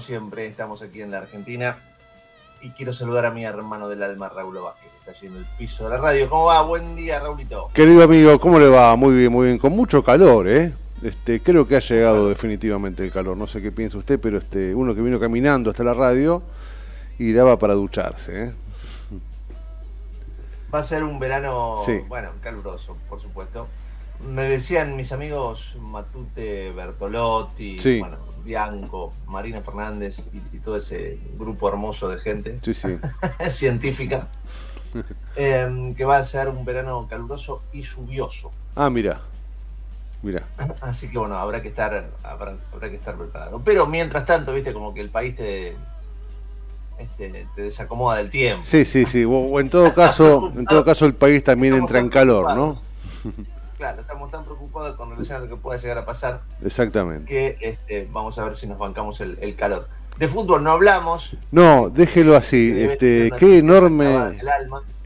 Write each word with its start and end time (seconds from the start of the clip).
Como 0.00 0.06
siempre, 0.06 0.46
estamos 0.46 0.80
aquí 0.80 1.02
en 1.02 1.10
la 1.10 1.18
Argentina 1.18 1.76
y 2.62 2.70
quiero 2.70 2.90
saludar 2.90 3.26
a 3.26 3.30
mi 3.32 3.44
hermano 3.44 3.86
del 3.86 4.02
alma, 4.02 4.30
Raúl 4.30 4.56
Vázquez, 4.58 4.88
que 4.90 4.98
está 4.98 5.10
allí 5.10 5.26
en 5.26 5.36
el 5.36 5.44
piso 5.58 5.84
de 5.84 5.90
la 5.90 5.98
radio. 5.98 6.26
¿Cómo 6.30 6.44
va? 6.46 6.62
Buen 6.62 6.96
día, 6.96 7.20
Raulito. 7.20 7.68
Querido 7.74 8.04
amigo, 8.04 8.40
¿cómo 8.40 8.58
le 8.58 8.68
va? 8.68 8.96
Muy 8.96 9.14
bien, 9.14 9.30
muy 9.30 9.48
bien. 9.48 9.58
Con 9.58 9.72
mucho 9.72 10.02
calor, 10.02 10.48
¿eh? 10.48 10.72
Este, 11.02 11.42
creo 11.42 11.66
que 11.66 11.76
ha 11.76 11.80
llegado 11.80 12.30
definitivamente 12.30 13.04
el 13.04 13.12
calor. 13.12 13.36
No 13.36 13.46
sé 13.46 13.60
qué 13.60 13.72
piensa 13.72 13.98
usted, 13.98 14.18
pero 14.18 14.38
este, 14.38 14.74
uno 14.74 14.94
que 14.94 15.02
vino 15.02 15.20
caminando 15.20 15.68
hasta 15.70 15.84
la 15.84 15.92
radio 15.92 16.42
y 17.18 17.32
daba 17.34 17.58
para 17.58 17.74
ducharse, 17.74 18.44
¿eh? 18.44 18.52
Va 20.74 20.78
a 20.78 20.82
ser 20.82 21.04
un 21.04 21.18
verano, 21.18 21.76
Sí. 21.84 21.98
bueno, 22.08 22.30
caluroso, 22.42 22.96
por 23.10 23.20
supuesto. 23.20 23.66
Me 24.26 24.44
decían 24.44 24.96
mis 24.96 25.12
amigos 25.12 25.76
Matute 25.78 26.72
Bertolotti, 26.72 27.78
Sí. 27.78 27.98
bueno, 28.00 28.16
Bianco, 28.50 29.12
Marina 29.28 29.60
Fernández 29.60 30.18
y, 30.32 30.56
y 30.56 30.58
todo 30.58 30.76
ese 30.76 31.18
grupo 31.38 31.68
hermoso 31.68 32.08
de 32.08 32.18
gente. 32.18 32.58
Sí, 32.62 32.74
sí. 32.74 32.98
científica, 33.48 34.26
eh, 35.36 35.94
que 35.96 36.04
va 36.04 36.16
a 36.18 36.24
ser 36.24 36.48
un 36.48 36.64
verano 36.64 37.06
caluroso 37.08 37.62
y 37.72 37.82
lluvioso. 37.82 38.50
Ah, 38.74 38.90
mira. 38.90 39.20
Mira. 40.22 40.42
Así 40.82 41.08
que 41.08 41.16
bueno, 41.16 41.36
habrá 41.36 41.62
que 41.62 41.68
estar, 41.68 42.10
habrá, 42.24 42.56
habrá 42.72 42.90
que 42.90 42.96
estar 42.96 43.16
preparado. 43.16 43.62
Pero 43.64 43.86
mientras 43.86 44.26
tanto, 44.26 44.52
viste, 44.52 44.72
como 44.72 44.92
que 44.92 45.00
el 45.00 45.10
país 45.10 45.36
te, 45.36 45.76
este, 46.98 47.46
te 47.54 47.62
desacomoda 47.62 48.18
del 48.18 48.30
tiempo. 48.30 48.64
Sí, 48.66 48.84
sí, 48.84 49.06
sí. 49.06 49.24
O, 49.24 49.30
o 49.30 49.60
en 49.60 49.70
todo 49.70 49.94
caso, 49.94 50.52
en 50.56 50.66
todo 50.66 50.84
caso 50.84 51.06
el 51.06 51.14
país 51.14 51.44
también 51.44 51.74
entra 51.74 52.00
en 52.00 52.08
calor, 52.08 52.54
¿no? 52.56 52.82
Claro, 53.80 54.02
estamos 54.02 54.30
tan 54.30 54.44
preocupados 54.44 54.94
con 54.94 55.08
relación 55.08 55.38
a 55.38 55.40
lo 55.40 55.48
que 55.48 55.56
pueda 55.56 55.80
llegar 55.80 55.96
a 55.96 56.04
pasar 56.04 56.42
Exactamente. 56.62 57.24
que 57.26 57.56
este, 57.62 58.06
vamos 58.12 58.38
a 58.38 58.44
ver 58.44 58.54
si 58.54 58.66
nos 58.66 58.76
bancamos 58.76 59.22
el, 59.22 59.38
el 59.40 59.56
calor. 59.56 59.86
De 60.18 60.28
fútbol 60.28 60.62
no 60.62 60.72
hablamos. 60.72 61.34
No, 61.50 61.88
déjelo 61.88 62.36
así. 62.36 62.78
Este, 62.78 63.28
una 63.28 63.36
qué 63.38 63.56
enorme, 63.56 64.38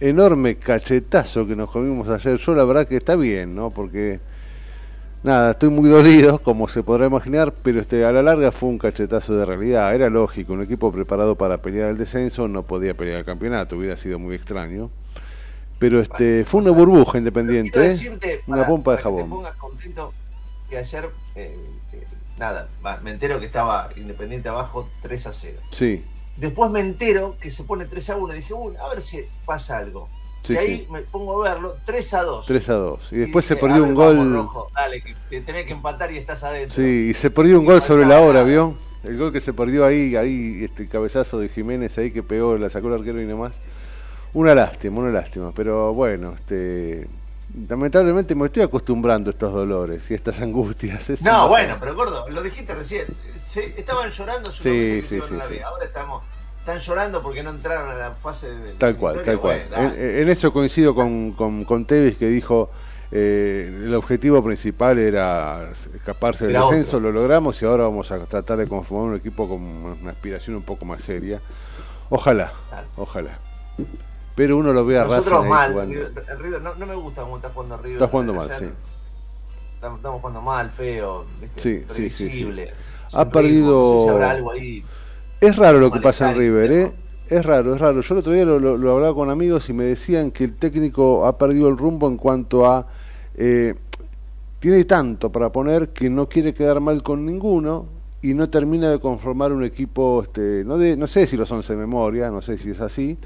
enorme 0.01 0.57
cachetazo 0.57 1.47
que 1.47 1.55
nos 1.55 1.71
comimos 1.71 2.09
ayer. 2.09 2.37
Yo 2.37 2.53
la 2.57 2.65
verdad 2.65 2.89
que 2.89 2.97
está 2.97 3.15
bien, 3.15 3.55
¿no? 3.55 3.71
Porque 3.71 4.19
nada, 5.23 5.53
estoy 5.53 5.69
muy 5.69 5.89
dolido, 5.89 6.41
como 6.41 6.67
se 6.67 6.83
podrá 6.83 7.07
imaginar, 7.07 7.53
pero 7.63 7.81
este 7.81 8.05
a 8.05 8.11
la 8.11 8.23
larga 8.23 8.51
fue 8.51 8.71
un 8.71 8.79
cachetazo 8.79 9.37
de 9.37 9.45
realidad. 9.45 9.95
Era 9.95 10.11
lógico, 10.11 10.53
un 10.53 10.63
equipo 10.63 10.91
preparado 10.91 11.37
para 11.37 11.59
pelear 11.59 11.91
el 11.91 11.97
descenso 11.97 12.49
no 12.49 12.65
podía 12.65 12.95
pelear 12.95 13.21
el 13.21 13.25
campeonato, 13.25 13.77
hubiera 13.77 13.95
sido 13.95 14.19
muy 14.19 14.35
extraño. 14.35 14.91
Pero 15.79 16.01
este 16.01 16.45
fue 16.45 16.61
una 16.61 16.71
burbuja 16.71 17.19
independiente, 17.19 17.79
¿eh? 17.81 17.89
decirte, 17.89 18.43
una 18.47 18.59
para- 18.59 18.69
pompa 18.69 18.91
de 18.93 18.97
para 18.97 18.99
que 18.99 19.03
jabón. 19.03 19.23
te 19.25 19.29
pongas 19.31 19.57
contento 19.57 20.13
que 20.71 20.79
ayer, 20.79 21.11
eh, 21.35 21.57
eh, 21.93 22.07
nada, 22.39 22.69
me 23.03 23.11
entero 23.11 23.39
que 23.41 23.47
estaba 23.47 23.91
Independiente 23.97 24.49
abajo 24.49 24.89
3 25.03 25.27
a 25.27 25.33
0. 25.33 25.61
Sí, 25.71 26.05
Después 26.37 26.69
me 26.71 26.81
entero 26.81 27.37
que 27.41 27.49
se 27.51 27.63
pone 27.63 27.85
3 27.85 28.11
a 28.11 28.17
1 28.17 28.35
y 28.35 28.37
dije, 28.39 28.55
uy, 28.55 28.75
a 28.77 28.89
ver 28.89 29.03
si 29.03 29.25
pasa 29.45 29.79
algo. 29.79 30.09
sí, 30.43 30.55
y 30.55 30.57
ahí 30.57 30.77
sí. 30.79 30.87
me 30.93 31.03
pongo 31.03 31.45
a 31.45 31.51
verlo, 31.53 31.77
3 31.85 32.15
a 32.15 32.23
2. 32.25 32.47
3 32.47 32.69
a 32.71 32.75
2. 32.75 33.01
Y 33.13 33.17
después 33.17 33.45
se 33.45 33.55
dije, 33.55 33.67
perdió 33.67 33.85
a 33.85 33.87
ver, 33.87 33.91
un 33.93 33.97
vamos, 33.97 34.17
gol. 34.17 34.33
Rojo, 34.35 34.71
dale, 34.75 35.01
que, 35.03 35.15
que 35.31 35.41
tenés 35.43 35.67
que 35.67 35.73
empatar 35.75 36.11
y 36.13 36.17
estás 36.19 36.43
adentro. 36.43 36.75
Sí, 36.75 37.09
y 37.11 37.15
se 37.15 37.31
perdió 37.31 37.59
un 37.59 37.65
Y 37.65 37.69
gol 37.69 37.83
sobre 37.83 38.05
la 38.07 38.21
hora. 38.21 38.43
¿vio? 38.43 38.75
El 39.05 39.17
gol 39.17 39.33
que 39.33 39.41
se 39.41 39.53
perdió 39.53 39.85
ahí, 39.87 40.17
ahí, 40.17 40.65
este 40.65 40.89
cabezazo 40.89 41.39
de 41.39 41.49
Jiménez 41.51 41.97
ahí 41.99 42.11
que 42.11 42.23
pegó, 42.25 42.57
la 42.59 42.69
sacó 42.71 42.89
el 42.89 42.95
arquero 42.95 43.21
y 43.23 43.27
nomás. 43.27 43.53
Una 44.35 44.55
lástima, 44.55 45.01
una 45.01 45.11
lástima. 45.11 45.53
Pero 45.55 45.93
bueno, 45.95 46.35
este 46.35 47.09
lamentablemente 47.69 48.35
me 48.35 48.47
estoy 48.47 48.65
acostumbrando 48.65 49.31
a 49.31 49.33
estos 49.33 49.53
dolores 49.53 50.11
y 50.11 50.15
a 50.15 50.17
estas 50.17 50.41
angustias. 50.41 51.09
Es 51.11 51.23
No, 51.23 51.49
bueno, 51.49 51.77
pero 51.79 51.95
gordo, 51.95 52.29
lo 52.29 52.43
dijiste 52.43 52.75
recién. 52.75 53.07
Se- 53.47 53.79
estaban 53.79 54.11
llorando 54.11 54.51
su 54.51 54.63
Sí, 54.63 55.03
sí, 55.03 55.21
sí, 55.29 55.35
la. 55.35 55.47
B. 55.47 55.63
Ahora 55.63 55.85
estamos, 55.85 56.23
están 56.59 56.79
llorando 56.81 57.23
porque 57.23 57.43
no 57.45 57.51
entraron 57.51 57.91
a 57.91 57.95
la 57.95 58.11
fase 58.13 58.53
de. 58.53 58.73
Tal 58.75 58.97
cual, 58.97 59.23
tal 59.23 59.39
cual. 59.39 59.63
En, 59.77 60.01
en 60.23 60.29
eso 60.29 60.53
coincido 60.53 60.95
con, 60.95 61.33
con, 61.33 61.65
con 61.65 61.85
Tevez 61.85 62.17
que 62.17 62.27
dijo 62.27 62.71
eh, 63.13 63.71
el 63.85 63.95
objetivo 63.95 64.43
principal 64.43 64.99
era 64.99 65.71
escaparse 65.95 66.49
del 66.49 66.57
otro. 66.57 66.99
lo 66.99 67.13
logramos 67.13 67.63
y 67.63 67.67
ahora 67.67 67.85
vamos 67.85 68.11
a 68.11 68.19
tratar 68.27 68.59
de 68.59 68.67
conformar 68.67 69.11
un 69.11 69.17
equipo 69.17 69.49
con 69.49 69.63
una 69.63 70.11
aspiración 70.11 70.57
un 70.57 70.63
poco 70.63 70.85
más 70.85 71.05
seria. 71.05 71.41
Ojalá, 72.11 72.53
Claro. 72.71 72.89
ojalá. 72.97 73.39
Pero 74.35 74.57
uno 74.59 74.73
lo 74.73 74.85
ve 74.85 74.99
a 74.99 75.05
Nosotros 75.05 75.33
Racing 75.33 75.49
mal. 75.49 75.89
River- 75.89 76.13
River, 76.41 76.63
no, 76.63 76.75
no 76.75 76.87
me 76.87 76.95
gusta 76.95 77.23
cómo 77.23 77.37
está 77.37 77.51
jugando 77.51 77.77
River. 77.79 77.93
Está 77.95 78.09
jugando 78.09 78.35
mal, 78.35 78.51
sí. 78.59 78.65
Estamos, 79.75 79.99
estamos 79.99 80.21
jugando 80.21 80.43
mal, 80.43 80.71
feo. 80.71 81.25
Sí, 81.57 81.85
sí, 81.95 82.11
sí, 82.11 82.47
Ha 83.13 83.29
perdido- 83.29 83.93
No 83.95 83.99
sé 83.99 84.03
si 84.05 84.09
habrá 84.11 84.31
algo 84.31 84.51
ahí. 84.51 84.85
Es 85.41 85.57
raro 85.57 85.79
lo 85.79 85.93
que 85.93 86.01
pasa 86.01 86.31
en 86.31 86.39
River, 86.39 86.73
¿eh? 86.73 86.93
Es 87.29 87.45
raro, 87.45 87.75
es 87.75 87.81
raro. 87.81 88.01
Yo 88.01 88.15
el 88.15 88.21
otro 88.21 88.33
día 88.33 88.45
lo, 88.45 88.59
lo- 88.59 88.77
lo 88.77 88.93
hablaba 88.93 89.15
con 89.15 89.31
amigos 89.31 89.69
y 89.69 89.73
me 89.73 89.85
decían 89.85 90.31
que 90.31 90.45
el 90.45 90.55
técnico 90.55 91.27
ha 91.27 91.39
perdido 91.39 91.69
el 91.69 91.77
rumbo 91.79 92.09
en 92.09 92.17
cuanto 92.17 92.67
a... 92.67 92.87
eh, 93.37 93.75
tiene 94.61 94.85
tanto 94.85 95.31
para 95.31 95.53
poner 95.53 95.91
que 95.91 96.09
no 96.09 96.29
quiere 96.29 96.55
quedar 96.55 96.81
mal 96.81 97.03
con 97.03 97.27
ninguno 97.27 97.87
y 98.23 98.33
no 98.33 98.49
termina 98.49 98.91
de 98.91 98.99
conformar 98.99 99.53
un 99.53 99.63
equipo, 99.63 100.23
este, 100.23 100.63
no, 100.65 100.79
de, 100.79 100.97
no 100.97 101.07
sé 101.07 101.27
si 101.27 101.37
los 101.37 101.51
once 101.53 101.75
de 101.75 101.79
memoria, 101.79 102.31
no 102.31 102.41
sé 102.41 102.57
si 102.57 102.71
es 102.71 102.81
así, 102.81 103.19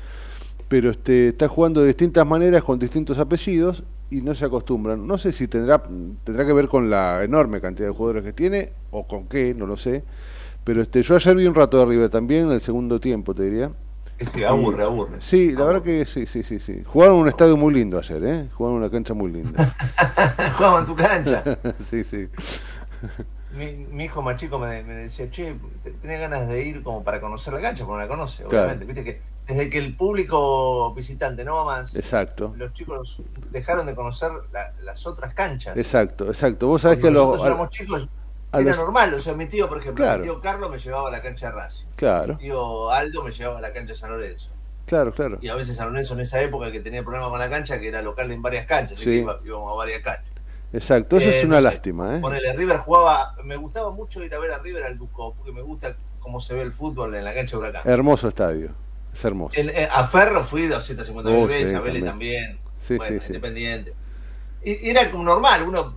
pero 0.69 0.91
este, 0.91 1.29
está 1.29 1.49
jugando 1.49 1.81
de 1.81 1.89
distintas 1.89 2.27
maneras 2.27 2.63
con 2.63 2.79
distintos 2.79 3.19
apellidos 3.19 3.83
y 4.11 4.23
no 4.23 4.35
se 4.35 4.45
acostumbran. 4.45 5.07
No 5.07 5.19
sé 5.19 5.33
si 5.33 5.49
tendrá, 5.49 5.83
tendrá 6.25 6.47
que 6.47 6.53
ver 6.53 6.69
con 6.69 6.91
la 6.91 7.25
enorme 7.25 7.61
cantidad 7.61 7.89
de 7.89 7.95
jugadores 7.95 8.23
que 8.23 8.33
tiene 8.33 8.73
o 8.91 9.07
con 9.07 9.27
qué, 9.27 9.55
no 9.55 9.67
lo 9.67 9.77
sé. 9.77 10.05
Pero 10.65 10.83
este, 10.83 11.03
yo 11.03 11.17
ayer 11.17 11.35
vi 11.35 11.47
un 11.47 11.55
rato 11.55 11.79
de 11.79 11.87
River 11.87 12.11
también, 12.11 12.47
en 12.47 12.53
el 12.53 12.61
segundo 12.61 13.01
tiempo, 13.01 13.33
te 13.33 13.45
diría. 13.45 13.71
Sí, 14.35 14.45
aburre, 14.45 14.83
aburre. 14.83 15.21
Sí, 15.21 15.53
la 15.53 15.65
verdad 15.65 15.83
que 15.83 16.05
sí, 16.05 16.27
sí, 16.27 16.43
sí, 16.43 16.59
sí. 16.59 16.83
Jugaron 16.85 17.17
en 17.17 17.23
un 17.23 17.29
estadio 17.29 17.57
muy 17.57 17.73
lindo 17.73 17.99
ayer, 17.99 18.25
¿eh? 18.25 18.49
Jugaron 18.53 18.77
en 18.77 18.83
una 18.83 18.91
cancha 18.91 19.15
muy 19.15 19.31
linda. 19.31 19.75
Jugaban 20.57 20.81
en 20.81 20.87
tu 20.87 20.97
cancha. 20.97 21.43
sí, 21.89 22.05
sí. 22.05 22.29
Mi, 23.57 23.87
mi, 23.91 24.05
hijo 24.05 24.21
más 24.21 24.37
chico 24.37 24.59
me, 24.59 24.83
me, 24.83 24.95
decía, 24.95 25.31
che, 25.31 25.55
tenía 26.03 26.19
ganas 26.19 26.49
de 26.49 26.63
ir 26.65 26.83
como 26.83 27.03
para 27.03 27.21
conocer 27.21 27.55
la 27.55 27.61
cancha, 27.61 27.87
porque 27.87 28.01
no 28.01 28.03
la 28.03 28.09
conoce, 28.09 28.45
obviamente. 28.45 28.85
Viste 28.85 29.05
que 29.05 29.21
desde 29.49 29.71
que 29.71 29.79
el 29.79 29.97
público 29.97 30.93
visitante 30.95 31.43
no 31.45 31.55
va 31.57 31.65
más, 31.65 31.97
exacto. 31.97 32.53
los 32.57 32.73
chicos 32.75 33.23
dejaron 33.51 33.87
de 33.87 33.95
conocer 33.95 34.31
la, 34.53 34.73
las 34.83 35.07
otras 35.07 35.33
canchas. 35.35 35.77
Exacto, 35.77 36.27
exacto. 36.27 36.67
Vos 36.69 36.83
sabés 36.83 36.99
que 36.99 37.11
nosotros 37.11 37.39
los, 37.39 37.47
éramos 37.47 37.69
chicos, 37.71 38.09
era 38.53 38.63
los... 38.63 38.77
normal. 38.77 39.15
O 39.15 39.21
sea, 39.21 39.33
mi 39.35 39.47
tío, 39.47 39.67
por 39.69 39.79
ejemplo, 39.79 40.05
Claro. 40.05 40.19
mi 40.21 40.25
tío 40.27 40.41
Carlos 40.41 40.71
me 40.71 40.79
llevaba 40.79 41.09
a 41.09 41.13
la 41.13 41.23
cancha 41.23 41.47
de 41.47 41.53
Racing. 41.53 41.87
Claro, 41.97 42.35
Mi 42.35 42.41
tío 42.41 42.91
Aldo 42.91 43.23
me 43.25 43.33
llevaba 43.33 43.59
a 43.59 43.63
la 43.63 43.73
cancha 43.73 43.93
de 43.95 43.99
San 43.99 44.11
Lorenzo. 44.11 44.51
claro, 44.85 45.13
claro. 45.15 45.39
Y 45.41 45.49
a 45.49 45.55
veces 45.55 45.77
San 45.77 45.89
Lorenzo 45.89 46.13
en 46.15 46.21
esa 46.21 46.41
época 46.43 46.71
que 46.71 46.81
tenía 46.81 47.03
problemas 47.03 47.31
con 47.31 47.39
la 47.39 47.49
cancha, 47.49 47.81
que 47.81 47.89
era 47.89 48.03
local 48.03 48.31
en 48.31 48.43
varias 48.43 48.67
canchas, 48.67 48.97
así 48.99 49.05
Sí. 49.05 49.11
que 49.11 49.17
iba- 49.19 49.37
íbamos 49.45 49.73
a 49.73 49.77
varias 49.77 50.03
canchas. 50.03 50.31
Exacto, 50.75 51.17
eso 51.17 51.31
Eh, 51.31 51.39
es 51.39 51.45
una 51.47 51.57
no 51.63 51.63
sé, 51.69 51.75
lástima, 51.75 52.17
¿eh? 52.17 52.21
Ponele, 52.21 52.53
River 52.53 52.77
jugaba, 52.79 53.35
me 53.45 53.57
gustaba 53.57 53.91
mucho 53.91 54.23
ir 54.23 54.35
a 54.35 54.39
ver 54.39 54.53
a 54.53 54.59
River 54.59 54.85
al 54.85 54.99
Ducó, 54.99 55.33
porque 55.35 55.53
me 55.53 55.63
gusta 55.63 55.97
cómo 56.21 56.41
se 56.41 56.53
ve 56.53 56.61
el 56.61 56.73
fútbol 56.73 57.15
en 57.15 57.25
la 57.25 57.33
cancha 57.33 57.57
de 57.57 57.63
Huracán. 57.63 57.83
Hermoso 57.91 58.29
estadio, 58.29 58.73
es 59.19 59.25
hermoso. 59.25 59.61
En- 59.61 59.71
eh, 59.71 59.89
a 59.91 60.05
Ferro 60.07 60.45
fui 60.45 60.67
250 60.67 61.31
mil 61.31 61.43
Oh, 61.43 61.47
veces, 61.47 61.71
sí, 61.71 61.75
a 61.75 61.81
Vélez 61.81 62.05
también. 62.05 62.59
Sí, 62.81 62.97
bueno, 62.97 63.21
sí. 63.21 63.27
Independiente. 63.29 63.95
Y, 64.65 64.87
y 64.87 64.91
era 64.91 65.11
como 65.11 65.25
normal, 65.25 65.65
uno 65.67 65.95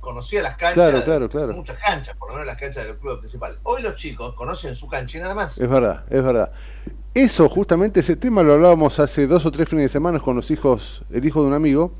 conocía 0.00 0.40
las 0.42 0.56
canchas, 0.56 0.74
Claro, 0.74 1.04
claro, 1.04 1.28
claro. 1.28 1.52
muchas 1.52 1.76
canchas, 1.78 2.16
por 2.16 2.28
lo 2.28 2.34
menos 2.34 2.46
las 2.46 2.56
canchas 2.58 2.84
del 2.86 2.96
club 2.96 3.18
principal. 3.18 3.58
Hoy 3.64 3.82
los 3.82 3.96
chicos 3.96 4.34
conocen 4.34 4.74
su 4.74 4.88
cancha 4.88 5.18
y 5.18 5.20
nada 5.20 5.34
más. 5.34 5.58
Es 5.58 5.68
verdad, 5.68 6.04
es 6.08 6.22
verdad. 6.24 6.52
Eso, 7.12 7.48
justamente 7.48 8.00
ese 8.00 8.16
tema 8.16 8.42
lo 8.42 8.54
hablábamos 8.54 8.98
hace 9.00 9.26
dos 9.26 9.44
o 9.44 9.50
tres 9.50 9.68
fines 9.68 9.84
de 9.84 9.88
semana 9.88 10.20
con 10.20 10.36
los 10.36 10.50
hijos, 10.50 11.02
el 11.10 11.24
hijo 11.24 11.42
de 11.42 11.48
un 11.48 11.54
amigo, 11.54 11.92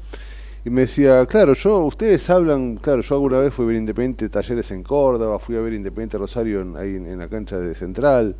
y 0.64 0.70
me 0.70 0.82
decía, 0.82 1.26
claro, 1.26 1.52
yo, 1.54 1.78
ustedes 1.80 2.30
hablan, 2.30 2.76
claro, 2.76 3.02
yo 3.02 3.14
alguna 3.16 3.38
vez 3.40 3.52
fui 3.52 3.64
a 3.64 3.68
ver 3.68 3.76
Independiente 3.76 4.28
Talleres 4.28 4.70
en 4.70 4.82
Córdoba, 4.84 5.38
fui 5.38 5.56
a 5.56 5.60
ver 5.60 5.72
Independiente 5.72 6.16
Rosario 6.16 6.60
en- 6.62 6.76
ahí 6.76 6.96
en, 6.96 7.06
en 7.06 7.18
la 7.18 7.28
cancha 7.28 7.58
de 7.58 7.74
Central, 7.74 8.36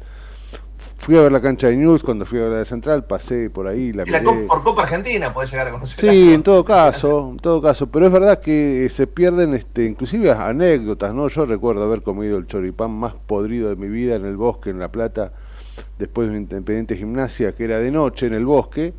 fui 1.01 1.17
a 1.17 1.23
ver 1.23 1.33
la 1.33 1.41
cancha 1.41 1.69
de 1.69 1.77
News 1.77 2.03
cuando 2.03 2.27
fui 2.27 2.39
a 2.39 2.43
ver 2.43 2.51
la 2.53 2.59
de 2.59 2.65
Central, 2.67 3.05
pasé 3.07 3.49
por 3.51 3.67
ahí, 3.67 3.93
la 3.93 4.05
Y 4.07 4.11
la. 4.11 4.23
Copa- 4.23 4.47
por 4.47 4.63
Copa 4.63 4.83
Argentina 4.83 5.33
podés 5.33 5.51
llegar 5.51 5.67
a 5.69 5.73
conocer. 5.73 5.99
Sí, 5.99 6.33
en 6.35 6.43
todo 6.43 6.65
caso, 6.65 7.31
en 7.33 7.39
todo 7.39 7.61
caso, 7.61 7.87
pero 7.91 8.07
es 8.07 8.13
verdad 8.13 8.39
que 8.41 8.85
eh, 8.85 8.89
se 8.91 9.07
pierden 9.07 9.55
este 9.55 9.87
inclusive 9.87 10.31
anécdotas, 10.31 11.15
¿no? 11.15 11.27
Yo 11.29 11.47
recuerdo 11.47 11.85
haber 11.85 12.03
comido 12.03 12.37
el 12.39 12.47
choripán 12.47 12.91
más 12.93 13.15
podrido 13.15 13.71
de 13.71 13.77
mi 13.77 13.89
vida 13.89 14.15
en 14.15 14.27
el 14.27 14.37
bosque 14.37 14.71
en 14.71 14.79
La 14.79 14.93
Plata, 14.93 15.33
después 15.99 16.27
de 16.29 16.33
una 16.33 16.41
independiente 16.43 16.97
gimnasia 16.97 17.55
que 17.55 17.65
era 17.65 17.79
de 17.79 17.91
noche 17.91 18.27
en 18.27 18.35
el 18.35 18.45
bosque. 18.45 18.93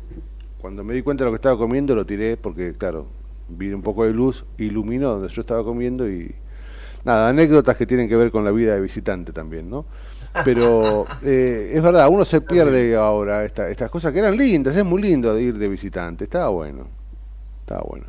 Cuando 0.60 0.84
me 0.84 0.94
di 0.94 1.02
cuenta 1.02 1.24
de 1.24 1.30
lo 1.30 1.32
que 1.32 1.36
estaba 1.36 1.56
comiendo 1.56 1.94
lo 1.94 2.04
tiré 2.04 2.36
porque 2.36 2.72
claro, 2.72 3.06
vi 3.48 3.72
un 3.72 3.82
poco 3.82 4.04
de 4.04 4.12
luz, 4.12 4.44
iluminó 4.58 5.10
donde 5.10 5.28
yo 5.28 5.40
estaba 5.40 5.64
comiendo 5.64 6.08
y 6.08 6.34
nada, 7.04 7.28
anécdotas 7.28 7.76
que 7.76 7.86
tienen 7.86 8.08
que 8.08 8.16
ver 8.16 8.30
con 8.30 8.44
la 8.44 8.50
vida 8.52 8.74
de 8.74 8.80
visitante 8.80 9.32
también, 9.32 9.68
¿no? 9.70 9.86
Pero 10.44 11.06
eh, 11.22 11.72
es 11.74 11.82
verdad, 11.82 12.08
uno 12.08 12.24
se 12.24 12.40
pierde 12.40 12.96
ahora 12.96 13.44
esta- 13.44 13.68
estas 13.68 13.90
cosas 13.90 14.12
que 14.12 14.18
eran 14.20 14.36
lindas, 14.36 14.74
es 14.76 14.84
muy 14.84 15.02
lindo 15.02 15.34
de 15.34 15.42
ir 15.42 15.58
de 15.58 15.68
visitante, 15.68 16.24
estaba 16.24 16.48
bueno, 16.48 16.86
estaba 17.60 17.82
bueno. 17.82 18.06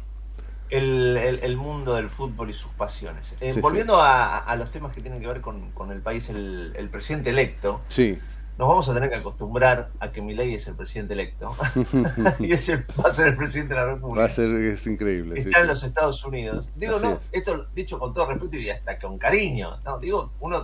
el, 0.69 1.17
el- 1.17 1.39
el 1.43 1.57
mundo 1.57 1.93
del 1.95 2.09
fútbol 2.09 2.49
y 2.49 2.53
sus 2.53 2.71
pasiones. 2.71 3.35
Eh, 3.41 3.53
Sí, 3.53 3.59
volviendo 3.61 3.97
A, 4.01 4.39
a 4.39 4.55
los 4.55 4.71
temas 4.71 4.93
que 4.95 5.01
tienen 5.01 5.19
que 5.21 5.27
ver 5.27 5.41
con, 5.41 5.71
con 5.71 5.91
el 5.91 6.01
país, 6.01 6.29
el, 6.29 6.73
el 6.75 6.89
presidente 6.89 7.29
electo, 7.29 7.81
Sí, 7.89 8.17
nos 8.57 8.67
vamos 8.67 8.87
a 8.87 8.93
tener 8.93 9.09
que 9.09 9.15
acostumbrar 9.15 9.89
a 9.99 10.11
que 10.11 10.21
Milei 10.21 10.53
es 10.53 10.67
el 10.67 10.75
presidente 10.75 11.13
electo 11.13 11.55
y 12.39 12.53
ese 12.53 12.85
va 13.03 13.09
a 13.09 13.11
ser 13.11 13.27
el 13.27 13.35
presidente 13.35 13.73
de 13.73 13.79
la 13.81 13.85
República. 13.87 14.19
va 14.21 14.25
a 14.27 14.29
ser, 14.29 14.49
es 14.51 14.87
increíble. 14.87 15.41
sí, 15.41 15.47
Está 15.49 15.61
en 15.61 15.67
los 15.67 15.83
Estados 15.83 16.23
Unidos. 16.23 16.69
Digo, 16.75 16.95
Así 16.95 17.05
no, 17.05 17.11
es. 17.13 17.19
esto 17.31 17.67
dicho 17.75 17.99
con 17.99 18.13
todo 18.13 18.27
respeto 18.27 18.57
y 18.57 18.69
hasta 18.69 18.97
con 18.97 19.17
cariño. 19.17 19.77
No, 19.85 19.99
digo, 19.99 20.31
uno 20.39 20.63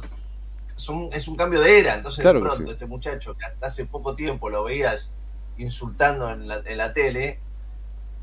es 0.80 0.88
un, 0.90 1.10
es 1.12 1.28
un 1.28 1.36
cambio 1.36 1.60
de 1.60 1.78
era, 1.80 1.96
entonces 1.96 2.22
Claro 2.22 2.40
de 2.40 2.46
pronto 2.46 2.66
sí. 2.66 2.72
este 2.72 2.86
muchacho 2.86 3.36
que 3.38 3.46
hasta 3.46 3.68
hace 3.68 3.86
poco 3.86 4.16
tiempo 4.16 4.50
lo 4.50 4.64
veías 4.64 5.12
insultando 5.58 6.30
en 6.30 6.48
la, 6.48 6.62
en 6.66 6.78
la 6.78 6.94
tele, 6.94 7.40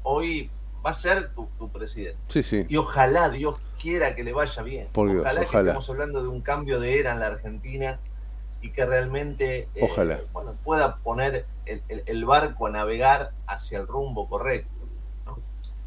hoy 0.03 0.50
va 0.85 0.91
a 0.91 0.94
ser 0.94 1.35
tu, 1.35 1.49
tu 1.58 1.69
presidente. 1.69 2.19
Sí, 2.29 2.43
sí, 2.43 2.64
Y 2.69 2.76
ojalá 2.76 3.29
Dios 3.29 3.56
quiera 3.79 4.14
que 4.14 4.25
le 4.25 4.32
vaya 4.32 4.62
bien. 4.62 4.88
Por 4.93 5.08
Dios, 5.11 5.20
ojalá, 5.20 5.41
que 5.41 5.56
estemos 5.58 5.91
hablando 5.91 6.23
de 6.23 6.29
un 6.29 6.41
cambio 6.41 6.81
de 6.81 6.99
era 6.99 7.12
en 7.12 7.20
la 7.20 7.26
Argentina 7.26 8.00
y 8.62 8.70
que 8.70 8.87
realmente 8.87 9.69
eh, 9.75 9.81
Ojalá. 9.82 10.20
bueno, 10.32 10.55
pueda 10.64 10.97
poner 10.97 11.44
el, 11.67 11.82
el- 11.88 12.05
el 12.06 12.25
barco 12.25 12.67
a 12.67 12.70
navegar 12.70 13.32
hacia 13.47 13.79
el 13.79 13.87
rumbo 13.87 14.29
correcto. 14.31 14.70
¿no? 15.26 15.38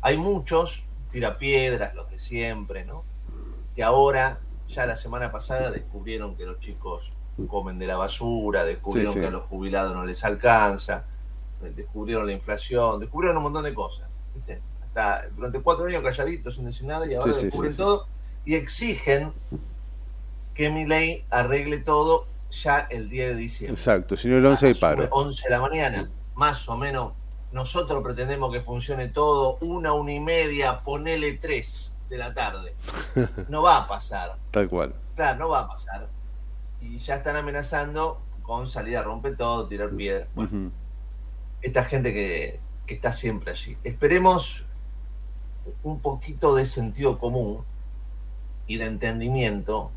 Hay 0.01 0.17
muchos 0.17 0.83
tirapiedras, 1.11 1.95
los 1.95 2.09
de 2.11 2.19
siempre, 2.19 2.85
¿no? 2.85 3.03
que 3.75 3.81
ahora, 3.83 4.39
ya 4.69 4.85
la 4.85 4.95
semana 4.95 5.31
pasada, 5.31 5.71
descubrieron 5.71 6.35
que 6.35 6.45
los 6.45 6.59
chicos 6.59 7.11
comen 7.47 7.79
de 7.79 7.87
la 7.87 7.97
basura, 7.97 8.63
descubrieron 8.65 9.13
Sí, 9.13 9.19
sí. 9.19 9.21
que 9.21 9.27
a 9.27 9.31
los 9.31 9.43
jubilados 9.45 9.93
no 9.95 10.03
les 10.03 10.23
alcanza, 10.23 11.05
descubrieron 11.75 12.25
la 12.25 12.33
inflación, 12.33 12.99
descubrieron 12.99 13.37
un 13.37 13.43
montón 13.43 13.63
de 13.63 13.73
cosas. 13.73 14.07
¿viste? 14.35 14.61
Hasta 14.83 15.27
durante 15.35 15.61
cuatro 15.61 15.85
años 15.85 16.03
calladitos 16.03 16.55
sin 16.55 16.65
decir 16.65 16.85
nada 16.85 17.05
y 17.07 17.15
ahora 17.15 17.33
Sí, 17.33 17.45
descubren 17.45 17.75
todo 17.75 18.07
y 18.45 18.55
exigen 18.55 19.31
que 20.53 20.69
mi 20.69 20.85
ley 20.85 21.25
arregle 21.29 21.77
todo 21.79 22.25
ya 22.51 22.79
el 22.89 23.09
10 23.09 23.29
de 23.29 23.35
diciembre. 23.35 23.73
exacto, 23.79 24.17
si 24.17 24.27
no 24.27 24.37
el 24.37 24.45
11 24.45 24.67
de 24.67 24.75
paro. 24.75 25.07
11 25.11 25.43
de 25.45 25.49
la 25.49 25.61
mañana, 25.61 26.09
más 26.35 26.67
o 26.69 26.77
menos. 26.77 27.13
Nosotros 27.51 28.03
pretendemos 28.03 28.51
que 28.53 28.61
funcione 28.61 29.07
todo 29.07 29.57
una, 29.61 29.93
una 29.93 30.11
y 30.13 30.19
media, 30.19 30.81
ponele 30.81 31.33
3 31.33 31.88
de 32.09 32.17
la 32.17 32.33
tarde. 32.33 32.75
No 33.47 33.61
va 33.61 33.77
a 33.77 33.87
pasar. 33.87 34.37
Tal 34.51 34.67
cual. 34.67 34.93
Claro, 35.15 35.39
no 35.39 35.49
va 35.49 35.61
a 35.61 35.67
pasar. 35.67 36.07
Y 36.81 36.97
ya 36.97 37.15
están 37.15 37.35
amenazando 37.35 38.21
con 38.41 38.67
salir 38.67 38.97
a 38.97 39.03
romper 39.03 39.37
todo, 39.37 39.67
tirar 39.67 39.91
piedra. 39.91 40.27
Bueno, 40.33 40.71
esta 41.61 41.83
gente 41.83 42.13
que, 42.13 42.59
que 42.85 42.95
está 42.95 43.11
siempre 43.11 43.51
allí. 43.51 43.77
Esperemos 43.83 44.65
un 45.83 45.99
poquito 45.99 46.55
de 46.55 46.65
sentido 46.65 47.19
común 47.19 47.63
y 48.67 48.77
de 48.77 48.85
entendimiento, 48.85 49.91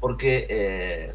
porque, 0.00 0.46
eh, 0.50 1.14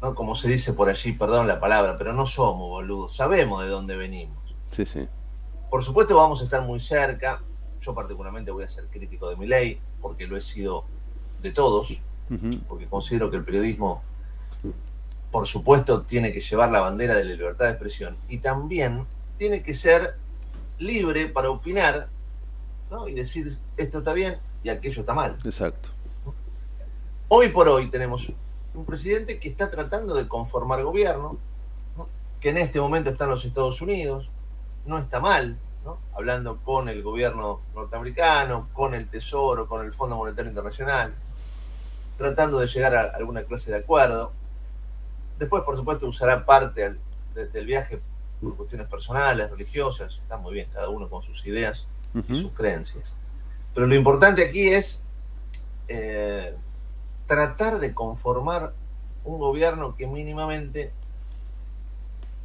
¿no? 0.00 0.14
como 0.14 0.34
se 0.34 0.48
dice 0.48 0.72
por 0.72 0.88
allí, 0.88 1.12
perdón 1.12 1.46
la 1.46 1.60
palabra, 1.60 1.96
pero 1.96 2.12
no 2.12 2.26
somos 2.26 2.68
boludos, 2.68 3.14
sabemos 3.14 3.62
de 3.62 3.68
dónde 3.68 3.96
venimos. 3.96 4.38
Sí, 4.70 4.86
sí. 4.86 5.08
Por 5.70 5.82
supuesto 5.82 6.16
vamos 6.16 6.40
a 6.40 6.44
estar 6.44 6.62
muy 6.62 6.80
cerca, 6.80 7.42
yo 7.80 7.94
particularmente 7.94 8.50
voy 8.50 8.64
a 8.64 8.68
ser 8.68 8.86
crítico 8.86 9.28
de 9.28 9.36
mi 9.36 9.46
ley, 9.46 9.80
porque 10.00 10.26
lo 10.26 10.36
he 10.36 10.40
sido 10.40 10.84
de 11.42 11.52
todos, 11.52 12.00
porque 12.68 12.86
considero 12.86 13.30
que 13.30 13.36
el 13.36 13.44
periodismo, 13.44 14.02
por 15.30 15.46
supuesto, 15.46 16.02
tiene 16.02 16.32
que 16.32 16.40
llevar 16.40 16.70
la 16.70 16.80
bandera 16.80 17.14
de 17.14 17.24
la 17.24 17.34
libertad 17.34 17.66
de 17.66 17.70
expresión 17.72 18.16
y 18.28 18.38
también 18.38 19.06
tiene 19.36 19.62
que 19.62 19.74
ser 19.74 20.14
libre 20.78 21.28
para 21.28 21.50
opinar 21.50 22.08
¿no? 22.90 23.08
y 23.08 23.14
decir 23.14 23.58
esto 23.76 23.98
está 23.98 24.12
bien 24.12 24.38
y 24.62 24.68
aquello 24.68 25.00
está 25.00 25.14
mal. 25.14 25.38
Exacto. 25.44 25.90
Hoy 27.28 27.48
por 27.48 27.68
hoy 27.68 27.90
tenemos 27.90 28.32
un 28.74 28.84
presidente 28.84 29.38
que 29.38 29.48
está 29.48 29.70
tratando 29.70 30.14
de 30.14 30.28
conformar 30.28 30.82
gobierno, 30.82 31.38
¿no? 31.96 32.08
que 32.40 32.50
en 32.50 32.58
este 32.58 32.80
momento 32.80 33.10
está 33.10 33.24
en 33.24 33.30
los 33.30 33.44
Estados 33.44 33.80
Unidos, 33.80 34.30
no 34.84 34.98
está 34.98 35.20
mal, 35.20 35.58
¿no? 35.86 35.98
hablando 36.14 36.58
con 36.64 36.88
el 36.88 37.02
gobierno 37.02 37.60
norteamericano, 37.74 38.68
con 38.72 38.92
el 38.92 39.08
Tesoro, 39.08 39.68
con 39.68 39.86
el 39.86 39.92
Fondo 39.92 40.16
Monetario 40.16 40.50
Internacional, 40.50 41.14
tratando 42.18 42.58
de 42.58 42.66
llegar 42.66 42.94
a 42.94 43.02
alguna 43.14 43.44
clase 43.44 43.70
de 43.70 43.78
acuerdo. 43.78 44.32
Después, 45.38 45.62
por 45.62 45.76
supuesto, 45.76 46.06
usará 46.06 46.44
parte 46.44 46.96
del 47.34 47.66
viaje 47.66 48.00
por 48.40 48.56
cuestiones 48.56 48.88
personales, 48.88 49.50
religiosas, 49.50 50.20
está 50.22 50.36
muy 50.36 50.54
bien, 50.54 50.68
cada 50.72 50.88
uno 50.88 51.08
con 51.08 51.22
sus 51.22 51.46
ideas 51.46 51.86
y 52.28 52.34
sus 52.34 52.50
creencias. 52.52 53.12
Pero 53.74 53.86
lo 53.86 53.94
importante 53.94 54.44
aquí 54.44 54.68
es 54.68 55.02
eh, 55.86 56.54
tratar 57.26 57.78
de 57.78 57.94
conformar 57.94 58.72
un 59.24 59.38
gobierno 59.38 59.94
que 59.94 60.06
mínimamente 60.06 60.92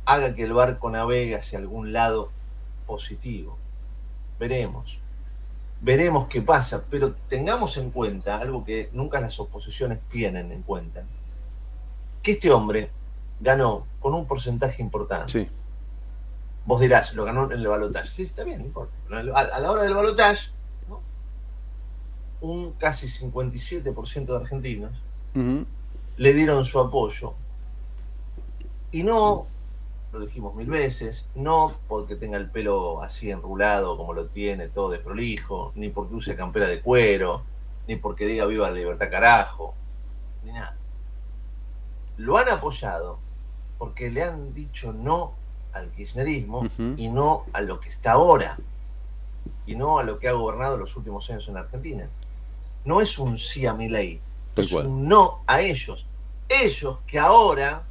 haga 0.05 0.35
que 0.35 0.43
el 0.43 0.53
barco 0.53 0.89
navegue 0.89 1.35
hacia 1.35 1.57
algún 1.57 1.93
lado 1.93 2.31
positivo. 2.85 3.57
Veremos. 4.39 4.99
Veremos 5.81 6.27
qué 6.27 6.41
pasa, 6.41 6.83
pero 6.89 7.13
tengamos 7.27 7.77
en 7.77 7.91
cuenta 7.91 8.37
algo 8.37 8.63
que 8.63 8.89
nunca 8.93 9.19
las 9.19 9.39
oposiciones 9.39 9.99
tienen 10.09 10.51
en 10.51 10.61
cuenta, 10.61 11.03
que 12.21 12.33
este 12.33 12.51
hombre 12.51 12.91
ganó 13.39 13.87
con 13.99 14.13
un 14.13 14.27
porcentaje 14.27 14.81
importante. 14.81 15.31
Sí, 15.31 15.49
Vos 16.65 16.79
dirás, 16.79 17.13
lo 17.13 17.25
ganó 17.25 17.51
en 17.51 17.59
el 17.59 17.67
balotaje. 17.67 18.07
Sí, 18.07 18.23
está 18.23 18.43
bien, 18.43 18.59
no 18.59 18.65
importa. 18.65 18.93
A, 19.33 19.59
la 19.59 19.71
hora 19.71 19.81
del 19.81 19.95
balotaje, 19.95 20.51
¿no? 20.87 21.01
un 22.41 22.73
casi 22.73 23.07
57% 23.07 24.25
de 24.25 24.35
argentinos 24.35 24.91
le 26.17 26.33
dieron 26.33 26.63
su 26.65 26.79
apoyo. 26.79 27.33
Y 28.91 29.03
no, 29.03 29.47
lo 30.11 30.19
dijimos 30.19 30.53
mil 30.55 30.69
veces, 30.69 31.25
no 31.35 31.75
porque 31.87 32.15
tenga 32.15 32.37
el 32.37 32.49
pelo 32.49 33.01
así 33.01 33.31
enrulado 33.31 33.97
como 33.97 34.13
lo 34.13 34.25
tiene, 34.25 34.67
todo 34.67 34.89
desprolijo, 34.89 35.71
ni 35.75 35.89
porque 35.89 36.15
use 36.15 36.35
campera 36.35 36.67
de 36.67 36.81
cuero, 36.81 37.43
ni 37.87 37.95
porque 37.95 38.25
diga 38.25 38.45
viva 38.45 38.69
la 38.69 38.75
libertad 38.75 39.09
carajo, 39.09 39.73
ni 40.43 40.51
nada. 40.51 40.75
Lo 42.17 42.37
han 42.37 42.49
apoyado 42.49 43.19
porque 43.77 44.11
le 44.11 44.23
han 44.23 44.53
dicho 44.53 44.91
no 44.91 45.33
al 45.73 45.89
kirchnerismo 45.91 46.67
y 46.97 47.07
no 47.07 47.45
a 47.53 47.61
lo 47.61 47.79
que 47.79 47.89
está 47.89 48.13
ahora, 48.13 48.57
y 49.65 49.75
no 49.75 49.97
a 49.97 50.03
lo 50.03 50.19
que 50.19 50.27
ha 50.27 50.33
gobernado 50.33 50.77
los 50.77 50.95
últimos 50.97 51.29
años 51.29 51.47
en 51.47 51.57
Argentina. 51.57 52.07
No 52.83 52.99
es 52.99 53.17
un 53.17 53.37
sí 53.37 53.65
a 53.65 53.73
mi 53.73 53.87
ley, 53.87 54.19
es 54.55 54.71
un 54.73 55.07
no 55.07 55.41
a 55.47 55.61
ellos. 55.61 56.05
Ellos 56.49 56.97
que 57.07 57.17
ahora 57.17 57.83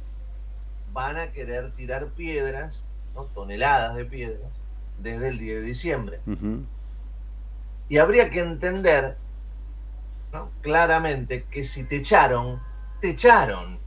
van 0.93 1.17
a 1.17 1.31
querer 1.31 1.71
tirar 1.71 2.09
piedras, 2.09 2.83
¿no? 3.15 3.25
toneladas 3.25 3.95
de 3.95 4.05
piedras, 4.05 4.51
desde 4.99 5.29
el 5.29 5.37
10 5.37 5.55
de 5.55 5.61
diciembre. 5.61 6.19
Y 7.89 7.97
habría 7.97 8.29
que 8.29 8.39
entender 8.39 9.17
¿no? 10.31 10.49
claramente 10.61 11.43
que 11.43 11.63
si 11.63 11.83
te 11.83 11.97
echaron, 11.97 12.61
te 12.99 13.09
echaron. 13.09 13.79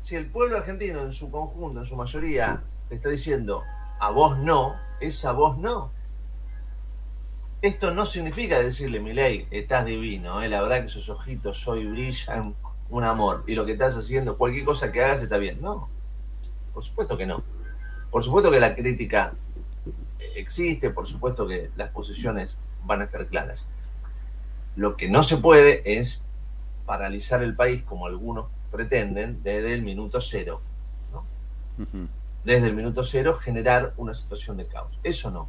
Si 0.00 0.16
el 0.16 0.26
pueblo 0.26 0.58
argentino 0.58 1.00
en 1.00 1.12
su 1.12 1.30
conjunto, 1.30 1.80
en 1.80 1.86
su 1.86 1.96
mayoría, 1.96 2.62
te 2.88 2.96
está 2.96 3.08
diciendo 3.08 3.62
a 3.98 4.10
vos 4.10 4.38
no, 4.38 4.76
es 5.00 5.24
a 5.24 5.32
vos 5.32 5.56
no. 5.56 5.90
Esto 7.62 7.94
no 7.94 8.04
significa 8.04 8.58
decirle, 8.58 9.00
Milei, 9.00 9.48
estás 9.50 9.86
divino, 9.86 10.42
¿eh? 10.42 10.50
la 10.50 10.60
verdad 10.60 10.80
que 10.80 10.86
esos 10.86 11.08
ojitos 11.08 11.66
hoy 11.66 11.86
brillan, 11.86 12.54
un 12.94 13.02
amor, 13.02 13.42
y 13.48 13.56
lo 13.56 13.66
que 13.66 13.72
estás 13.72 13.96
haciendo, 13.96 14.38
cualquier 14.38 14.64
cosa 14.64 14.92
que 14.92 15.02
hagas 15.02 15.20
está 15.20 15.36
bien. 15.38 15.60
No, 15.60 15.88
por 16.72 16.84
supuesto 16.84 17.18
que 17.18 17.26
no. 17.26 17.42
Por 18.10 18.22
supuesto 18.22 18.52
que 18.52 18.60
la 18.60 18.76
crítica 18.76 19.34
existe, 20.36 20.90
por 20.90 21.08
supuesto 21.08 21.44
que 21.46 21.72
las 21.74 21.90
posiciones 21.90 22.56
van 22.84 23.00
a 23.00 23.04
estar 23.04 23.26
claras. 23.26 23.66
Lo 24.76 24.96
que 24.96 25.08
no 25.08 25.24
se 25.24 25.38
puede 25.38 25.98
es 25.98 26.20
paralizar 26.86 27.42
el 27.42 27.56
país 27.56 27.82
como 27.82 28.06
algunos 28.06 28.46
pretenden 28.70 29.42
desde 29.42 29.74
el 29.74 29.82
minuto 29.82 30.20
cero. 30.20 30.60
¿no? 31.12 31.24
Desde 32.44 32.68
el 32.68 32.74
minuto 32.74 33.02
cero 33.02 33.34
generar 33.34 33.92
una 33.96 34.14
situación 34.14 34.56
de 34.56 34.66
caos. 34.66 34.96
Eso 35.02 35.32
no. 35.32 35.48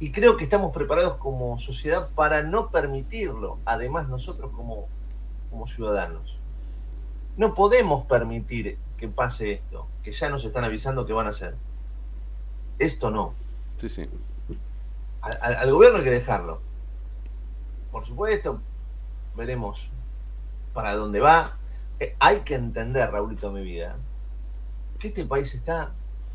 Y 0.00 0.12
creo 0.12 0.36
que 0.36 0.44
estamos 0.44 0.70
preparados 0.70 1.16
como 1.16 1.56
sociedad 1.58 2.10
para 2.14 2.42
no 2.42 2.70
permitirlo, 2.70 3.58
además 3.64 4.06
nosotros 4.08 4.50
como, 4.54 4.86
como 5.50 5.66
ciudadanos. 5.66 6.43
No 7.36 7.54
podemos 7.54 8.06
permitir 8.06 8.78
que 8.96 9.08
pase 9.08 9.52
esto, 9.52 9.86
que 10.02 10.12
ya 10.12 10.28
nos 10.30 10.44
están 10.44 10.64
avisando 10.64 11.04
que 11.06 11.12
van 11.12 11.26
a 11.26 11.30
hacer. 11.30 11.56
Esto 12.78 13.10
no. 13.10 13.34
Sí, 13.76 13.88
sí. 13.88 14.08
Al, 15.20 15.38
al- 15.40 15.56
al 15.56 15.72
gobierno 15.72 15.98
hay 15.98 16.04
que 16.04 16.10
dejarlo. 16.10 16.60
Por 17.90 18.04
supuesto, 18.04 18.60
veremos 19.36 19.90
para 20.72 20.94
dónde 20.94 21.20
va. 21.20 21.56
Eh, 22.00 22.16
hay 22.18 22.40
que 22.40 22.54
entender, 22.56 23.10
Raulito, 23.10 23.50
mi 23.52 23.62
vida, 23.62 23.96
que 24.98 25.08
este 25.08 25.24
país 25.24 25.54
está 25.54 25.92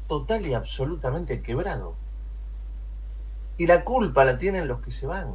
total 0.08 0.46
y 0.46 0.54
absolutamente 0.54 1.42
quebrado. 1.42 1.96
Y 3.58 3.68
la 3.68 3.84
culpa 3.84 4.24
la 4.26 4.38
tienen 4.38 4.68
los 4.68 4.80
que 4.82 4.92
se 4.92 5.06
van. 5.06 5.34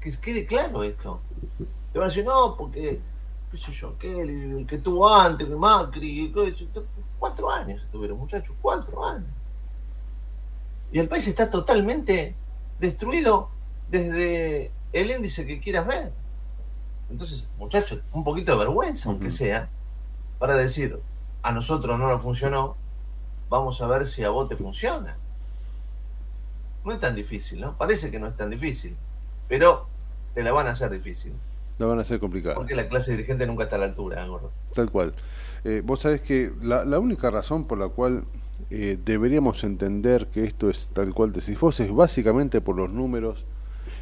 Que 0.00 0.10
quede 0.12 0.46
claro 0.46 0.82
esto. 0.82 1.20
Te 1.92 1.98
van 1.98 2.06
a 2.06 2.08
decir, 2.08 2.24
no, 2.24 2.56
porque, 2.56 3.00
qué 3.50 3.56
sé 3.56 3.72
yo, 3.72 3.96
que 3.98 4.20
el 4.20 4.66
que 4.66 4.78
tuvo 4.78 5.08
antes, 5.08 5.46
que 5.46 5.56
Macri, 5.56 6.32
que- 6.32 6.54
cuatro 7.18 7.50
años 7.50 7.82
estuvieron, 7.82 8.18
muchachos, 8.18 8.54
cuatro 8.60 9.04
años. 9.04 9.28
Y 10.92 10.98
el 10.98 11.08
país 11.08 11.26
está 11.26 11.50
totalmente 11.50 12.34
destruido 12.78 13.50
desde 13.90 14.70
el 14.92 15.10
índice 15.10 15.46
que 15.46 15.60
quieras 15.60 15.86
ver. 15.86 16.12
Entonces, 17.10 17.46
muchachos, 17.58 18.00
un 18.12 18.24
poquito 18.24 18.52
de 18.52 18.58
vergüenza, 18.58 19.08
aunque 19.08 19.30
sea, 19.30 19.68
para 20.38 20.54
decir, 20.54 20.98
a 21.42 21.52
nosotros 21.52 21.98
no 21.98 22.08
nos 22.08 22.22
funcionó, 22.22 22.76
vamos 23.48 23.80
a 23.80 23.86
ver 23.86 24.06
si 24.06 24.24
a 24.24 24.30
vos 24.30 24.48
te 24.48 24.56
funciona. 24.56 25.16
No 26.84 26.92
es 26.92 27.00
tan 27.00 27.14
difícil, 27.14 27.60
¿no? 27.60 27.76
Parece 27.76 28.10
que 28.10 28.18
no 28.20 28.28
es 28.28 28.36
tan 28.36 28.50
difícil, 28.50 28.96
pero 29.48 29.86
te 30.34 30.42
la 30.42 30.52
van 30.52 30.66
a 30.66 30.70
hacer 30.70 30.90
difícil, 30.90 31.34
La 31.78 31.86
van 31.86 31.98
a 31.98 32.04
ser 32.04 32.18
complicada. 32.20 32.54
porque 32.56 32.74
la 32.74 32.88
clase 32.88 33.12
dirigente 33.12 33.46
nunca 33.46 33.64
está 33.64 33.76
a 33.76 33.78
la 33.78 33.86
altura, 33.86 34.24
¿eh, 34.24 34.28
gordo? 34.28 34.52
Tal 34.74 34.90
cual. 34.90 35.14
Eh, 35.64 35.82
vos 35.84 36.00
sabés 36.00 36.20
que 36.20 36.52
la, 36.62 36.84
la 36.84 36.98
única 36.98 37.30
razón 37.30 37.64
por 37.64 37.78
la 37.78 37.88
cual 37.88 38.24
eh, 38.70 38.98
deberíamos 39.02 39.64
entender 39.64 40.26
que 40.26 40.44
esto 40.44 40.68
es 40.68 40.88
tal 40.92 41.14
cual 41.14 41.32
decís 41.32 41.58
vos 41.58 41.80
es 41.80 41.90
básicamente 41.90 42.60
por 42.60 42.76
los 42.76 42.92
números 42.92 43.46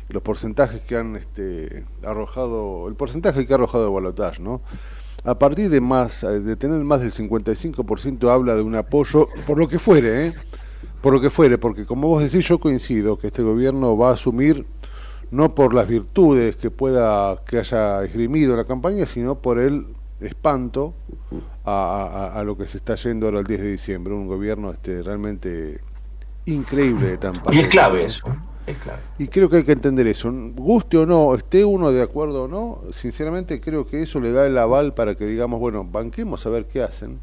los 0.08 0.22
porcentajes 0.22 0.82
que 0.82 0.96
han 0.96 1.16
este, 1.16 1.84
arrojado, 2.04 2.88
el 2.88 2.94
porcentaje 2.94 3.44
que 3.44 3.52
ha 3.52 3.56
arrojado 3.56 3.92
Balotage, 3.92 4.40
¿no? 4.40 4.60
A 5.24 5.36
partir 5.36 5.68
de 5.68 5.80
más, 5.80 6.22
eh, 6.22 6.40
de 6.40 6.56
tener 6.56 6.78
más 6.84 7.00
del 7.00 7.12
55% 7.12 8.28
habla 8.30 8.54
de 8.54 8.62
un 8.62 8.76
apoyo, 8.76 9.28
por 9.46 9.58
lo 9.58 9.68
que 9.68 9.80
fuere, 9.80 10.28
¿eh? 10.28 10.34
Por 11.02 11.12
lo 11.12 11.20
que 11.20 11.30
fuere, 11.30 11.58
porque 11.58 11.86
como 11.86 12.08
vos 12.08 12.22
decís, 12.22 12.46
yo 12.46 12.58
coincido 12.58 13.18
que 13.18 13.28
este 13.28 13.42
gobierno 13.42 13.96
va 13.96 14.10
a 14.10 14.12
asumir 14.12 14.64
no 15.30 15.54
por 15.54 15.74
las 15.74 15.88
virtudes 15.88 16.56
que 16.56 16.70
pueda 16.70 17.42
que 17.46 17.58
haya 17.58 18.04
esgrimido 18.04 18.56
la 18.56 18.64
campaña, 18.64 19.06
sino 19.06 19.36
por 19.36 19.58
el 19.58 19.86
espanto 20.20 20.94
a, 21.64 22.30
a- 22.34 22.40
a 22.40 22.44
lo 22.44 22.56
que 22.56 22.68
se 22.68 22.78
está 22.78 22.94
yendo 22.96 23.26
ahora 23.26 23.40
el 23.40 23.46
10 23.46 23.60
de 23.60 23.70
diciembre, 23.72 24.14
un 24.14 24.26
gobierno 24.28 24.70
este 24.70 25.02
realmente 25.02 25.80
increíble 26.46 27.08
de 27.08 27.18
tan 27.18 27.34
Y 27.50 27.58
es 27.60 27.68
clave 27.68 28.04
eso, 28.04 28.22
es 28.66 28.78
clave. 28.78 29.02
Y 29.18 29.28
creo 29.28 29.48
que 29.48 29.56
hay 29.56 29.64
que 29.64 29.72
entender 29.72 30.06
eso, 30.06 30.30
guste 30.54 30.98
o 30.98 31.06
no, 31.06 31.34
esté 31.34 31.64
uno 31.64 31.90
de 31.90 32.02
acuerdo 32.02 32.44
o 32.44 32.48
no, 32.48 32.80
sinceramente 32.92 33.60
creo 33.60 33.86
que 33.86 34.02
eso 34.02 34.20
le 34.20 34.30
da 34.30 34.46
el 34.46 34.56
aval 34.58 34.94
para 34.94 35.14
que 35.14 35.24
digamos, 35.26 35.58
bueno, 35.58 35.84
banquemos 35.84 36.44
a 36.46 36.50
ver 36.50 36.66
qué 36.66 36.82
hacen, 36.82 37.20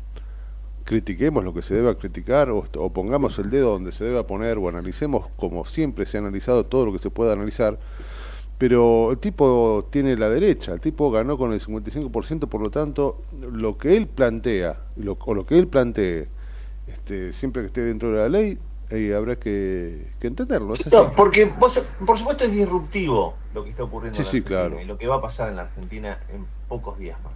critiquemos 0.83 1.43
lo 1.43 1.53
que 1.53 1.61
se 1.61 1.75
deba 1.75 1.95
criticar 1.97 2.49
o, 2.49 2.65
o 2.77 2.93
pongamos 2.93 3.39
el 3.39 3.49
dedo 3.49 3.71
donde 3.71 3.91
se 3.91 4.03
deba 4.05 4.25
poner 4.25 4.57
o 4.57 4.67
analicemos 4.69 5.27
como 5.37 5.65
siempre 5.65 6.05
se 6.05 6.17
ha 6.17 6.19
analizado 6.21 6.65
todo 6.65 6.85
lo 6.85 6.91
que 6.91 6.99
se 6.99 7.09
pueda 7.09 7.33
analizar, 7.33 7.79
pero 8.57 9.11
el 9.11 9.17
tipo 9.17 9.87
tiene 9.91 10.15
la 10.15 10.29
derecha, 10.29 10.73
el 10.73 10.79
tipo 10.79 11.11
ganó 11.11 11.37
con 11.37 11.53
el 11.53 11.59
55%, 11.61 12.47
por 12.47 12.61
lo 12.61 12.69
tanto, 12.69 13.23
lo 13.39 13.77
que 13.77 13.97
él 13.97 14.07
plantea, 14.07 14.83
lo, 14.95 15.17
o 15.19 15.33
lo 15.33 15.45
que 15.45 15.57
él 15.57 15.67
plantee, 15.67 16.29
este, 16.87 17.33
siempre 17.33 17.61
que 17.63 17.67
esté 17.67 17.81
dentro 17.81 18.11
de 18.11 18.19
la 18.19 18.29
ley, 18.29 18.57
eh, 18.89 19.13
habrá 19.15 19.37
que, 19.37 20.13
que 20.19 20.27
entenderlo. 20.27 20.75
es 20.75 20.85
así. 20.85 20.95
No, 20.95 21.11
porque 21.13 21.45
vos, 21.59 21.83
por 22.05 22.17
supuesto 22.17 22.43
es 22.45 22.51
disruptivo 22.51 23.35
lo 23.53 23.63
que 23.63 23.71
está 23.71 23.83
ocurriendo 23.83 24.15
Sí, 24.15 24.21
en 24.21 24.25
la 24.25 24.31
sí, 24.31 24.37
Argentina 24.37 24.69
claro. 24.69 24.81
y 24.81 24.85
lo 24.85 24.97
que 24.97 25.07
va 25.07 25.15
a 25.15 25.21
pasar 25.21 25.49
en 25.49 25.55
la 25.57 25.63
Argentina 25.63 26.19
en 26.29 26.45
pocos 26.67 26.97
días 26.99 27.19
más. 27.23 27.32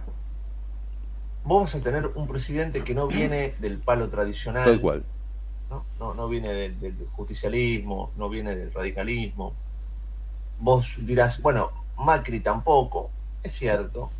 Vos 1.48 1.62
vas 1.62 1.74
a 1.76 1.80
tener 1.80 2.08
un 2.14 2.28
presidente 2.28 2.84
que 2.84 2.94
no 2.94 3.06
viene 3.06 3.54
del 3.58 3.78
palo 3.78 4.10
tradicional, 4.10 4.64
Tal 4.66 4.80
cual. 4.82 5.02
¿no? 5.70 5.82
No, 5.98 6.12
no 6.12 6.28
viene 6.28 6.52
del, 6.52 6.78
del 6.78 6.94
justicialismo, 7.12 8.10
no 8.18 8.28
viene 8.28 8.54
del 8.54 8.70
radicalismo. 8.70 9.54
Vos 10.60 10.96
dirás, 11.00 11.40
bueno, 11.40 11.70
Macri 11.96 12.40
tampoco, 12.40 13.10
es 13.42 13.52
cierto. 13.54 14.10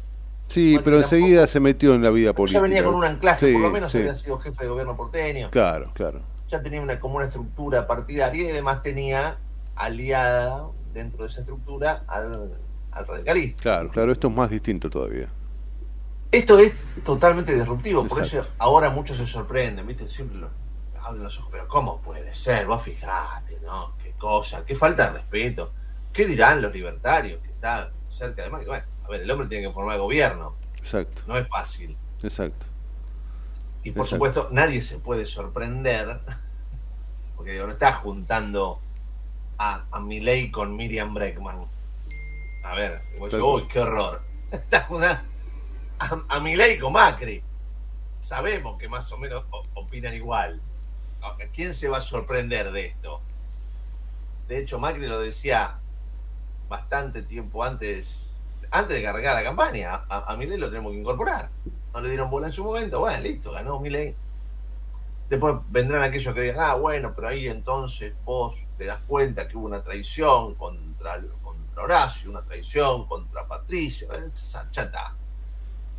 Sí, 0.46 0.72
Macri 0.76 0.84
pero 0.84 0.96
tampoco. 1.02 1.16
enseguida 1.16 1.46
se 1.46 1.60
metió 1.60 1.94
en 1.94 2.02
la 2.02 2.08
vida 2.08 2.30
Ya 2.30 2.34
política. 2.34 2.62
venía 2.62 2.82
con 2.82 2.94
un 2.94 3.04
anclaje, 3.04 3.46
Sí, 3.48 3.52
por 3.52 3.60
lo 3.62 3.70
menos 3.72 3.92
sí. 3.92 3.98
había 3.98 4.14
sido 4.14 4.38
jefe 4.38 4.64
de 4.64 4.70
gobierno 4.70 4.96
porteño. 4.96 5.50
Claro, 5.50 5.90
claro. 5.92 6.20
ya 6.48 6.62
tenía 6.62 6.80
una, 6.80 6.98
como 6.98 7.16
una 7.16 7.26
estructura 7.26 7.86
partidaria 7.86 8.44
y 8.48 8.50
además 8.52 8.82
tenía 8.82 9.36
aliada 9.76 10.64
dentro 10.94 11.24
de 11.24 11.28
esa 11.28 11.40
estructura 11.40 12.04
al, 12.06 12.54
al 12.90 13.06
radicalismo. 13.06 13.56
Claro, 13.60 13.90
claro, 13.90 14.12
esto 14.12 14.28
es 14.28 14.34
más 14.34 14.48
distinto 14.48 14.88
todavía. 14.88 15.28
Esto 16.30 16.58
es 16.58 16.74
totalmente 17.04 17.54
disruptivo, 17.54 18.06
por 18.06 18.18
Exacto. 18.18 18.48
eso 18.48 18.54
ahora 18.58 18.90
muchos 18.90 19.16
se 19.16 19.26
sorprenden, 19.26 19.86
¿viste? 19.86 20.08
Siempre 20.08 20.38
lo 20.38 20.50
hablan 21.00 21.22
los 21.24 21.38
ojos, 21.38 21.50
pero 21.52 21.66
¿cómo 21.68 22.00
puede 22.02 22.34
ser? 22.34 22.66
Vos 22.66 22.82
fijate, 22.82 23.58
¿no? 23.62 23.96
Qué 24.02 24.12
cosa, 24.12 24.64
qué 24.64 24.74
falta 24.74 25.06
de 25.10 25.18
respeto. 25.18 25.72
¿Qué 26.12 26.26
dirán 26.26 26.60
los 26.60 26.72
libertarios 26.72 27.40
que 27.42 27.48
están 27.50 27.88
cerca 28.08 28.42
de 28.42 28.50
Macri? 28.50 28.66
Bueno, 28.66 28.84
a 29.04 29.08
ver, 29.08 29.22
el 29.22 29.30
hombre 29.30 29.48
tiene 29.48 29.68
que 29.68 29.72
formar 29.72 29.98
gobierno, 29.98 30.56
Exacto, 30.76 31.22
no 31.26 31.36
es 31.38 31.48
fácil. 31.48 31.96
exacto. 32.22 32.66
Y 33.82 33.92
por 33.92 34.04
Exacto. 34.04 34.16
supuesto, 34.16 34.48
nadie 34.52 34.80
se 34.82 34.98
puede 34.98 35.24
sorprender, 35.24 36.20
porque 37.36 37.52
digo, 37.52 37.66
no 37.66 37.72
está 37.72 37.92
juntando 37.94 38.80
a, 39.56 39.84
a 39.90 40.00
Milei 40.00 40.50
con 40.50 40.76
Miriam 40.76 41.14
Breckman. 41.14 41.64
A 42.64 42.74
ver, 42.74 43.00
y 43.14 43.18
vos 43.18 43.30
decís, 43.32 43.46
uy, 43.46 43.66
qué 43.68 43.80
horror. 43.80 44.20
Está 44.50 44.82
juntando 44.84 45.22
a, 45.98 46.36
a 46.36 46.40
Milei 46.40 46.78
con 46.78 46.92
Macri. 46.92 47.42
Sabemos 48.20 48.78
que 48.78 48.88
más 48.88 49.10
o 49.12 49.18
menos 49.18 49.44
opinan 49.74 50.14
igual. 50.14 50.60
¿quién 51.52 51.74
se 51.74 51.88
va 51.88 51.98
a 51.98 52.00
sorprender 52.00 52.70
de 52.70 52.86
esto? 52.86 53.20
De 54.46 54.58
hecho, 54.58 54.78
Macri 54.78 55.06
lo 55.06 55.20
decía 55.20 55.78
bastante 56.68 57.22
tiempo 57.22 57.64
antes, 57.64 58.30
antes 58.70 58.96
de 58.96 59.02
cargar 59.02 59.34
la 59.34 59.42
campaña. 59.42 60.04
A, 60.08 60.32
a 60.32 60.36
Milei 60.36 60.58
lo 60.58 60.68
tenemos 60.68 60.92
que 60.92 60.98
incorporar. 60.98 61.50
No 61.92 62.00
le 62.00 62.08
dieron 62.08 62.30
bola 62.30 62.46
en 62.46 62.52
su 62.52 62.64
momento, 62.64 63.00
bueno, 63.00 63.22
listo, 63.22 63.52
ganó 63.52 63.80
Milei. 63.80 64.14
Después 65.28 65.56
vendrán 65.68 66.02
aquellos 66.02 66.34
que 66.34 66.40
digan, 66.40 66.60
ah, 66.60 66.74
bueno, 66.76 67.12
pero 67.14 67.28
ahí 67.28 67.48
entonces 67.48 68.14
vos 68.24 68.64
te 68.78 68.86
das 68.86 69.00
cuenta 69.06 69.46
que 69.46 69.58
hubo 69.58 69.66
una 69.66 69.82
traición 69.82 70.54
contra, 70.54 71.20
contra 71.42 71.82
Horacio, 71.82 72.30
una 72.30 72.42
traición 72.42 73.06
contra 73.06 73.46
Patricio. 73.46 74.10
Eh, 74.14 74.30
ya 74.72 74.82
está. 74.82 75.14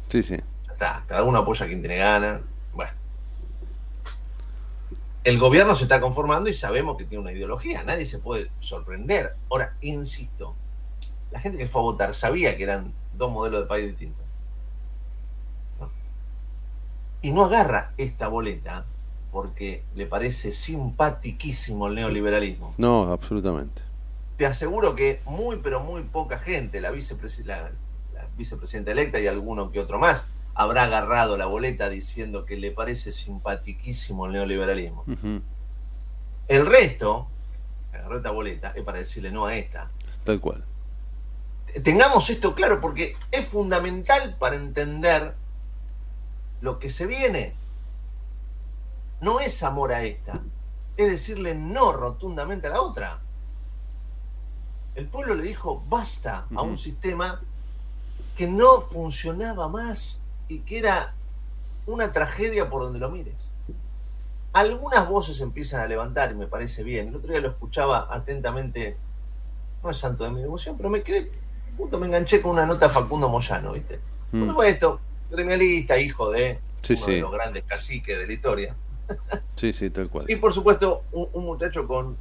Sí, 0.10 0.24
sí. 0.24 0.38
Está. 0.72 1.04
Cada 1.08 1.24
uno 1.24 1.40
apoya 1.40 1.66
a 1.66 1.68
quien 1.68 1.82
tiene 1.82 1.98
ganas. 1.98 2.42
Bueno. 2.74 2.92
El 5.24 5.38
gobierno 5.38 5.76
se 5.76 5.84
está 5.84 6.02
conformando 6.02 6.50
y 6.50 6.54
sabemos 6.54 6.98
que 6.98 7.06
tiene 7.06 7.22
una 7.22 7.32
ideología. 7.32 7.84
Nadie 7.84 8.06
se 8.06 8.20
puede 8.20 8.50
sorprender. 8.60 9.36
Ahora, 9.50 9.76
insisto, 9.82 10.56
la 11.32 11.40
gente 11.40 11.58
que 11.58 11.68
fue 11.68 11.82
a 11.82 11.84
votar 11.84 12.14
sabía 12.14 12.58
que 12.58 12.64
eran 12.64 12.94
dos 13.14 13.32
modelos 13.32 13.62
de 13.62 13.66
país 13.68 13.88
distintos. 13.88 14.26
¿no? 15.80 15.90
Y 17.22 17.32
no 17.32 17.46
agarra 17.46 17.94
esta 17.98 18.28
boleta 18.28 18.86
porque 19.32 19.84
le 19.94 20.08
parece 20.08 20.52
simpatiquísimo 20.52 21.88
el 21.88 21.96
neoliberalismo. 21.96 22.74
No, 22.78 23.12
absolutamente. 23.12 23.84
Te 24.38 24.46
aseguro 24.46 24.96
que 24.96 25.22
muy, 25.26 25.58
pero 25.58 25.82
muy 25.82 26.02
poca 26.02 26.40
gente, 26.40 26.82
la, 26.82 26.92
vicepres 26.92 27.46
la, 27.46 27.64
la 27.64 27.72
vicepresidenta 28.40 28.92
electa 28.92 29.20
y 29.20 29.28
alguno 29.28 29.70
que 29.70 29.80
otro 29.80 30.00
más, 30.00 30.26
habrá 30.56 30.84
agarrado 30.84 31.38
la 31.38 31.46
boleta 31.46 31.90
diciendo 31.90 32.46
que 32.46 32.58
le 32.58 32.72
parece 32.72 33.12
simpatiquísimo 33.12 34.26
el 34.26 34.32
neoliberalismo. 34.32 35.04
Uh 35.06 35.12
-huh. 35.12 35.42
El 36.48 36.66
resto, 36.66 37.28
agarró 37.94 38.18
esta 38.18 38.32
boleta, 38.32 38.74
es 38.76 38.84
para 38.84 38.98
decirle 38.98 39.32
no 39.32 39.46
a 39.46 39.56
esta. 39.56 39.92
Tal 40.24 40.40
cual. 40.40 40.64
Tengamos 41.84 42.30
esto 42.30 42.56
claro 42.56 42.82
porque 42.82 43.16
es 43.32 43.46
fundamental 43.46 44.36
para 44.40 44.56
entender 44.56 45.34
lo 46.62 46.80
que 46.80 46.90
se 46.90 47.06
viene. 47.06 47.54
No 49.22 49.40
es 49.40 49.62
amor 49.64 49.92
a 49.92 50.04
esta, 50.04 50.42
es 50.98 51.10
decirle 51.10 51.54
no 51.56 51.92
rotundamente 51.92 52.68
a 52.68 52.72
la 52.72 52.82
otra. 52.82 53.20
El 54.96 55.08
pueblo 55.08 55.36
le 55.36 55.44
dijo 55.44 55.84
basta 55.88 56.48
uh 56.50 56.54
-huh. 56.54 56.60
a 56.60 56.62
un 56.64 56.78
sistema 56.78 57.42
que 58.40 58.48
no 58.48 58.80
funcionaba 58.80 59.68
más 59.68 60.22
y 60.48 60.60
que 60.60 60.78
era 60.78 61.14
una 61.86 62.14
tragedia 62.14 62.70
por 62.70 62.84
donde 62.84 62.98
lo 62.98 63.12
mires. 63.12 63.52
Algunas 64.54 65.10
voces 65.10 65.42
empiezan 65.42 65.82
a 65.82 65.88
levantar 65.88 66.32
y 66.32 66.36
me 66.36 66.48
parece 66.48 66.82
bien. 66.84 67.10
El 67.10 67.18
otro 67.18 67.32
día 67.32 67.42
lo 67.42 67.50
escuchaba 67.50 68.08
atentamente, 68.10 68.96
no 69.84 69.90
es 69.90 69.98
santo 69.98 70.24
de 70.24 70.30
mi 70.30 70.40
devoción, 70.40 70.78
pero 70.78 70.90
me 70.90 71.04
quedé, 71.04 71.30
justo 71.76 72.00
me 72.00 72.06
enganché 72.06 72.42
con 72.42 72.52
una 72.52 72.66
nota 72.66 72.88
de 72.88 72.94
Facundo 72.94 73.28
Moyano, 73.28 73.74
¿viste? 73.74 74.00
Mm. 74.32 74.40
Por 74.40 74.48
supuesto, 74.48 75.02
gremialista, 75.30 76.00
hijo 76.00 76.32
de 76.32 76.62
sí, 76.82 76.94
uno 76.94 77.06
sí. 77.06 77.12
de 77.12 77.20
los 77.20 77.32
grandes 77.34 77.66
caciques 77.66 78.18
de 78.18 78.26
la 78.26 78.32
historia. 78.32 78.76
Sí, 79.58 79.74
sí, 79.74 79.90
tal 79.90 80.10
cual. 80.10 80.28
Y 80.30 80.38
por 80.38 80.54
supuesto, 80.54 81.04
un, 81.12 81.28
un 81.34 81.44
muchacho 81.44 81.86
con, 81.86 82.16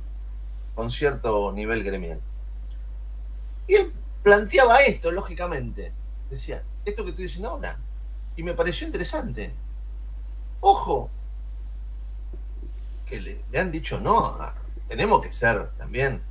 con 0.75 0.90
cierto 0.90 1.52
nivel 1.52 1.84
gremial. 1.84 2.20
Y 3.68 3.76
él 3.76 3.92
planteaba 4.25 4.78
esto, 4.78 5.12
lógicamente. 5.12 5.92
Decía, 6.30 6.62
esto 6.85 7.04
que 7.04 7.11
estoy 7.11 7.25
diciendo 7.25 7.50
ahora. 7.50 7.78
Y 8.37 8.42
me 8.42 8.54
pareció 8.54 8.87
interesante. 8.87 9.54
Ojo, 10.61 11.11
que 13.06 13.20
le, 13.20 13.44
le 13.50 13.58
han 13.58 13.70
dicho 13.70 14.00
no. 14.00 14.38
Tenemos 14.88 15.23
que 15.23 15.32
ser 15.32 15.70
también 15.76 16.23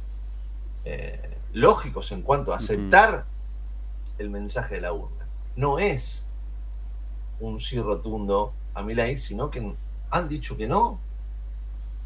eh, 0.85 1.37
lógicos 1.53 2.11
en 2.11 2.21
cuanto 2.21 2.53
a 2.53 2.57
aceptar 2.57 3.13
uh 3.13 3.17
-huh. 3.17 4.19
el 4.19 4.29
mensaje 4.29 4.75
de 4.75 4.81
la 4.81 4.93
urna. 4.93 5.27
No 5.55 5.79
es 5.79 6.23
un 7.39 7.59
sí 7.59 7.79
rotundo 7.79 8.53
a 8.73 8.83
mi 8.83 8.93
ley, 8.93 9.17
sino 9.17 9.49
que 9.49 9.73
han 10.09 10.29
dicho 10.29 10.55
que 10.55 10.67
no 10.67 10.99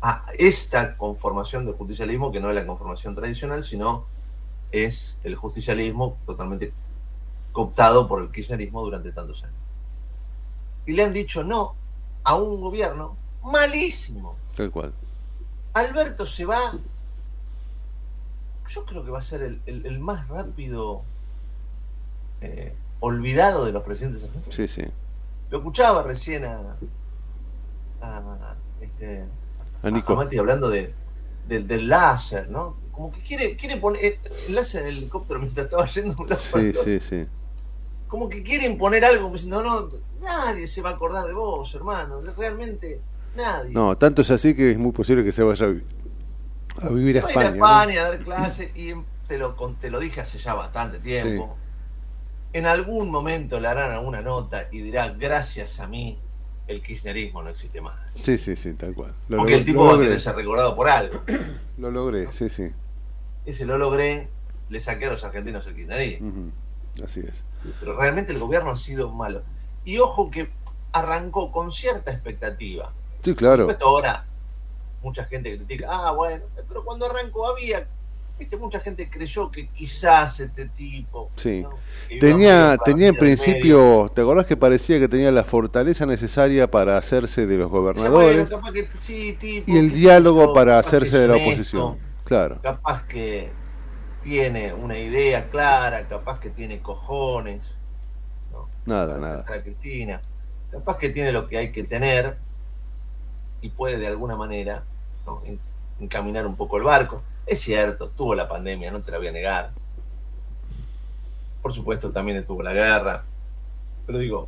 a 0.01 0.25
esta 0.37 0.97
conformación 0.97 1.65
del 1.65 1.75
justicialismo, 1.75 2.31
que 2.31 2.39
no 2.39 2.49
es 2.49 2.55
la 2.55 2.65
conformación 2.65 3.13
tradicional, 3.13 3.63
sino 3.63 4.05
es 4.71 5.15
el 5.23 5.35
justicialismo 5.35 6.17
totalmente 6.25 6.73
cooptado 7.51 8.07
por 8.07 8.21
el 8.21 8.31
kirchnerismo 8.31 8.81
durante 8.81 9.11
tantos 9.11 9.43
años. 9.43 9.55
Y 10.85 10.93
le 10.93 11.03
han 11.03 11.13
dicho 11.13 11.43
no 11.43 11.75
a 12.23 12.35
un 12.35 12.61
gobierno 12.61 13.15
malísimo. 13.43 14.35
Tal 14.55 14.71
cual. 14.71 14.91
Alberto 15.73 16.25
se 16.25 16.45
va, 16.45 16.77
yo 18.67 18.85
creo 18.85 19.03
que 19.03 19.11
va 19.11 19.19
a 19.19 19.23
ser 19.23 19.41
el, 19.41 19.61
el, 19.65 19.85
el 19.85 19.99
más 19.99 20.27
rápido 20.27 21.03
eh, 22.41 22.73
olvidado 22.99 23.65
de 23.65 23.71
los 23.71 23.83
presidentes 23.83 24.23
argentinos. 24.23 24.55
Sí, 24.55 24.67
sí. 24.67 24.83
Lo 25.49 25.57
escuchaba 25.59 26.03
recién 26.03 26.45
a, 26.45 26.75
a, 28.01 28.55
este, 28.81 29.25
a 29.83 29.89
Nico. 29.89 30.13
A 30.13 30.15
Mati 30.17 30.37
hablando 30.37 30.69
de, 30.69 30.93
de, 31.47 31.59
del 31.59 31.87
láser, 31.89 32.49
¿no? 32.49 32.75
Como 32.91 33.11
que 33.11 33.21
quiere, 33.21 33.55
quiere 33.55 33.77
poner 33.77 34.03
eh, 34.03 34.19
el 34.47 34.55
láser 34.55 34.83
en 34.83 34.89
el 34.89 34.97
helicóptero 34.97 35.39
mientras 35.39 35.65
estaba 35.65 35.85
yendo 35.85 36.15
un 36.21 36.29
Sí, 36.35 36.73
sí, 36.83 36.99
sí. 36.99 37.27
Como 38.11 38.27
que 38.27 38.43
quiere 38.43 38.65
imponer 38.65 39.05
algo, 39.05 39.21
como 39.21 39.35
diciendo, 39.35 39.63
no, 39.63 39.87
nadie 40.21 40.67
se 40.67 40.81
va 40.81 40.89
a 40.89 40.93
acordar 40.95 41.25
de 41.25 41.31
vos, 41.31 41.73
hermano. 41.73 42.21
Realmente, 42.35 42.99
nadie. 43.37 43.71
No, 43.71 43.97
tanto 43.97 44.21
es 44.21 44.31
así 44.31 44.53
que 44.53 44.71
es 44.71 44.77
muy 44.77 44.91
posible 44.91 45.23
que 45.23 45.31
se 45.31 45.41
vaya 45.43 45.67
a, 45.67 46.89
vivir 46.89 47.15
a 47.15 47.19
España. 47.19 47.47
A, 47.47 47.55
ir 47.55 47.63
a 47.63 47.65
España 47.65 48.01
¿no? 48.01 48.01
a 48.01 48.09
dar 48.09 48.17
clases 48.19 48.75
y 48.75 48.91
te 49.29 49.37
lo, 49.37 49.55
te 49.79 49.89
lo 49.89 49.97
dije 50.01 50.19
hace 50.19 50.39
ya 50.39 50.55
bastante 50.55 50.99
tiempo. 50.99 51.55
Sí. 51.55 52.57
En 52.59 52.65
algún 52.65 53.09
momento 53.09 53.61
le 53.61 53.69
harán 53.69 53.93
alguna 53.93 54.21
nota 54.21 54.67
y 54.69 54.81
dirá, 54.81 55.13
gracias 55.17 55.79
a 55.79 55.87
mí, 55.87 56.19
el 56.67 56.81
kirchnerismo 56.81 57.41
no 57.41 57.49
existe 57.49 57.79
más. 57.79 57.95
Sí, 58.13 58.37
sí, 58.37 58.57
sí, 58.57 58.73
tal 58.73 58.93
cual. 58.93 59.13
Lo 59.29 59.37
Porque 59.37 59.55
el 59.55 59.63
tipo 59.63 59.85
va 59.85 59.95
a 59.95 59.97
querer 59.97 60.19
ser 60.19 60.35
recordado 60.35 60.75
por 60.75 60.89
algo. 60.89 61.21
Lo 61.77 61.89
logré, 61.89 62.29
sí, 62.33 62.49
sí. 62.49 62.73
Ese 63.45 63.65
lo 63.65 63.77
logré, 63.77 64.27
le 64.67 64.79
saqué 64.81 65.05
a 65.05 65.11
los 65.11 65.23
argentinos 65.23 65.65
el 65.65 65.75
kirchnerismo. 65.75 66.27
Uh 66.27 66.33
-huh. 66.33 66.51
Así 67.03 67.21
es. 67.21 67.43
Pero 67.79 67.97
realmente 67.97 68.31
el 68.31 68.39
gobierno 68.39 68.71
ha 68.71 68.77
sido 68.77 69.09
malo. 69.09 69.43
Y 69.83 69.97
ojo 69.97 70.29
que 70.29 70.51
arrancó 70.91 71.51
con 71.51 71.71
cierta 71.71 72.11
expectativa. 72.11 72.91
Sí, 73.21 73.35
claro. 73.35 73.65
Por 73.65 73.73
supuesto, 73.73 73.87
ahora 73.87 74.25
mucha 75.01 75.25
gente 75.25 75.55
critica, 75.55 75.87
ah, 75.89 76.11
bueno, 76.11 76.45
pero 76.67 76.85
cuando 76.85 77.07
arrancó 77.07 77.47
había 77.47 77.87
Viste, 78.41 78.57
mucha 78.57 78.79
gente 78.79 79.07
creyó 79.07 79.51
que 79.51 79.67
quizás 79.67 80.39
este 80.39 80.65
tipo. 80.65 81.29
Sí. 81.35 81.61
¿no? 81.61 81.75
Tenía, 82.19 82.75
tenía 82.83 83.09
en 83.09 83.15
principio, 83.15 84.11
¿te 84.15 84.21
acordás 84.21 84.47
que 84.47 84.57
parecía 84.57 84.97
que 84.97 85.07
tenía 85.07 85.31
la 85.31 85.43
fortaleza 85.43 86.07
necesaria 86.07 86.71
para 86.71 86.97
hacerse 86.97 87.45
de 87.45 87.57
los 87.57 87.69
gobernadores? 87.69 88.49
Sí, 88.49 88.55
bueno, 88.55 88.73
que, 88.73 88.87
sí, 88.99 89.37
tipo, 89.39 89.71
y 89.71 89.77
el 89.77 89.93
diálogo 89.93 90.55
para 90.55 90.79
hacerse 90.79 91.19
de 91.19 91.27
la 91.27 91.35
oposición. 91.35 91.99
Claro. 92.23 92.57
Capaz 92.63 93.03
que 93.03 93.51
tiene 94.21 94.73
una 94.73 94.97
idea 94.97 95.49
clara, 95.49 96.07
capaz 96.07 96.39
que 96.39 96.49
tiene 96.49 96.79
cojones. 96.79 97.77
¿no? 98.51 98.67
Nada, 98.85 99.17
nada. 99.17 99.43
Cristina. 99.63 100.21
Capaz 100.71 100.97
que 100.97 101.09
tiene 101.09 101.31
lo 101.31 101.47
que 101.47 101.57
hay 101.57 101.71
que 101.71 101.83
tener 101.83 102.37
y 103.61 103.69
puede 103.69 103.97
de 103.97 104.07
alguna 104.07 104.35
manera 104.35 104.83
¿no? 105.25 105.41
encaminar 105.99 106.45
un 106.45 106.55
poco 106.55 106.77
el 106.77 106.83
barco. 106.83 107.21
Es 107.45 107.59
cierto, 107.61 108.09
tuvo 108.09 108.35
la 108.35 108.47
pandemia, 108.47 108.91
no 108.91 109.01
te 109.01 109.11
la 109.11 109.17
voy 109.17 109.27
a 109.27 109.31
negar. 109.31 109.71
Por 111.61 111.73
supuesto, 111.73 112.11
también 112.11 112.45
tuvo 112.45 112.63
la 112.63 112.73
guerra. 112.73 113.23
Pero 114.05 114.19
digo, 114.19 114.47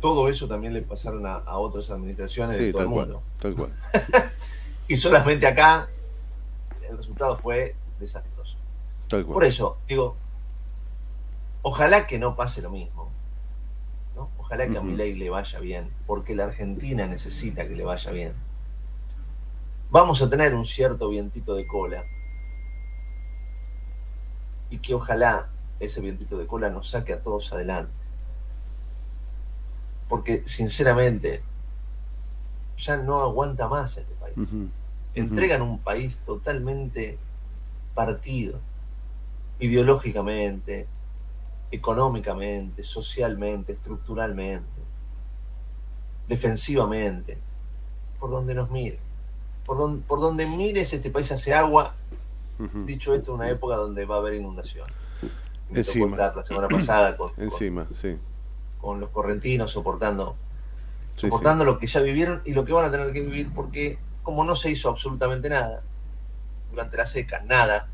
todo 0.00 0.28
eso 0.28 0.46
también 0.48 0.74
le 0.74 0.82
pasaron 0.82 1.26
a, 1.26 1.36
a 1.36 1.58
otras 1.58 1.90
administraciones 1.90 2.56
sí, 2.56 2.64
de 2.64 2.72
todo 2.72 2.82
tal 2.82 2.92
el 2.92 2.98
mundo. 2.98 3.22
Cual, 3.40 3.54
tal 3.54 3.54
cual. 3.54 4.30
y 4.88 4.96
solamente 4.96 5.46
acá 5.46 5.88
el 6.88 6.96
resultado 6.96 7.36
fue 7.36 7.74
desastroso. 7.98 8.37
Por 9.08 9.44
eso, 9.44 9.78
digo, 9.86 10.16
ojalá 11.62 12.06
que 12.06 12.18
no 12.18 12.36
pase 12.36 12.62
lo 12.62 12.70
mismo. 12.70 13.10
¿no? 14.14 14.30
Ojalá 14.38 14.66
que 14.68 14.78
uh 14.78 14.82
-huh. 14.82 14.94
a 14.94 15.16
le 15.16 15.30
vaya 15.30 15.58
bien, 15.60 15.90
porque 16.06 16.34
la 16.34 16.44
Argentina 16.44 17.06
necesita 17.06 17.66
que 17.66 17.74
le 17.74 17.84
vaya 17.84 18.10
bien 18.10 18.34
vamos 19.90 20.20
a 20.22 20.28
tener 20.28 20.54
un 20.54 20.66
cierto 20.66 21.08
vientito 21.08 21.54
de 21.54 21.66
cola 21.66 22.04
y 24.70 24.78
que 24.78 24.94
ojalá 24.94 25.48
ese 25.80 26.00
vientito 26.00 26.36
de 26.36 26.46
cola 26.46 26.70
nos 26.70 26.90
saque 26.90 27.12
a 27.12 27.22
todos 27.22 27.52
adelante. 27.52 27.92
Porque 30.08 30.42
sinceramente 30.46 31.42
ya 32.76 32.96
no 32.96 33.20
aguanta 33.20 33.68
más 33.68 33.96
este 33.96 34.14
país. 34.14 34.36
Uh 34.36 34.42
-huh. 34.42 34.68
Entregan 35.14 35.62
un 35.62 35.78
país 35.78 36.18
totalmente 36.18 37.18
partido, 37.94 38.60
ideológicamente, 39.60 40.86
económicamente, 41.70 42.82
socialmente, 42.82 43.72
estructuralmente, 43.72 44.66
defensivamente, 46.28 47.38
por 48.18 48.30
donde 48.30 48.54
nos 48.54 48.70
miren 48.70 48.98
por, 49.64 49.76
don- 49.76 50.00
por 50.00 50.18
donde 50.20 50.46
mires, 50.46 50.94
este 50.94 51.10
país 51.10 51.30
hace 51.30 51.52
agua. 51.52 51.94
Dicho 52.86 53.12
esto, 53.14 53.34
una 53.34 53.50
época 53.50 53.76
donde 53.76 54.06
va 54.06 54.14
a 54.14 54.18
haber 54.18 54.32
inundación. 54.34 54.88
Me 55.68 55.80
Encima. 55.80 56.16
la 56.16 56.42
semana 56.42 56.68
pasada 56.68 57.16
con, 57.18 57.34
con- 57.34 57.44
Encima, 57.44 57.86
sí. 58.00 58.16
con 58.80 58.98
los 58.98 59.10
correntinos 59.10 59.70
soportando, 59.70 60.36
Sí, 61.16 61.26
soportando 61.28 61.66
lo 61.66 61.78
que 61.78 61.86
ya 61.86 62.00
vivieron 62.00 62.40
y 62.46 62.52
lo 62.54 62.64
que 62.64 62.72
van 62.72 62.86
a 62.86 62.90
tener 62.90 63.12
que 63.12 63.20
vivir, 63.20 63.52
porque 63.54 63.98
como 64.22 64.42
no 64.42 64.56
se 64.56 64.70
hizo 64.70 64.88
absolutamente 64.88 65.50
nada 65.50 65.82
durante 66.70 66.96
la 66.96 67.04
seca, 67.04 67.42
nada, 67.42 67.88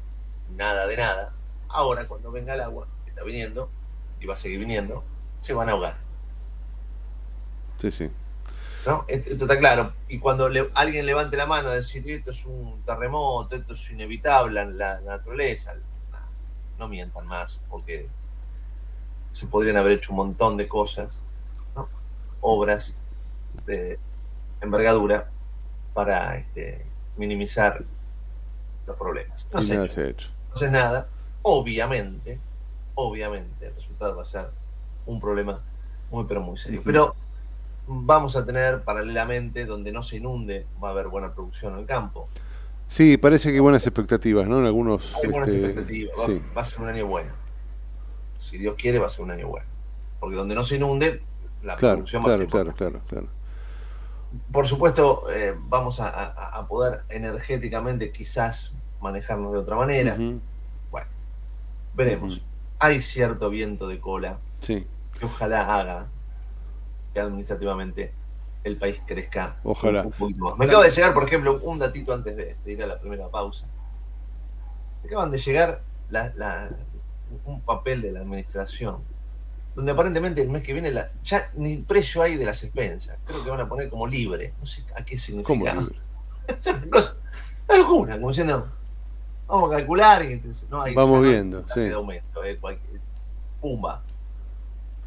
nada 0.56 0.86
de 0.86 0.96
nada, 0.96 1.32
ahora 1.68 2.06
cuando 2.08 2.30
venga 2.32 2.54
el 2.54 2.60
agua, 2.60 2.86
que 3.04 3.10
está 3.10 3.22
viniendo 3.24 3.70
y 4.20 4.26
va 4.26 4.34
a 4.34 4.36
seguir 4.36 4.58
viniendo, 4.60 5.04
se 5.38 5.52
van 5.54 5.68
a 5.68 5.72
ahogar. 5.72 5.96
sí, 7.80 7.90
sí. 7.90 8.10
¿no? 8.86 9.04
Esto, 9.08 9.30
esto 9.30 9.44
está 9.44 9.58
claro. 9.58 9.94
Y 10.08 10.18
cuando 10.18 10.48
le- 10.48 10.70
alguien 10.74 11.06
levante 11.06 11.36
la 11.36 11.46
mano 11.46 11.70
a 11.70 11.74
decir 11.74 12.08
esto 12.10 12.30
es 12.30 12.44
un 12.44 12.82
terremoto, 12.84 13.56
esto 13.56 13.72
es 13.74 13.90
inevitable 13.90 14.60
en 14.60 14.76
la, 14.78 15.00
la 15.00 15.16
naturaleza, 15.16 15.74
no, 15.74 16.18
no 16.78 16.88
mientan 16.88 17.26
más, 17.26 17.60
porque 17.70 18.08
se 19.32 19.46
podrían 19.46 19.76
haber 19.78 19.92
hecho 19.92 20.12
un 20.12 20.16
montón 20.16 20.56
de 20.56 20.68
cosas, 20.68 21.22
¿no? 21.74 21.88
obras 22.40 22.94
de 23.66 23.98
envergadura 24.60 25.30
para 25.94 26.36
este, 26.36 26.84
minimizar 27.16 27.82
los 28.86 28.96
problemas. 28.96 29.46
No 29.52 29.62
sé, 29.62 29.74
nada 29.74 29.86
no 29.86 29.90
se 29.92 30.00
ha 30.02 30.06
hecho. 30.08 30.28
haces 30.54 30.70
nada, 30.70 31.08
obviamente, 31.44 32.38
obviamente 32.96 33.66
el 33.68 33.74
resultado 33.74 34.16
va 34.16 34.22
a 34.22 34.26
ser 34.26 34.50
un 35.06 35.20
problema 35.20 35.60
muy 36.10 36.24
pero 36.24 36.40
muy 36.40 36.56
serio. 36.56 36.82
Pero 36.84 37.14
vamos 37.86 38.36
a 38.36 38.44
tener 38.44 38.82
paralelamente, 38.82 39.66
donde 39.66 39.92
no 39.92 40.02
se 40.02 40.16
inunde, 40.16 40.66
va 40.82 40.88
a 40.88 40.90
haber 40.92 41.08
buena 41.08 41.32
producción 41.34 41.74
en 41.74 41.80
el 41.80 41.86
campo. 41.86 42.28
Sí, 42.88 43.16
parece 43.16 43.48
que 43.48 43.54
hay 43.54 43.60
buenas 43.60 43.86
expectativas, 43.86 44.46
¿no? 44.46 44.58
En 44.60 44.66
algunos. 44.66 45.14
Hay 45.16 45.28
buenas 45.28 45.48
este, 45.48 45.66
expectativas, 45.66 46.18
va, 46.18 46.26
sí. 46.26 46.42
va 46.56 46.60
a 46.60 46.64
ser 46.64 46.80
un 46.80 46.88
año 46.88 47.06
bueno. 47.06 47.30
Si 48.38 48.58
Dios 48.58 48.74
quiere, 48.76 48.98
va 48.98 49.06
a 49.06 49.10
ser 49.10 49.24
un 49.24 49.30
año 49.30 49.48
bueno. 49.48 49.66
Porque 50.20 50.36
donde 50.36 50.54
no 50.54 50.64
se 50.64 50.76
inunde, 50.76 51.22
la 51.62 51.76
Claro, 51.76 51.96
producción 51.96 52.22
va 52.24 52.34
a 52.34 52.38
ser 52.38 52.46
claro, 52.46 52.72
claro, 52.74 53.00
claro. 53.08 53.28
Por 54.52 54.66
supuesto, 54.66 55.24
eh, 55.30 55.54
vamos 55.68 56.00
a, 56.00 56.08
a- 56.08 56.58
a 56.58 56.66
poder 56.68 57.04
energéticamente 57.08 58.10
quizás 58.12 58.74
manejarnos 59.00 59.52
de 59.52 59.58
otra 59.58 59.76
manera. 59.76 60.16
Veremos. 61.94 62.40
Hay 62.78 63.00
cierto 63.00 63.50
viento 63.50 63.88
de 63.88 64.00
cola 64.00 64.38
Sí, 64.60 64.86
que 65.18 65.24
ojalá 65.26 65.78
haga 65.78 66.06
que 67.12 67.20
administrativamente 67.20 68.12
el 68.64 68.76
país 68.76 69.00
crezca 69.06 69.56
Ojalá. 69.62 70.00
un, 70.00 70.06
un 70.06 70.12
poquito 70.12 70.44
más. 70.46 70.58
Me 70.58 70.64
acaba 70.64 70.84
de 70.84 70.90
llegar, 70.90 71.14
por 71.14 71.24
ejemplo, 71.24 71.60
un 71.62 71.78
datito 71.78 72.12
antes 72.12 72.36
de, 72.36 72.56
de 72.64 72.72
ir 72.72 72.82
a 72.82 72.86
la 72.86 72.98
primera 72.98 73.28
pausa. 73.28 73.66
Me 75.02 75.08
acaban 75.08 75.30
de 75.30 75.38
llegar 75.38 75.82
la- 76.10 76.32
la- 76.36 76.70
un 77.44 77.60
papel 77.62 78.00
de 78.02 78.12
la 78.12 78.20
administración 78.20 78.98
donde 79.74 79.90
aparentemente 79.92 80.40
el 80.40 80.48
mes 80.50 80.62
que 80.62 80.72
viene 80.72 80.90
la- 80.92 81.10
ya 81.24 81.50
ni 81.54 81.78
precio 81.78 82.22
hay 82.22 82.36
de 82.36 82.44
las 82.46 82.62
expensas. 82.64 83.18
Creo 83.26 83.44
que 83.44 83.50
van 83.50 83.60
a 83.60 83.68
poner 83.68 83.88
como 83.90 84.06
libre. 84.06 84.54
No 84.60 84.66
sé 84.66 84.82
a 84.96 85.04
qué 85.04 85.16
¿cómo 85.42 85.64
significa. 85.64 85.74
libre? 85.74 85.96
Una 86.66 86.90
cosa- 86.90 87.16
alguna, 87.68 88.14
como 88.16 88.28
diciendo, 88.28 88.68
vamos 89.46 89.70
a 89.70 89.76
calcular 89.76 90.24
y 90.24 90.32
entonces, 90.34 90.64
no 90.70 90.82
hay 90.82 90.94
Vamos 90.94 91.20
no 91.22 91.28
viendo, 91.28 91.64
sí. 91.74 91.80
de 91.80 91.92
aumento, 91.92 92.44
eh, 92.44 92.56
cualquier- 92.60 93.00
pumba. 93.60 94.02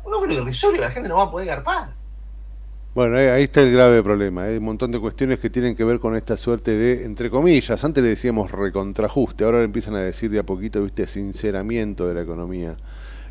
Un 0.03 0.11
número 0.11 0.33
irrisorio, 0.33 0.81
la 0.81 0.89
gente 0.91 1.09
no 1.09 1.15
va 1.17 1.23
a 1.23 1.31
poder 1.31 1.47
garpar. 1.47 1.89
Bueno, 2.95 3.17
ahí 3.17 3.27
ahí 3.27 3.43
está 3.43 3.61
el 3.61 3.71
grave 3.71 4.01
problema. 4.01 4.43
Hay 4.43 4.57
un 4.57 4.63
montón 4.63 4.91
de 4.91 4.99
cuestiones 4.99 5.37
que 5.37 5.49
tienen 5.51 5.75
que 5.75 5.83
ver 5.83 5.99
con 5.99 6.15
esta 6.15 6.35
suerte 6.35 6.71
de, 6.71 7.05
entre 7.05 7.29
comillas, 7.29 7.83
antes 7.83 8.03
le 8.03 8.09
decíamos 8.09 8.51
recontrajuste, 8.51 9.43
ahora 9.43 9.59
le 9.59 9.65
empiezan 9.65 9.93
a 9.95 9.99
decir 9.99 10.31
de 10.31 10.39
a 10.39 10.43
poquito, 10.43 10.81
viste, 10.81 11.05
sinceramiento 11.05 12.07
de 12.07 12.13
la 12.15 12.21
economía. 12.21 12.75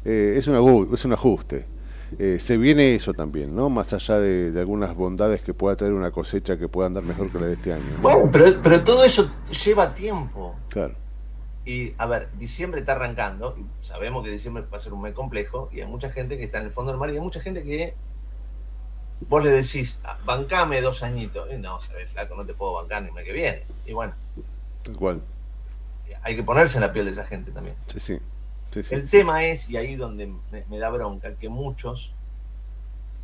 Eh, 0.05 0.35
es, 0.37 0.47
un 0.47 0.95
es 0.95 1.05
un 1.05 1.13
ajuste. 1.15 1.67
Eh, 2.19 2.39
se 2.39 2.57
viene 2.57 2.95
eso 2.95 3.15
también, 3.15 3.55
¿no? 3.55 3.69
Más 3.69 3.93
allá 3.93 4.19
de, 4.19 4.53
de 4.53 4.61
algunas 4.61 4.95
bondades 4.95 5.43
que 5.43 5.55
pueda 5.55 5.77
tener 5.77 5.93
una 5.93 6.11
cosecha 6.11 6.57
que 6.57 6.69
pueda 6.69 6.87
andar 6.87 7.03
mejor 7.03 7.31
que 7.31 7.39
la 7.41 7.47
de 7.47 7.55
este 7.55 7.73
año. 7.73 7.85
¿no? 7.97 8.03
Bueno, 8.03 8.31
pero, 8.33 8.61
pero 8.63 8.85
todo 8.85 9.05
eso 9.05 9.29
lleva 9.65 9.93
tiempo. 9.95 10.55
Claro, 10.69 10.95
Y 11.65 11.95
a 11.99 12.07
ver, 12.07 12.29
diciembre 12.39 12.81
está 12.81 12.93
arrancando, 12.93 13.57
y 13.59 13.85
sabemos 13.85 14.25
que 14.25 14.31
diciembre 14.31 14.65
va 14.73 14.77
a 14.79 14.81
ser 14.81 14.93
un 14.93 15.03
mes 15.03 15.15
complejo, 15.15 15.69
y 15.73 15.81
hay 15.81 15.89
mucha 15.89 16.11
gente 16.11 16.39
que 16.39 16.45
está 16.45 16.59
en 16.59 16.67
el 16.67 16.71
fondo 16.71 16.93
del 16.93 17.01
mar, 17.01 17.11
y 17.11 17.15
hay 17.15 17.21
mucha 17.21 17.41
gente 17.41 17.65
que 17.65 17.95
vos 19.29 19.43
le 19.43 19.51
decís, 19.51 19.99
"Ah, 20.05 20.19
bancame 20.25 20.81
dos 20.81 21.03
añitos, 21.03 21.49
y 21.53 21.57
no, 21.57 21.81
se 21.81 21.93
ve 21.93 22.07
flaco, 22.07 22.37
no 22.37 22.45
te 22.47 22.55
puedo 22.55 22.75
bancar 22.75 23.03
ni 23.03 23.09
el 23.09 23.15
mes 23.15 23.25
que 23.25 23.33
viene. 23.33 23.65
Y 23.85 23.93
bueno, 23.93 24.15
tal 24.85 24.97
cual. 24.97 25.21
hay 26.23 26.37
que 26.37 26.43
ponerse 26.45 26.77
en 26.77 26.83
la 26.83 26.93
piel 26.93 27.07
de 27.07 27.13
esa 27.13 27.25
gente 27.27 27.51
también. 27.51 27.75
Sí, 27.89 27.99
sí. 27.99 28.19
Sí, 28.83 28.89
sí, 28.91 28.95
El 28.95 29.09
tema 29.09 29.45
es, 29.45 29.69
y 29.69 29.77
ahí 29.77 29.97
donde 29.97 30.27
me, 30.27 30.65
me 30.69 30.79
da 30.79 30.91
bronca, 30.91 31.35
que 31.35 31.49
muchos 31.49 32.15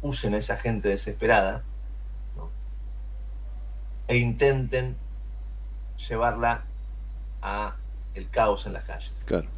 usen 0.02 0.34
a 0.34 0.38
esa 0.38 0.56
gente 0.56 0.88
desesperada 0.88 1.62
¿no? 2.36 2.50
e 4.08 4.16
intenten 4.18 4.96
llevarla 6.08 6.64
a 7.40 7.76
el 8.14 8.28
caos 8.28 8.66
en 8.66 8.72
las 8.74 8.84
calles, 8.84 9.12
Claro. 9.24 9.48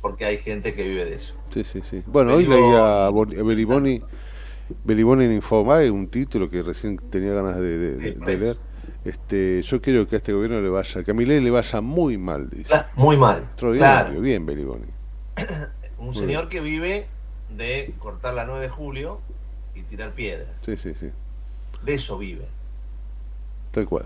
porque 0.00 0.24
hay 0.26 0.38
gente 0.38 0.74
que 0.74 0.86
vive 0.86 1.04
de 1.06 1.14
eso. 1.16 1.34
Sí, 1.50 1.64
sí, 1.64 1.80
sí. 1.82 2.02
Bueno, 2.06 2.34
hoy 2.34 2.46
leía 2.46 3.06
a 3.06 3.10
Beliboni, 3.10 4.00
Beliboni 4.84 5.24
en 5.24 5.32
Infobae, 5.32 5.90
un 5.90 6.08
título 6.08 6.48
que 6.48 6.62
recién 6.62 6.98
tenía 7.10 7.32
ganas 7.32 7.56
de, 7.56 8.16
leer. 8.26 8.56
Este, 9.04 9.60
yo 9.62 9.80
quiero 9.82 10.06
que 10.06 10.16
a 10.16 10.18
este 10.18 10.32
gobierno 10.32 10.60
le 10.60 10.68
vaya, 10.68 11.02
que 11.02 11.10
a 11.10 11.14
Milei 11.14 11.40
le 11.40 11.50
vaya 11.50 11.80
muy 11.80 12.16
mal, 12.16 12.48
dice. 12.48 12.64
Claro, 12.64 12.88
Muy 12.96 13.16
mal. 13.16 13.38
Extraordinario, 13.42 14.06
Claro, 14.06 14.20
bien 14.20 14.46
Beliboni. 14.46 14.86
un 15.98 16.14
señor 16.14 16.48
que 16.48 16.60
vive 16.60 17.06
de 17.50 17.94
cortar 17.98 18.34
la 18.34 18.44
9 18.44 18.60
de 18.62 18.68
julio 18.68 19.20
y 19.74 19.82
tirar 19.82 20.12
piedras. 20.12 20.48
Sí, 20.62 20.76
sí, 20.76 20.94
sí. 20.94 21.10
De 21.84 21.94
eso 21.94 22.16
vive. 22.18 22.46
Tal 23.72 23.86
cual. 23.86 24.04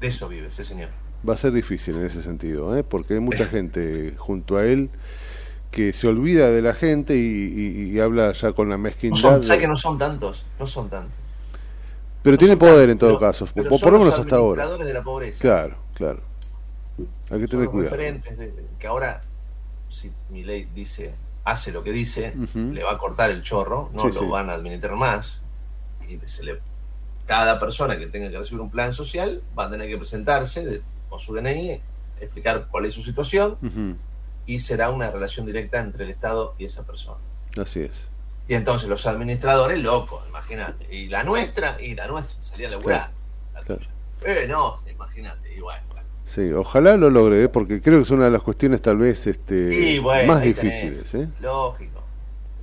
De 0.00 0.08
eso 0.08 0.28
vive 0.28 0.48
ese 0.48 0.64
señor. 0.64 0.90
Va 1.28 1.34
a 1.34 1.36
ser 1.36 1.52
difícil 1.52 1.96
en 1.96 2.04
ese 2.06 2.22
sentido, 2.22 2.76
¿eh? 2.76 2.84
porque 2.84 3.14
hay 3.14 3.20
mucha 3.20 3.46
gente 3.48 4.14
junto 4.18 4.56
a 4.56 4.66
él 4.66 4.90
que 5.70 5.92
se 5.92 6.08
olvida 6.08 6.50
de 6.50 6.62
la 6.62 6.72
gente 6.74 7.14
y, 7.16 7.18
y- 7.18 7.90
y 7.92 8.00
habla 8.00 8.32
ya 8.32 8.52
con 8.52 8.68
la 8.68 8.76
No 8.76 8.82
mezquindad. 8.82 9.18
son, 9.18 9.40
de- 9.40 9.46
¿Sabes 9.46 9.60
que 9.62 9.68
no 9.68 9.76
son 9.76 9.98
tantos? 9.98 10.44
No 10.58 10.66
son 10.66 10.88
tantos. 10.88 11.16
Pero 12.22 12.34
No 12.34 12.38
tiene 12.38 12.56
poder 12.56 12.88
tantos, 12.88 12.92
en 12.92 12.98
todo 12.98 13.18
pero- 13.18 13.20
caso, 13.30 13.48
pero 13.54 13.70
por, 13.70 13.92
lo 13.92 13.98
menos 13.98 14.18
hasta 14.18 14.36
ahora. 14.36 14.68
de 14.76 14.92
la 14.92 15.02
pobreza. 15.02 15.40
Claro, 15.40 15.76
claro. 15.94 16.20
Hay 16.98 17.40
que 17.40 17.46
son 17.46 17.48
tener 17.48 17.64
los 17.64 17.72
cuidado. 17.72 17.96
referentes 17.96 18.38
de- 18.38 18.54
que 18.78 18.86
ahora, 18.86 19.20
si 19.96 20.12
mi 20.30 20.44
ley 20.44 20.68
dice, 20.74 21.14
hace 21.44 21.72
lo 21.72 21.82
que 21.82 21.92
dice, 21.92 22.34
le 22.54 22.82
va 22.82 22.92
a 22.92 22.98
cortar 22.98 23.30
el 23.30 23.42
chorro, 23.42 23.90
no 23.94 24.02
Sí, 24.02 24.08
lo 24.14 24.20
sí. 24.20 24.26
van 24.26 24.50
a 24.50 24.54
administrar 24.54 24.94
más. 24.96 25.40
Y 26.08 26.18
se 26.28 26.42
le, 26.44 26.60
cada 27.26 27.58
persona 27.58 27.98
que 27.98 28.06
tenga 28.06 28.30
que 28.30 28.38
recibir 28.38 28.60
un 28.60 28.70
plan 28.70 28.92
social 28.92 29.42
va 29.58 29.64
a 29.66 29.70
tener 29.70 29.88
que 29.88 29.96
presentarse 29.96 30.64
de- 30.64 30.82
con 31.08 31.18
su 31.20 31.34
DNI, 31.34 31.80
explicar 32.20 32.66
cuál 32.70 32.84
es 32.86 32.94
su 32.94 33.02
situación 33.02 33.58
y 34.46 34.60
será 34.60 34.90
una 34.90 35.10
relación 35.10 35.44
directa 35.46 35.80
entre 35.80 36.04
el 36.04 36.10
Estado 36.10 36.54
y 36.58 36.64
esa 36.66 36.84
persona. 36.84 37.18
Así 37.60 37.80
es. 37.82 38.08
Y 38.48 38.54
entonces 38.54 38.88
los 38.88 39.06
administradores, 39.06 39.82
locos, 39.82 40.24
imagínate. 40.28 40.86
Y 40.94 41.08
la 41.08 41.24
nuestra, 41.24 41.80
y 41.80 41.94
la 41.96 42.06
nuestra, 42.06 42.40
salía 42.42 42.68
a 42.68 42.70
laburar. 42.72 43.10
La 43.54 43.60
claro. 43.62 43.82
Eh, 44.24 44.46
no, 44.48 44.80
imagínate, 44.88 45.52
igual. 45.54 45.80
Sí, 46.36 46.52
ojalá 46.52 46.98
lo 46.98 47.08
logre, 47.08 47.44
¿eh? 47.44 47.48
porque 47.48 47.80
creo 47.80 47.96
que 47.96 48.02
es 48.02 48.10
una 48.10 48.26
de 48.26 48.30
las 48.30 48.42
cuestiones 48.42 48.82
tal 48.82 48.98
vez 48.98 49.26
este, 49.26 49.74
Sí, 49.74 49.98
bueno, 50.00 50.34
más 50.34 50.42
difíciles. 50.42 51.14
¿eh? 51.14 51.28
Lógico. 51.40 52.02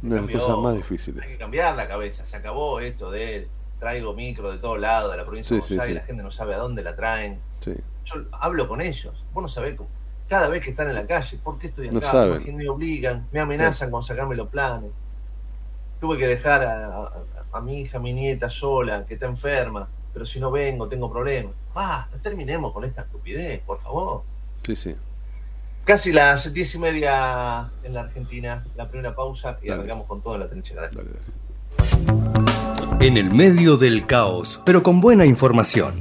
Una 0.04 0.16
de 0.18 0.22
las 0.22 0.32
cosas 0.42 0.58
más 0.60 0.76
difíciles. 0.76 1.24
Hay 1.24 1.30
que 1.30 1.38
cambiar 1.40 1.76
la 1.76 1.88
cabeza. 1.88 2.24
Se 2.24 2.36
acabó 2.36 2.80
esto 2.80 3.10
de 3.10 3.48
traigo 3.80 4.14
micro 4.14 4.52
de 4.52 4.60
todos 4.60 4.80
lados 4.80 5.10
de 5.12 5.18
la 5.18 5.26
provincia 5.26 5.50
Sí, 5.50 5.56
de 5.56 5.62
sí, 5.64 5.68
Buenos 5.74 5.88
Aires, 5.88 5.96
sí. 5.96 6.00
la 6.02 6.06
gente 6.06 6.24
no 6.24 6.30
sabe 6.30 6.54
a 6.54 6.60
dónde 6.60 6.84
la 6.84 6.96
traen. 6.96 7.40
Sí. 7.62 7.74
Yo 8.06 8.16
hablo 8.34 8.68
con 8.68 8.80
ellos. 8.80 9.26
Vos 9.34 9.42
no 9.42 9.48
sabés 9.50 9.74
cómo. 9.74 9.90
Cada 10.30 10.50
vez 10.50 10.64
que 10.64 10.70
están 10.70 10.90
en 10.90 10.96
la 10.96 11.08
calle, 11.08 11.40
¿por 11.44 11.58
qué 11.58 11.68
estoy 11.68 11.88
acá? 11.88 11.94
No 11.96 12.02
saben. 12.02 12.34
¿Por 12.36 12.44
qué 12.46 12.52
me 12.52 12.70
obligan? 12.70 13.28
Me 13.32 13.40
amenazan 13.40 13.90
con 13.90 14.04
sacarme 14.04 14.36
los 14.36 14.50
planes. 14.50 14.92
Tuve 16.00 16.18
que 16.20 16.28
dejar 16.28 16.62
a, 16.64 16.98
a- 16.98 17.12
a 17.54 17.62
mi 17.62 17.82
hija, 17.82 17.98
a 17.98 18.02
mi 18.02 18.14
nieta 18.14 18.50
sola, 18.50 19.04
que 19.06 19.16
está 19.16 19.26
enferma. 19.26 19.88
Pero 20.14 20.26
si 20.26 20.40
no 20.40 20.52
vengo, 20.52 20.88
tengo 20.88 21.12
problemas. 21.12 21.54
Basta, 21.74 22.18
terminemos 22.18 22.72
con 22.72 22.84
esta 22.84 23.02
estupidez, 23.02 23.62
por 23.62 23.80
favor. 23.82 24.24
Sí, 24.66 24.76
sí. 24.76 24.96
Casi 25.86 26.14
las 26.14 26.54
diez 26.54 26.76
y 26.76 26.80
media 26.80 27.70
en 27.84 27.94
la 27.94 28.02
Argentina, 28.02 28.64
la 28.76 28.88
primera 28.88 29.16
pausa 29.16 29.58
y 29.62 29.68
Dale. 29.68 29.82
arrancamos 29.82 30.08
con 30.08 30.22
todo 30.22 30.36
en 30.36 30.40
la 30.42 30.50
trinchera. 30.50 30.84
Dale, 30.90 31.10
dale. 31.10 31.34
En 33.06 33.18
el 33.18 33.34
medio 33.34 33.76
del 33.76 34.06
caos, 34.06 34.62
pero 34.66 34.82
con 34.84 35.02
buena 35.02 35.26
información. 35.26 35.96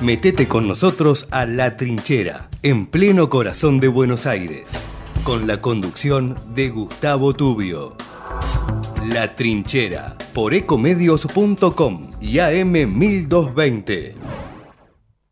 Metete 0.00 0.48
con 0.48 0.66
nosotros 0.66 1.28
a 1.30 1.44
La 1.44 1.76
Trinchera, 1.76 2.48
en 2.62 2.86
pleno 2.86 3.28
corazón 3.28 3.80
de 3.80 3.88
Buenos 3.88 4.24
Aires, 4.24 4.80
con 5.24 5.46
la 5.46 5.60
conducción 5.60 6.38
de 6.54 6.70
Gustavo 6.70 7.34
Tubio. 7.34 7.96
La 9.12 9.34
Trinchera, 9.34 10.16
por 10.32 10.54
ecomedios.com 10.54 12.10
y 12.20 12.34
AM1220. 12.34 14.14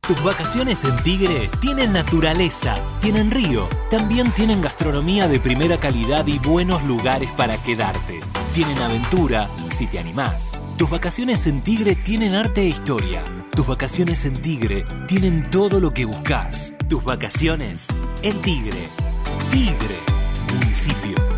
Tus 0.01 0.25
vacaciones 0.25 0.83
en 0.83 0.97
Tigre 1.05 1.49
tienen 1.61 1.93
naturaleza, 1.93 2.75
tienen 3.01 3.31
río, 3.31 3.69
también 3.89 4.33
tienen 4.33 4.63
gastronomía 4.63 5.29
de 5.29 5.39
primera 5.39 5.79
calidad 5.79 6.27
y 6.27 6.41
buenos 6.41 6.83
lugares 6.83 7.31
para 7.37 7.57
quedarte. 7.63 8.19
Tienen 8.53 8.79
aventura, 8.79 9.49
si 9.71 9.87
te 9.87 10.01
animás. 10.01 10.59
Tus 10.77 10.91
vacaciones 10.91 11.47
en 11.47 11.63
Tigre 11.63 11.95
tienen 11.95 12.35
arte 12.35 12.63
e 12.63 12.69
historia. 12.69 13.23
Tus 13.55 13.65
vacaciones 13.65 14.25
en 14.25 14.43
Tigre 14.43 14.87
tienen 15.07 15.49
todo 15.51 15.79
lo 15.79 15.95
que 15.95 16.05
buscas. 16.05 16.75
Tus 16.89 17.05
vacaciones 17.05 17.87
en 18.23 18.43
Tigre. 18.43 18.89
Tigre, 19.51 19.99
municipio. 20.53 21.38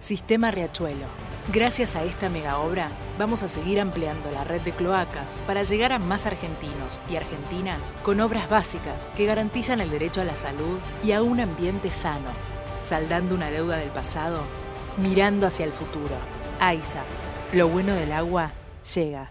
Sistema 0.00 0.50
Riachuelo. 0.50 1.06
Gracias 1.52 1.94
a 1.94 2.02
esta 2.02 2.28
mega 2.28 2.58
obra, 2.58 2.90
vamos 3.16 3.44
a 3.44 3.48
seguir 3.48 3.78
ampliando 3.78 4.28
la 4.32 4.42
red 4.42 4.60
de 4.62 4.72
cloacas 4.72 5.38
para 5.46 5.62
llegar 5.62 5.92
a 5.92 6.00
más 6.00 6.26
argentinos 6.26 7.00
y 7.08 7.14
argentinas 7.14 7.94
con 8.02 8.18
obras 8.18 8.50
básicas 8.50 9.08
que 9.14 9.26
garantizan 9.26 9.80
el 9.80 9.90
derecho 9.90 10.20
a 10.20 10.24
la 10.24 10.34
salud 10.34 10.80
y 11.04 11.12
a 11.12 11.22
un 11.22 11.38
ambiente 11.38 11.92
sano, 11.92 12.30
saldando 12.82 13.36
una 13.36 13.50
deuda 13.50 13.76
del 13.76 13.90
pasado, 13.90 14.40
mirando 14.96 15.46
hacia 15.46 15.64
el 15.64 15.72
futuro. 15.72 16.16
AISA, 16.58 17.04
lo 17.52 17.68
bueno 17.68 17.94
del 17.94 18.10
agua 18.10 18.50
llega. 18.94 19.30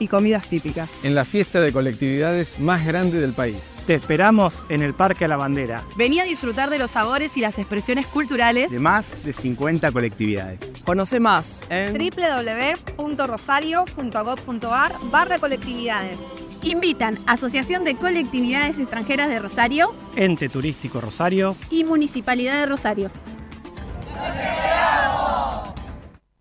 y 0.00 0.08
comidas 0.08 0.48
típicas. 0.48 0.90
En 1.04 1.14
la 1.14 1.24
fiesta 1.24 1.60
de 1.60 1.72
colectividades 1.72 2.58
más 2.58 2.84
grande 2.84 3.20
del 3.20 3.32
país. 3.32 3.72
Te 3.86 3.94
esperamos 3.94 4.64
en 4.68 4.82
el 4.82 4.94
Parque 4.94 5.26
a 5.26 5.28
la 5.28 5.36
Bandera. 5.36 5.84
Vení 5.96 6.18
a 6.18 6.24
disfrutar 6.24 6.70
de 6.70 6.78
los 6.78 6.90
sabores 6.90 7.36
y 7.36 7.40
las 7.40 7.56
expresiones 7.58 8.08
culturales 8.08 8.72
de 8.72 8.80
más 8.80 9.22
de 9.22 9.32
50 9.32 9.92
colectividades. 9.92 10.58
Conoce 10.84 11.20
más 11.20 11.62
en 11.70 11.92
www.rosario.gov.ar 11.92 14.92
barra 15.10 15.38
colectividades. 15.38 16.18
Invitan 16.62 17.18
Asociación 17.26 17.84
de 17.84 17.96
Colectividades 17.96 18.78
Extranjeras 18.78 19.28
de 19.28 19.38
Rosario, 19.38 19.94
Ente 20.16 20.48
Turístico 20.48 21.00
Rosario 21.00 21.56
y 21.70 21.84
Municipalidad 21.84 22.60
de 22.60 22.66
Rosario. 22.66 23.10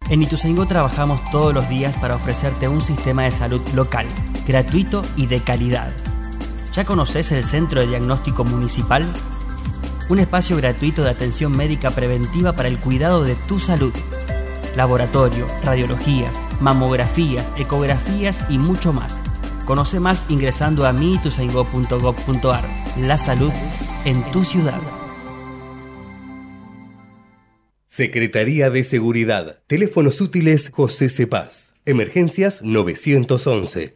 En 0.10 0.24
Ituzaingó 0.24 0.66
trabajamos 0.66 1.22
todos 1.30 1.54
los 1.54 1.70
días 1.70 1.96
para 1.98 2.16
ofrecerte 2.16 2.68
un 2.68 2.84
sistema 2.84 3.24
de 3.24 3.32
salud 3.32 3.62
local, 3.76 4.08
gratuito 4.48 5.04
y 5.16 5.28
de 5.28 5.40
calidad. 5.40 5.92
¿Ya 6.74 6.84
conoces 6.84 7.32
el 7.32 7.44
Centro 7.44 7.80
de 7.80 7.88
Diagnóstico 7.88 8.44
Municipal? 8.44 9.08
Un 10.10 10.18
espacio 10.18 10.58
gratuito 10.58 11.04
de 11.04 11.12
atención 11.12 11.56
médica 11.56 11.92
preventiva 11.92 12.54
para 12.54 12.70
el 12.70 12.80
cuidado 12.80 13.24
de 13.24 13.36
tu 13.36 13.60
salud. 13.60 13.94
Laboratorio, 14.76 15.46
radiologías, 15.64 16.34
mamografías, 16.60 17.52
ecografías 17.58 18.40
y 18.50 18.58
mucho 18.58 18.94
más. 18.94 19.20
Conoce 19.66 20.00
más 20.00 20.26
ingresando 20.30 20.88
a 20.88 20.94
miituzaingó.gov.ar. 20.94 22.68
La 22.98 23.20
salud 23.20 23.52
en 24.06 24.24
tu 24.32 24.44
ciudad. 24.44 24.82
Secretaría 27.92 28.70
de 28.70 28.84
Seguridad. 28.84 29.64
Teléfonos 29.66 30.22
útiles 30.22 30.70
José 30.72 31.10
Cepaz. 31.10 31.74
Emergencias 31.86 32.62
911. 32.62 33.96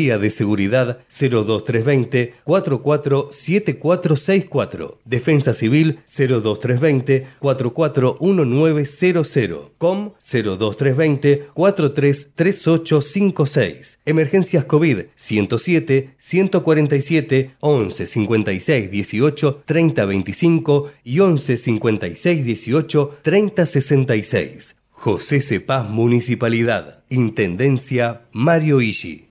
de 0.01 0.29
Seguridad 0.29 0.99
02320 1.09 2.33
447464. 2.43 4.99
Defensa 5.05 5.53
Civil 5.53 5.99
02320 6.07 7.27
441900. 7.39 9.71
COM 9.77 10.11
02320 10.19 11.45
433856. 11.53 13.99
Emergencias 14.05 14.65
COVID 14.65 14.97
107 15.15 16.15
147 16.17 17.51
11 17.59 18.07
56 18.07 18.91
18 18.91 19.61
30 19.65 20.05
25 20.05 20.89
y 21.03 21.19
11 21.19 21.57
56 21.57 22.45
18 22.45 23.17
30 23.21 23.65
66. 23.65 24.75
José 24.91 25.41
Cepaz 25.41 25.89
Municipalidad. 25.89 27.03
Intendencia 27.09 28.21
Mario 28.33 28.81
Ishi. 28.81 29.30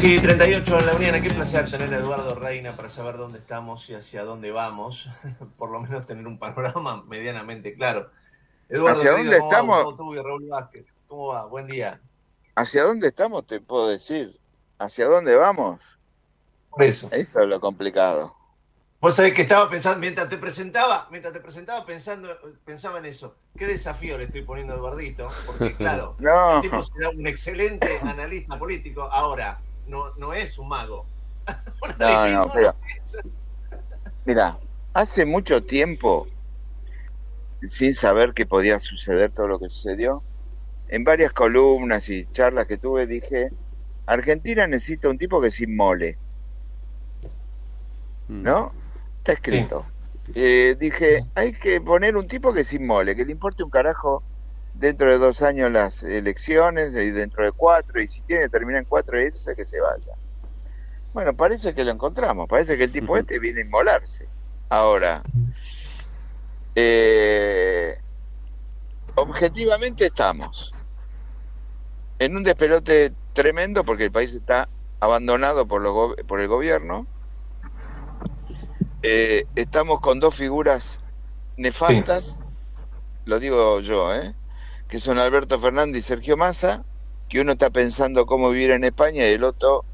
Sí, 0.00 0.18
38 0.18 0.78
en 0.78 0.86
la 0.86 0.94
Unión. 0.94 1.22
Qué 1.22 1.28
placer 1.28 1.70
tener 1.70 1.92
a 1.92 1.98
Eduardo 1.98 2.34
Reina 2.34 2.74
para 2.74 2.88
saber 2.88 3.18
dónde 3.18 3.38
estamos 3.38 3.86
y 3.90 3.94
hacia 3.94 4.24
dónde 4.24 4.50
vamos. 4.50 5.10
Por 5.58 5.70
lo 5.70 5.78
menos 5.78 6.06
tener 6.06 6.26
un 6.26 6.38
panorama 6.38 7.04
medianamente 7.06 7.74
claro. 7.74 8.10
Eduardo, 8.70 8.98
¿Hacia 8.98 9.12
dónde 9.12 9.36
estamos? 9.36 9.94
¿Cómo 11.06 11.26
va? 11.26 11.44
Buen 11.44 11.66
día. 11.66 12.00
¿Hacia 12.54 12.84
dónde 12.84 13.08
estamos? 13.08 13.46
Te 13.46 13.60
puedo 13.60 13.88
decir. 13.88 14.40
¿Hacia 14.78 15.04
dónde 15.04 15.36
vamos? 15.36 15.98
Por 16.70 16.82
eso. 16.84 17.10
Esto 17.12 17.42
es 17.42 17.48
lo 17.48 17.60
complicado. 17.60 18.34
Vos 19.02 19.16
sabés 19.16 19.34
que 19.34 19.42
estaba 19.42 19.68
pensando, 19.68 20.00
mientras 20.00 20.30
te 20.30 20.38
presentaba, 20.38 21.08
mientras 21.10 21.34
te 21.34 21.40
presentaba 21.40 21.84
pensando, 21.84 22.30
pensaba 22.64 23.00
en 23.00 23.04
eso. 23.04 23.36
¿Qué 23.54 23.66
desafío 23.66 24.16
le 24.16 24.24
estoy 24.24 24.44
poniendo 24.44 24.72
a 24.72 24.76
Eduardito? 24.76 25.28
Porque 25.44 25.76
claro, 25.76 26.16
no. 26.20 26.56
el 26.56 26.62
tipo 26.62 26.82
será 26.82 27.10
un 27.10 27.26
excelente 27.26 27.98
analista 28.02 28.58
político. 28.58 29.02
Ahora, 29.02 29.60
no, 29.86 30.14
no 30.16 30.32
es 30.34 30.58
un 30.58 30.68
mago. 30.68 31.06
no, 31.98 32.28
no, 32.28 32.50
pero. 32.52 32.74
Mira, 34.24 34.58
hace 34.92 35.26
mucho 35.26 35.64
tiempo, 35.64 36.26
sin 37.62 37.94
saber 37.94 38.32
que 38.32 38.46
podía 38.46 38.78
suceder 38.78 39.32
todo 39.32 39.48
lo 39.48 39.58
que 39.58 39.68
sucedió, 39.68 40.22
en 40.88 41.04
varias 41.04 41.32
columnas 41.32 42.08
y 42.08 42.26
charlas 42.26 42.66
que 42.66 42.76
tuve 42.76 43.06
dije, 43.06 43.50
Argentina 44.06 44.66
necesita 44.66 45.08
un 45.08 45.18
tipo 45.18 45.40
que 45.40 45.50
se 45.50 45.64
inmole. 45.64 46.18
Mm. 48.28 48.42
¿No? 48.42 48.72
Está 49.18 49.32
escrito. 49.32 49.86
eh, 50.34 50.76
dije, 50.78 51.24
hay 51.34 51.52
que 51.52 51.80
poner 51.80 52.16
un 52.16 52.26
tipo 52.26 52.52
que 52.52 52.64
se 52.64 52.76
inmole, 52.76 53.16
que 53.16 53.24
le 53.24 53.32
importe 53.32 53.62
un 53.62 53.70
carajo 53.70 54.22
dentro 54.80 55.10
de 55.10 55.18
dos 55.18 55.42
años 55.42 55.70
las 55.70 56.02
elecciones 56.02 56.94
y 56.94 57.10
dentro 57.10 57.44
de 57.44 57.52
cuatro, 57.52 58.00
y 58.00 58.06
si 58.06 58.22
tiene 58.22 58.44
que 58.44 58.48
terminar 58.48 58.80
en 58.80 58.88
cuatro 58.88 59.20
irse, 59.20 59.54
que 59.54 59.64
se 59.66 59.78
vaya. 59.78 60.14
Bueno, 61.12 61.36
parece 61.36 61.74
que 61.74 61.84
lo 61.84 61.90
encontramos, 61.90 62.48
parece 62.48 62.78
que 62.78 62.84
el 62.84 62.92
tipo 62.92 63.14
este 63.16 63.38
viene 63.38 63.60
a 63.60 63.64
inmolarse. 63.64 64.26
Ahora, 64.70 65.22
eh, 66.74 67.98
objetivamente 69.16 70.06
estamos 70.06 70.72
en 72.18 72.36
un 72.36 72.42
despelote 72.42 73.12
tremendo 73.34 73.84
porque 73.84 74.04
el 74.04 74.12
país 74.12 74.32
está 74.32 74.66
abandonado 74.98 75.66
por, 75.68 75.82
los 75.82 76.16
por 76.26 76.40
el 76.40 76.48
gobierno. 76.48 77.06
Eh, 79.02 79.44
estamos 79.56 80.00
con 80.00 80.20
dos 80.20 80.34
figuras 80.34 81.02
nefastas, 81.58 82.42
lo 83.26 83.38
digo 83.38 83.80
yo, 83.80 84.14
¿eh? 84.14 84.34
Que 84.90 84.98
son 84.98 85.20
Alberto 85.20 85.60
Fernández 85.60 85.98
y 85.98 86.02
Sergio 86.02 86.36
Massa, 86.36 86.84
que 87.28 87.40
uno 87.40 87.52
está 87.52 87.70
pensando 87.70 88.26
cómo 88.26 88.50
vivir 88.50 88.72
en 88.72 88.82
España 88.82 89.28
y 89.28 89.34
el 89.34 89.44
otro 89.44 89.84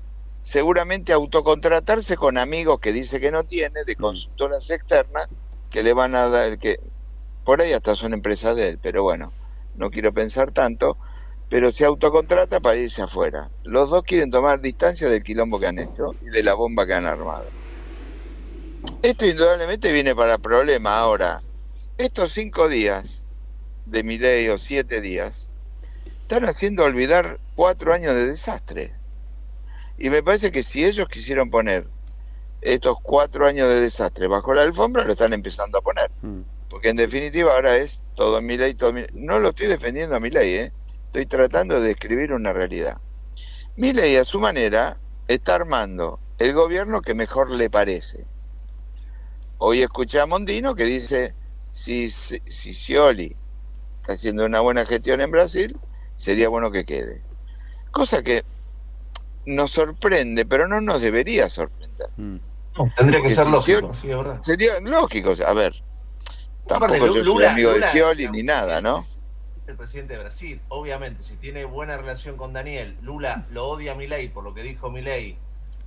seguramente 0.41 1.13
autocontratarse 1.13 2.17
con 2.17 2.39
amigos 2.39 2.81
que 2.81 2.93
dice 2.93 3.21
que 3.21 3.31
no 3.31 3.45
tiene, 3.45 3.85
de 3.85 3.95
consultoras 3.95 4.71
externas, 4.71 5.29
que 5.71 5.83
le 5.83 5.93
van 5.93 6.15
a 6.15 6.31
dar, 6.31 6.59
que 6.59 6.81
por 7.45 7.61
ahí 7.61 7.75
hasta 7.75 7.95
son 7.95 8.15
empresas 8.15 8.57
de 8.57 8.71
él, 8.71 8.79
pero 8.81 9.03
bueno, 9.03 9.33
no 9.75 9.91
quiero 9.91 10.15
pensar 10.15 10.51
tanto, 10.51 10.97
pero 11.51 11.71
se 11.71 11.85
autocontrata 11.85 12.61
para 12.61 12.77
irse 12.77 13.03
afuera. 13.03 13.51
Los 13.65 13.91
dos 13.91 14.03
quieren 14.03 14.31
tomar 14.31 14.63
distancia 14.63 15.11
del 15.11 15.23
quilombo 15.23 15.61
que 15.61 15.67
han 15.67 15.79
hecho 15.79 16.15
y 16.23 16.31
de 16.31 16.43
la 16.43 16.55
bomba 16.55 16.87
que 16.87 16.95
han 16.95 17.05
armado. 17.05 17.47
Esto 19.03 19.27
indudablemente 19.27 19.93
viene 19.93 20.15
para 20.15 20.39
problema 20.39 20.99
ahora. 20.99 21.43
Estos 21.99 22.33
cinco 22.33 22.69
días 22.69 23.26
de 23.87 24.03
mi 24.03 24.19
ley 24.19 24.49
o 24.49 24.59
siete 24.59 25.01
días 25.01 25.53
están 26.23 26.45
haciendo 26.45 26.83
olvidar 26.83 27.39
cuatro 27.55 27.93
años 27.93 28.13
de 28.13 28.27
desastre. 28.27 28.93
Y 29.97 30.11
me 30.11 30.23
parece 30.23 30.51
que 30.51 30.65
si 30.65 30.85
ellos 30.85 31.09
quisieron 31.09 31.51
poner 31.51 31.87
estos 32.61 32.97
cuatro 33.01 33.47
años 33.47 33.69
de 33.69 33.81
desastre 33.81 34.27
bajo 34.27 34.53
la 34.53 34.63
alfombra, 34.63 35.05
lo 35.05 35.13
están 35.13 35.33
empezando 35.33 35.79
a 35.79 35.83
poner. 35.83 36.11
Mm. 36.23 36.41
Porque 36.69 36.89
en 36.89 36.97
definitiva 36.97 37.53
ahora 37.53 37.77
es 37.77 38.03
todo 38.17 38.43
mi 38.43 38.57
ley, 38.57 38.75
todo 38.75 38.93
mi... 38.93 39.05
No 39.13 39.39
lo 39.39 39.51
estoy 39.51 39.69
defendiendo 39.69 40.17
a 40.17 40.21
mi 40.21 40.31
ley, 40.31 40.55
¿eh? 40.55 40.73
estoy 41.07 41.27
tratando 41.27 41.81
de 41.81 41.89
describir 41.89 42.33
una 42.33 42.53
realidad. 42.53 42.99
Mi 43.77 43.93
ley 43.93 44.17
a 44.17 44.25
su 44.25 44.41
manera 44.41 44.99
está 45.29 45.55
armando 45.55 46.19
el 46.39 46.53
gobierno 46.55 47.03
que 47.03 47.15
mejor 47.15 47.53
le 47.53 47.71
parece. 47.71 48.27
Hoy 49.59 49.83
escuché 49.83 50.19
a 50.19 50.27
Mondino 50.27 50.75
que 50.75 50.85
dice, 50.85 51.35
si, 51.71 52.11
si, 52.11 52.43
si 52.47 52.75
Scioli 52.75 53.37
está 54.07 54.13
haciendo 54.13 54.45
una 54.45 54.61
buena 54.61 54.87
gestión 54.87 55.21
en 55.21 55.33
Brasil, 55.33 55.77
sería 56.15 56.49
bueno 56.49 56.71
que 56.71 56.85
quede. 56.85 57.23
Cosa 57.91 58.23
que 58.23 58.45
nos 59.47 59.73
sorprende, 59.73 60.47
pero 60.47 60.69
no 60.69 60.81
nos 60.81 61.01
debería 61.01 61.49
sorprender. 61.49 62.09
Mm. 62.17 62.37
tendría 62.97 63.21
que 63.21 63.31
ser 63.31 63.49
lógico, 63.49 63.93
Sería 64.43 64.79
lógico, 64.81 65.35
a 65.45 65.53
ver. 65.55 65.83
Tampoco 66.69 67.07
yo 67.07 67.25
soy 67.25 67.45
amigo 67.45 67.73
de 67.73 67.83
Scioli 67.83 68.29
ni 68.29 68.45
nada, 68.45 68.81
¿no? 68.81 69.05
El 69.67 69.77
presidente 69.77 70.15
de 70.15 70.21
Brasil, 70.21 70.61
obviamente, 70.69 71.25
si 71.25 71.35
tiene 71.35 71.65
buena 71.65 71.97
relación 71.97 72.37
con 72.37 72.53
Daniel, 72.53 72.97
Lula 73.03 73.47
lo 73.51 73.67
odia 73.67 73.93
a 73.93 73.95
Milei 73.97 74.29
por 74.29 74.45
lo 74.45 74.55
que 74.55 74.63
dijo 74.63 74.89
Milei. 74.89 75.37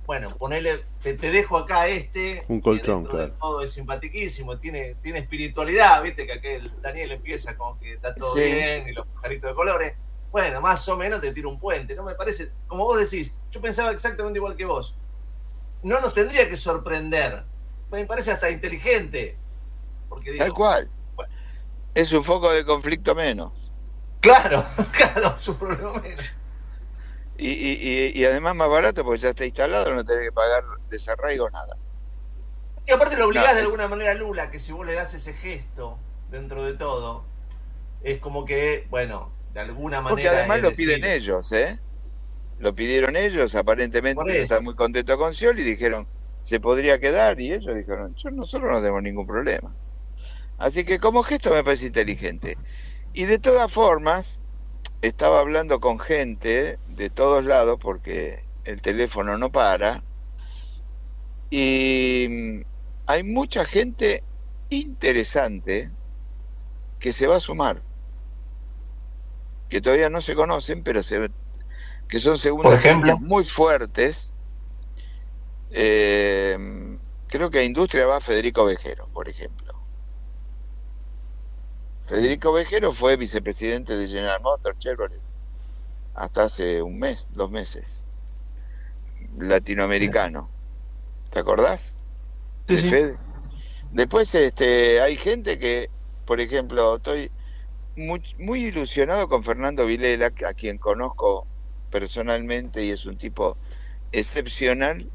Bueno, 0.06 0.36
ponele, 0.36 0.84
te, 1.02 1.14
dejo 1.14 1.56
acá 1.56 1.86
este. 1.86 2.44
Un 2.48 2.60
colchón, 2.60 3.04
claro. 3.04 3.32
Todo 3.38 3.62
es 3.62 3.72
simpatiquísimo, 3.72 4.58
tiene, 4.58 4.96
tiene 5.02 5.20
espiritualidad, 5.20 6.02
viste 6.02 6.26
que 6.26 6.32
aquel 6.32 6.72
Daniel 6.82 7.12
empieza 7.12 7.56
con 7.56 7.78
que 7.78 7.92
está 7.92 8.14
todo 8.14 8.34
bien 8.34 8.88
y 8.88 8.92
los 8.92 9.06
pajaritos 9.06 9.50
de 9.50 9.54
colores 9.54 9.94
bueno, 10.30 10.60
más 10.60 10.88
o 10.88 10.96
menos 10.96 11.20
te 11.20 11.32
tiro 11.32 11.48
un 11.48 11.58
puente. 11.58 11.94
No 11.94 12.04
me 12.04 12.14
parece, 12.14 12.52
como 12.68 12.84
vos 12.84 12.98
decís, 12.98 13.34
yo 13.50 13.60
pensaba 13.60 13.90
exactamente 13.90 14.38
igual 14.38 14.56
que 14.56 14.64
vos. 14.64 14.94
No 15.82 16.00
nos 16.00 16.14
tendría 16.14 16.48
que 16.48 16.56
sorprender. 16.56 17.44
Me 17.90 18.04
parece 18.04 18.30
hasta 18.30 18.50
inteligente. 18.50 19.36
Porque 20.08 20.36
Tal 20.36 20.52
cual. 20.52 20.88
Es 21.94 22.12
un 22.12 22.22
foco 22.22 22.52
de 22.52 22.64
conflicto 22.64 23.14
menos. 23.14 23.52
Claro, 24.20 24.64
claro, 24.92 25.34
es 25.36 25.48
un 25.48 25.56
problema 25.56 25.94
menos. 25.94 26.32
Y, 27.42 27.48
y, 27.48 28.12
y, 28.20 28.24
además 28.26 28.54
más 28.54 28.68
barato 28.68 29.02
porque 29.02 29.20
ya 29.20 29.30
está 29.30 29.46
instalado, 29.46 29.94
no 29.94 30.04
tenés 30.04 30.24
que 30.24 30.32
pagar 30.32 30.62
desarraigo 30.90 31.48
nada. 31.48 31.74
Y 32.86 32.92
aparte 32.92 33.16
lo 33.16 33.28
obligás 33.28 33.54
de 33.54 33.62
alguna 33.62 33.88
manera 33.88 34.10
a 34.10 34.14
Lula, 34.14 34.50
que 34.50 34.58
si 34.58 34.72
vos 34.72 34.84
le 34.84 34.92
das 34.92 35.14
ese 35.14 35.32
gesto 35.32 35.96
dentro 36.30 36.62
de 36.62 36.74
todo, 36.74 37.24
es 38.02 38.20
como 38.20 38.44
que, 38.44 38.86
bueno, 38.90 39.32
de 39.54 39.60
alguna 39.60 40.02
manera. 40.02 40.10
Porque 40.10 40.28
además 40.28 40.60
lo 40.60 40.72
piden 40.72 41.02
ellos, 41.02 41.50
¿eh? 41.52 41.78
Lo 42.58 42.74
pidieron 42.74 43.16
ellos, 43.16 43.54
aparentemente 43.54 44.42
están 44.42 44.62
muy 44.62 44.74
contentos 44.74 45.16
con 45.16 45.32
Scioli 45.32 45.62
y 45.62 45.64
dijeron, 45.64 46.06
se 46.42 46.60
podría 46.60 47.00
quedar, 47.00 47.40
y 47.40 47.54
ellos 47.54 47.74
dijeron, 47.74 48.14
yo, 48.16 48.30
nosotros 48.32 48.70
no 48.70 48.80
tenemos 48.80 49.02
ningún 49.02 49.26
problema. 49.26 49.74
Así 50.58 50.84
que 50.84 50.98
como 50.98 51.22
gesto 51.22 51.54
me 51.54 51.64
parece 51.64 51.86
inteligente. 51.86 52.58
Y 53.14 53.24
de 53.24 53.38
todas 53.38 53.72
formas, 53.72 54.42
estaba 55.02 55.40
hablando 55.40 55.80
con 55.80 55.98
gente 55.98 56.78
de 56.88 57.10
todos 57.10 57.44
lados, 57.44 57.78
porque 57.80 58.44
el 58.64 58.82
teléfono 58.82 59.38
no 59.38 59.50
para, 59.50 60.02
y 61.50 62.64
hay 63.06 63.22
mucha 63.24 63.64
gente 63.64 64.22
interesante 64.68 65.90
que 66.98 67.12
se 67.12 67.26
va 67.26 67.36
a 67.36 67.40
sumar 67.40 67.82
que 69.70 69.80
todavía 69.80 70.10
no 70.10 70.20
se 70.20 70.34
conocen, 70.34 70.82
pero 70.82 71.02
se, 71.02 71.30
que 72.08 72.18
son 72.18 72.36
segundas 72.36 72.82
muy 73.20 73.44
fuertes. 73.44 74.34
Eh, 75.70 76.58
creo 77.28 77.50
que 77.50 77.60
a 77.60 77.64
Industria 77.64 78.06
va 78.06 78.20
Federico 78.20 78.64
Vejero, 78.64 79.08
por 79.14 79.28
ejemplo. 79.28 79.59
Federico 82.10 82.52
Vejero 82.52 82.90
fue 82.90 83.16
vicepresidente 83.16 83.96
de 83.96 84.08
General 84.08 84.40
Motors 84.42 84.76
Chevrolet 84.78 85.20
hasta 86.12 86.42
hace 86.42 86.82
un 86.82 86.98
mes, 86.98 87.28
dos 87.34 87.52
meses. 87.52 88.04
Latinoamericano. 89.38 90.50
¿Te 91.30 91.38
acordás? 91.38 91.98
Sí, 92.66 92.76
Después 93.92 94.34
este, 94.34 95.00
hay 95.00 95.14
gente 95.14 95.60
que, 95.60 95.88
por 96.24 96.40
ejemplo, 96.40 96.96
estoy 96.96 97.30
muy, 97.94 98.64
ilusionado 98.64 99.28
con 99.28 99.44
Fernando 99.44 99.86
Vilela, 99.86 100.32
a 100.48 100.54
quien 100.54 100.78
conozco 100.78 101.46
personalmente 101.92 102.84
y 102.84 102.90
es 102.90 103.06
un 103.06 103.18
tipo 103.18 103.56
excepcional, 104.10 105.08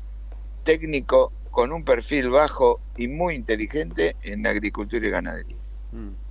técnico, 0.64 1.34
con 1.52 1.74
un 1.74 1.84
perfil 1.84 2.30
bajo 2.30 2.80
y 2.96 3.10
muy 3.10 3.36
inteligente 3.36 4.16
en 4.22 4.48
agricultura 4.48 5.06
y 5.06 5.10
ganadería. 5.10 5.58
Mm. 5.92 6.25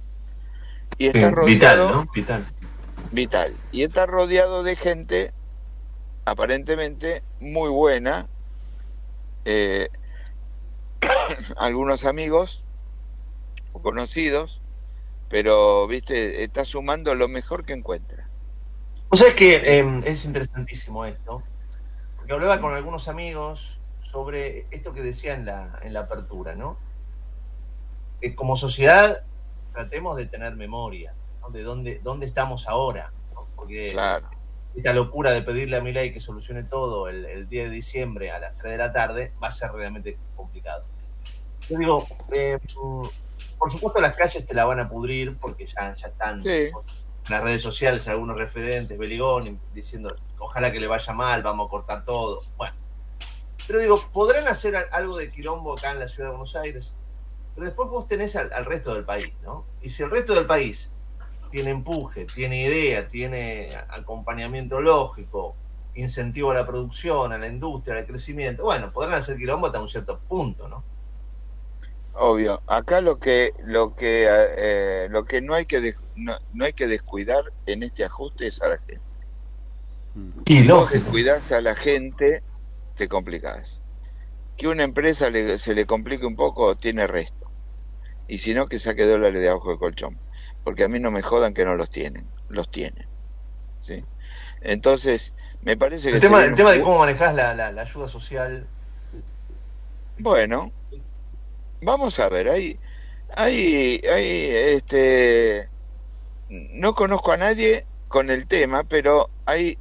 Y 0.99 1.07
está 1.07 1.31
rodeado. 1.31 2.07
Vital, 2.15 2.47
Vital. 3.13 3.57
Y 3.73 3.83
está 3.83 4.07
rodeado 4.07 4.63
de 4.63 4.77
gente 4.77 5.33
aparentemente 6.25 7.23
muy 7.41 7.71
buena. 7.71 8.29
Eh, 9.45 9.89
algunos 11.57 12.07
amigos 12.07 12.65
o 13.73 13.83
conocidos 13.83 14.61
pero, 15.35 15.89
viste, 15.89 16.45
está 16.45 16.65
sumando 16.65 17.13
lo 17.17 17.27
mejor 17.27 17.65
que 17.65 17.73
encuentra. 17.73 18.29
O 19.09 19.17
sea, 19.17 19.31
es 19.31 19.35
que 19.35 19.79
em, 19.79 20.01
es 20.05 20.25
interesantísimo 20.25 21.05
esto, 21.07 21.43
porque 22.17 22.33
hablaba 22.33 22.61
con 22.61 22.73
algunos 22.73 23.09
amigos 23.09 23.81
sobre 24.01 24.69
esto 24.71 24.93
que 24.93 25.03
decía 25.03 25.35
en 25.35 25.47
la, 25.47 25.81
en 25.83 25.93
la 25.93 26.03
apertura, 26.03 26.55
¿no? 26.55 26.79
Que 28.21 28.37
como 28.37 28.55
sociedad 28.55 29.25
tratemos 29.75 30.17
de 30.17 30.27
tener 30.27 30.57
memoria, 30.57 31.15
De 31.51 31.63
dónde, 31.63 32.01
dónde 32.03 32.27
estamos 32.27 32.67
ahora, 32.69 33.13
Porque 33.55 33.95
esta 34.75 34.93
locura 34.93 35.33
de 35.33 35.43
pedirle 35.43 35.77
a 35.77 35.81
Milei 35.81 36.13
que 36.13 36.21
solucione 36.21 36.65
todo 36.65 37.09
el, 37.09 37.27
el 37.27 37.49
10 37.49 37.69
de 37.69 37.75
diciembre 37.75 38.31
a 38.31 38.39
las 38.39 38.57
3 38.57 38.73
de 38.73 38.79
la 38.79 38.93
tarde 38.93 39.33
va 39.43 39.49
a 39.49 39.53
ser 39.53 39.71
realmente 39.73 40.19
complicado. 40.35 40.83
Yo 41.69 41.79
digo, 41.79 42.07
eh, 42.33 42.59
por 43.59 43.71
supuesto 43.71 44.01
las 44.01 44.15
calles 44.15 44.45
te 44.45 44.55
la 44.55 44.65
van 44.65 44.81
a 44.81 44.89
pudrir 44.89 45.37
porque 45.39 45.67
ya, 45.67 45.95
ya 45.95 46.09
están 46.09 46.41
en 46.47 46.73
las 47.29 47.43
redes 47.43 47.63
sociales 47.63 48.07
algunos 48.09 48.37
referentes, 48.37 48.99
Beligón, 48.99 49.61
diciendo 49.73 50.17
ojalá 50.39 50.73
que 50.73 50.81
le 50.81 50.87
vaya 50.87 51.13
mal, 51.13 51.43
vamos 51.43 51.67
a 51.67 51.71
cortar 51.71 52.05
todo. 52.05 52.41
Bueno, 52.57 52.75
pero 53.67 53.79
digo, 53.79 54.01
podrán 54.13 54.47
hacer 54.49 54.77
algo 54.93 55.17
de 55.17 55.31
quilombo 55.31 55.73
acá 55.73 55.93
en 55.93 56.01
la 56.01 56.09
ciudad 56.09 56.29
de 56.29 56.37
Buenos 56.37 56.57
Aires, 56.57 56.95
pero 57.55 57.67
después 57.67 57.89
vos 57.89 58.09
tenés 58.09 58.37
al, 58.37 58.65
resto 58.65 58.95
del 58.95 59.05
país, 59.05 59.33
¿no? 59.43 59.65
Y 59.81 59.91
si 59.91 60.03
el 60.03 60.11
resto 60.11 60.35
del 60.35 60.47
país 60.47 60.91
tiene 61.51 61.71
empuje, 61.71 62.27
tiene 62.27 62.63
idea, 62.63 63.07
tiene 63.07 63.69
acompañamiento 63.89 64.81
lógico, 64.81 65.55
incentivo 65.95 66.51
a 66.51 66.55
la 66.55 66.67
producción, 66.67 67.33
a 67.33 67.39
la 67.39 67.47
industria, 67.47 67.97
al 67.97 68.07
crecimiento, 68.07 68.65
bueno, 68.65 68.93
podrán 68.93 69.15
hacer 69.15 69.37
quilombo 69.37 69.67
hasta 69.67 69.81
un 69.81 69.89
cierto 69.89 70.19
punto, 70.29 70.69
¿no? 70.69 70.83
Obvio. 72.15 72.63
Acá 72.67 73.01
lo 73.01 73.19
que 73.19 73.53
lo 73.65 73.95
que 73.95 74.29
eh, 74.29 75.09
lo 75.11 75.25
que 75.25 75.41
no 75.41 75.55
hay 75.55 75.67
que 75.67 75.95
no, 76.15 76.37
no 76.53 76.65
hay 76.65 76.73
que 76.73 76.87
descuidar 76.87 77.45
en 77.67 77.83
este 77.83 78.05
ajuste 78.05 78.47
es 78.47 78.63
a 78.63 78.69
la 78.69 78.79
gente. 78.79 79.01
Y 80.47 80.59
Si 80.59 80.69
vos 80.69 80.91
lógico. 80.93 81.11
a 81.51 81.61
la 81.61 81.75
gente, 81.75 82.43
te 82.95 83.09
complicás. 83.09 83.83
Que 84.57 84.69
una 84.69 84.85
empresa 84.85 85.31
le- 85.31 85.59
se 85.59 85.75
le 85.75 85.87
complique 85.87 86.25
un 86.25 86.37
poco, 86.37 86.77
tiene 86.77 87.07
resto. 87.07 87.44
Y 88.27 88.39
si 88.39 88.55
no, 88.55 88.69
que 88.69 88.79
saque 88.79 89.05
dólares 89.05 89.41
de 89.41 89.49
abajo 89.49 89.71
del 89.71 89.79
colchón. 89.79 90.21
Porque 90.63 90.85
a 90.85 90.89
mí 90.89 90.99
no 91.01 91.11
me 91.11 91.23
jodan 91.23 91.55
que 91.55 91.65
no 91.65 91.77
los 91.77 91.91
tienen. 91.91 92.31
Los 92.49 92.71
tienen. 92.71 93.07
¿Sí? 93.81 94.05
Entonces, 94.61 95.35
me 95.63 95.77
parece 95.77 96.09
que... 96.09 96.15
El 96.17 96.21
se 96.21 96.29
tema, 96.29 96.43
el 96.45 96.51
un 96.51 96.57
tema 96.57 96.73
de 96.73 96.81
cómo 96.83 96.99
manejás 96.99 97.35
la, 97.35 97.55
la- 97.55 97.73
la 97.73 97.83
ayuda 97.83 98.09
social. 98.09 98.67
Bueno, 100.19 100.73
vamos 101.81 102.19
a 102.21 102.29
ver, 102.29 102.49
hay, 102.49 102.81
hay, 103.31 104.01
hay, 104.09 104.27
este, 104.77 105.71
no 106.49 106.95
conozco 106.95 107.33
a 107.33 107.37
nadie 107.39 107.89
con 108.09 108.31
el 108.31 108.47
tema, 108.49 108.85
pero 108.85 109.31
hay, 109.47 109.79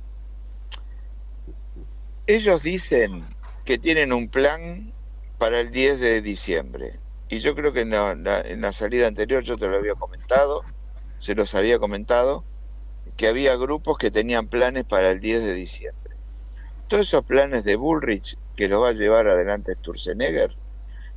ellos 2.28 2.62
dicen 2.64 3.38
que 3.64 3.78
tienen 3.78 4.12
un 4.12 4.30
plan 4.30 4.94
para 5.38 5.62
el 5.62 5.72
10 5.72 6.00
de 6.02 6.22
diciembre. 6.22 7.00
Y 7.34 7.40
yo 7.40 7.56
creo 7.56 7.74
que 7.74 7.82
en 7.82 7.90
la, 7.92 8.16
la- 8.16 8.42
en 8.42 8.62
la 8.62 8.72
salida 8.72 9.08
anterior 9.08 9.44
yo 9.44 9.58
te 9.58 9.68
lo 9.68 9.78
había 9.78 9.96
comentado, 9.96 10.68
se 11.18 11.36
los 11.36 11.54
había 11.56 11.80
comentado, 11.80 12.48
que 13.18 13.28
había 13.28 13.56
grupos 13.58 13.98
que 13.98 14.12
tenían 14.12 14.50
planes 14.50 14.86
para 14.86 15.12
el 15.12 15.20
10 15.20 15.44
de 15.46 15.54
diciembre. 15.56 16.16
Todos 16.88 17.08
esos 17.08 17.26
planes 17.26 17.64
de 17.66 17.76
Bullrich, 17.78 18.38
que 18.56 18.68
los 18.70 18.84
va 18.84 18.90
a 18.90 18.94
llevar 18.94 19.28
adelante 19.28 19.76
Sturzenegger, 19.76 20.58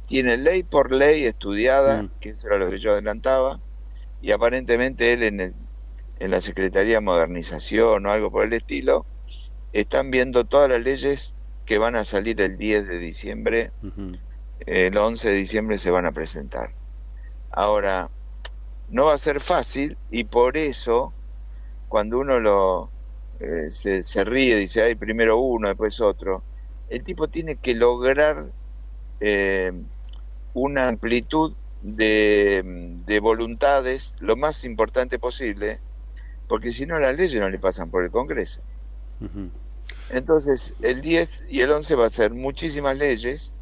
tiene 0.07 0.37
ley 0.39 0.64
por 0.64 0.93
ley 0.93 1.25
estudiada, 1.25 2.09
que 2.21 2.31
eso 2.31 2.49
era 2.49 2.59
lo 2.59 2.71
que 2.71 2.79
yo 2.81 2.93
adelantaba, 2.93 3.62
y 4.21 4.33
aparentemente 4.33 5.12
él 5.12 5.23
en, 5.25 5.41
el- 5.41 5.57
en 6.17 6.31
la 6.33 6.41
Secretaría 6.43 6.97
de 6.97 7.01
Modernización 7.03 8.07
o 8.07 8.11
algo 8.12 8.31
por 8.33 8.45
el 8.47 8.55
estilo, 8.55 9.09
están 9.73 10.11
viendo 10.11 10.47
todas 10.47 10.71
las 10.71 10.83
leyes 10.83 11.37
que 11.67 11.79
van 11.79 11.97
a 11.97 12.05
salir 12.05 12.41
el 12.43 12.59
10 12.59 12.87
de 12.89 12.99
diciembre, 12.99 13.73
el 14.61 14.97
11 14.97 15.31
de 15.31 15.37
diciembre 15.37 15.79
se 15.79 15.91
van 15.91 16.07
a 16.07 16.13
presentar. 16.13 16.71
Ahora, 17.51 18.11
no 18.89 19.07
va 19.07 19.15
a 19.15 19.19
ser 19.19 19.41
fácil 19.41 19.97
y 20.11 20.25
por 20.25 20.57
eso, 20.57 21.13
cuando 21.89 22.19
uno 22.19 22.39
lo 22.39 22.91
eh, 23.41 23.71
se, 23.71 24.05
se 24.05 24.25
ríe, 24.25 24.57
dice, 24.57 24.83
ay, 24.83 24.95
primero 24.95 25.39
uno, 25.39 25.69
después 25.69 26.01
otro, 26.01 26.45
el 26.89 27.05
tipo 27.05 27.29
tiene 27.29 27.57
que 27.57 27.75
lograr 27.75 28.47
eh, 29.21 29.73
una 30.55 30.89
amplitud 30.89 31.55
de, 31.81 32.63
de 33.05 33.21
voluntades 33.21 34.15
lo 34.21 34.37
más 34.37 34.65
importante 34.65 35.19
posible, 35.19 35.81
porque 36.49 36.73
si 36.73 36.87
no 36.87 36.99
las 36.99 37.17
leyes 37.17 37.41
no 37.41 37.49
le 37.49 37.59
pasan 37.59 37.91
por 37.91 38.05
el 38.05 38.11
Congreso. 38.11 38.63
Entonces, 40.09 40.75
el 40.83 41.01
10 41.01 41.45
y 41.49 41.61
el 41.61 41.73
11 41.73 41.97
va 41.97 42.07
a 42.07 42.11
ser 42.11 42.33
muchísimas 42.33 42.97
leyes 42.97 43.57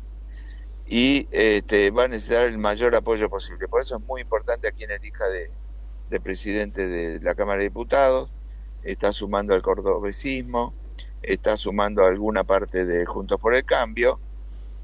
y 0.87 1.29
este, 1.31 1.91
va 1.91 2.05
a 2.05 2.09
necesitar 2.09 2.43
el 2.47 2.59
mayor 2.59 2.95
apoyo 2.95 3.29
posible. 3.31 3.69
Por 3.69 3.83
eso 3.83 3.97
es 3.97 4.03
muy 4.03 4.21
importante 4.21 4.69
a 4.69 4.73
quien 4.73 4.91
elija 4.91 5.27
de, 5.29 5.51
de 6.11 6.21
presidente 6.21 6.87
de 6.87 7.21
la 7.21 7.35
Cámara 7.35 7.59
de 7.59 7.65
Diputados, 7.65 8.31
está 8.83 9.13
sumando 9.13 9.55
al 9.55 9.63
cordobesismo, 9.63 10.75
está 11.23 11.57
sumando 11.57 12.05
alguna 12.05 12.45
parte 12.45 12.85
de 12.85 13.07
Juntos 13.07 13.41
por 13.41 13.55
el 13.55 13.65
Cambio 13.65 14.21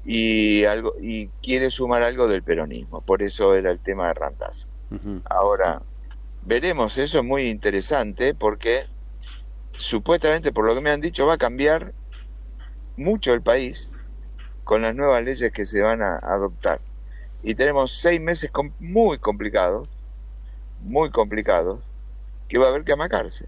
y, 0.03 0.65
algo, 0.65 0.95
y 0.99 1.27
quiere 1.41 1.69
sumar 1.69 2.01
algo 2.01 2.27
del 2.27 2.43
peronismo. 2.43 3.01
Por 3.01 3.21
eso 3.21 3.53
era 3.53 3.71
el 3.71 3.79
tema 3.79 4.07
de 4.07 4.13
Randazo. 4.15 4.67
Ahora, 5.25 5.81
veremos, 6.41 6.97
eso 6.97 7.19
es 7.19 7.23
muy 7.23 7.43
interesante 7.43 8.33
porque 8.33 8.87
supuestamente, 9.77 10.51
por 10.51 10.65
lo 10.65 10.75
que 10.75 10.81
me 10.81 10.91
han 10.91 10.99
dicho, 10.99 11.25
va 11.25 11.35
a 11.35 11.37
cambiar 11.37 11.93
mucho 12.97 13.33
el 13.33 13.41
país 13.41 13.93
con 14.71 14.83
las 14.83 14.95
nuevas 14.95 15.21
leyes 15.21 15.51
que 15.51 15.65
se 15.65 15.81
van 15.81 16.01
a 16.01 16.15
adoptar. 16.15 16.79
Y 17.43 17.55
tenemos 17.55 17.91
seis 17.91 18.21
meses 18.21 18.49
com- 18.51 18.71
muy 18.79 19.17
complicados, 19.17 19.89
muy 20.79 21.11
complicados, 21.11 21.81
que 22.47 22.57
va 22.57 22.67
a 22.67 22.69
haber 22.69 22.85
que 22.85 22.93
amacarse. 22.93 23.47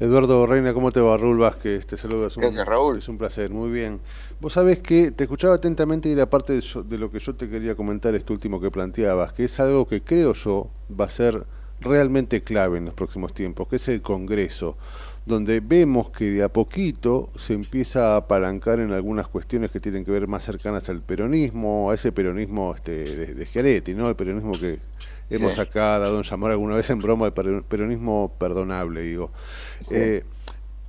Eduardo 0.00 0.46
Reina, 0.46 0.72
¿cómo 0.72 0.92
te 0.92 1.00
va? 1.02 1.18
Raúl 1.18 1.36
Vázquez, 1.40 1.86
te 1.86 1.98
saludo. 1.98 2.28
Es 2.28 2.38
un, 2.38 2.40
Gracias, 2.40 2.64
Raúl. 2.66 2.96
Es 3.00 3.08
un 3.10 3.18
placer, 3.18 3.50
muy 3.50 3.70
bien. 3.70 4.00
Vos 4.40 4.54
sabés 4.54 4.80
que 4.80 5.10
te 5.10 5.24
escuchaba 5.24 5.56
atentamente 5.56 6.08
y 6.08 6.12
era 6.12 6.24
parte 6.24 6.54
de, 6.54 6.62
yo- 6.62 6.82
de 6.82 6.96
lo 6.96 7.10
que 7.10 7.18
yo 7.18 7.34
te 7.34 7.50
quería 7.50 7.74
comentar, 7.74 8.14
esto 8.14 8.32
último 8.32 8.62
que 8.62 8.70
planteabas, 8.70 9.34
que 9.34 9.44
es 9.44 9.60
algo 9.60 9.86
que 9.86 10.00
creo 10.02 10.32
yo 10.32 10.70
va 10.98 11.04
a 11.04 11.10
ser 11.10 11.44
realmente 11.80 12.42
clave 12.42 12.78
en 12.78 12.86
los 12.86 12.94
próximos 12.94 13.34
tiempos, 13.34 13.68
que 13.68 13.76
es 13.76 13.88
el 13.88 14.00
Congreso, 14.00 14.78
donde 15.24 15.60
vemos 15.60 16.10
que 16.10 16.30
de 16.30 16.42
a 16.42 16.48
poquito 16.52 17.30
se 17.36 17.54
empieza 17.54 18.12
a 18.12 18.16
apalancar 18.16 18.80
en 18.80 18.92
algunas 18.92 19.28
cuestiones 19.28 19.70
que 19.70 19.78
tienen 19.80 20.04
que 20.04 20.10
ver 20.10 20.26
más 20.26 20.42
cercanas 20.42 20.88
al 20.88 21.00
peronismo, 21.00 21.90
a 21.90 21.94
ese 21.94 22.10
peronismo 22.12 22.74
este, 22.74 22.92
de, 22.92 23.34
de 23.34 23.94
¿no? 23.94 24.08
El 24.08 24.16
peronismo 24.16 24.52
que 24.52 24.80
hemos 25.30 25.54
Sí. 25.54 25.60
acá 25.60 25.98
dado 25.98 26.16
en 26.16 26.24
llamar 26.24 26.50
alguna 26.50 26.74
vez 26.74 26.90
en 26.90 26.98
broma 26.98 27.26
el 27.26 27.32
per- 27.32 27.62
peronismo 27.62 28.32
perdonable, 28.38 29.02
digo. 29.02 29.30
Eh, 29.90 30.24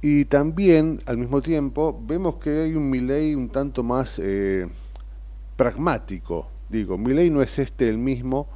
y 0.01 0.25
también, 0.25 1.01
al 1.05 1.17
mismo 1.17 1.41
tiempo, 1.41 1.97
vemos 2.05 2.35
que 2.35 2.63
hay 2.63 2.73
un 2.75 2.89
Milei 2.89 3.35
un 3.35 3.49
tanto 3.49 3.83
más 3.83 4.19
eh, 4.21 4.67
pragmático. 5.55 6.49
Digo, 6.69 6.97
Milei 6.97 7.29
no 7.29 7.41
es 7.41 7.59
este 7.59 7.87
el 7.87 7.97
mismo 7.97 8.47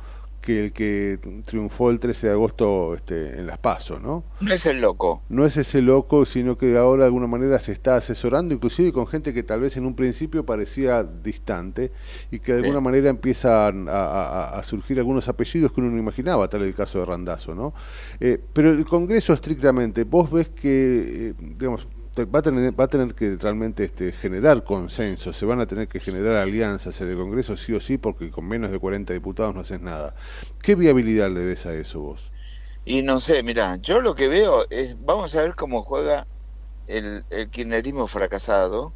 que 0.42 0.64
el 0.66 0.72
que 0.74 1.20
triunfó 1.46 1.90
el 1.92 2.00
13 2.00 2.28
de 2.28 2.34
agosto 2.34 2.94
este, 2.96 3.38
en 3.40 3.48
Las 3.48 3.58
Pasos, 3.58 4.02
¿no? 4.02 4.24
No 4.40 4.54
es 4.54 4.66
el 4.66 4.80
loco. 4.82 5.22
No 5.30 5.46
es 5.46 5.58
ese 5.58 5.82
loco, 5.82 6.26
sino 6.26 6.58
que 6.58 6.78
ahora 6.78 7.04
de 7.04 7.08
alguna 7.08 7.28
manera 7.28 7.60
se 7.60 7.72
está 7.74 7.98
asesorando, 7.98 8.54
inclusive 8.54 8.94
con 8.94 9.08
gente 9.08 9.34
que 9.34 9.44
tal 9.44 9.60
vez 9.62 9.76
en 9.78 9.86
un 9.86 9.96
principio 9.96 10.46
parecía 10.46 11.04
distante 11.04 11.92
y 12.32 12.40
que 12.40 12.54
de 12.54 12.60
alguna 12.60 12.80
manera 12.80 13.10
empiezan 13.10 13.90
a, 13.90 13.92
a- 13.94 14.60
a 14.60 14.64
surgir 14.64 15.00
algunos 15.00 15.28
apellidos 15.28 15.72
que 15.74 15.82
uno 15.82 15.90
no 15.92 15.98
imaginaba, 15.98 16.48
tal 16.48 16.62
el 16.62 16.76
caso 16.76 17.00
de 17.00 17.06
Randazo, 17.06 17.54
¿no? 17.54 17.74
Eh, 18.20 18.40
pero 18.54 18.72
el 18.72 18.86
Congreso 18.86 19.34
estrictamente, 19.34 20.04
vos 20.06 20.32
ves 20.32 20.50
que, 20.50 21.30
eh, 21.30 21.34
digamos, 21.40 21.88
va 22.26 22.40
a 22.40 22.42
tener, 22.42 22.80
va 22.80 22.86
a 22.86 22.88
tener 22.88 23.14
que 23.16 23.38
realmente 23.38 23.84
este, 23.86 24.12
generar 24.12 24.64
consenso, 24.64 25.34
se 25.34 25.46
van 25.46 25.60
a 25.60 25.68
tener 25.68 25.88
que 25.88 26.00
generar 26.00 26.36
alianzas 26.38 27.00
en 27.02 27.10
el 27.12 27.18
Congreso 27.18 27.56
sí 27.58 27.74
o 27.74 27.80
sí, 27.80 27.98
porque 27.98 28.30
con 28.32 28.48
menos 28.48 28.72
de 28.72 28.80
40 28.80 29.14
diputados 29.14 29.54
no 29.56 29.62
haces 29.62 29.82
nada. 29.82 30.16
¿Qué 30.62 30.76
viabilidad 30.76 31.30
le 31.32 31.44
ves 31.46 31.66
a 31.66 31.74
eso 31.74 32.02
vos? 32.02 32.32
Y 32.84 33.02
no 33.02 33.20
sé, 33.20 33.44
mira, 33.44 33.76
yo 33.78 34.00
lo 34.02 34.16
que 34.16 34.28
veo 34.30 34.66
es, 34.70 34.96
vamos 35.04 35.36
a 35.36 35.42
ver 35.44 35.56
cómo 35.56 35.84
juega 35.84 36.28
el, 36.88 37.26
el 37.30 37.50
kirchnerismo 37.50 38.08
fracasado, 38.08 38.96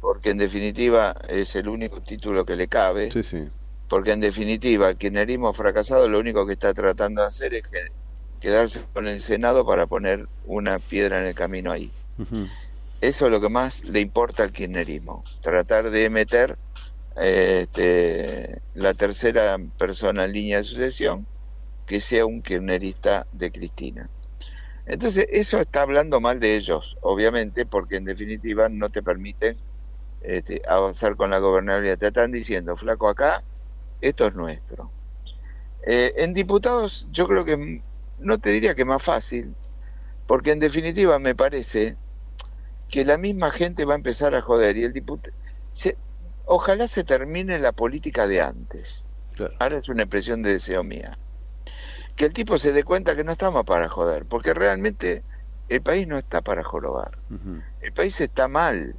porque 0.00 0.30
en 0.30 0.38
definitiva 0.38 1.14
es 1.28 1.56
el 1.56 1.68
único 1.68 2.02
título 2.02 2.44
que 2.46 2.56
le 2.56 2.68
cabe, 2.68 3.10
Sí, 3.12 3.22
sí. 3.22 3.48
porque 3.88 4.12
en 4.12 4.20
definitiva 4.20 4.90
el 4.90 4.96
kirchnerismo 4.98 5.54
fracasado 5.54 6.08
lo 6.08 6.20
único 6.20 6.46
que 6.46 6.54
está 6.54 6.74
tratando 6.74 7.22
de 7.22 7.28
hacer 7.28 7.54
es 7.54 7.62
que- 7.64 7.78
quedarse 8.40 8.86
con 8.92 9.08
el 9.08 9.20
Senado 9.20 9.66
para 9.66 9.86
poner 9.86 10.28
una 10.42 10.80
piedra 10.80 11.20
en 11.20 11.26
el 11.28 11.34
camino 11.34 11.72
ahí. 11.72 11.96
Eso 13.00 13.26
es 13.26 13.32
lo 13.32 13.40
que 13.40 13.48
más 13.48 13.84
le 13.84 14.00
importa 14.00 14.42
al 14.44 14.52
kirchnerismo, 14.52 15.24
tratar 15.40 15.90
de 15.90 16.10
meter 16.10 16.58
eh, 17.16 17.60
este, 17.64 18.62
la 18.74 18.94
tercera 18.94 19.58
persona 19.78 20.24
en 20.24 20.32
línea 20.32 20.58
de 20.58 20.64
sucesión 20.64 21.28
que 21.86 22.00
sea 22.00 22.26
un 22.26 22.42
kirchnerista 22.42 23.26
de 23.32 23.52
Cristina. 23.52 24.10
Entonces, 24.86 25.26
eso 25.30 25.60
está 25.60 25.82
hablando 25.82 26.20
mal 26.20 26.40
de 26.40 26.56
ellos, 26.56 26.96
obviamente, 27.02 27.66
porque 27.66 27.96
en 27.96 28.04
definitiva 28.06 28.68
no 28.70 28.90
te 28.90 29.02
permiten 29.02 29.60
este, 30.20 30.62
avanzar 30.68 31.16
con 31.16 31.30
la 31.30 31.38
gobernabilidad. 31.40 31.98
Te 31.98 32.08
están 32.08 32.32
diciendo, 32.32 32.76
flaco, 32.76 33.08
acá, 33.08 33.44
esto 34.00 34.26
es 34.26 34.34
nuestro. 34.34 34.94
Eh, 35.86 36.14
en 36.18 36.34
diputados, 36.34 37.06
yo 37.10 37.26
creo 37.28 37.44
que 37.44 37.52
m- 37.52 37.82
no 38.16 38.38
te 38.38 38.50
diría 38.50 38.74
que 38.74 38.84
más 38.84 39.02
fácil, 39.02 39.56
porque 40.26 40.52
en 40.52 40.60
definitiva 40.60 41.18
me 41.18 41.34
parece 41.34 41.98
que 42.88 43.04
la 43.04 43.18
misma 43.18 43.50
gente 43.50 43.84
va 43.84 43.94
a 43.94 43.96
empezar 43.96 44.34
a 44.34 44.42
joder 44.42 44.76
y 44.76 44.84
el 44.84 44.92
diputado... 44.92 45.34
ojalá 46.44 46.86
se 46.88 47.04
termine 47.04 47.58
la 47.58 47.72
política 47.72 48.26
de 48.26 48.40
antes. 48.40 49.04
Ahora 49.58 49.78
es 49.78 49.88
una 49.88 50.02
expresión 50.02 50.42
de 50.42 50.52
deseo 50.52 50.82
mía. 50.82 51.18
Que 52.14 52.24
el 52.24 52.32
tipo 52.32 52.56
se 52.56 52.72
dé 52.72 52.84
cuenta 52.84 53.14
que 53.14 53.24
no 53.24 53.32
estamos 53.32 53.64
para 53.64 53.88
joder, 53.88 54.24
porque 54.24 54.54
realmente 54.54 55.22
el 55.68 55.82
país 55.82 56.06
no 56.06 56.16
está 56.16 56.40
para 56.40 56.64
jorobar. 56.64 57.18
El 57.80 57.92
país 57.92 58.20
está 58.20 58.48
mal. 58.48 58.94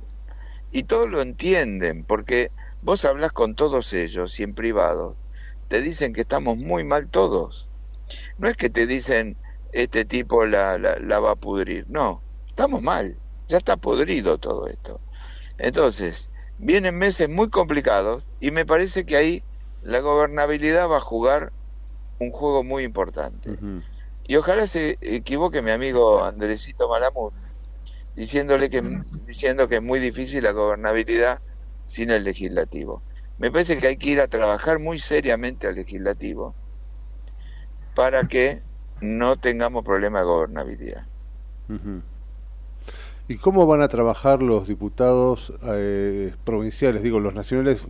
Y 0.71 0.83
todos 0.83 1.09
lo 1.09 1.21
entienden, 1.21 2.03
porque 2.03 2.51
vos 2.81 3.05
hablas 3.05 3.31
con 3.31 3.55
todos 3.55 3.93
ellos 3.93 4.39
y 4.39 4.43
en 4.43 4.53
privado, 4.53 5.15
te 5.69 5.81
dicen 5.81 6.13
que 6.13 6.21
estamos 6.21 6.57
muy 6.57 6.83
mal 6.83 7.07
todos. 7.07 7.69
No 8.37 8.47
es 8.47 8.55
que 8.55 8.69
te 8.69 8.85
dicen, 8.85 9.37
este 9.71 10.05
tipo 10.05 10.45
la, 10.45 10.77
la, 10.77 10.99
la 10.99 11.19
va 11.19 11.31
a 11.31 11.35
pudrir. 11.35 11.85
No, 11.89 12.21
estamos 12.47 12.81
mal. 12.81 13.17
Ya 13.47 13.57
está 13.57 13.77
podrido 13.77 14.37
todo 14.37 14.67
esto. 14.67 15.01
Entonces, 15.57 16.31
vienen 16.57 16.97
meses 16.97 17.29
muy 17.29 17.49
complicados 17.49 18.29
y 18.39 18.51
me 18.51 18.65
parece 18.65 19.05
que 19.05 19.15
ahí 19.15 19.43
la 19.81 19.99
gobernabilidad 19.99 20.89
va 20.89 20.97
a 20.97 21.01
jugar 21.01 21.53
un 22.19 22.31
juego 22.31 22.63
muy 22.63 22.83
importante. 22.83 23.49
Y 24.23 24.35
ojalá 24.35 24.67
se 24.67 24.97
equivoque 25.01 25.61
mi 25.61 25.71
amigo 25.71 26.23
Andresito 26.23 26.89
Malamud, 26.89 27.31
diciéndole 28.15 28.69
que, 28.69 28.81
diciendo 29.25 29.67
que 29.67 29.75
es 29.77 29.81
muy 29.81 29.99
difícil 29.99 30.43
la 30.43 30.51
gobernabilidad 30.51 31.39
sin 31.85 32.11
el 32.11 32.23
legislativo. 32.23 33.03
Me 33.37 33.51
parece 33.51 33.77
que 33.79 33.87
hay 33.87 33.97
que 33.97 34.09
ir 34.09 34.19
a 34.19 34.27
trabajar 34.27 34.79
muy 34.79 34.99
seriamente 34.99 35.67
al 35.67 35.75
legislativo 35.75 36.55
para 37.93 38.27
que 38.27 38.63
no 38.99 39.37
tengamos 39.37 39.83
problema 39.83 40.19
de 40.19 40.25
gobernabilidad. 40.25 41.07
¿Y 43.29 43.35
cómo 43.37 43.65
van 43.65 43.81
a 43.81 43.89
trabajar 43.89 44.41
los 44.41 44.69
diputados 44.69 45.51
eh, 45.63 46.33
provinciales, 46.45 47.03
digo, 47.03 47.19
los 47.19 47.33
nacionales, 47.33 47.85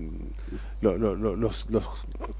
los, 0.81 1.67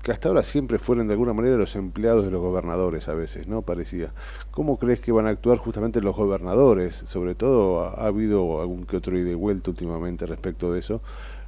que 0.01 0.11
hasta 0.11 0.29
ahora 0.29 0.43
siempre 0.43 0.79
fueron 0.79 1.07
de 1.07 1.13
alguna 1.13 1.33
manera 1.33 1.57
los 1.57 1.75
empleados 1.75 2.25
de 2.25 2.31
los 2.31 2.41
gobernadores 2.41 3.07
a 3.07 3.13
veces, 3.13 3.47
¿no? 3.47 3.61
Parecía. 3.61 4.13
¿Cómo 4.49 4.79
crees 4.79 4.99
que 4.99 5.11
van 5.11 5.27
a 5.27 5.29
actuar 5.29 5.59
justamente 5.59 6.01
los 6.01 6.15
gobernadores? 6.15 7.03
Sobre 7.05 7.35
todo 7.35 7.81
ha, 7.81 8.07
habido 8.07 8.61
algún 8.61 8.87
que 8.87 8.97
otro 8.97 9.15
ida 9.15 9.29
y 9.29 9.35
vuelta 9.35 9.69
últimamente 9.69 10.25
respecto 10.25 10.73
de 10.73 10.79
eso. 10.79 11.01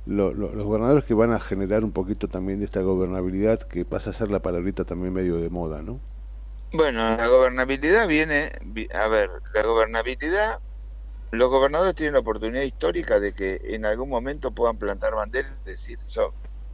los 0.05 0.35
gobernadores 0.35 1.03
que 1.03 1.15
van 1.15 1.33
a 1.33 1.39
generar 1.39 1.83
un 1.83 1.91
poquito 1.91 2.27
también 2.27 2.59
de 2.59 2.65
esta 2.65 2.81
gobernabilidad 2.81 3.59
que 3.61 3.85
pasa 3.85 4.11
a 4.11 4.13
ser 4.13 4.29
la 4.29 4.39
palabrita 4.39 4.85
también 4.85 5.13
medio 5.13 5.37
de 5.37 5.49
moda, 5.49 5.81
¿no? 5.81 5.99
Bueno, 6.73 7.15
la 7.17 7.27
gobernabilidad 7.27 8.07
viene, 8.07 8.51
a 8.93 9.07
ver, 9.07 9.31
la 9.55 9.63
gobernabilidad 9.63 10.59
los 11.31 11.49
gobernadores 11.49 11.95
tienen 11.95 12.13
la 12.13 12.19
oportunidad 12.19 12.63
histórica 12.63 13.19
de 13.19 13.33
que 13.33 13.61
en 13.63 13.85
algún 13.85 14.09
momento 14.09 14.51
puedan 14.51 14.77
plantar 14.77 15.13
banderas 15.13 15.53
y 15.65 15.69
decir, 15.69 15.99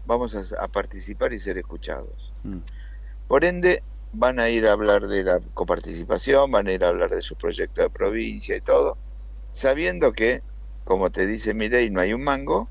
vamos 0.06 0.54
a, 0.54 0.68
participar 0.70 1.34
y 1.34 1.40
ser 1.40 1.58
escuchados. 1.58 2.34
Mm. 2.44 2.60
Por 3.28 3.44
ende, 3.44 3.84
van 4.14 4.40
a 4.40 4.50
ir 4.50 4.68
a 4.68 4.72
hablar 4.72 5.08
de 5.08 5.24
la 5.24 5.42
coparticipación, 5.54 6.52
van 6.52 6.68
a 6.68 6.72
ir 6.72 6.86
a 6.86 6.90
hablar 6.90 7.10
de 7.10 7.22
su 7.22 7.36
proyecto 7.36 7.82
de 7.82 7.90
provincia 7.90 8.56
y 8.56 8.62
todo, 8.62 8.98
sabiendo 9.52 10.14
que, 10.14 10.42
como 10.86 11.12
te 11.12 11.26
dice 11.26 11.54
mi 11.54 11.68
ley, 11.68 11.90
no 11.90 12.00
hay 12.00 12.14
un 12.14 12.24
mango, 12.24 12.70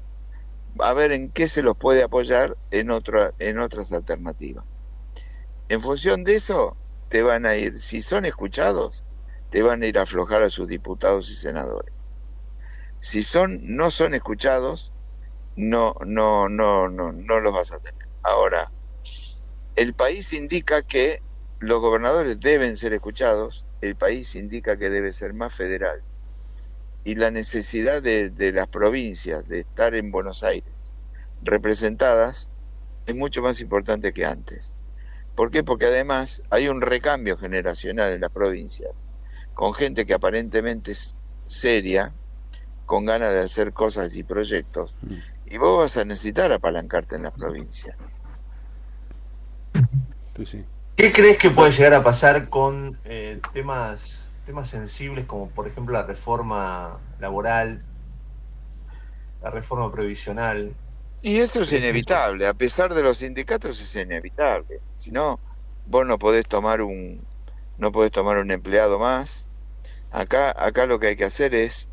a 0.78 0.92
ver 0.94 1.12
en 1.12 1.30
qué 1.30 1.48
se 1.48 1.62
los 1.62 1.76
puede 1.76 2.02
apoyar 2.02 2.56
en, 2.70 2.90
otra, 2.90 3.32
en 3.38 3.58
otras 3.58 3.92
alternativas. 3.92 4.64
En 5.68 5.80
función 5.80 6.24
de 6.24 6.36
eso, 6.36 6.76
te 7.08 7.22
van 7.22 7.46
a 7.46 7.56
ir, 7.56 7.78
si 7.78 8.00
son 8.00 8.24
escuchados, 8.24 9.03
te 9.54 9.62
van 9.62 9.84
a 9.84 9.86
ir 9.86 10.00
a 10.00 10.02
aflojar 10.02 10.42
a 10.42 10.50
sus 10.50 10.66
diputados 10.66 11.30
y 11.30 11.36
senadores. 11.36 11.94
Si 12.98 13.22
son, 13.22 13.60
no 13.62 13.92
son 13.92 14.14
escuchados, 14.14 14.92
no, 15.54 15.94
no, 16.04 16.48
no, 16.48 16.88
no, 16.88 17.12
no 17.12 17.38
los 17.38 17.52
vas 17.52 17.70
a 17.70 17.78
tener. 17.78 18.08
Ahora, 18.24 18.72
el 19.76 19.94
país 19.94 20.32
indica 20.32 20.82
que 20.82 21.22
los 21.60 21.78
gobernadores 21.78 22.40
deben 22.40 22.76
ser 22.76 22.94
escuchados, 22.94 23.64
el 23.80 23.94
país 23.94 24.34
indica 24.34 24.76
que 24.76 24.90
debe 24.90 25.12
ser 25.12 25.34
más 25.34 25.54
federal. 25.54 26.02
Y 27.04 27.14
la 27.14 27.30
necesidad 27.30 28.02
de, 28.02 28.30
de 28.30 28.50
las 28.50 28.66
provincias 28.66 29.46
de 29.46 29.60
estar 29.60 29.94
en 29.94 30.10
Buenos 30.10 30.42
Aires 30.42 30.96
representadas 31.42 32.50
es 33.06 33.14
mucho 33.14 33.40
más 33.40 33.60
importante 33.60 34.12
que 34.12 34.24
antes. 34.24 34.78
¿Por 35.36 35.52
qué? 35.52 35.62
Porque 35.62 35.86
además 35.86 36.42
hay 36.50 36.66
un 36.66 36.80
recambio 36.80 37.36
generacional 37.36 38.14
en 38.14 38.20
las 38.20 38.32
provincias 38.32 39.06
con 39.54 39.74
gente 39.74 40.04
que 40.04 40.14
aparentemente 40.14 40.92
es 40.92 41.16
seria, 41.46 42.12
con 42.86 43.04
ganas 43.04 43.32
de 43.32 43.40
hacer 43.40 43.72
cosas 43.72 44.14
y 44.16 44.22
proyectos, 44.22 44.96
mm. 45.02 45.14
y 45.46 45.58
vos 45.58 45.78
vas 45.78 45.96
a 45.96 46.04
necesitar 46.04 46.52
apalancarte 46.52 47.16
en 47.16 47.22
la 47.22 47.30
provincia. 47.30 47.96
Pues 50.34 50.56
¿Qué 50.96 51.12
crees 51.12 51.38
que 51.38 51.50
puede 51.50 51.72
llegar 51.72 51.94
a 51.94 52.04
pasar 52.04 52.48
con 52.48 52.98
eh, 53.04 53.40
temas, 53.52 54.28
temas 54.46 54.68
sensibles 54.68 55.26
como 55.26 55.48
por 55.48 55.66
ejemplo 55.66 55.92
la 55.94 56.04
reforma 56.04 56.98
laboral, 57.20 57.82
la 59.42 59.50
reforma 59.50 59.90
previsional? 59.92 60.74
Y 61.22 61.38
eso 61.38 61.62
es 61.62 61.72
inevitable, 61.72 62.46
a 62.46 62.54
pesar 62.54 62.92
de 62.94 63.02
los 63.02 63.18
sindicatos 63.18 63.80
es 63.80 63.96
inevitable. 63.96 64.80
Si 64.94 65.10
no, 65.10 65.40
vos 65.86 66.06
no 66.06 66.18
podés 66.18 66.46
tomar 66.46 66.82
un, 66.82 67.24
no 67.78 67.92
puedes 67.92 68.12
tomar 68.12 68.38
un 68.38 68.50
empleado 68.50 68.98
más. 68.98 69.48
Acá, 70.10 70.54
acá 70.56 70.86
lo 70.86 70.98
que 71.00 71.08
hay 71.08 71.16
que 71.16 71.24
hacer 71.24 71.54
es 71.54 71.88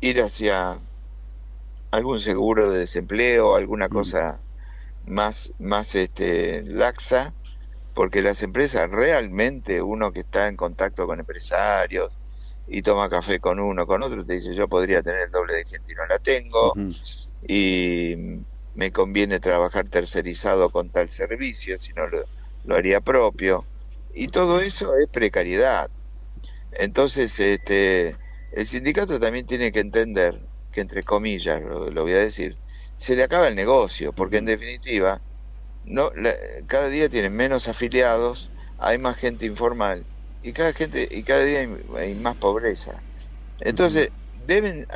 ir 0.00 0.20
hacia 0.22 0.78
algún 1.90 2.20
seguro 2.20 2.70
de 2.70 2.80
desempleo, 2.80 3.54
alguna 3.54 3.88
mm. 3.88 3.92
cosa 3.92 4.40
más, 5.06 5.52
más 5.58 5.94
este, 5.94 6.62
laxa, 6.62 7.34
porque 7.94 8.22
las 8.22 8.42
empresas 8.42 8.90
realmente, 8.90 9.82
uno 9.82 10.12
que 10.12 10.20
está 10.20 10.46
en 10.46 10.56
contacto 10.56 11.06
con 11.06 11.20
empresarios 11.20 12.16
y 12.66 12.82
toma 12.82 13.10
café 13.10 13.40
con 13.40 13.58
uno, 13.58 13.86
con 13.86 14.02
otro, 14.02 14.24
te 14.24 14.34
dice, 14.34 14.54
yo 14.54 14.68
podría 14.68 15.02
tener 15.02 15.22
el 15.22 15.30
doble 15.30 15.54
de 15.56 15.64
gente 15.64 15.92
y 15.92 15.96
no 15.96 16.06
la 16.06 16.18
tengo, 16.20 16.72
y 17.46 18.14
me 18.76 18.92
conviene 18.92 19.40
trabajar 19.40 19.88
tercerizado 19.88 20.70
con 20.70 20.88
tal 20.90 21.10
servicio, 21.10 21.80
si 21.80 21.92
no 21.92 22.06
lo, 22.06 22.24
lo 22.64 22.76
haría 22.76 23.00
propio. 23.00 23.64
Y 24.14 24.28
todo 24.28 24.60
eso 24.60 24.96
es 24.96 25.06
precariedad. 25.08 25.90
Entonces, 26.72 27.38
este, 27.40 28.16
el 28.52 28.66
sindicato 28.66 29.20
también 29.20 29.46
tiene 29.46 29.72
que 29.72 29.80
entender 29.80 30.40
que, 30.72 30.80
entre 30.80 31.02
comillas, 31.02 31.60
lo, 31.62 32.02
voy 32.02 32.12
a 32.12 32.18
decir, 32.20 32.54
se 32.96 33.16
le 33.16 33.24
acaba 33.24 33.48
el 33.48 33.56
negocio, 33.56 34.12
porque 34.12 34.38
en 34.38 34.46
definitiva, 34.46 35.22
no, 35.84 36.12
cada 36.66 36.88
día 36.88 37.08
tienen 37.08 37.34
menos 37.34 37.68
afiliados, 37.68 38.52
hay 38.78 38.98
más 38.98 39.18
gente 39.18 39.46
informal 39.46 40.06
y 40.42 40.52
cada 40.52 40.72
gente 40.72 41.08
y 41.10 41.22
cada 41.24 41.44
día 41.44 41.68
hay, 41.96 42.14
más 42.16 42.36
pobreza. 42.36 43.04
Entonces, 43.58 44.10
deben, 44.32 44.86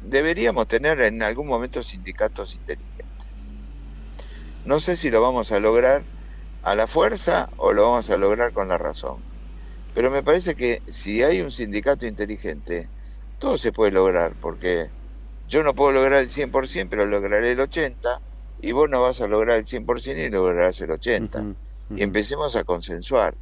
deberíamos 0.00 0.68
tener 0.68 1.00
en 1.02 1.22
algún 1.22 1.48
momento 1.48 1.82
sindicatos 1.82 2.54
inteligentes. 2.54 3.06
No 4.64 4.80
sé 4.80 4.96
si 4.96 5.10
lo 5.10 5.20
vamos 5.22 5.52
a 5.52 5.60
lograr 5.60 6.06
a 6.62 6.74
la 6.74 6.86
fuerza 6.86 7.48
o 7.56 7.72
lo 7.72 7.84
vamos 7.84 8.10
a 8.10 8.16
lograr 8.16 8.52
con 8.52 8.68
la 8.68 8.78
razón. 8.78 9.24
Pero 9.92 10.10
me 10.10 10.22
parece 10.22 10.54
que 10.54 10.80
si 10.86 11.22
hay 11.22 11.40
un 11.40 11.50
sindicato 11.50 12.06
inteligente, 12.06 12.88
todo 13.38 13.58
se 13.58 13.72
puede 13.72 13.92
lograr, 13.92 14.36
porque 14.40 14.88
yo 15.44 15.62
no 15.62 15.74
puedo 15.74 15.92
lograr 15.92 16.22
el 16.22 16.30
100%, 16.30 16.88
pero 16.90 17.06
lograré 17.06 17.52
el 17.52 17.60
80%, 17.60 18.20
y 18.58 18.72
vos 18.72 18.88
no 18.90 19.02
vas 19.02 19.20
a 19.20 19.26
lograr 19.28 19.58
el 19.58 19.66
100% 19.66 20.26
y 20.26 20.30
lograrás 20.30 20.80
el 20.80 20.90
80%. 20.90 21.48
Y 21.94 22.02
empecemos 22.02 22.56
a 22.56 22.64
consensuar. 22.64 23.36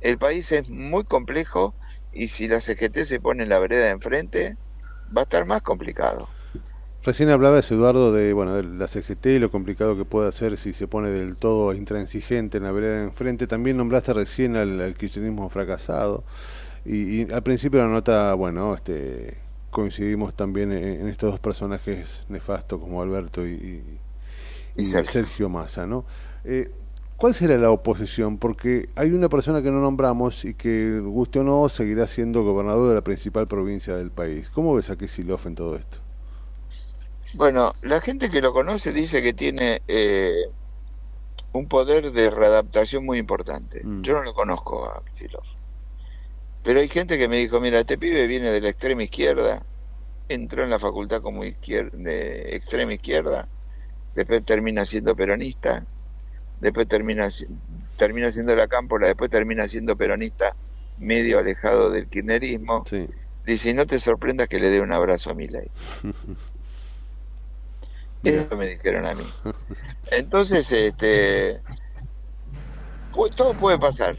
El 0.00 0.18
país 0.18 0.52
es 0.52 0.68
muy 0.68 1.04
complejo 1.04 1.76
y 2.10 2.28
si 2.28 2.48
la 2.48 2.60
CGT 2.60 3.04
se 3.04 3.20
pone 3.20 3.44
en 3.44 3.50
la 3.50 3.58
vereda 3.58 3.84
de 3.86 3.90
enfrente, 3.90 4.56
va 5.16 5.22
a 5.22 5.24
estar 5.24 5.46
más 5.46 5.62
complicado. 5.62 6.36
Recién 7.02 7.30
hablabas, 7.30 7.70
Eduardo, 7.70 8.12
de, 8.12 8.34
bueno, 8.34 8.54
de 8.54 8.62
la 8.62 8.86
CGT 8.86 9.24
y 9.26 9.38
lo 9.38 9.50
complicado 9.50 9.96
que 9.96 10.04
puede 10.04 10.28
hacer 10.28 10.58
si 10.58 10.74
se 10.74 10.86
pone 10.86 11.08
del 11.08 11.34
todo 11.34 11.72
intransigente 11.72 12.58
en 12.58 12.64
la 12.64 12.72
vereda 12.72 12.98
de 12.98 13.04
enfrente. 13.04 13.46
También 13.46 13.78
nombraste 13.78 14.12
recién 14.12 14.54
al, 14.54 14.94
kirchnerismo 14.98 15.48
fracasado. 15.48 16.24
Y, 16.84 17.30
al 17.32 17.42
principio 17.42 17.80
de 17.80 17.86
la 17.86 17.92
nota, 17.92 18.34
bueno, 18.34 18.74
este, 18.74 19.38
coincidimos 19.70 20.34
también 20.34 20.72
en, 20.72 21.08
estos 21.08 21.30
dos 21.30 21.40
personajes 21.40 22.20
nefastos 22.28 22.78
como 22.78 23.00
Alberto 23.00 23.46
y, 23.46 23.82
Sergio. 24.76 25.48
Massa, 25.48 25.86
¿no? 25.86 26.04
Eh, 26.44 26.70
¿Cuál 27.16 27.32
será 27.32 27.56
la 27.56 27.70
oposición? 27.70 28.36
Porque 28.36 28.90
hay 28.94 29.12
una 29.12 29.30
persona 29.30 29.62
que 29.62 29.70
no 29.70 29.80
nombramos 29.80 30.44
y 30.44 30.52
que, 30.52 30.98
guste 31.00 31.38
o 31.38 31.44
no, 31.44 31.66
seguirá 31.70 32.06
siendo 32.06 32.42
gobernador 32.44 32.90
de 32.90 32.94
la 32.94 33.02
principal 33.02 33.46
provincia 33.46 33.96
del 33.96 34.10
país. 34.10 34.50
¿Cómo 34.50 34.74
ves 34.74 34.90
a 34.90 34.96
Kicillof 34.96 35.46
en 35.46 35.54
todo 35.54 35.76
esto? 35.76 36.09
Bueno, 37.34 37.72
la 37.82 38.00
gente 38.00 38.30
que 38.30 38.40
lo 38.40 38.52
conoce 38.52 38.92
dice 38.92 39.22
que 39.22 39.32
tiene 39.32 39.82
eh, 39.86 40.46
un 41.52 41.68
poder 41.68 42.12
de 42.12 42.30
readaptación 42.30 43.04
muy 43.04 43.18
importante. 43.18 43.82
Mm. 43.84 44.02
Yo 44.02 44.14
no 44.14 44.22
lo 44.22 44.34
conozco 44.34 44.86
a 44.86 45.04
Kicillof. 45.04 45.46
Pero 46.62 46.80
hay 46.80 46.88
gente 46.88 47.18
que 47.18 47.28
me 47.28 47.36
dijo, 47.36 47.60
mira, 47.60 47.78
este 47.78 47.96
pibe 47.96 48.26
viene 48.26 48.50
de 48.50 48.60
la 48.60 48.68
extrema 48.68 49.02
izquierda, 49.02 49.64
entró 50.28 50.62
en 50.62 50.70
la 50.70 50.78
facultad 50.78 51.22
como 51.22 51.44
izquierda, 51.44 51.90
de 51.96 52.54
extrema 52.54 52.92
izquierda, 52.92 53.48
después 54.14 54.44
termina 54.44 54.84
siendo 54.84 55.16
peronista, 55.16 55.86
después 56.60 56.86
termina, 56.86 57.28
termina 57.96 58.30
siendo 58.30 58.54
la 58.54 58.68
cámpora, 58.68 59.06
después 59.06 59.30
termina 59.30 59.66
siendo 59.68 59.96
peronista 59.96 60.54
medio 60.98 61.38
alejado 61.38 61.90
del 61.90 62.08
kirchnerismo. 62.08 62.84
Dice, 63.46 63.72
no 63.72 63.86
te 63.86 63.98
sorprendas 63.98 64.48
que 64.48 64.60
le 64.60 64.68
dé 64.68 64.82
un 64.82 64.92
abrazo 64.92 65.30
a 65.30 65.34
mi 65.34 65.46
ley. 65.46 65.70
Eso 68.22 68.56
me 68.56 68.66
dijeron 68.66 69.06
a 69.06 69.14
mí. 69.14 69.24
Entonces, 70.10 70.70
este, 70.72 71.60
todo 73.36 73.54
puede 73.54 73.78
pasar. 73.78 74.16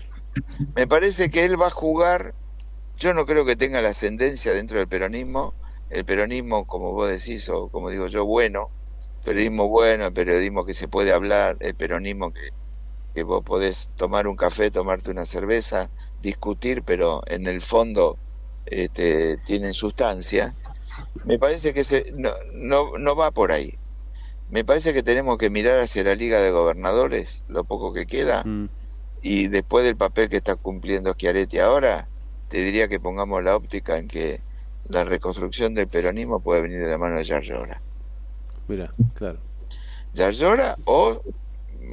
Me 0.76 0.88
parece 0.88 1.30
que 1.30 1.44
él 1.44 1.62
va 1.62 1.68
a 1.68 1.72
jugar, 1.72 2.34
yo 2.98 3.14
no 3.14 3.26
creo 3.26 3.46
que 3.46 3.56
tenga 3.56 3.82
la 3.82 3.90
ascendencia 3.90 4.54
dentro 4.54 4.80
del 4.80 4.88
peronismo, 4.88 5.54
el 5.90 6.06
peronismo, 6.06 6.66
como 6.66 6.94
vos 6.94 7.10
decís, 7.10 7.48
o 7.50 7.70
como 7.70 7.90
digo 7.90 8.08
yo, 8.08 8.26
bueno, 8.26 8.72
Periodismo 9.24 9.68
bueno, 9.68 10.08
el 10.08 10.14
periodismo 10.14 10.66
que 10.66 10.74
se 10.74 10.88
puede 10.88 11.12
hablar, 11.14 11.56
el 11.60 11.76
peronismo 11.76 12.32
que, 12.32 12.50
que 13.14 13.24
vos 13.24 13.44
podés 13.44 13.92
tomar 13.96 14.28
un 14.28 14.36
café, 14.36 14.72
tomarte 14.72 15.12
una 15.12 15.26
cerveza, 15.26 15.92
discutir, 16.20 16.84
pero 16.84 17.22
en 17.28 17.46
el 17.48 17.62
fondo 17.62 18.18
este, 18.66 19.38
tienen 19.46 19.74
sustancia. 19.74 20.56
Me 21.26 21.38
parece 21.38 21.74
que 21.74 21.84
se, 21.84 22.06
no, 22.16 22.32
no, 22.54 22.98
no 22.98 23.16
va 23.16 23.32
por 23.32 23.52
ahí. 23.52 23.72
Me 24.52 24.66
parece 24.66 24.94
que 24.94 25.02
tenemos 25.02 25.38
que 25.38 25.50
mirar 25.50 25.80
hacia 25.80 26.04
la 26.04 26.14
Liga 26.14 26.42
de 26.42 26.52
Gobernadores, 26.52 27.44
lo 27.48 27.64
poco 27.64 27.94
que 27.94 28.06
queda, 28.06 28.44
Mm. 28.46 28.66
y 29.22 29.48
después 29.48 29.86
del 29.86 29.96
papel 29.96 30.28
que 30.28 30.38
está 30.38 30.56
cumpliendo 30.56 31.14
Schiaretti 31.14 31.60
ahora, 31.60 32.08
te 32.50 32.62
diría 32.62 32.90
que 32.90 33.00
pongamos 33.00 33.42
la 33.44 33.56
óptica 33.56 33.98
en 33.98 34.10
que 34.10 34.42
la 34.90 35.06
reconstrucción 35.06 35.74
del 35.74 35.88
peronismo 35.88 36.42
puede 36.42 36.62
venir 36.64 36.82
de 36.82 36.90
la 36.90 36.98
mano 36.98 37.16
de 37.16 37.24
Yarlora. 37.24 37.82
Mira, 38.68 38.92
claro. 39.16 39.40
Yarlora 40.12 40.76
o 40.84 41.22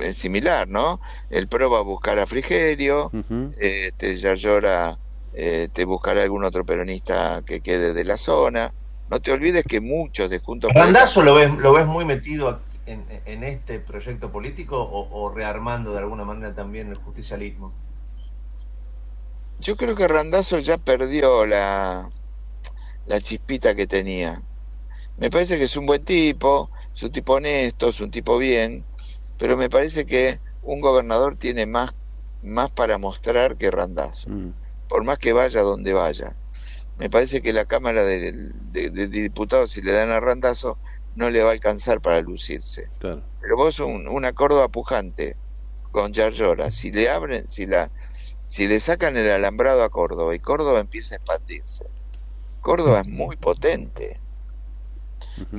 eh, 0.00 0.12
similar, 0.12 0.66
¿no? 0.66 1.00
El 1.30 1.46
PRO 1.46 1.70
va 1.70 1.78
a 1.78 1.82
buscar 1.82 2.18
a 2.18 2.26
Frigerio, 2.26 3.12
Ujú. 3.12 3.54
este, 3.58 4.16
Yarlora 4.16 4.98
eh, 5.32 5.68
te 5.72 5.84
buscará 5.84 6.22
algún 6.22 6.42
otro 6.42 6.64
peronista 6.64 7.42
que 7.46 7.60
quede 7.60 7.92
de 7.94 8.02
la 8.04 8.16
zona. 8.16 8.72
No 9.10 9.20
te 9.20 9.32
olvides 9.32 9.64
que 9.64 9.80
muchos 9.80 10.28
de 10.30 10.38
Juntos 10.38 10.70
por 10.72 10.76
el 10.76 10.94
¿Randazo 10.94 11.22
lo 11.22 11.34
ves, 11.34 11.50
lo 11.54 11.72
ves 11.72 11.86
muy 11.86 12.04
metido 12.04 12.60
en, 12.86 13.04
en 13.26 13.44
este 13.44 13.78
proyecto 13.80 14.30
político 14.30 14.80
o, 14.80 15.08
o 15.22 15.34
rearmando 15.34 15.92
de 15.92 15.98
alguna 15.98 16.24
manera 16.24 16.54
también 16.54 16.88
el 16.88 16.96
justicialismo? 16.96 17.72
Yo 19.60 19.76
creo 19.76 19.96
que 19.96 20.06
Randazo 20.06 20.58
ya 20.58 20.78
perdió 20.78 21.44
la, 21.46 22.08
la 23.06 23.20
chispita 23.20 23.74
que 23.74 23.86
tenía. 23.86 24.42
Me 25.16 25.30
parece 25.30 25.58
que 25.58 25.64
es 25.64 25.76
un 25.76 25.86
buen 25.86 26.04
tipo, 26.04 26.70
es 26.92 27.02
un 27.02 27.10
tipo 27.12 27.34
honesto, 27.34 27.88
es 27.88 28.00
un 28.00 28.10
tipo 28.10 28.38
bien, 28.38 28.84
pero 29.38 29.56
me 29.56 29.68
parece 29.68 30.06
que 30.06 30.38
un 30.62 30.80
gobernador 30.80 31.36
tiene 31.36 31.66
más, 31.66 31.92
más 32.42 32.70
para 32.70 32.98
mostrar 32.98 33.56
que 33.56 33.70
Randazo, 33.70 34.30
Mm. 34.30 34.52
por 34.88 35.04
más 35.04 35.18
que 35.18 35.32
vaya 35.32 35.62
donde 35.62 35.92
vaya. 35.92 36.34
Me 36.98 37.08
parece 37.08 37.40
que 37.40 37.52
la 37.52 37.64
Cámara 37.64 38.04
de, 38.04 38.32
de- 38.72 38.90
de 38.90 39.06
Diputados, 39.06 39.70
si 39.70 39.82
le 39.82 39.92
dan 39.92 40.10
a 40.10 40.20
Randazo, 40.20 40.78
no 41.14 41.30
le 41.30 41.42
va 41.42 41.50
a 41.50 41.52
alcanzar 41.52 42.00
para 42.00 42.20
lucirse. 42.20 42.88
Claro. 42.98 43.22
Pero 43.40 43.56
vos 43.56 43.78
un, 43.80 44.08
una 44.08 44.32
Córdoba 44.32 44.68
pujante 44.68 45.36
con 45.92 46.12
Yarlora, 46.12 46.70
si 46.70 46.90
le 46.90 47.08
abren, 47.08 47.48
si 47.48 47.66
la 47.66 47.90
si 48.46 48.66
le 48.66 48.80
sacan 48.80 49.16
el 49.16 49.30
alambrado 49.30 49.82
a 49.84 49.90
Córdoba 49.90 50.34
y 50.34 50.38
Córdoba 50.38 50.80
empieza 50.80 51.14
a 51.14 51.18
expandirse, 51.18 51.84
Córdoba 52.60 53.00
es 53.00 53.06
muy 53.06 53.36
potente. 53.36 54.20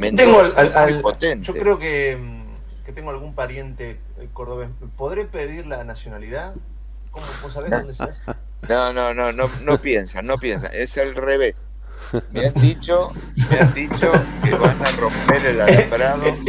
Tengo 0.02 0.40
al- 0.40 0.74
al- 0.76 0.94
muy 0.94 1.02
potente. 1.04 1.46
yo 1.46 1.54
creo 1.54 1.80
que, 1.80 2.18
mm, 2.20 2.86
que 2.86 2.92
tengo 2.92 3.12
algún 3.12 3.34
pariente 3.34 4.00
eh, 4.18 4.28
cordobés. 4.34 4.70
¿Podré 4.98 5.26
pedir 5.26 5.68
la 5.68 5.84
nacionalidad? 5.84 6.56
¿Cómo, 7.12 7.26
¿Vos 7.44 7.54
sabés 7.54 7.72
dónde 7.72 7.94
se 7.94 8.04
hace? 8.04 8.32
No, 8.68 8.94
no, 8.94 9.14
no, 9.14 9.32
no, 9.32 9.50
no 9.62 9.82
piensan, 9.82 10.26
no 10.28 10.38
piensan, 10.38 10.72
es 10.74 10.98
al 10.98 11.16
revés. 11.16 11.72
Me 12.30 12.46
han 12.48 12.58
dicho, 12.58 13.18
me 13.50 13.60
han 13.60 13.74
dicho 13.74 14.30
que 14.42 14.56
van 14.56 14.82
a 14.82 14.92
romper 14.92 15.46
el 15.46 15.62
alambrado 15.62 16.40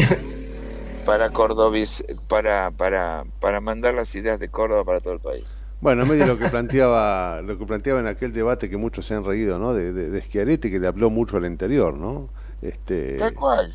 para 1.05 1.31
Córdovis, 1.31 2.05
para, 2.29 2.71
para, 2.71 3.25
para 3.41 3.61
mandar 3.61 3.95
las 3.95 4.15
ideas 4.15 4.39
de 4.41 4.51
Córdoba 4.51 4.85
para 4.85 5.01
todo 5.01 5.15
el 5.15 5.21
país. 5.21 5.67
Bueno, 5.81 6.03
en 6.03 6.09
medio 6.09 6.27
lo 6.27 6.39
que 6.39 6.47
planteaba, 6.47 7.41
lo 7.43 7.59
que 7.59 7.67
planteaba 7.67 8.01
en 8.01 8.07
aquel 8.07 8.33
debate 8.33 8.69
que 8.69 8.77
muchos 8.77 9.07
se 9.07 9.15
han 9.15 9.25
reído, 9.25 9.59
¿no? 9.59 9.73
De, 9.73 9.93
de, 9.93 10.11
de 10.11 10.23
Schiaretti 10.23 10.71
que 10.71 10.79
le 10.79 10.87
habló 10.87 11.09
mucho 11.11 11.39
al 11.39 11.47
interior, 11.47 11.97
¿no? 11.99 12.29
Este, 12.61 13.17
Tal 13.17 13.35
cual. 13.35 13.75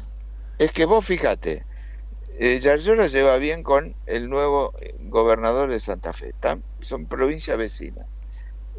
Es 0.57 0.71
que 0.71 0.85
vos 0.85 1.05
fíjate, 1.05 1.65
eh, 2.37 2.59
Yarlora 2.59 3.07
lleva 3.07 3.37
bien 3.37 3.63
con 3.63 3.95
el 4.05 4.29
nuevo 4.29 4.73
gobernador 4.99 5.69
de 5.69 5.79
Santa 5.79 6.13
Fe. 6.13 6.33
¿tá? 6.39 6.59
Son 6.81 7.07
provincias 7.07 7.57
vecinas. 7.57 8.05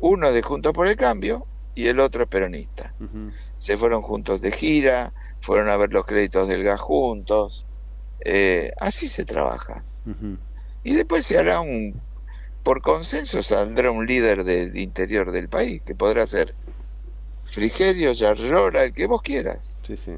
Uno 0.00 0.32
de 0.32 0.42
Juntos 0.42 0.72
por 0.72 0.86
el 0.86 0.96
Cambio 0.96 1.46
y 1.74 1.86
el 1.88 2.00
otro 2.00 2.22
es 2.22 2.28
peronista. 2.28 2.94
Se 3.56 3.76
fueron 3.76 4.02
juntos 4.02 4.40
de 4.40 4.50
gira, 4.50 5.12
fueron 5.40 5.68
a 5.68 5.76
ver 5.76 5.92
los 5.92 6.06
créditos 6.06 6.48
del 6.48 6.64
gas 6.64 6.80
juntos. 6.80 7.66
Eh, 8.20 8.72
así 8.78 9.08
se 9.08 9.24
trabaja. 9.24 9.84
Y 10.82 10.94
después 10.94 11.26
se 11.26 11.38
hará 11.38 11.60
un, 11.60 12.00
por 12.62 12.80
consenso 12.80 13.42
saldrá 13.42 13.90
un 13.90 14.06
líder 14.06 14.44
del 14.44 14.76
interior 14.76 15.32
del 15.32 15.48
país, 15.48 15.82
que 15.84 15.94
podrá 15.94 16.26
ser 16.26 16.54
Frigerio, 17.44 18.12
Yarlora, 18.12 18.84
el 18.84 18.92
que 18.92 19.06
vos 19.06 19.22
quieras. 19.22 19.78
Sí, 19.86 19.96
sí. 19.96 20.16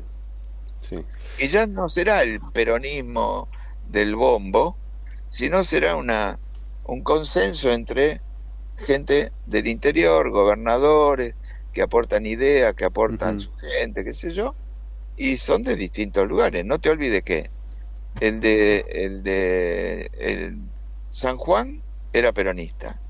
Sí. 0.81 1.05
Y 1.39 1.49
ya 1.49 1.67
no 1.67 1.89
será 1.89 2.23
el 2.23 2.41
peronismo 2.53 3.49
del 3.89 4.15
bombo, 4.15 4.77
sino 5.29 5.65
será 5.65 5.97
una 5.97 6.39
un 6.85 7.03
consenso 7.03 7.71
entre 7.71 8.21
gente 8.81 9.33
del 9.47 9.67
interior, 9.69 10.31
gobernadores, 10.31 11.35
que 11.73 11.83
aportan 11.83 12.27
ideas, 12.27 12.75
que 12.75 12.85
aportan 12.85 13.39
su 13.39 13.53
gente, 13.57 14.05
qué 14.05 14.13
sé 14.13 14.33
yo, 14.33 14.55
y 15.17 15.37
son 15.37 15.63
de 15.63 15.77
distintos 15.77 16.27
lugares. 16.27 16.65
No 16.65 16.79
te 16.79 16.91
olvides 16.91 17.23
que 17.23 17.51
el 18.21 18.41
de 18.41 18.85
el 18.89 19.23
de 19.23 20.11
el 20.19 20.59
San 21.11 21.37
Juan 21.37 21.83
era 22.13 22.33
peronista. 22.33 23.01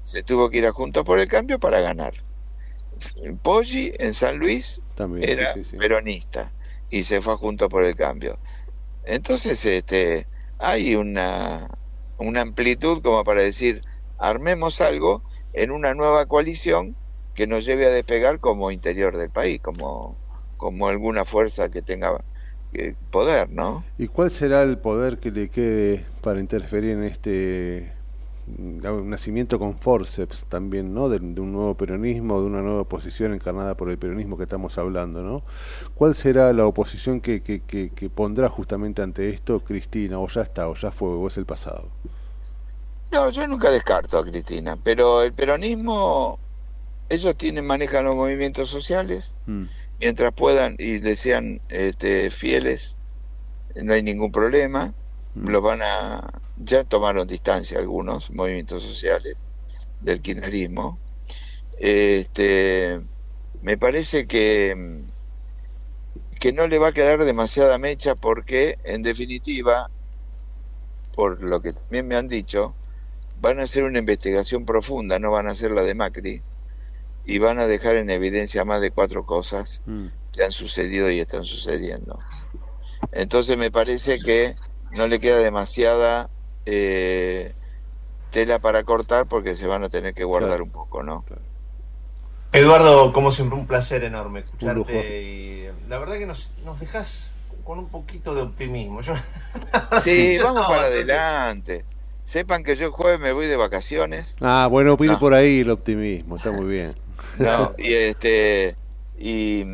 Se 0.00 0.22
tuvo 0.22 0.50
que 0.50 0.58
ir 0.58 0.66
a 0.66 0.72
Juntos 0.72 1.04
por 1.04 1.18
el 1.18 1.28
Cambio 1.28 1.58
para 1.58 1.80
ganar. 1.80 2.14
Poggi 3.42 3.92
en 3.98 4.14
San 4.14 4.38
Luis 4.38 4.80
También, 4.94 5.28
era 5.28 5.54
sí, 5.54 5.64
sí, 5.64 5.70
sí. 5.70 5.76
peronista 5.76 6.52
y 6.90 7.02
se 7.04 7.20
fue 7.20 7.32
a 7.32 7.36
Juntos 7.36 7.68
por 7.68 7.84
el 7.84 7.96
Cambio. 7.96 8.38
Entonces, 9.04 9.64
este, 9.64 10.26
hay 10.58 10.94
una, 10.94 11.68
una 12.18 12.42
amplitud 12.42 13.02
como 13.02 13.24
para 13.24 13.40
decir, 13.40 13.82
armemos 14.22 14.80
algo 14.80 15.22
en 15.52 15.70
una 15.70 15.94
nueva 15.94 16.26
coalición 16.26 16.96
que 17.34 17.46
nos 17.46 17.64
lleve 17.64 17.86
a 17.86 17.90
despegar 17.90 18.40
como 18.40 18.70
interior 18.70 19.16
del 19.16 19.30
país, 19.30 19.60
como, 19.60 20.16
como 20.56 20.88
alguna 20.88 21.24
fuerza 21.24 21.70
que 21.70 21.82
tenga 21.82 22.24
eh, 22.72 22.94
poder, 23.10 23.50
¿no? 23.50 23.84
¿Y 23.98 24.08
cuál 24.08 24.30
será 24.30 24.62
el 24.62 24.78
poder 24.78 25.18
que 25.18 25.30
le 25.30 25.48
quede 25.50 26.06
para 26.20 26.40
interferir 26.40 26.90
en 26.90 27.02
este 27.04 27.92
nacimiento 29.04 29.58
con 29.58 29.78
forceps 29.78 30.44
también, 30.46 30.94
¿no? 30.94 31.08
De, 31.08 31.18
de 31.18 31.40
un 31.40 31.52
nuevo 31.52 31.76
peronismo, 31.76 32.40
de 32.40 32.46
una 32.46 32.62
nueva 32.62 32.82
oposición 32.82 33.34
encarnada 33.34 33.76
por 33.76 33.90
el 33.90 33.98
peronismo 33.98 34.36
que 34.36 34.44
estamos 34.44 34.78
hablando, 34.78 35.22
¿no? 35.22 35.42
¿Cuál 35.94 36.14
será 36.14 36.52
la 36.52 36.66
oposición 36.66 37.20
que, 37.20 37.42
que, 37.42 37.60
que 37.60 38.10
pondrá 38.10 38.48
justamente 38.48 39.02
ante 39.02 39.30
esto 39.30 39.64
Cristina? 39.64 40.18
¿O 40.18 40.28
ya 40.28 40.42
está, 40.42 40.68
o 40.68 40.74
ya 40.74 40.90
fue, 40.92 41.08
o 41.08 41.26
es 41.26 41.36
el 41.38 41.46
pasado? 41.46 41.90
No, 43.12 43.30
yo 43.30 43.46
nunca 43.46 43.70
descarto 43.70 44.18
a 44.18 44.24
Cristina, 44.24 44.76
pero 44.82 45.22
el 45.22 45.34
peronismo, 45.34 46.40
ellos 47.08 47.36
tienen, 47.36 47.66
manejan 47.66 48.04
los 48.04 48.16
movimientos 48.16 48.70
sociales, 48.70 49.38
Mm. 49.46 49.64
mientras 50.00 50.32
puedan 50.32 50.76
y 50.78 50.98
les 51.00 51.20
sean 51.20 51.60
este, 51.68 52.30
fieles, 52.30 52.96
no 53.74 53.92
hay 53.94 54.02
ningún 54.02 54.32
problema. 54.32 54.94
Lo 55.34 55.62
van 55.62 55.80
a. 55.82 56.30
Ya 56.56 56.84
tomaron 56.84 57.26
distancia 57.26 57.78
algunos 57.78 58.30
movimientos 58.30 58.82
sociales 58.82 59.54
del 60.00 60.20
kirchnerismo. 60.20 61.00
Este, 61.78 63.00
me 63.62 63.78
parece 63.78 64.26
que, 64.26 64.74
que 66.40 66.52
no 66.52 66.66
le 66.68 66.78
va 66.78 66.88
a 66.88 66.92
quedar 66.92 67.24
demasiada 67.24 67.78
mecha 67.78 68.14
porque, 68.14 68.76
en 68.84 69.02
definitiva, 69.02 69.88
por 71.12 71.42
lo 71.42 71.60
que 71.62 71.72
también 71.72 72.06
me 72.08 72.16
han 72.16 72.28
dicho, 72.28 72.76
van 73.42 73.58
a 73.58 73.64
hacer 73.64 73.82
una 73.82 73.98
investigación 73.98 74.64
profunda, 74.64 75.18
no 75.18 75.30
van 75.32 75.48
a 75.48 75.50
hacer 75.50 75.72
la 75.72 75.82
de 75.82 75.94
Macri, 75.94 76.42
y 77.24 77.38
van 77.38 77.58
a 77.58 77.66
dejar 77.66 77.96
en 77.96 78.08
evidencia 78.10 78.64
más 78.64 78.80
de 78.80 78.90
cuatro 78.92 79.26
cosas 79.26 79.82
Mm. 79.84 80.06
que 80.32 80.44
han 80.44 80.52
sucedido 80.52 81.10
y 81.10 81.20
están 81.20 81.44
sucediendo. 81.44 82.18
Entonces 83.12 83.58
me 83.58 83.70
parece 83.70 84.18
que 84.20 84.54
no 84.96 85.06
le 85.08 85.20
queda 85.20 85.38
demasiada 85.38 86.30
eh, 86.64 87.52
tela 88.30 88.60
para 88.60 88.84
cortar 88.84 89.26
porque 89.26 89.56
se 89.56 89.66
van 89.66 89.82
a 89.82 89.88
tener 89.88 90.14
que 90.14 90.24
guardar 90.24 90.50
Claro. 90.50 90.64
un 90.64 90.70
poco, 90.70 91.02
¿no? 91.02 91.24
Eduardo, 92.52 93.12
como 93.12 93.30
siempre, 93.30 93.58
un 93.58 93.66
placer 93.66 94.04
enorme 94.04 94.40
escucharte 94.40 95.22
y 95.22 95.68
la 95.88 95.98
verdad 95.98 96.14
que 96.18 96.26
nos, 96.26 96.50
nos 96.64 96.78
dejas 96.78 97.26
con 97.64 97.78
un 97.78 97.88
poquito 97.88 98.34
de 98.34 98.42
optimismo. 98.42 99.00
Yo, 99.00 99.14
Sí, 100.02 100.34
Yo 100.38 100.44
vamos 100.44 100.66
para 100.66 100.82
adelante. 100.82 101.84
Sepan 102.24 102.62
que 102.62 102.76
yo 102.76 102.86
el 102.86 102.92
jueves 102.92 103.20
me 103.20 103.32
voy 103.32 103.46
de 103.46 103.56
vacaciones. 103.56 104.36
Ah, 104.40 104.68
bueno, 104.70 104.96
pide 104.96 105.12
No. 105.12 105.18
por 105.18 105.34
ahí 105.34 105.60
el 105.60 105.70
optimismo, 105.70 106.36
está 106.36 106.50
muy 106.52 106.70
bien. 106.70 106.94
No, 107.38 107.72
y 107.78 107.92
este 107.94 108.74
y, 109.18 109.64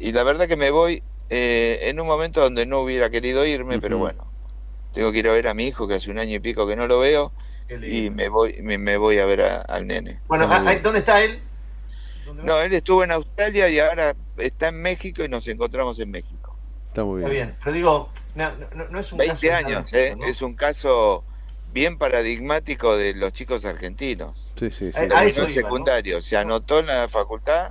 y 0.00 0.12
la 0.12 0.22
verdad 0.22 0.46
que 0.48 0.56
me 0.56 0.70
voy 0.70 1.02
eh, 1.30 1.78
en 1.82 2.00
un 2.00 2.06
momento 2.06 2.40
donde 2.40 2.66
no 2.66 2.80
hubiera 2.80 3.10
querido 3.10 3.46
irme, 3.46 3.80
pero 3.80 3.98
bueno, 3.98 4.24
tengo 4.92 5.12
que 5.12 5.18
ir 5.20 5.28
a 5.28 5.32
ver 5.32 5.48
a 5.48 5.54
mi 5.54 5.64
hijo 5.66 5.88
que 5.88 5.94
hace 5.94 6.10
un 6.10 6.18
año 6.18 6.36
y 6.36 6.40
pico 6.40 6.66
que 6.66 6.76
no 6.76 6.86
lo 6.86 6.98
veo 6.98 7.32
y 7.68 8.10
me 8.10 8.28
voy 8.28 8.58
me, 8.62 8.78
me 8.78 8.96
voy 8.96 9.18
a 9.18 9.26
ver 9.26 9.42
a- 9.42 9.60
al 9.62 9.86
nene. 9.86 10.20
Bueno, 10.28 10.46
ah, 10.50 10.60
bien. 10.60 10.82
¿dónde 10.82 11.00
está 11.00 11.22
él? 11.22 11.40
No, 12.44 12.60
él 12.60 12.72
estuvo 12.74 13.04
en 13.04 13.12
Australia 13.12 13.68
y 13.68 13.78
ahora 13.78 14.14
está 14.36 14.68
en 14.68 14.82
México 14.82 15.24
y 15.24 15.28
nos 15.28 15.46
encontramos 15.48 15.98
en 16.00 16.10
México. 16.10 16.56
Está 16.88 17.04
muy 17.04 17.22
Está 17.22 17.30
bien. 17.30 17.46
bien. 17.46 17.58
Pero 17.62 17.74
digo, 17.76 18.10
no, 18.34 18.50
no- 18.74 18.86
no 18.90 19.00
es 19.00 19.12
un 19.12 19.18
20 19.18 19.48
caso 19.48 19.56
años, 19.66 19.92
nada 19.92 20.04
¿eh? 20.04 20.14
Es 20.28 20.42
un 20.42 20.54
caso 20.54 21.24
bien 21.76 21.98
paradigmático 21.98 22.96
de 22.96 23.12
los 23.14 23.32
chicos 23.34 23.66
argentinos. 23.66 24.54
Sí, 24.58 24.70
sí, 24.70 24.90
secundario, 25.50 26.22
se 26.22 26.38
anotó 26.38 26.78
en 26.80 26.86
la 26.86 27.06
facultad, 27.06 27.70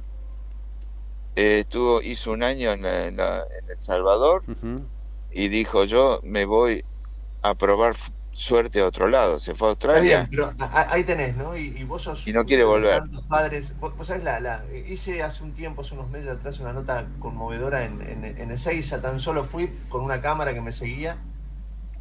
eh, 1.36 1.60
estuvo, 1.62 2.02
hizo 2.04 2.32
un 2.32 2.44
año 2.44 2.72
en, 2.72 2.84
la- 2.84 3.08
en 3.08 3.18
la- 3.18 3.40
en 3.64 3.70
El 3.72 3.80
Salvador 3.80 4.44
y 5.32 5.48
dijo 5.50 5.86
yo 5.86 6.20
me 6.24 6.46
voy 6.46 6.86
a 7.42 7.56
probar 7.56 7.96
suerte 8.32 8.82
a 8.82 8.86
otro 8.88 9.08
lado. 9.08 9.40
Se 9.40 9.56
fue 9.56 9.70
a 9.70 9.72
Australia. 9.72 10.28
bien, 10.30 10.30
pero 10.30 10.54
ahí 10.92 11.04
tenés, 11.04 11.36
¿no? 11.36 11.58
Y, 11.58 11.74
y 11.78 11.84
vos 11.84 12.04
sos. 12.04 12.28
Y 12.28 12.32
no 12.34 12.46
quiere 12.46 12.64
volver. 12.64 13.02
Padres. 13.28 13.74
Vos, 13.80 13.96
vos 13.98 14.08
sabés, 14.08 14.24
la, 14.24 14.40
la, 14.40 14.64
hice 14.88 15.24
hace 15.24 15.44
un 15.44 15.54
tiempo, 15.54 15.82
hace 15.82 15.96
unos 15.96 16.10
meses 16.12 16.30
atrás, 16.30 16.60
una 16.60 16.74
nota 16.74 17.08
conmovedora 17.20 17.86
en, 17.86 18.02
en, 18.02 18.26
en 18.26 18.52
Ezeiza. 18.52 19.02
Tan 19.02 19.20
solo 19.20 19.44
fui 19.46 19.72
con 19.90 20.02
una 20.04 20.22
cámara 20.22 20.54
que 20.54 20.62
me 20.62 20.72
seguía, 20.72 21.18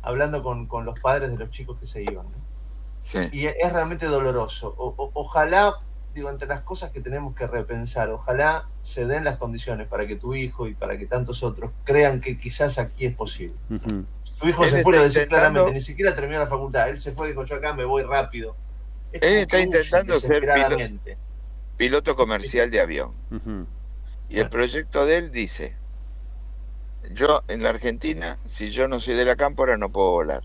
hablando 0.05 0.43
con, 0.43 0.67
con 0.67 0.85
los 0.85 0.99
padres 1.01 1.31
de 1.31 1.37
los 1.39 1.51
chicos 1.51 1.79
que 1.79 1.87
se 1.87 2.03
iban. 2.03 2.27
¿no? 2.27 2.45
Sí. 3.01 3.19
Y 3.33 3.47
es 3.47 3.73
realmente 3.73 4.07
doloroso. 4.07 4.75
O- 4.79 4.95
o- 4.97 5.11
ojalá, 5.15 5.75
digo, 6.15 6.31
entre 6.31 6.49
las 6.49 6.61
cosas 6.63 6.91
que 6.91 7.01
tenemos 7.01 7.35
que 7.35 7.47
repensar, 7.47 8.09
ojalá 8.11 8.69
se 8.83 9.05
den 9.07 9.25
las 9.25 9.37
condiciones 9.37 9.89
para 9.89 10.07
que 10.07 10.17
tu 10.17 10.35
hijo 10.35 10.69
y 10.69 10.75
para 10.75 10.97
que 10.97 11.07
tantos 11.07 11.43
otros 11.43 11.71
crean 11.85 12.21
que 12.21 12.39
quizás 12.39 12.79
aquí 12.79 13.07
es 13.07 13.15
posible. 13.15 13.55
Tu 14.41 14.49
hijo 14.49 14.65
Él 14.65 14.71
se 14.71 14.83
fue, 14.83 14.95
lo 14.97 15.03
decís 15.03 15.17
intentando- 15.17 15.29
claramente, 15.29 15.73
ni 15.73 15.81
siquiera 15.81 16.15
terminó 16.15 16.39
la 16.41 16.47
facultad. 16.47 16.89
Él 16.89 17.01
se 17.01 17.13
fue 17.13 17.27
y 17.27 17.31
dijo, 17.31 17.45
yo 17.45 17.57
acá 17.57 17.73
me 17.75 17.85
voy 17.85 18.03
rápido. 18.03 18.57
Es 19.13 19.23
Él 19.23 19.35
está 19.39 19.61
intentando 19.61 20.19
ser 20.19 20.41
piloto, 20.41 20.49
desesperadamente. 20.49 21.19
piloto 21.77 22.17
comercial 22.17 22.71
de 22.71 22.81
avión. 22.81 23.11
Y 24.29 24.39
el 24.39 24.49
proyecto 24.49 25.05
de 25.07 25.17
él 25.19 25.31
dice, 25.31 25.77
yo 27.13 27.43
en 27.49 27.63
la 27.63 27.71
Argentina, 27.71 28.39
si 28.45 28.71
yo 28.71 28.89
no 28.89 29.01
soy 29.01 29.15
de 29.15 29.25
la 29.25 29.37
cámpora, 29.37 29.77
no 29.77 29.91
puedo 29.91 30.11
volar. 30.11 30.43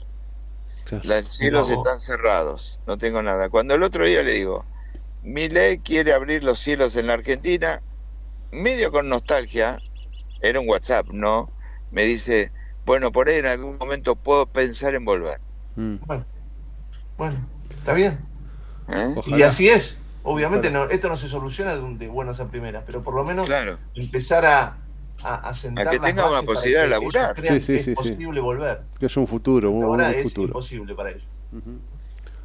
Claro. 0.85 1.03
Los 1.07 1.27
cielos 1.27 1.69
No. 1.69 1.75
están 1.75 1.99
cerrados, 1.99 2.79
no 2.87 2.97
tengo 2.97 3.21
nada. 3.21 3.49
Cuando 3.49 3.75
el 3.75 3.83
otro 3.83 4.05
día 4.05 4.23
le 4.23 4.33
digo, 4.33 4.65
mi 5.23 5.49
ley 5.49 5.79
quiere 5.79 6.13
abrir 6.13 6.43
los 6.43 6.59
cielos 6.59 6.95
en 6.95 7.07
la 7.07 7.13
Argentina, 7.13 7.81
medio 8.51 8.91
con 8.91 9.07
nostalgia, 9.09 9.79
era 10.41 10.59
un 10.59 10.67
WhatsApp, 10.69 11.07
¿no? 11.11 11.47
Me 11.91 12.03
dice, 12.03 12.51
bueno, 12.85 13.11
por 13.11 13.29
ahí 13.29 13.37
en 13.37 13.45
algún 13.45 13.77
momento 13.77 14.15
puedo 14.15 14.45
pensar 14.47 14.95
en 14.95 15.05
volver. 15.05 15.39
Mm. 15.75 15.97
Bueno, 16.05 16.25
bueno, 17.17 17.35
está 17.77 17.93
bien. 17.93 18.19
¿eh? 18.87 19.15
Y 19.27 19.41
así 19.43 19.69
es. 19.69 19.97
Obviamente 20.23 20.69
no, 20.71 20.85
esto 20.89 21.07
no 21.09 21.17
se 21.17 21.27
soluciona 21.27 21.75
de, 21.75 21.81
un- 21.81 21.97
de 21.97 22.07
buenas 22.07 22.39
a 22.39 22.45
primeras, 22.47 22.83
pero 22.85 23.01
por 23.01 23.13
lo 23.13 23.23
menos 23.23 23.45
Claro. 23.45 23.77
empezar 23.95 24.45
a, 24.45 24.77
a, 25.23 25.35
a 25.49 25.53
sentar 25.53 25.87
A 25.87 25.91
que 25.91 25.97
las 25.97 26.05
tenga 26.05 26.29
una 26.29 26.41
posibilidad 26.43 26.83
de 26.83 26.87
laburar. 26.89 27.35
Sí, 27.35 27.41
sí, 27.41 27.47
que 27.47 27.55
es 27.57 27.65
sí, 27.65 27.79
sí. 27.83 27.93
posible 27.93 28.41
volver. 28.41 28.81
Que 28.99 29.05
es 29.07 29.17
un 29.17 29.27
futuro, 29.27 29.71
un, 29.71 29.83
Ahora 29.83 30.07
un 30.09 30.13
es 30.15 30.23
futuro. 30.23 30.47
imposible 30.47 30.95
para 30.95 31.11
ellos. 31.11 31.23
Ujú. 31.51 31.79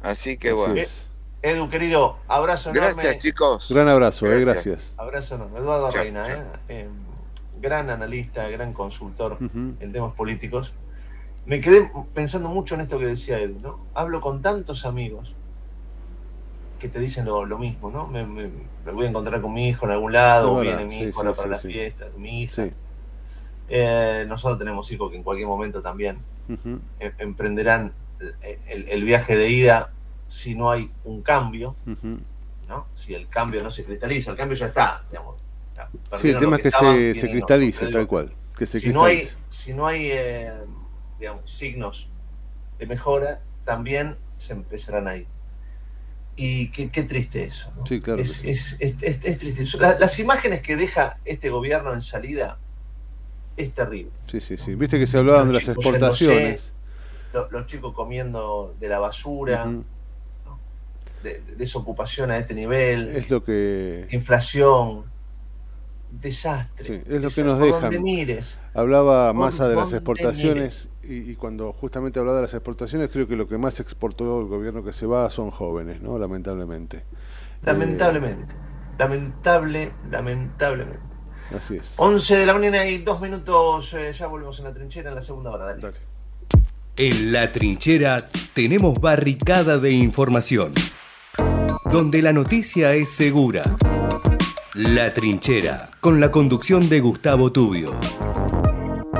Así 0.01 0.37
que 0.37 0.49
Así 0.49 0.57
bueno. 0.57 0.75
es. 0.75 1.07
Edu, 1.41 1.69
querido, 1.69 2.17
abrazo 2.27 2.71
enorme. 2.71 2.87
Gracias, 2.93 3.17
chicos. 3.19 3.67
Gran 3.69 3.87
abrazo, 3.87 4.25
eh, 4.25 4.29
Gracias. 4.41 4.65
gracias. 4.65 4.93
Abrazo 4.97 5.35
enorme. 5.35 5.59
Eduardo 5.59 5.89
Chao, 5.91 6.01
Reina, 6.01 6.25
chao. 6.27 6.35
eh, 6.37 6.45
eh, 6.69 6.89
gran 7.61 7.89
analista, 7.91 8.47
gran 8.49 8.73
consultor 8.73 9.33
Ujú. 9.33 9.75
en 9.79 9.91
temas 9.91 10.13
políticos. 10.15 10.73
Me 11.45 11.61
quedé 11.61 11.91
pensando 12.15 12.49
mucho 12.49 12.73
en 12.73 12.81
esto 12.81 12.97
que 12.97 13.05
decía 13.05 13.39
Edu, 13.39 13.59
¿no? 13.61 13.85
Hablo 13.93 14.19
con 14.21 14.41
tantos 14.41 14.85
amigos 14.85 15.35
que 16.79 16.89
te 16.89 16.99
dicen 16.99 17.25
lo, 17.25 17.45
lo 17.45 17.57
mismo, 17.57 17.89
¿no? 17.91 18.07
Me, 18.07 18.25
me- 18.25 18.51
me 18.85 18.91
voy 18.91 19.05
a 19.05 19.09
encontrar 19.09 19.41
con 19.41 19.53
mi 19.53 19.69
hijo 19.69 19.85
en 19.85 19.91
algún 19.91 20.13
lado, 20.13 20.53
o 20.53 20.59
viene 20.59 20.85
mi 20.85 20.99
hijo 20.99 21.21
sí, 21.23 21.27
para 21.35 21.47
sí, 21.47 21.49
la 21.49 21.57
sí. 21.57 21.67
fiesta, 21.69 22.05
mi 22.17 22.41
hija. 22.43 22.67
Eh, 23.67 24.25
nosotros 24.27 24.59
tenemos 24.59 24.91
hijos 24.91 25.09
que 25.09 25.17
en 25.17 25.23
cualquier 25.23 25.47
momento 25.47 25.81
también 25.81 26.19
eh, 26.99 27.13
emprenderán 27.19 27.93
el, 28.19 28.59
el- 28.67 28.89
el 28.89 29.03
viaje 29.03 29.35
de 29.35 29.49
ida 29.49 29.91
si 30.27 30.55
no 30.55 30.71
hay 30.71 30.91
un 31.03 31.21
cambio. 31.21 31.75
¿no? 32.67 32.87
Si 32.95 33.13
el 33.13 33.27
cambio 33.29 33.61
no 33.63 33.71
se 33.71 33.83
cristaliza, 33.83 34.31
el 34.31 34.37
cambio 34.37 34.57
ya 34.57 34.67
está, 34.67 35.03
digamos. 35.09 35.35
Ya 35.75 35.89
Sí, 36.17 36.29
el 36.29 36.39
tema 36.39 36.55
es 36.55 36.61
que 36.63 36.67
estaban, 36.69 36.95
se, 36.97 37.15
se 37.15 37.29
cristalice, 37.29 37.91
tal 37.91 38.07
cual. 38.07 38.31
Que 38.57 38.65
se 38.65 38.79
si 38.81 38.89
no 38.89 39.03
hay, 39.05 39.17
cristalice. 39.17 39.37
si 39.49 39.73
no 39.73 39.87
hay 39.87 40.09
eh, 40.11 40.53
digamos, 41.19 41.51
signos 41.51 42.09
de 42.79 42.87
mejora, 42.87 43.41
también 43.65 44.17
se 44.37 44.53
empezarán 44.53 45.07
a 45.07 45.17
ir. 45.17 45.27
Y 46.37 46.69
qué, 46.69 46.89
qué 46.89 47.03
triste 47.03 47.45
eso. 47.45 47.71
¿no? 47.77 47.85
Sí, 47.85 48.01
claro 48.01 48.21
Es, 48.21 48.33
sí. 48.33 48.49
es- 48.49 48.75
es- 48.79 48.95
es- 49.01 49.19
es 49.23 49.37
triste. 49.39 49.63
eso. 49.63 49.79
La- 49.79 49.97
las 49.97 50.19
imágenes 50.19 50.61
que 50.61 50.75
deja 50.75 51.17
este 51.23 51.49
gobierno 51.49 51.93
en 51.93 52.01
salida 52.01 52.57
es 53.55 53.73
terrible. 53.73 54.11
Sí, 54.27 54.41
sí, 54.41 54.57
sí. 54.57 54.75
Viste 54.75 54.99
que 54.99 55.07
se 55.07 55.17
hablaban 55.17 55.47
de 55.47 55.53
las 55.55 55.67
exportaciones. 55.69 56.73
Lo- 57.33 57.49
Los, 57.51 57.67
chicos 57.67 57.93
comiendo 57.93 58.75
de 58.79 58.89
la 58.89 58.99
basura, 58.99 59.65
de, 61.23 61.39
de 61.41 61.55
desocupación 61.55 62.31
a 62.31 62.37
este 62.37 62.53
nivel, 62.53 63.09
Es 63.15 63.29
lo 63.29 63.43
que 63.43 64.07
inflación, 64.11 65.05
desastre. 66.21 66.85
Sí, 66.85 67.01
es 67.07 67.21
lo 67.21 67.29
que 67.29 67.43
nos 67.43 67.59
dejan. 67.59 67.81
donde 67.81 67.99
mires. 67.99 68.59
Hablaba 68.73 69.31
Massa 69.33 69.67
de 69.67 69.75
las 69.75 69.93
exportaciones 69.93 70.89
y, 71.03 71.31
y 71.31 71.35
cuando 71.35 71.71
justamente 71.73 72.19
hablaba 72.19 72.37
de 72.37 72.43
las 72.43 72.53
exportaciones 72.53 73.09
creo 73.11 73.27
que 73.27 73.35
lo 73.35 73.47
que 73.47 73.57
más 73.57 73.79
exportó 73.79 74.41
el 74.41 74.47
gobierno 74.47 74.83
que 74.83 74.93
se 74.93 75.05
va 75.05 75.29
son 75.29 75.51
jóvenes, 75.51 76.01
¿no? 76.01 76.17
Lamentablemente. 76.17 77.03
Lamentablemente. 77.63 78.53
Lamentable, 78.97 79.91
lamentablemente. 80.09 80.99
Eh, 81.51 81.57
así 81.57 81.75
es. 81.75 81.93
11 81.97 82.37
de 82.37 82.45
la 82.45 82.53
mañana 82.53 82.85
y 82.85 82.99
dos 82.99 83.21
minutos. 83.21 83.93
eh, 83.93 84.11
ya 84.13 84.27
volvemos 84.27 84.57
en 84.59 84.65
la 84.65 84.73
trinchera 84.73 85.09
en 85.09 85.15
la 85.15 85.21
segunda 85.21 85.51
hora. 85.51 85.65
Dale. 85.65 85.81
Dale. 85.81 85.97
En 86.97 87.33
la 87.33 87.51
trinchera 87.51 88.29
tenemos 88.53 88.99
barricada 89.01 89.77
de 89.77 89.91
información, 89.91 90.73
donde 91.91 92.21
la 92.21 92.31
noticia 92.31 92.93
es 92.93 93.09
segura. 93.11 93.63
La 94.75 95.13
trinchera, 95.13 95.89
con 96.01 96.19
la 96.19 96.31
conducción 96.31 96.89
de 96.89 96.99
Gustavo 96.99 97.49
Tubio. 97.49 97.97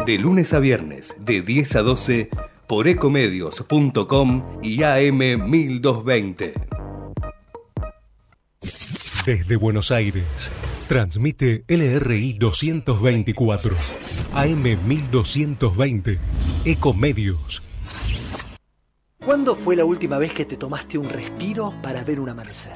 De 0.06 0.18
lunes 0.18 0.53
a 0.53 0.60
viernes, 0.60 1.16
de 1.18 1.41
10 1.43 1.78
a 1.78 1.82
12, 1.82 2.30
por 2.68 2.89
ecomedios.com 2.89 4.60
y 4.62 4.84
AM 4.84 5.49
1220. 5.49 6.56
Desde 9.26 9.56
Buenos 9.56 9.91
Aires, 9.91 10.51
transmite 10.89 11.64
LRI 11.70 12.34
224, 12.34 13.78
AM 14.34 14.64
1220, 14.86 16.20
Ecomedios. 16.66 17.64
¿Cuándo 19.24 19.56
fue 19.56 19.78
la 19.78 19.86
última 19.86 20.18
vez 20.18 20.34
que 20.34 20.43
te 20.43 20.58
tomaste 20.58 20.97
un 20.97 21.08
respiro 21.08 21.74
para 21.82 22.03
ver 22.03 22.20
un 22.20 22.28
amanecer? 22.28 22.76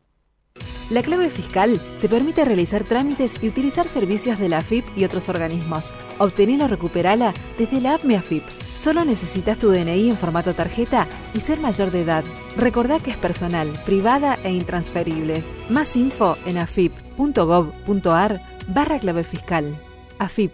La 0.91 1.01
clave 1.03 1.29
fiscal 1.29 1.79
te 2.01 2.09
permite 2.09 2.43
realizar 2.43 2.83
trámites 2.83 3.41
y 3.41 3.47
utilizar 3.47 3.87
servicios 3.87 4.37
de 4.39 4.49
la 4.49 4.57
AFIP 4.57 4.83
y 4.97 5.05
otros 5.05 5.29
organismos. 5.29 5.93
Obtenela 6.17 6.65
o 6.65 6.67
recuperala 6.67 7.33
desde 7.57 7.79
la 7.79 7.93
app 7.93 8.03
AFIP. 8.03 8.43
Solo 8.75 9.05
necesitas 9.05 9.57
tu 9.57 9.69
DNI 9.69 10.09
en 10.09 10.17
formato 10.17 10.53
tarjeta 10.53 11.07
y 11.33 11.39
ser 11.39 11.61
mayor 11.61 11.91
de 11.91 12.01
edad. 12.01 12.25
Recordá 12.57 12.99
que 12.99 13.11
es 13.11 13.15
personal, 13.15 13.71
privada 13.85 14.37
e 14.43 14.51
intransferible. 14.51 15.45
Más 15.69 15.95
info 15.95 16.35
en 16.45 16.57
afip.gov.ar 16.57 18.41
barra 18.67 18.99
clave 18.99 19.23
fiscal. 19.23 19.79
AFIP. 20.19 20.53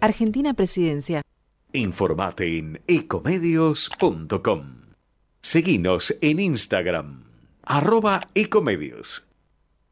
Argentina 0.00 0.54
Presidencia. 0.54 1.22
Informate 1.72 2.56
en 2.56 2.80
ecomedios.com. 2.86 4.76
Seguinos 5.40 6.16
en 6.20 6.38
Instagram, 6.38 7.24
arroba 7.64 8.20
ecomedios. 8.36 9.24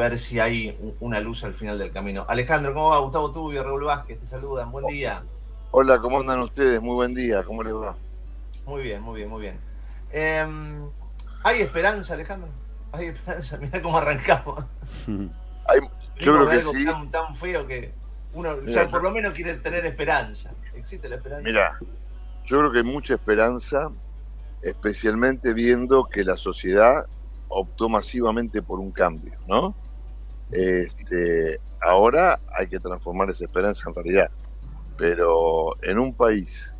Ver 0.00 0.18
si 0.18 0.40
hay 0.40 0.78
una 1.00 1.20
luz 1.20 1.44
al 1.44 1.52
final 1.52 1.78
del 1.78 1.92
camino. 1.92 2.24
Alejandro, 2.26 2.72
¿cómo 2.72 2.88
va? 2.90 2.98
Gustavo 2.98 3.30
Tubio, 3.32 3.62
Raúl 3.62 3.84
Vázquez, 3.84 4.18
te 4.18 4.26
saludan. 4.26 4.72
Buen 4.72 4.86
día. 4.86 5.22
Hola, 5.72 6.00
¿cómo 6.00 6.20
andan 6.20 6.40
ustedes? 6.40 6.80
Muy 6.80 6.94
buen 6.94 7.14
día, 7.14 7.44
¿cómo 7.44 7.62
les 7.62 7.74
va? 7.74 7.96
Muy 8.66 8.82
bien, 8.82 9.02
muy 9.02 9.16
bien, 9.18 9.28
muy 9.28 9.42
bien. 9.42 9.60
Em, 10.10 10.88
¿Hay 11.44 11.60
esperanza, 11.60 12.14
Alejandro? 12.14 12.48
Hay 12.92 13.06
esperanza. 13.08 13.56
Mirá 13.60 13.82
cómo 13.82 13.98
arrancamos. 13.98 14.64
Hay- 15.06 15.80
yo 16.18 16.34
creo 16.34 16.48
que 16.48 16.56
algo 16.56 16.72
sí. 16.72 16.84
tan, 16.84 17.10
tan 17.10 17.34
feo 17.34 17.66
que 17.66 17.92
uno 18.34 18.56
Mira, 18.56 18.84
ya 18.84 18.90
por 18.90 19.02
lo 19.02 19.10
menos 19.10 19.32
quiere 19.32 19.54
tener 19.54 19.84
esperanza. 19.84 20.50
¿Existe 20.74 21.08
la 21.08 21.16
esperanza? 21.16 21.44
Mira, 21.44 21.78
yo 22.46 22.58
creo 22.58 22.72
que 22.72 22.78
hay 22.78 22.84
mucha 22.84 23.14
esperanza, 23.14 23.90
especialmente 24.62 25.52
viendo 25.52 26.04
que 26.04 26.24
la 26.24 26.36
sociedad 26.36 27.06
optó 27.48 27.88
masivamente 27.88 28.62
por 28.62 28.80
un 28.80 28.92
cambio, 28.92 29.34
¿no? 29.46 29.74
Este, 30.52 31.60
ahora 31.80 32.40
hay 32.52 32.66
que 32.66 32.80
transformar 32.80 33.30
esa 33.30 33.44
esperanza 33.44 33.88
en 33.88 33.94
realidad. 33.94 34.30
Pero 34.96 35.82
en 35.82 35.98
un 35.98 36.14
país 36.14 36.76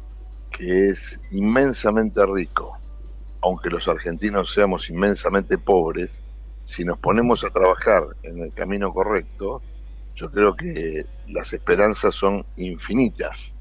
que 0.50 0.88
es 0.88 1.20
inmensamente 1.30 2.24
rico, 2.26 2.76
aunque 3.42 3.70
los 3.70 3.88
argentinos 3.88 4.52
seamos 4.52 4.90
inmensamente 4.90 5.56
pobres, 5.56 6.22
si 6.64 6.84
nos 6.84 6.98
ponemos 6.98 7.44
a 7.44 7.50
trabajar 7.50 8.04
en 8.22 8.40
el 8.40 8.52
camino 8.52 8.92
correcto, 8.92 9.62
yo 10.14 10.30
creo 10.30 10.54
que 10.54 11.06
las 11.28 11.52
esperanzas 11.52 12.14
son 12.14 12.44
infinitas, 12.56 13.56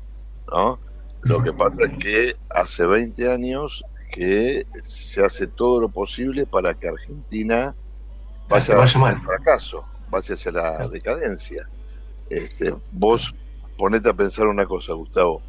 ¿no? 0.51 0.79
Lo 1.21 1.41
que 1.41 1.53
pasa 1.53 1.85
es 1.85 1.93
que 1.97 2.35
hace 2.49 2.85
20 2.85 3.31
años 3.31 3.83
que 4.11 4.65
se 4.81 5.23
hace 5.23 5.47
todo 5.47 5.81
lo 5.81 5.89
posible 5.89 6.45
para 6.45 6.73
que 6.73 6.87
Argentina 6.87 7.75
vaya, 8.47 8.75
vaya 8.75 8.99
mal. 8.99 9.13
el 9.15 9.21
fracaso, 9.21 9.85
vaya 10.09 10.35
hacia 10.35 10.51
la 10.51 10.87
decadencia. 10.87 11.69
Este, 12.29 12.75
vos 12.91 13.33
ponete 13.77 14.09
a 14.09 14.13
pensar 14.13 14.47
una 14.47 14.65
cosa, 14.65 14.93
Gustavo, 14.93 15.41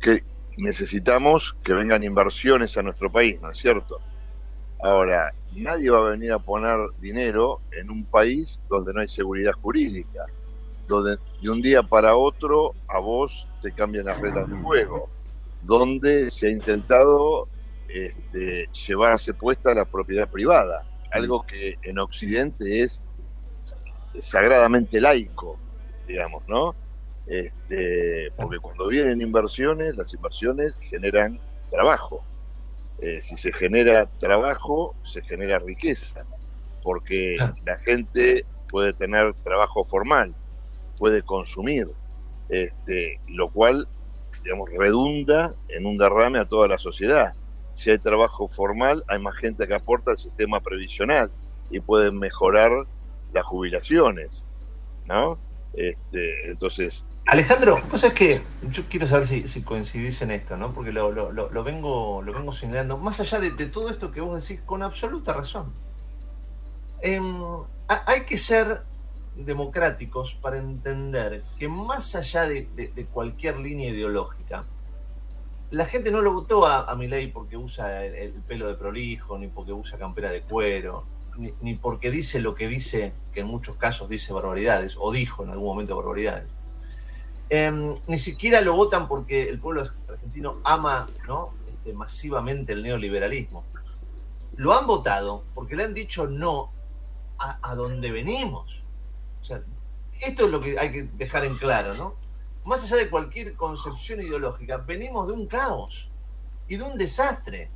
que 0.00 0.24
necesitamos 0.56 1.56
que 1.62 1.74
vengan 1.74 2.02
inversiones 2.02 2.76
a 2.76 2.82
nuestro 2.82 3.10
país, 3.10 3.40
¿no 3.40 3.50
es 3.50 3.58
cierto? 3.58 4.00
Ahora, 4.82 5.32
nadie 5.54 5.90
va 5.90 5.98
a 5.98 6.10
venir 6.10 6.32
a 6.32 6.38
poner 6.38 6.78
dinero 7.00 7.60
en 7.72 7.90
un 7.90 8.04
país 8.04 8.60
donde 8.68 8.92
no 8.92 9.00
hay 9.00 9.08
seguridad 9.08 9.52
jurídica, 9.52 10.26
donde 10.86 11.18
de 11.42 11.50
un 11.50 11.62
día 11.62 11.82
para 11.82 12.16
otro 12.16 12.72
a 12.88 12.98
vos 12.98 13.48
te 13.60 13.72
cambian 13.72 14.06
las 14.06 14.20
reglas 14.20 14.48
del 14.48 14.62
juego, 14.62 15.08
donde 15.62 16.30
se 16.30 16.48
ha 16.48 16.50
intentado 16.50 17.48
este, 17.88 18.68
llevarse 18.86 19.34
puesta 19.34 19.74
la 19.74 19.84
propiedad 19.84 20.28
privada, 20.28 20.86
algo 21.10 21.44
que 21.46 21.76
en 21.82 21.98
Occidente 21.98 22.80
es 22.80 23.02
sagradamente 24.20 25.00
laico, 25.00 25.58
digamos, 26.06 26.42
¿no? 26.48 26.74
Este, 27.26 28.30
porque 28.36 28.58
cuando 28.58 28.86
vienen 28.86 29.20
inversiones, 29.20 29.96
las 29.96 30.12
inversiones 30.14 30.76
generan 30.76 31.40
trabajo. 31.70 32.22
Eh, 33.00 33.20
si 33.20 33.36
se 33.36 33.52
genera 33.52 34.06
trabajo, 34.18 34.94
se 35.04 35.22
genera 35.22 35.58
riqueza. 35.58 36.24
porque 36.82 37.36
la 37.64 37.78
gente 37.78 38.46
puede 38.68 38.92
tener 38.92 39.34
trabajo 39.42 39.82
formal, 39.84 40.32
puede 40.98 41.20
consumir, 41.22 41.88
este, 42.48 43.18
lo 43.26 43.48
cual, 43.48 43.88
digamos, 44.44 44.70
redunda 44.72 45.52
en 45.68 45.84
un 45.84 45.98
derrame 45.98 46.38
a 46.38 46.44
toda 46.44 46.68
la 46.68 46.78
sociedad. 46.78 47.34
Si 47.74 47.90
hay 47.90 47.98
trabajo 47.98 48.46
formal, 48.46 49.02
hay 49.08 49.18
más 49.18 49.36
gente 49.36 49.66
que 49.66 49.74
aporta 49.74 50.12
al 50.12 50.18
sistema 50.18 50.60
previsional 50.60 51.28
y 51.70 51.80
pueden 51.80 52.20
mejorar 52.20 52.86
las 53.32 53.44
jubilaciones, 53.44 54.44
¿no? 55.04 55.38
Este, 55.72 56.50
entonces, 56.50 57.04
Alejandro, 57.26 57.82
pues 57.90 58.04
es 58.04 58.14
que 58.14 58.40
yo 58.70 58.84
quiero 58.88 59.06
saber 59.08 59.26
si, 59.26 59.48
si 59.48 59.62
coincidís 59.62 60.22
en 60.22 60.30
esto, 60.30 60.56
¿no? 60.56 60.72
Porque 60.72 60.92
lo, 60.92 61.10
lo- 61.10 61.32
lo- 61.32 61.64
vengo, 61.64 62.22
lo 62.22 62.32
vengo 62.32 62.52
señalando. 62.52 62.98
Más 62.98 63.18
allá 63.20 63.40
de, 63.40 63.50
todo 63.66 63.90
esto 63.90 64.12
que 64.12 64.20
vos 64.20 64.40
decís, 64.46 64.62
con 64.64 64.82
absoluta 64.82 65.32
razón. 65.32 65.72
Em, 67.02 67.42
ha- 67.88 68.04
hay 68.06 68.24
que 68.24 68.38
ser 68.38 68.82
democráticos 69.34 70.34
para 70.34 70.58
entender 70.58 71.42
que 71.58 71.68
más 71.68 72.14
allá 72.14 72.46
de, 72.46 72.68
cualquier 73.12 73.58
línea 73.58 73.90
ideológica, 73.90 74.64
la 75.72 75.84
gente 75.84 76.12
no 76.12 76.22
lo 76.22 76.32
votó 76.32 76.64
a, 76.64 76.84
a 76.84 76.94
Milei 76.94 77.26
porque 77.32 77.56
usa 77.56 78.04
el 78.04 78.32
pelo 78.46 78.68
de 78.68 78.74
prolijo, 78.74 79.36
ni 79.36 79.48
porque 79.48 79.72
usa 79.72 79.98
campera 79.98 80.30
de 80.30 80.42
cuero, 80.42 81.04
ni, 81.38 81.52
ni 81.60 81.74
porque 81.74 82.10
dice 82.10 82.40
lo 82.40 82.54
que 82.54 82.68
dice, 82.68 83.12
que 83.32 83.40
en 83.40 83.46
muchos 83.46 83.76
casos 83.76 84.08
dice 84.08 84.32
barbaridades, 84.32 84.96
o 84.98 85.12
dijo 85.12 85.44
en 85.44 85.50
algún 85.50 85.66
momento 85.66 85.96
barbaridades. 85.96 86.46
Em, 87.48 87.94
ni 88.08 88.18
siquiera 88.18 88.60
lo 88.60 88.74
votan 88.74 89.06
porque 89.06 89.48
el 89.48 89.60
pueblo 89.60 89.84
argentino 90.08 90.56
ama 90.64 91.08
¿no? 91.28 91.50
Este, 91.68 91.92
masivamente 91.92 92.72
el 92.72 92.82
neoliberalismo. 92.82 93.64
Lo 94.56 94.74
han 94.74 94.86
votado 94.86 95.44
porque 95.54 95.76
le 95.76 95.84
han 95.84 95.94
dicho 95.94 96.26
no 96.26 96.72
a, 97.38 97.58
a 97.62 97.74
donde 97.76 98.10
venimos. 98.10 98.82
O 99.40 99.44
sea, 99.44 99.62
esto 100.20 100.46
es 100.46 100.50
lo 100.50 100.60
que 100.60 100.78
hay 100.78 100.90
que 100.90 101.02
dejar 101.04 101.44
en 101.44 101.56
claro, 101.56 101.94
¿no? 101.94 102.16
Más 102.64 102.82
allá 102.82 102.96
de 102.96 103.08
cualquier 103.08 103.54
concepción 103.54 104.20
ideológica, 104.20 104.78
venimos 104.78 105.28
de 105.28 105.34
un 105.34 105.46
caos 105.46 106.10
y 106.66 106.76
de 106.76 106.82
un 106.82 106.98
desastre. 106.98 107.70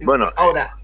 Bueno, 0.00 0.32
ahora, 0.36 0.77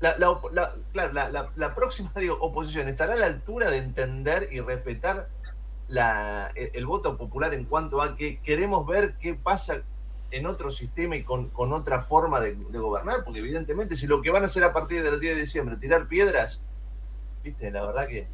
la, 0.00 0.16
la 0.18 0.40
la- 0.52 0.74
claro, 0.92 1.50
la- 1.56 1.74
próxima 1.74 2.10
oposición 2.40 2.88
estará 2.88 3.14
a 3.14 3.16
la 3.16 3.26
altura 3.26 3.70
de 3.70 3.78
entender 3.78 4.48
y 4.50 4.60
respetar 4.60 5.28
la- 5.88 6.50
el, 6.54 6.86
voto 6.86 7.16
popular 7.16 7.52
en 7.54 7.64
cuanto 7.64 8.00
a 8.00 8.16
que 8.16 8.40
queremos 8.40 8.86
ver 8.86 9.16
qué 9.18 9.34
pasa 9.34 9.82
en 10.30 10.46
otro 10.46 10.70
sistema 10.70 11.16
y 11.16 11.24
con, 11.24 11.48
con 11.50 11.72
otra 11.72 12.00
forma 12.00 12.40
de, 12.40 12.54
gobernar, 12.54 13.24
porque 13.24 13.40
evidentemente 13.40 13.96
si 13.96 14.06
lo 14.06 14.22
que 14.22 14.30
van 14.30 14.44
a 14.44 14.46
hacer 14.46 14.62
a 14.64 14.72
partir 14.72 15.02
del 15.02 15.18
10 15.18 15.34
de 15.34 15.40
diciembre, 15.40 15.76
tirar 15.76 16.06
piedras, 16.06 16.60
viste, 17.42 17.70
la 17.70 17.84
verdad 17.86 18.06
que. 18.06 18.28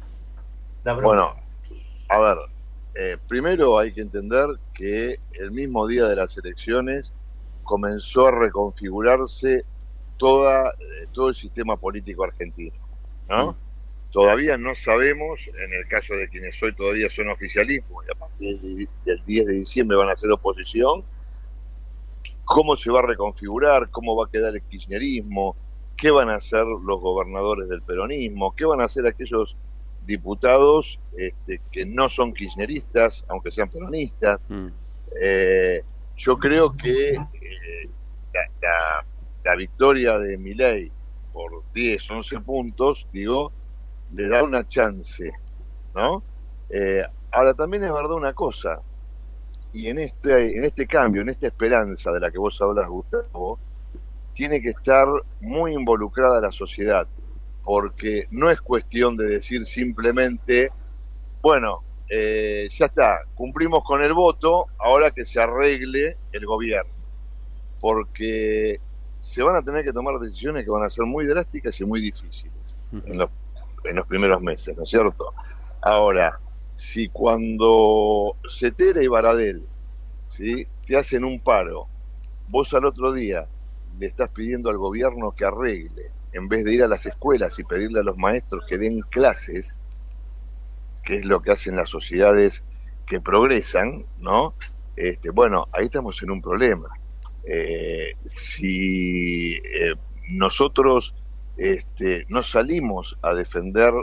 Bueno, 1.01 1.33
a 2.07 2.19
ver, 2.19 2.37
eh, 2.93 3.17
primero 3.27 3.77
hay 3.77 3.93
que 3.93 4.01
entender 4.01 4.47
que 4.73 5.19
el 5.33 5.51
mismo 5.51 5.87
día 5.87 6.05
de 6.05 6.15
las 6.15 6.37
elecciones 6.37 7.13
comenzó 7.63 8.27
a 8.27 8.31
reconfigurarse 8.31 9.65
toda, 10.17 10.69
eh, 10.71 11.07
todo 11.11 11.29
el 11.29 11.35
sistema 11.35 11.77
político 11.77 12.23
argentino, 12.23 12.77
¿no? 13.27 13.57
Todavía 14.11 14.57
no 14.57 14.73
sabemos, 14.73 15.47
en 15.47 15.73
el 15.73 15.87
caso 15.87 16.13
de 16.15 16.27
quienes 16.29 16.61
hoy 16.63 16.73
todavía 16.75 17.09
son 17.09 17.29
oficialismo 17.29 18.01
y 18.03 18.11
a 18.11 18.15
partir 18.17 18.59
de- 18.59 18.87
del 19.05 19.23
10 19.25 19.45
de 19.45 19.53
diciembre 19.53 19.97
van 19.97 20.09
a 20.09 20.15
ser 20.15 20.31
oposición, 20.31 21.05
cómo 22.45 22.75
se 22.77 22.89
va 22.89 22.99
a 22.99 23.05
reconfigurar, 23.05 23.89
cómo 23.89 24.15
va 24.15 24.25
a 24.25 24.29
quedar 24.29 24.55
el 24.55 24.63
kirchnerismo, 24.63 25.55
qué 25.95 26.11
van 26.11 26.29
a 26.29 26.35
hacer 26.35 26.65
los 26.65 27.01
gobernadores 27.01 27.67
del 27.67 27.81
peronismo, 27.81 28.53
qué 28.55 28.65
van 28.65 28.81
a 28.81 28.85
hacer 28.85 29.05
aquellos 29.05 29.57
diputados 29.99 30.99
este, 31.11 31.61
que 31.71 31.85
no 31.85 32.07
son 32.07 32.33
kirchneristas, 32.33 33.25
aunque 33.27 33.51
sean 33.51 33.69
peronistas. 33.69 34.39
Eh, 35.21 35.83
yo 36.15 36.37
creo 36.37 36.75
que 36.75 37.09
eh, 37.09 37.89
la, 38.33 38.41
la- 38.61 39.05
la 39.47 39.55
victoria 39.55 40.19
de 40.19 40.37
Milei 40.37 40.91
por 41.31 41.63
10, 41.73 42.11
11 42.11 42.39
puntos, 42.41 43.07
digo, 43.13 43.53
le 44.11 44.27
da 44.27 44.43
una 44.43 44.67
chance, 44.67 45.31
¿no? 45.95 46.21
Eh, 46.69 47.01
ahora 47.31 47.53
también 47.53 47.85
es 47.85 47.93
verdad 47.93 48.11
una 48.11 48.33
cosa, 48.33 48.81
y 49.71 49.87
en 49.87 49.99
este, 49.99 50.57
en 50.57 50.65
este 50.65 50.85
cambio, 50.85 51.21
en 51.21 51.29
esta 51.29 51.47
esperanza 51.47 52.11
de 52.11 52.19
la 52.19 52.29
que 52.29 52.39
vos 52.39 52.61
hablas, 52.61 52.87
Gustavo, 52.89 53.57
tiene 54.33 54.61
que 54.61 54.71
estar 54.71 55.07
muy 55.39 55.73
involucrada 55.73 56.41
la 56.41 56.51
sociedad, 56.51 57.07
porque 57.63 58.25
no 58.31 58.51
es 58.51 58.59
cuestión 58.59 59.15
de 59.15 59.27
decir 59.27 59.65
simplemente, 59.65 60.71
bueno, 61.41 61.83
eh, 62.09 62.67
ya 62.69 62.87
está, 62.87 63.21
cumplimos 63.33 63.81
con 63.85 64.03
el 64.03 64.11
voto, 64.11 64.65
ahora 64.77 65.11
que 65.11 65.23
se 65.23 65.39
arregle 65.39 66.17
el 66.33 66.45
gobierno, 66.45 66.91
porque 67.79 68.81
se 69.19 69.43
van 69.43 69.55
a 69.55 69.61
tener 69.61 69.83
que 69.83 69.93
tomar 69.93 70.19
decisiones 70.19 70.63
que 70.63 70.71
van 70.71 70.83
a 70.83 70.89
ser 70.89 71.05
muy 71.05 71.25
drásticas 71.25 71.79
y 71.81 71.85
muy 71.85 72.01
difíciles 72.01 72.75
en 72.91 73.17
los, 73.17 73.29
en 73.83 73.95
los 73.95 74.07
primeros 74.07 74.41
meses, 74.41 74.75
¿no 74.77 74.83
es 74.83 74.89
cierto? 74.89 75.33
Ahora, 75.81 76.39
si 76.75 77.09
cuando 77.09 78.35
Cetera 78.47 79.01
y 79.01 79.07
Baradel 79.07 79.67
¿sí? 80.27 80.67
te 80.85 80.95
hacen 80.97 81.23
un 81.23 81.39
paro, 81.39 81.87
vos 82.49 82.73
al 82.73 82.85
otro 82.85 83.11
día 83.11 83.47
le 83.99 84.05
estás 84.05 84.29
pidiendo 84.29 84.69
al 84.69 84.77
gobierno 84.77 85.33
que 85.35 85.45
arregle, 85.45 86.11
en 86.33 86.47
vez 86.47 86.63
de 86.63 86.73
ir 86.73 86.83
a 86.83 86.87
las 86.87 87.05
escuelas 87.05 87.57
y 87.57 87.63
pedirle 87.63 87.99
a 87.99 88.03
los 88.03 88.17
maestros 88.17 88.63
que 88.67 88.77
den 88.77 89.01
clases, 89.01 89.79
que 91.03 91.15
es 91.15 91.25
lo 91.25 91.41
que 91.41 91.51
hacen 91.51 91.75
las 91.75 91.89
sociedades 91.89 92.63
que 93.05 93.19
progresan, 93.21 94.05
¿no? 94.19 94.53
Este, 94.95 95.29
bueno, 95.29 95.67
ahí 95.71 95.85
estamos 95.85 96.21
en 96.21 96.31
un 96.31 96.41
problema. 96.41 96.89
Eh, 97.49 98.13
si 98.25 99.55
eh, 99.55 99.93
nosotros 100.31 101.15
este, 101.55 102.25
no 102.27 102.43
salimos 102.43 103.17
a 103.21 103.33
defender 103.33 103.93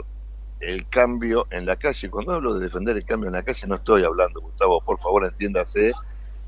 el 0.59 0.89
cambio 0.89 1.45
en 1.51 1.67
la 1.67 1.75
calle, 1.75 2.09
cuando 2.09 2.33
hablo 2.33 2.55
de 2.55 2.65
defender 2.65 2.97
el 2.97 3.05
cambio 3.05 3.27
en 3.27 3.35
la 3.35 3.43
calle 3.43 3.67
no 3.67 3.75
estoy 3.75 4.03
hablando, 4.03 4.41
Gustavo, 4.41 4.81
por 4.81 4.99
favor 4.99 5.25
entiéndase, 5.25 5.93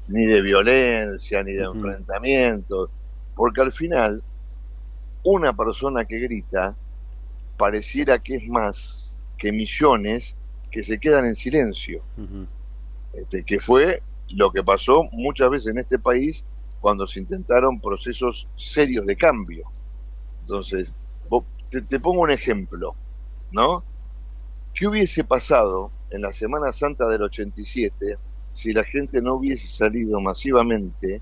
ni 0.08 0.26
de 0.26 0.42
violencia, 0.42 1.44
ni 1.44 1.54
de 1.54 1.66
enfrentamientos, 1.66 2.90
porque 3.36 3.62
al 3.62 3.72
final 3.72 4.24
una 5.24 5.56
persona 5.56 6.04
que 6.04 6.18
grita 6.18 6.76
pareciera 7.58 8.18
que 8.18 8.38
es 8.38 8.48
más 8.48 9.24
que 9.38 9.52
millones 9.52 10.36
que 10.72 10.82
se 10.82 11.00
quedan 11.00 11.26
en 11.26 11.36
silencio, 11.36 12.04
este, 13.14 13.44
que 13.44 13.60
fue 13.60 14.02
lo 14.30 14.52
que 14.52 14.64
pasó 14.64 15.04
muchas 15.12 15.52
veces 15.52 15.72
en 15.72 15.78
este 15.78 16.00
país 16.00 16.44
cuando 16.88 17.06
se 17.06 17.20
intentaron 17.20 17.82
procesos 17.82 18.48
serios 18.56 19.06
de 19.06 19.18
cambio. 19.18 19.70
Entonces, 20.40 20.94
te 21.90 22.00
pongo 22.00 22.22
un 22.22 22.32
ejemplo, 22.32 22.96
¿no? 23.52 23.84
¿Qué 24.74 24.88
hubiese 24.88 25.26
pasado 25.26 25.92
en 26.12 26.22
la 26.22 26.32
Semana 26.32 26.72
Santa 26.72 27.10
del 27.10 27.24
87 27.24 28.18
si 28.54 28.72
la 28.72 28.86
gente 28.86 29.22
no 29.22 29.34
hubiese 29.34 29.68
salido 29.68 30.22
masivamente 30.22 31.22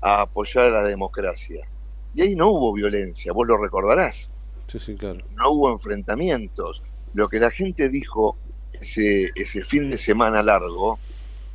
a 0.00 0.20
apoyar 0.20 0.66
a 0.66 0.82
la 0.82 0.84
democracia? 0.84 1.68
Y 2.14 2.22
ahí 2.22 2.36
no 2.36 2.52
hubo 2.52 2.72
violencia, 2.72 3.32
vos 3.32 3.48
lo 3.48 3.56
recordarás. 3.56 4.32
Sí, 4.68 4.78
sí, 4.78 4.94
claro. 4.94 5.24
No 5.34 5.50
hubo 5.50 5.72
enfrentamientos. 5.72 6.84
Lo 7.14 7.28
que 7.28 7.40
la 7.40 7.50
gente 7.50 7.88
dijo 7.88 8.36
ese, 8.80 9.32
ese 9.34 9.64
fin 9.64 9.90
de 9.90 9.98
semana 9.98 10.40
largo 10.40 11.00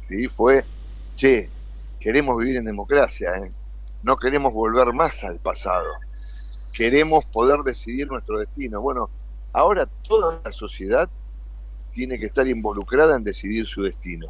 ¿sí? 0.10 0.28
fue, 0.28 0.66
che, 1.16 1.55
queremos 2.06 2.38
vivir 2.38 2.58
en 2.58 2.66
democracia, 2.66 3.32
¿eh? 3.36 3.52
no 4.04 4.16
queremos 4.16 4.54
volver 4.54 4.94
más 4.94 5.24
al 5.24 5.40
pasado, 5.40 5.88
queremos 6.72 7.26
poder 7.26 7.62
decidir 7.62 8.08
nuestro 8.08 8.38
destino. 8.38 8.80
Bueno, 8.80 9.10
ahora 9.54 9.88
toda 10.08 10.40
la 10.46 10.52
sociedad 10.52 11.10
tiene 11.90 12.20
que 12.20 12.28
estar 12.28 12.48
involucrada 12.48 13.16
en 13.16 13.24
decidir 13.24 13.66
su 13.66 13.82
destino. 13.82 14.28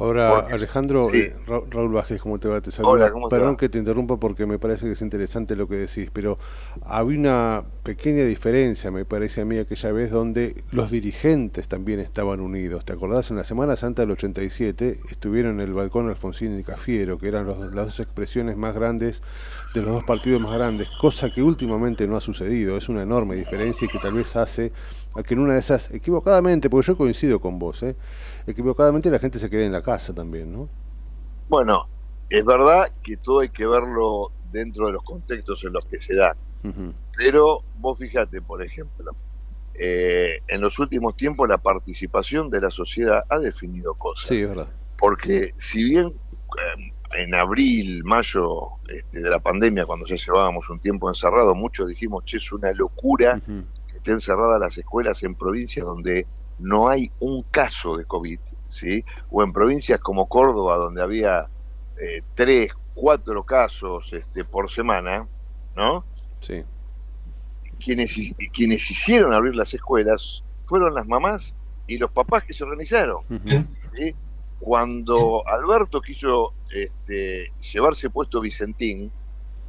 Ahora, 0.00 0.34
Porque- 0.42 0.54
Alejandro, 0.54 1.04
sí. 1.08 1.16
eh, 1.18 1.34
Ra- 1.46 1.60
Raúl 1.68 1.92
Vázquez, 1.92 2.20
¿cómo 2.22 2.38
te 2.38 2.46
va? 2.46 2.60
Te 2.60 2.70
saluda. 2.70 2.92
Hola, 2.92 3.10
¿cómo 3.10 3.28
te 3.28 3.34
Perdón 3.36 3.54
va? 3.54 3.56
que 3.56 3.68
te 3.68 3.78
interrumpa 3.78 4.16
porque 4.16 4.46
me 4.46 4.58
parece 4.58 4.86
que 4.86 4.92
es 4.92 5.02
interesante 5.02 5.56
lo 5.56 5.66
que 5.66 5.76
decís, 5.76 6.08
pero 6.12 6.38
había 6.82 7.18
una 7.18 7.64
pequeña 7.82 8.24
diferencia, 8.24 8.90
me 8.92 9.04
parece 9.04 9.40
a 9.40 9.44
mí, 9.44 9.58
aquella 9.58 9.90
vez 9.90 10.10
donde 10.10 10.62
los 10.70 10.90
dirigentes 10.90 11.66
también 11.66 11.98
estaban 12.00 12.38
unidos. 12.40 12.84
¿Te 12.84 12.92
acordás? 12.92 13.30
En 13.30 13.36
la 13.38 13.44
Semana 13.44 13.74
Santa 13.76 14.02
del 14.02 14.12
87 14.12 15.00
estuvieron 15.10 15.60
en 15.60 15.66
el 15.66 15.74
balcón 15.74 16.08
Alfonsín 16.08 16.58
y 16.60 16.62
Cafiero, 16.62 17.18
que 17.18 17.26
eran 17.28 17.46
los- 17.46 17.58
las 17.74 17.86
dos 17.86 18.00
expresiones 18.00 18.56
más 18.56 18.74
grandes 18.74 19.20
de 19.74 19.82
los 19.82 19.90
dos 19.92 20.04
partidos 20.04 20.40
más 20.40 20.54
grandes, 20.54 20.88
cosa 21.00 21.30
que 21.30 21.42
últimamente 21.42 22.06
no 22.06 22.16
ha 22.16 22.20
sucedido. 22.20 22.76
Es 22.76 22.88
una 22.88 23.02
enorme 23.02 23.34
diferencia 23.34 23.84
y 23.86 23.88
que 23.88 23.98
tal 23.98 24.14
vez 24.14 24.34
hace 24.36 24.72
a 25.14 25.22
que 25.22 25.34
en 25.34 25.40
una 25.40 25.54
de 25.54 25.58
esas, 25.60 25.90
equivocadamente, 25.92 26.70
porque 26.70 26.86
yo 26.86 26.96
coincido 26.96 27.40
con 27.40 27.58
vos, 27.58 27.82
¿eh? 27.82 27.96
Equivocadamente 28.50 29.10
la 29.10 29.18
gente 29.18 29.38
se 29.38 29.50
quede 29.50 29.66
en 29.66 29.72
la 29.72 29.82
casa 29.82 30.14
también, 30.14 30.52
¿no? 30.52 30.68
Bueno, 31.48 31.88
es 32.30 32.44
verdad 32.44 32.90
que 33.02 33.16
todo 33.16 33.40
hay 33.40 33.48
que 33.48 33.66
verlo 33.66 34.32
dentro 34.50 34.86
de 34.86 34.92
los 34.92 35.02
contextos 35.02 35.64
en 35.64 35.72
los 35.72 35.84
que 35.86 35.98
se 35.98 36.14
da. 36.14 36.36
Pero 37.16 37.62
vos 37.78 37.98
fijate, 37.98 38.42
por 38.42 38.62
ejemplo, 38.62 39.12
eh, 39.74 40.40
en 40.48 40.60
los 40.60 40.78
últimos 40.78 41.16
tiempos 41.16 41.48
la 41.48 41.58
participación 41.58 42.50
de 42.50 42.60
la 42.60 42.70
sociedad 42.70 43.22
ha 43.28 43.38
definido 43.38 43.94
cosas. 43.94 44.28
Sí, 44.28 44.42
es 44.42 44.48
verdad. 44.48 44.68
Porque 44.98 45.54
si 45.56 45.84
bien 45.84 46.08
eh, 46.08 46.92
en 47.22 47.34
abril, 47.34 48.02
mayo 48.04 48.70
este, 48.88 49.20
de 49.20 49.30
la 49.30 49.38
pandemia, 49.38 49.86
cuando 49.86 50.04
ya 50.06 50.16
llevábamos 50.16 50.68
un 50.68 50.80
tiempo 50.80 51.08
encerrado, 51.08 51.54
muchos 51.54 51.88
dijimos, 51.88 52.24
che, 52.24 52.36
es 52.36 52.52
una 52.52 52.72
locura 52.72 53.40
que 53.46 53.94
estén 53.94 54.14
encerradas 54.14 54.60
las 54.60 54.76
escuelas 54.76 55.22
en 55.22 55.34
provincias 55.34 55.86
donde 55.86 56.26
no 56.58 56.88
hay 56.88 57.10
un 57.20 57.42
caso 57.42 57.96
de 57.96 58.04
COVID, 58.04 58.40
¿sí? 58.68 59.04
O 59.30 59.42
en 59.42 59.52
provincias 59.52 60.00
como 60.00 60.28
Córdoba, 60.28 60.76
donde 60.76 61.02
había 61.02 61.48
eh, 62.00 62.22
tres, 62.34 62.72
cuatro 62.94 63.44
casos 63.44 64.12
este, 64.12 64.44
por 64.44 64.70
semana, 64.70 65.26
¿no? 65.76 66.04
Sí. 66.40 66.62
Quienes, 67.78 68.34
quienes 68.52 68.90
hicieron 68.90 69.32
abrir 69.32 69.54
las 69.54 69.72
escuelas 69.72 70.42
fueron 70.66 70.94
las 70.94 71.06
mamás 71.06 71.54
y 71.86 71.96
los 71.96 72.10
papás 72.10 72.44
que 72.44 72.52
se 72.52 72.64
organizaron. 72.64 73.22
¿sí? 73.96 74.14
Cuando 74.60 75.46
Alberto 75.46 76.00
quiso 76.00 76.52
este, 76.70 77.52
llevarse 77.72 78.10
puesto 78.10 78.40
Vicentín, 78.40 79.10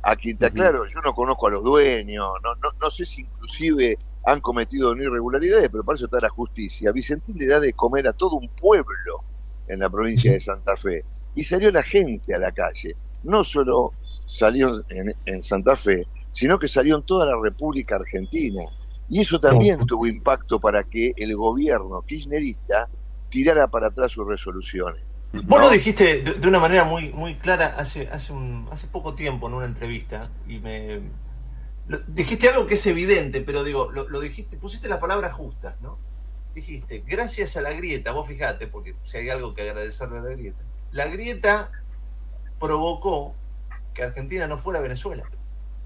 a 0.01 0.15
quien 0.15 0.37
te 0.37 0.47
aclaro, 0.47 0.87
yo 0.87 1.01
no 1.01 1.13
conozco 1.13 1.47
a 1.47 1.51
los 1.51 1.63
dueños, 1.63 2.29
no, 2.43 2.55
no, 2.55 2.69
no 2.79 2.89
sé 2.89 3.05
si 3.05 3.21
inclusive 3.21 3.97
han 4.25 4.41
cometido 4.41 4.95
irregularidades, 4.95 5.69
pero 5.69 5.83
para 5.83 5.95
eso 5.95 6.05
está 6.05 6.19
la 6.19 6.29
justicia. 6.29 6.91
Vicentín 6.91 7.37
le 7.37 7.47
da 7.47 7.59
de 7.59 7.73
comer 7.73 8.07
a 8.07 8.13
todo 8.13 8.35
un 8.35 8.49
pueblo 8.49 9.23
en 9.67 9.79
la 9.79 9.89
provincia 9.89 10.31
de 10.31 10.39
Santa 10.39 10.75
Fe. 10.75 11.03
Y 11.35 11.43
salió 11.43 11.71
la 11.71 11.83
gente 11.83 12.33
a 12.33 12.37
la 12.37 12.51
calle. 12.51 12.95
No 13.23 13.43
solo 13.43 13.93
salió 14.25 14.83
en, 14.89 15.13
en 15.25 15.43
Santa 15.43 15.75
Fe, 15.75 16.05
sino 16.31 16.59
que 16.59 16.67
salió 16.67 16.97
en 16.97 17.03
toda 17.03 17.25
la 17.25 17.39
República 17.41 17.95
Argentina. 17.95 18.63
Y 19.09 19.21
eso 19.21 19.39
también 19.39 19.85
tuvo 19.85 20.05
impacto 20.05 20.59
para 20.59 20.83
que 20.83 21.13
el 21.17 21.35
gobierno 21.35 22.01
kirchnerista 22.03 22.89
tirara 23.29 23.67
para 23.67 23.87
atrás 23.87 24.11
sus 24.11 24.27
resoluciones. 24.27 25.03
Vos 25.31 25.61
lo 25.61 25.69
dijiste 25.69 26.21
de, 26.23 26.33
de 26.33 26.47
una 26.47 26.59
manera 26.59 26.83
muy, 26.83 27.11
muy 27.11 27.35
clara 27.35 27.75
hace, 27.77 28.07
hace, 28.09 28.33
un, 28.33 28.67
hace 28.71 28.87
poco 28.87 29.13
tiempo 29.13 29.47
en 29.47 29.53
una 29.53 29.65
entrevista 29.65 30.29
y 30.47 30.57
me 30.59 31.01
lo- 31.89 31.99
dijiste 32.07 32.47
algo 32.49 32.65
que 32.65 32.75
es 32.75 32.87
evidente, 32.87 33.41
pero 33.41 33.63
digo, 33.65 33.91
lo, 33.91 34.07
lo 34.07 34.19
dijiste, 34.21 34.55
pusiste 34.57 34.87
las 34.87 34.99
palabras 34.99 35.33
justas, 35.33 35.75
¿no? 35.81 35.97
Dijiste, 36.55 37.03
gracias 37.05 37.57
a 37.57 37.61
la 37.61 37.73
grieta, 37.73 38.11
vos 38.13 38.27
fijate, 38.27 38.67
porque 38.67 38.95
si 39.03 39.17
hay 39.17 39.29
algo 39.29 39.53
que 39.53 39.63
agradecerle 39.69 40.19
a 40.19 40.21
la 40.21 40.29
grieta, 40.29 40.63
la 40.91 41.05
grieta 41.07 41.69
provocó 42.59 43.35
que 43.93 44.03
Argentina 44.03 44.47
no 44.47 44.57
fuera 44.57 44.79
Venezuela. 44.79 45.23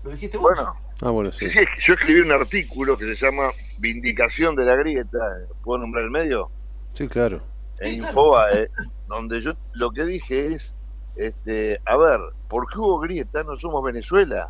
Lo 0.04 0.12
dijiste 0.12 0.38
vos. 0.38 0.52
Bueno, 0.56 0.76
Ah, 1.02 1.10
bueno, 1.10 1.32
sí. 1.34 1.50
Sí, 1.50 1.60
sí, 1.60 1.66
yo 1.86 1.96
escribí 1.96 2.22
un 2.22 2.32
artículo 2.32 2.98
que 2.98 3.14
se 3.16 3.26
llama 3.26 3.52
Vindicación 3.80 4.56
de 4.56 4.64
la 4.64 4.76
Grieta, 4.76 5.18
¿puedo 5.64 5.80
nombrar 5.82 6.06
el 6.06 6.12
medio? 6.12 6.50
Sí, 6.94 7.08
claro. 7.10 7.42
En 7.80 7.96
Infobae, 7.96 8.70
donde 9.08 9.42
yo 9.42 9.52
lo 9.74 9.92
que 9.92 10.06
dije 10.06 10.46
es, 10.48 10.76
este, 11.18 11.82
a 11.86 11.98
ver, 11.98 12.20
¿por 12.48 12.68
qué 12.72 12.78
hubo 12.80 13.00
grieta? 13.00 13.44
No 13.44 13.58
somos 13.58 13.84
Venezuela. 13.84 14.50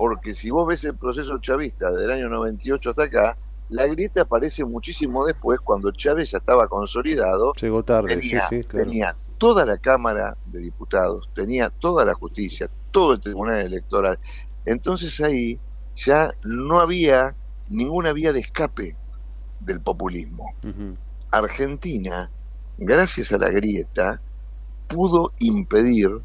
Porque 0.00 0.34
si 0.34 0.48
vos 0.48 0.66
ves 0.66 0.82
el 0.84 0.96
proceso 0.96 1.36
chavista 1.40 1.90
del 1.90 2.10
año 2.10 2.30
98 2.30 2.88
hasta 2.88 3.02
acá, 3.02 3.36
la 3.68 3.86
grieta 3.86 4.22
aparece 4.22 4.64
muchísimo 4.64 5.26
después, 5.26 5.60
cuando 5.60 5.92
Chávez 5.92 6.30
ya 6.30 6.38
estaba 6.38 6.68
consolidado, 6.68 7.52
Llegó 7.60 7.84
tarde, 7.84 8.16
tenía, 8.16 8.48
sí, 8.48 8.62
sí, 8.62 8.64
claro. 8.64 8.86
tenía 8.86 9.16
toda 9.36 9.66
la 9.66 9.76
Cámara 9.76 10.38
de 10.46 10.60
Diputados, 10.60 11.28
tenía 11.34 11.68
toda 11.68 12.06
la 12.06 12.14
justicia, 12.14 12.70
todo 12.90 13.12
el 13.12 13.20
Tribunal 13.20 13.60
Electoral. 13.60 14.18
Entonces 14.64 15.20
ahí 15.20 15.60
ya 15.94 16.34
no 16.46 16.80
había 16.80 17.36
ninguna 17.68 18.14
vía 18.14 18.32
de 18.32 18.40
escape 18.40 18.96
del 19.60 19.82
populismo. 19.82 20.54
Argentina, 21.30 22.30
gracias 22.78 23.32
a 23.32 23.36
la 23.36 23.50
grieta, 23.50 24.22
pudo 24.88 25.34
impedir 25.40 26.22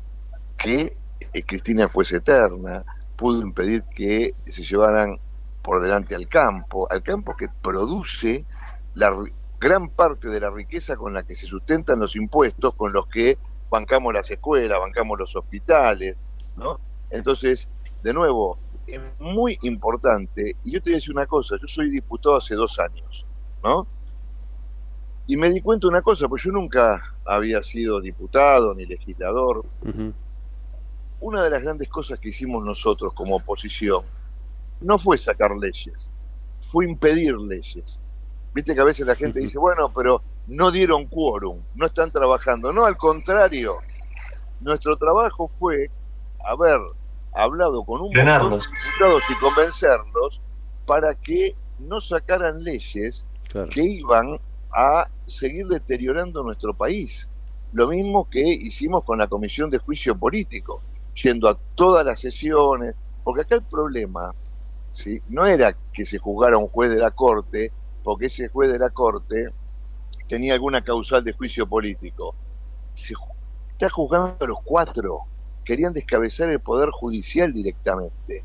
que 0.58 0.96
eh, 1.34 1.44
Cristina 1.44 1.90
fuese 1.90 2.16
eterna, 2.16 2.86
pudo 3.16 3.42
impedir 3.42 3.84
que 3.84 4.34
se 4.46 4.64
llevaran 4.64 5.20
por 5.62 5.82
delante 5.82 6.16
al 6.16 6.28
campo, 6.28 6.88
al 6.92 7.02
campo 7.02 7.36
que 7.36 7.50
produce 7.62 8.46
la 8.94 9.16
gran 9.60 9.90
parte 9.90 10.28
de 10.30 10.40
la 10.40 10.52
riqueza 10.52 10.96
con 10.96 11.14
la 11.14 11.24
que 11.24 11.36
se 11.36 11.48
sustentan 11.48 12.00
los 12.00 12.16
impuestos, 12.16 12.76
con 12.76 12.94
los 12.94 13.08
que 13.08 13.38
bancamos 13.70 14.14
las 14.14 14.30
escuelas, 14.30 14.80
bancamos 14.80 15.18
los 15.20 15.36
hospitales, 15.36 16.22
¿no? 16.56 16.80
Entonces, 17.10 17.68
de 18.04 18.14
nuevo, 18.14 18.60
es 18.88 19.02
muy 19.20 19.58
importante, 19.64 20.56
y 20.64 20.72
yo 20.72 20.82
te 20.82 20.92
voy 20.92 20.94
a 20.94 20.98
decir 20.98 21.14
una 21.14 21.26
cosa, 21.26 21.56
yo 21.60 21.68
soy 21.68 21.90
diputado 21.90 22.38
hace 22.38 22.56
dos 22.56 22.78
años, 22.80 23.26
¿no? 23.64 23.88
Y 25.28 25.38
me 25.38 25.50
di 25.50 25.62
cuenta 25.62 25.88
una 25.88 26.04
cosa, 26.04 26.28
pues 26.28 26.44
yo 26.44 26.52
nunca 26.52 27.16
había 27.26 27.64
sido 27.64 28.00
diputado 28.00 28.76
ni 28.76 28.86
legislador. 28.86 29.66
Una 31.26 31.44
de 31.44 31.50
las 31.50 31.64
grandes 31.64 31.90
cosas 31.90 32.20
que 32.20 32.30
hicimos 32.30 32.64
nosotros 32.64 33.12
como 33.14 33.38
oposición 33.38 34.04
no 34.80 35.00
fue 35.00 35.18
sacar 35.18 35.58
leyes, 35.58 36.14
fue 36.60 36.86
impedir 36.86 37.36
leyes. 37.36 38.00
Viste 38.54 38.76
que 38.76 38.82
a 38.82 38.84
veces 38.84 39.08
la 39.08 39.16
gente 39.16 39.40
dice, 39.40 39.58
bueno, 39.58 39.92
pero 39.92 40.22
no 40.46 40.70
dieron 40.70 41.08
quórum, 41.08 41.64
no 41.74 41.88
están 41.88 42.12
trabajando. 42.12 42.72
No, 42.72 42.86
al 42.86 42.96
contrario, 42.96 43.78
nuestro 44.62 44.98
trabajo 44.98 45.48
fue 45.48 45.90
haber 46.44 46.80
hablado 47.34 47.84
con 47.84 48.02
un 48.02 48.14
montón 48.14 48.52
de 48.52 48.58
diputados 48.58 49.24
y 49.28 49.40
convencerlos 49.40 50.42
para 50.86 51.16
que 51.16 51.56
no 51.80 52.02
sacaran 52.02 52.64
leyes 52.64 53.26
Claro. 53.50 53.70
que 53.70 53.82
iban 53.84 54.38
a 54.72 55.10
seguir 55.26 55.66
deteriorando 55.66 56.44
nuestro 56.44 56.76
país. 56.76 57.28
Lo 57.74 57.88
mismo 57.88 58.30
que 58.30 58.42
hicimos 58.42 59.04
con 59.04 59.18
la 59.18 59.26
Comisión 59.28 59.72
de 59.72 59.80
Juicio 59.80 60.16
Político, 60.16 60.84
yendo 61.16 61.50
a 61.50 61.58
todas 61.76 62.06
las 62.06 62.20
sesiones, 62.20 62.96
porque 63.24 63.42
acá 63.42 63.56
el 63.56 63.64
problema 63.64 64.34
¿sí? 64.92 65.22
no 65.30 65.46
era 65.46 65.76
que 65.92 66.06
se 66.06 66.20
juzgara 66.20 66.58
un 66.58 66.68
juez 66.68 66.90
de 66.90 66.98
la 66.98 67.12
Corte, 67.12 67.72
porque 68.04 68.28
ese 68.28 68.50
juez 68.50 68.72
de 68.72 68.80
la 68.80 68.90
Corte 68.90 69.50
tenía 70.28 70.54
alguna 70.54 70.84
causal 70.84 71.24
de 71.24 71.34
juicio 71.34 71.68
político. 71.68 72.36
Se 72.94 73.14
está 73.72 73.90
juzgando 73.90 74.38
a 74.40 74.48
los 74.48 74.60
cuatro. 74.64 75.20
Querían 75.64 75.94
descabezar 75.94 76.50
el 76.50 76.60
Poder 76.60 76.90
Judicial 76.92 77.52
directamente. 77.52 78.44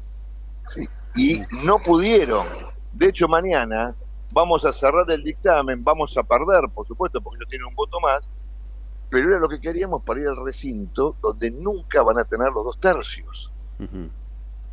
Y 1.15 1.43
no 1.65 1.79
pudieron. 1.79 2.47
De 2.93 3.09
hecho, 3.09 3.29
mañana 3.29 3.95
vamos 4.33 4.65
a 4.65 4.73
cerrar 4.73 5.11
el 5.11 5.23
dictamen, 5.23 5.83
vamos 5.83 6.17
a 6.17 6.23
perder, 6.23 6.69
por 6.73 6.87
supuesto, 6.87 7.21
porque 7.21 7.39
ellos 7.39 7.51
tienen 7.51 7.67
un 7.67 7.75
voto 7.75 7.99
más, 8.01 8.29
pero 9.11 9.29
era 9.29 9.41
lo 9.41 9.49
que 9.49 9.61
queríamos 9.61 10.03
para 10.05 10.21
ir 10.21 10.29
al 10.29 10.43
recinto 10.43 11.17
donde 11.21 11.51
nunca 11.51 12.03
van 12.03 12.19
a 12.19 12.25
tener 12.25 12.49
los 12.53 12.65
dos 12.65 12.81
tercios. 12.81 13.53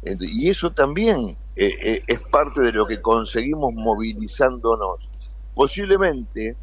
Y 0.03 0.49
eso 0.49 0.71
también 0.71 1.37
eh, 1.55 1.73
eh, 1.81 2.03
es 2.07 2.19
parte 2.19 2.61
de 2.61 2.71
lo 2.71 2.85
que 2.85 3.01
conseguimos 3.01 3.73
movilizándonos. 3.73 5.09
Posiblemente 5.55 6.55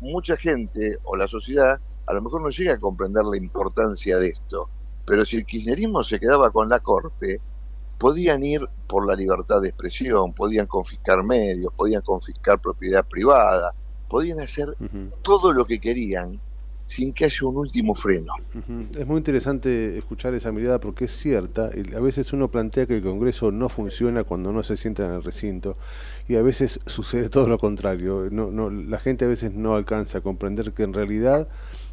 mucha 0.00 0.36
gente 0.36 0.98
o 1.04 1.16
la 1.16 1.28
sociedad 1.28 1.80
a 2.06 2.12
lo 2.12 2.20
mejor 2.20 2.42
no 2.42 2.50
llega 2.50 2.74
a 2.74 2.78
comprender 2.78 3.24
la 3.24 3.36
importancia 3.36 4.18
de 4.18 4.28
esto, 4.28 4.68
pero 5.06 5.24
si 5.24 5.36
el 5.36 5.46
kirchnerismo 5.46 6.02
se 6.02 6.18
quedaba 6.20 6.50
con 6.50 6.68
la 6.68 6.80
corte, 6.80 7.40
podían 7.96 8.42
ir 8.42 8.68
por 8.88 9.06
la 9.06 9.14
libertad 9.14 9.62
de 9.62 9.68
expresión, 9.68 10.34
podían 10.34 10.66
confiscar 10.66 11.22
medios, 11.22 11.72
podían 11.72 12.02
confiscar 12.02 12.60
propiedad 12.60 13.06
privada, 13.06 13.72
podían 14.10 14.40
hacer 14.40 14.76
todo 15.22 15.52
lo 15.52 15.64
que 15.64 15.80
querían 15.80 16.40
sin 16.86 17.12
que 17.14 17.24
haya 17.24 17.46
un 17.46 17.56
último 17.56 17.94
freno. 17.94 18.32
Es 18.96 19.06
muy 19.06 19.18
interesante 19.18 19.96
escuchar 19.96 20.34
esa 20.34 20.52
mirada 20.52 20.78
porque 20.80 21.06
es 21.06 21.12
cierta. 21.12 21.70
A 21.96 22.00
veces 22.00 22.32
uno 22.32 22.48
plantea 22.50 22.86
que 22.86 22.96
el 22.96 23.02
Congreso 23.02 23.50
no 23.50 23.68
funciona 23.68 24.24
cuando 24.24 24.52
no 24.52 24.62
se 24.62 24.76
sienta 24.76 25.04
en 25.06 25.12
el 25.12 25.22
recinto 25.24 25.76
y 26.28 26.36
a 26.36 26.42
veces 26.42 26.80
sucede 26.86 27.28
todo 27.30 27.48
lo 27.48 27.58
contrario. 27.58 28.28
No, 28.30 28.50
no, 28.50 28.70
la 28.70 28.98
gente 29.00 29.24
a 29.24 29.28
veces 29.28 29.52
no 29.52 29.74
alcanza 29.74 30.18
a 30.18 30.20
comprender 30.20 30.72
que 30.72 30.82
en 30.82 30.92
realidad 30.92 31.48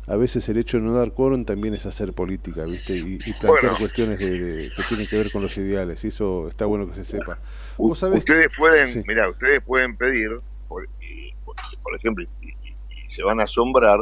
a 0.07 0.15
veces 0.17 0.49
el 0.49 0.57
hecho 0.57 0.77
de 0.77 0.83
no 0.83 0.93
dar 0.93 1.13
quórum 1.13 1.45
también 1.45 1.73
es 1.73 1.85
hacer 1.85 2.11
política, 2.13 2.65
¿viste? 2.65 2.93
Y, 2.97 3.13
y 3.13 3.33
plantear 3.33 3.49
Bueno. 3.61 3.77
cuestiones 3.79 4.19
de- 4.19 4.39
de- 4.39 4.69
que 4.75 4.83
tienen 4.89 5.07
que 5.07 5.15
ver 5.15 5.31
con 5.31 5.41
los 5.43 5.55
ideales. 5.57 6.03
Y 6.03 6.07
eso 6.09 6.47
está 6.49 6.65
bueno 6.65 6.87
que 6.89 6.95
se 6.95 7.05
sepa. 7.05 7.39
U- 7.77 7.89
¿Vos 7.89 7.99
sabés? 7.99 8.19
Ustedes 8.19 8.49
pueden, 8.57 8.89
Sí. 8.89 9.01
mira, 9.07 9.29
ustedes 9.29 9.61
pueden 9.61 9.95
pedir, 9.95 10.29
por, 10.67 10.83
y- 10.99 11.33
por- 11.45 11.55
por 11.81 11.95
ejemplo, 11.95 12.25
y- 12.41 12.47
y 12.49 13.07
se 13.07 13.23
van 13.23 13.39
a 13.39 13.43
asombrar, 13.43 13.99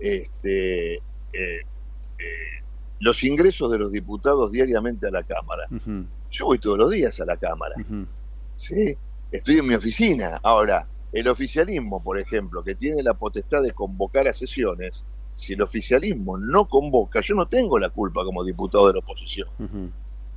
este, 0.00 0.94
eh, 0.94 1.00
eh, 1.32 1.62
los 2.98 3.22
ingresos 3.24 3.70
de 3.70 3.78
los 3.78 3.92
diputados 3.92 4.52
diariamente 4.52 5.06
a 5.06 5.10
la 5.10 5.22
Cámara. 5.22 5.66
Yo 6.30 6.46
voy 6.46 6.58
todos 6.58 6.78
los 6.78 6.90
días 6.90 7.18
a 7.20 7.24
la 7.24 7.36
Cámara. 7.36 7.74
¿sí? 8.56 8.96
Estoy 9.32 9.58
en 9.58 9.66
mi 9.66 9.74
oficina. 9.74 10.40
Ahora, 10.42 10.86
el 11.12 11.28
oficialismo, 11.28 12.02
por 12.02 12.18
ejemplo, 12.18 12.62
que 12.62 12.74
tiene 12.74 13.02
la 13.02 13.14
potestad 13.14 13.62
de 13.62 13.72
convocar 13.72 14.28
a 14.28 14.32
sesiones, 14.32 15.06
si 15.34 15.54
el 15.54 15.62
oficialismo 15.62 16.36
no 16.36 16.68
convoca, 16.68 17.20
yo 17.20 17.34
no 17.34 17.46
tengo 17.48 17.78
la 17.78 17.88
culpa 17.88 18.24
como 18.24 18.44
diputado 18.44 18.88
de 18.88 18.94
la 18.94 18.98
oposición. 18.98 19.48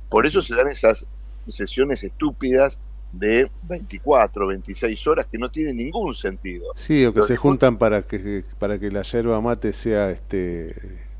Por 0.08 0.26
eso 0.26 0.40
se 0.42 0.54
dan 0.54 0.68
esas 0.68 1.06
sesiones 1.46 2.02
estúpidas 2.04 2.78
de 3.18 3.50
24, 3.62 4.46
26 4.46 5.06
horas 5.06 5.26
que 5.30 5.38
no 5.38 5.50
tienen 5.50 5.76
ningún 5.76 6.14
sentido. 6.14 6.74
Sí, 6.74 7.04
o 7.06 7.14
que 7.14 7.22
se 7.22 7.36
juntan 7.36 7.78
para 7.78 8.02
que 8.02 8.44
para 8.58 8.78
que 8.80 8.90
la 8.90 9.02
yerba 9.02 9.40
mate 9.40 9.72
sea 9.72 10.10
este 10.10 10.74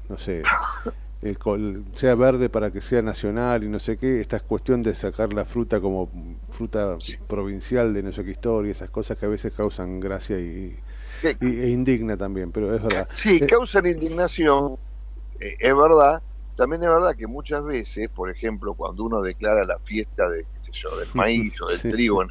no 0.09 0.19
sé, 0.19 0.43
el 1.23 1.39
col- 1.39 1.85
sea 1.95 2.15
verde 2.17 2.49
para 2.51 2.71
que 2.73 2.81
sea 2.81 3.03
nacional 3.03 3.65
y 3.65 3.69
no 3.69 3.79
sé 3.79 3.97
qué, 3.99 4.21
esta 4.21 4.41
cuestión 4.41 4.83
de 4.83 4.95
sacar 4.95 5.33
la 5.35 5.45
fruta 5.45 5.81
como 5.81 6.11
fruta 6.51 6.99
provincial 7.29 7.95
de 7.95 8.03
no 8.03 8.13
sé 8.13 8.25
qué 8.25 8.33
historia, 8.33 8.73
esas 8.73 8.91
cosas 8.91 9.19
que 9.19 9.27
a 9.27 9.29
veces 9.31 9.53
causan 9.55 10.01
gracia 10.01 10.39
y, 10.41 10.77
y- 11.41 11.61
e 11.61 11.71
indigna 11.71 12.17
también, 12.17 12.53
pero 12.53 12.75
es 12.75 12.83
verdad. 12.83 13.09
Sí, 13.11 13.41
Eh, 13.41 13.47
causan 13.47 13.87
indignación, 13.87 14.77
eh, 15.41 15.57
es 15.61 15.77
verdad. 15.77 16.23
También 16.57 16.83
es 16.85 16.89
verdad 16.89 17.15
que 17.17 17.27
muchas 17.27 17.65
veces, 17.65 18.09
por 18.11 18.31
ejemplo, 18.31 18.75
cuando 18.75 19.05
uno 19.05 19.21
declara 19.23 19.65
la 19.65 19.79
fiesta 19.81 20.29
de, 20.29 20.45
qué 20.55 20.63
sé 20.63 20.73
yo, 20.73 20.97
del 20.97 21.09
maíz 21.15 21.61
o 21.61 21.67
del 21.69 21.79
Sí. 21.79 21.89
trigo, 21.89 22.23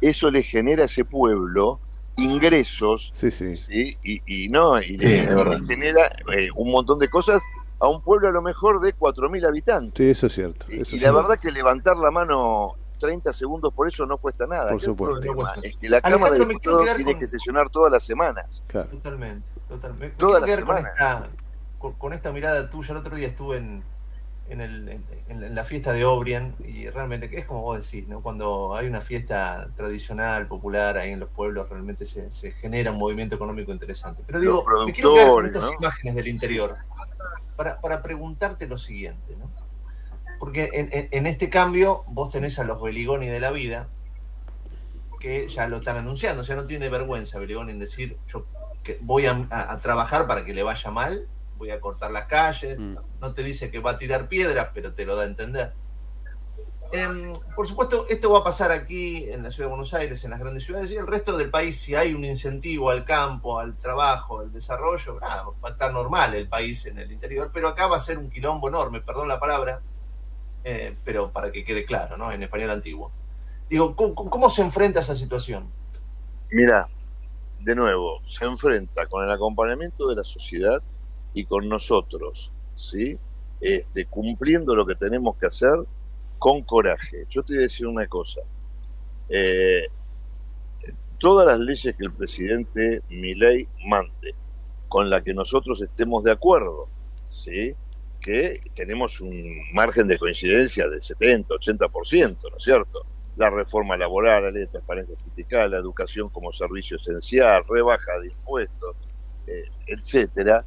eso 0.00 0.30
le 0.30 0.42
genera 0.42 0.82
a 0.82 0.86
ese 0.86 1.04
pueblo 1.04 1.80
ingresos 2.16 3.10
Sí, 3.14 3.30
sí. 3.30 3.56
¿sí? 3.56 3.96
y, 4.02 4.44
y 4.44 4.48
no 4.50 4.80
y 4.80 4.96
le, 4.98 5.26
genera 5.66 6.02
eh, 6.34 6.48
un 6.56 6.70
montón 6.70 6.98
de 6.98 7.08
cosas 7.08 7.40
a 7.80 7.88
un 7.88 8.02
pueblo 8.02 8.28
a 8.28 8.30
lo 8.30 8.42
mejor 8.42 8.80
de 8.80 8.94
4.000 8.94 9.44
habitantes. 9.46 9.94
Sí, 10.04 10.10
eso 10.10 10.26
es 10.26 10.34
cierto. 10.34 10.66
Y, 10.68 10.74
eso 10.82 10.82
y 10.82 10.82
es 10.82 10.92
la 10.92 10.98
cierto. 10.98 11.16
verdad 11.16 11.38
que 11.40 11.50
levantar 11.50 11.96
la 11.96 12.10
mano 12.10 12.76
30 13.00 13.32
segundos 13.32 13.72
por 13.72 13.88
eso 13.88 14.06
no 14.06 14.18
cuesta 14.18 14.46
nada. 14.46 14.70
Por 14.70 14.80
supuesto. 14.80 15.34
No 15.34 15.52
es 15.62 15.74
que 15.76 15.88
la 15.88 15.96
Alejandro, 15.96 16.18
Cámara 16.20 16.38
de 16.38 16.46
Diputados 16.46 16.96
tiene 16.96 17.12
con- 17.12 17.20
que 17.20 17.26
sesionar 17.28 17.68
todas 17.70 17.90
las 17.92 18.04
semanas. 18.04 18.62
Claro. 18.68 18.88
Totalmente, 18.90 19.48
totalmente. 19.68 20.06
Me 20.10 20.10
Toda 20.18 20.42
quiero 20.42 20.66
la 20.66 20.94
quedar 20.94 21.30
con 21.90 21.92
esta, 21.92 21.92
con, 21.92 21.92
con 21.94 22.12
esta 22.12 22.32
mirada 22.32 22.70
tuya. 22.70 22.92
El 22.92 22.96
otro 22.98 23.14
día 23.16 23.28
estuve 23.28 23.58
en, 23.58 23.82
en, 24.48 24.60
el- 24.60 24.88
en- 24.88 25.04
en- 25.28 25.44
en 25.44 25.54
la 25.54 25.64
fiesta 25.64 25.92
de 25.92 26.04
Obrien 26.04 26.54
y 26.66 26.88
realmente 26.88 27.30
es 27.38 27.44
como 27.46 27.62
vos 27.62 27.78
decís, 27.90 28.08
¿no? 28.08 28.20
Cuando 28.20 28.74
hay 28.76 28.86
una 28.86 29.00
fiesta 29.00 29.68
tradicional, 29.76 30.46
popular 30.46 30.96
ahí 30.98 31.12
en 31.12 31.20
los 31.20 31.28
pueblos, 31.30 31.68
realmente 31.68 32.04
se, 32.06 32.30
se 32.30 32.52
genera 32.52 32.90
un 32.92 32.98
movimiento 32.98 33.34
económico 33.34 33.72
interesante. 33.72 34.22
Pero 34.26 34.40
digo, 34.40 34.64
Los 34.68 34.86
quiero 34.92 35.12
quedar 35.14 35.30
con 35.30 35.46
estas 35.46 35.64
¿no? 35.64 35.72
imágenes 35.78 36.14
del 36.14 36.28
interior 36.28 36.76
para, 37.56 37.80
para 37.80 38.02
preguntarte 38.02 38.66
lo 38.66 38.78
siguiente, 38.78 39.36
¿no? 39.38 39.50
Porque 40.38 40.70
en, 41.12 41.26
este 41.26 41.48
cambio 41.48 42.02
vos 42.08 42.30
tenés 42.30 42.58
a 42.58 42.64
los 42.64 42.82
Beligoni 42.82 43.28
de 43.28 43.38
la 43.40 43.52
vida 43.52 43.88
que 45.20 45.48
ya 45.48 45.68
lo 45.68 45.76
están 45.76 45.96
anunciando, 45.98 46.42
o 46.42 46.44
sea, 46.44 46.56
no 46.56 46.66
tiene 46.66 46.88
vergüenza 46.88 47.38
Beligoni 47.38 47.70
en 47.70 47.78
decir, 47.78 48.16
yo 48.26 48.46
que 48.82 48.98
voy 49.02 49.26
a, 49.26 49.46
a- 49.50 49.72
a 49.72 49.78
trabajar 49.78 50.26
para 50.26 50.44
que 50.44 50.52
le 50.52 50.64
vaya 50.64 50.90
mal, 50.90 51.28
voy 51.62 51.70
a 51.70 51.80
cortar 51.80 52.10
las 52.10 52.26
calles, 52.26 52.76
no 52.76 53.32
te 53.34 53.44
dice 53.44 53.70
que 53.70 53.78
va 53.78 53.92
a 53.92 53.98
tirar 53.98 54.28
piedras, 54.28 54.70
pero 54.74 54.94
te 54.94 55.06
lo 55.06 55.14
da 55.14 55.22
a 55.22 55.26
entender. 55.26 55.72
Em, 56.90 57.32
por 57.54 57.68
supuesto, 57.68 58.04
esto 58.08 58.32
va 58.32 58.40
a 58.40 58.44
pasar 58.44 58.72
aquí 58.72 59.30
en 59.30 59.44
la 59.44 59.50
ciudad 59.52 59.68
de 59.68 59.70
Buenos 59.70 59.94
Aires, 59.94 60.24
en 60.24 60.30
las 60.30 60.40
grandes 60.40 60.64
ciudades 60.64 60.90
y 60.90 60.94
en 60.96 61.02
el 61.02 61.06
resto 61.06 61.36
del 61.36 61.50
país. 61.50 61.80
Si 61.80 61.94
hay 61.94 62.14
un 62.14 62.24
incentivo 62.24 62.90
al 62.90 63.04
campo, 63.04 63.60
al 63.60 63.76
trabajo, 63.78 64.40
al 64.40 64.52
desarrollo, 64.52 65.20
nada, 65.20 65.44
va 65.64 65.68
a 65.68 65.72
estar 65.72 65.92
normal 65.92 66.34
el 66.34 66.48
país 66.48 66.84
en 66.86 66.98
el 66.98 67.12
interior, 67.12 67.52
pero 67.54 67.68
acá 67.68 67.86
va 67.86 67.96
a 67.96 68.00
ser 68.00 68.18
un 68.18 68.28
quilombo 68.28 68.68
enorme, 68.68 69.00
perdón 69.00 69.28
la 69.28 69.38
palabra, 69.38 69.80
eh, 70.64 70.96
pero 71.04 71.30
para 71.30 71.52
que 71.52 71.64
quede 71.64 71.84
claro, 71.84 72.16
¿no? 72.16 72.32
En 72.32 72.42
español 72.42 72.70
antiguo. 72.70 73.12
Digo, 73.70 73.94
¿cómo, 73.94 74.14
cómo 74.14 74.50
se 74.50 74.62
enfrenta 74.62 74.98
a 74.98 75.02
esa 75.02 75.14
situación? 75.14 75.70
Mira, 76.50 76.88
de 77.60 77.76
nuevo, 77.76 78.20
se 78.26 78.44
enfrenta 78.44 79.06
con 79.06 79.24
el 79.24 79.30
acompañamiento 79.30 80.08
de 80.08 80.16
la 80.16 80.24
sociedad 80.24 80.82
y 81.34 81.44
con 81.44 81.68
nosotros, 81.68 82.52
¿sí? 82.74 83.18
Este, 83.60 84.06
cumpliendo 84.06 84.74
lo 84.74 84.86
que 84.86 84.94
tenemos 84.94 85.36
que 85.36 85.46
hacer 85.46 85.74
con 86.38 86.62
coraje. 86.62 87.26
Yo 87.30 87.42
te 87.42 87.54
voy 87.54 87.60
a 87.60 87.62
decir 87.62 87.86
una 87.86 88.06
cosa. 88.06 88.40
Eh, 89.28 89.86
todas 91.18 91.46
las 91.46 91.60
leyes 91.60 91.94
que 91.96 92.04
el 92.04 92.12
presidente 92.12 93.02
Milei 93.08 93.68
mande, 93.86 94.34
con 94.88 95.08
la 95.08 95.22
que 95.22 95.32
nosotros 95.32 95.80
estemos 95.80 96.24
de 96.24 96.32
acuerdo, 96.32 96.88
¿sí? 97.24 97.74
que 98.22 98.60
tenemos 98.74 99.20
un 99.20 99.72
margen 99.72 100.06
de 100.06 100.16
coincidencia 100.16 100.88
del 100.88 101.02
70, 101.02 101.54
80%, 101.54 102.50
¿no 102.50 102.56
es 102.56 102.62
cierto? 102.62 103.04
La 103.36 103.50
reforma 103.50 103.96
laboral, 103.96 104.44
la 104.44 104.50
ley 104.50 104.62
de 104.62 104.68
transparencia 104.68 105.16
sindical, 105.16 105.72
la 105.72 105.78
educación 105.78 106.28
como 106.28 106.52
servicio 106.52 106.96
esencial, 106.96 107.64
rebaja 107.68 108.18
de 108.20 108.28
impuestos, 108.28 108.96
eh, 109.46 109.64
etcétera. 109.86 110.64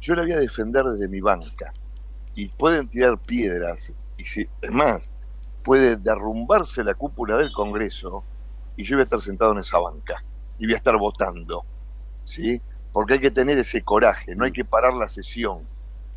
Yo 0.00 0.14
la 0.14 0.22
voy 0.22 0.32
a 0.32 0.38
defender 0.38 0.84
desde 0.84 1.08
mi 1.08 1.20
banca. 1.20 1.72
Y 2.34 2.48
pueden 2.48 2.88
tirar 2.88 3.18
piedras, 3.18 3.92
y 4.18 4.24
si, 4.24 4.46
es 4.60 4.70
más, 4.70 5.10
puede 5.64 5.96
derrumbarse 5.96 6.84
la 6.84 6.94
cúpula 6.94 7.36
del 7.36 7.52
Congreso, 7.52 8.24
y 8.76 8.84
yo 8.84 8.96
voy 8.96 9.00
a 9.00 9.04
estar 9.04 9.20
sentado 9.20 9.52
en 9.52 9.58
esa 9.58 9.78
banca, 9.78 10.22
y 10.58 10.66
voy 10.66 10.74
a 10.74 10.76
estar 10.76 10.96
votando, 10.98 11.64
¿sí? 12.24 12.60
Porque 12.92 13.14
hay 13.14 13.20
que 13.20 13.30
tener 13.30 13.58
ese 13.58 13.82
coraje, 13.82 14.34
no 14.36 14.44
hay 14.44 14.52
que 14.52 14.64
parar 14.64 14.94
la 14.94 15.08
sesión. 15.08 15.66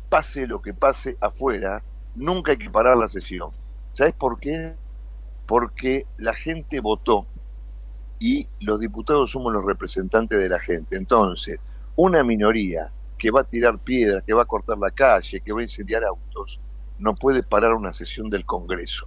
Pase 0.08 0.46
lo 0.46 0.60
que 0.60 0.74
pase 0.74 1.16
afuera, 1.20 1.82
nunca 2.14 2.52
hay 2.52 2.58
que 2.58 2.70
parar 2.70 2.96
la 2.96 3.08
sesión. 3.08 3.50
¿Sabes 3.92 4.12
por 4.12 4.38
qué? 4.40 4.76
Porque 5.46 6.06
la 6.16 6.34
gente 6.34 6.80
votó 6.80 7.26
y 8.18 8.46
los 8.60 8.80
diputados 8.80 9.30
somos 9.30 9.52
los 9.52 9.64
representantes 9.64 10.38
de 10.38 10.48
la 10.48 10.58
gente. 10.58 10.96
Entonces, 10.96 11.58
una 11.96 12.22
minoría 12.22 12.92
que 13.20 13.30
va 13.30 13.42
a 13.42 13.44
tirar 13.44 13.78
piedras, 13.78 14.22
que 14.26 14.32
va 14.32 14.42
a 14.42 14.46
cortar 14.46 14.78
la 14.78 14.90
calle, 14.90 15.42
que 15.42 15.52
va 15.52 15.60
a 15.60 15.62
incendiar 15.62 16.02
autos, 16.04 16.58
no 16.98 17.14
puede 17.14 17.42
parar 17.42 17.74
una 17.74 17.92
sesión 17.92 18.30
del 18.30 18.46
Congreso. 18.46 19.04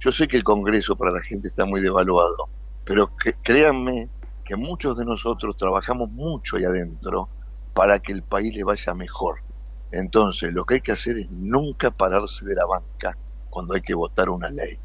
Yo 0.00 0.10
sé 0.10 0.26
que 0.26 0.36
el 0.36 0.42
Congreso 0.42 0.96
para 0.96 1.12
la 1.12 1.22
gente 1.22 1.46
está 1.46 1.64
muy 1.64 1.80
devaluado, 1.80 2.48
pero 2.84 3.16
que- 3.16 3.34
créanme 3.40 4.10
que 4.44 4.56
muchos 4.56 4.98
de 4.98 5.04
nosotros 5.04 5.56
trabajamos 5.56 6.10
mucho 6.10 6.56
ahí 6.56 6.64
adentro 6.64 7.28
para 7.72 8.00
que 8.00 8.10
el 8.10 8.24
país 8.24 8.54
le 8.56 8.64
vaya 8.64 8.94
mejor. 8.94 9.36
Entonces, 9.92 10.52
lo 10.52 10.64
que 10.64 10.74
hay 10.74 10.80
que 10.80 10.92
hacer 10.92 11.16
es 11.18 11.30
nunca 11.30 11.92
pararse 11.92 12.44
de 12.44 12.56
la 12.56 12.66
banca 12.66 13.16
cuando 13.48 13.74
hay 13.74 13.80
que 13.82 13.94
votar 13.94 14.28
una 14.28 14.50
ley. 14.50 14.76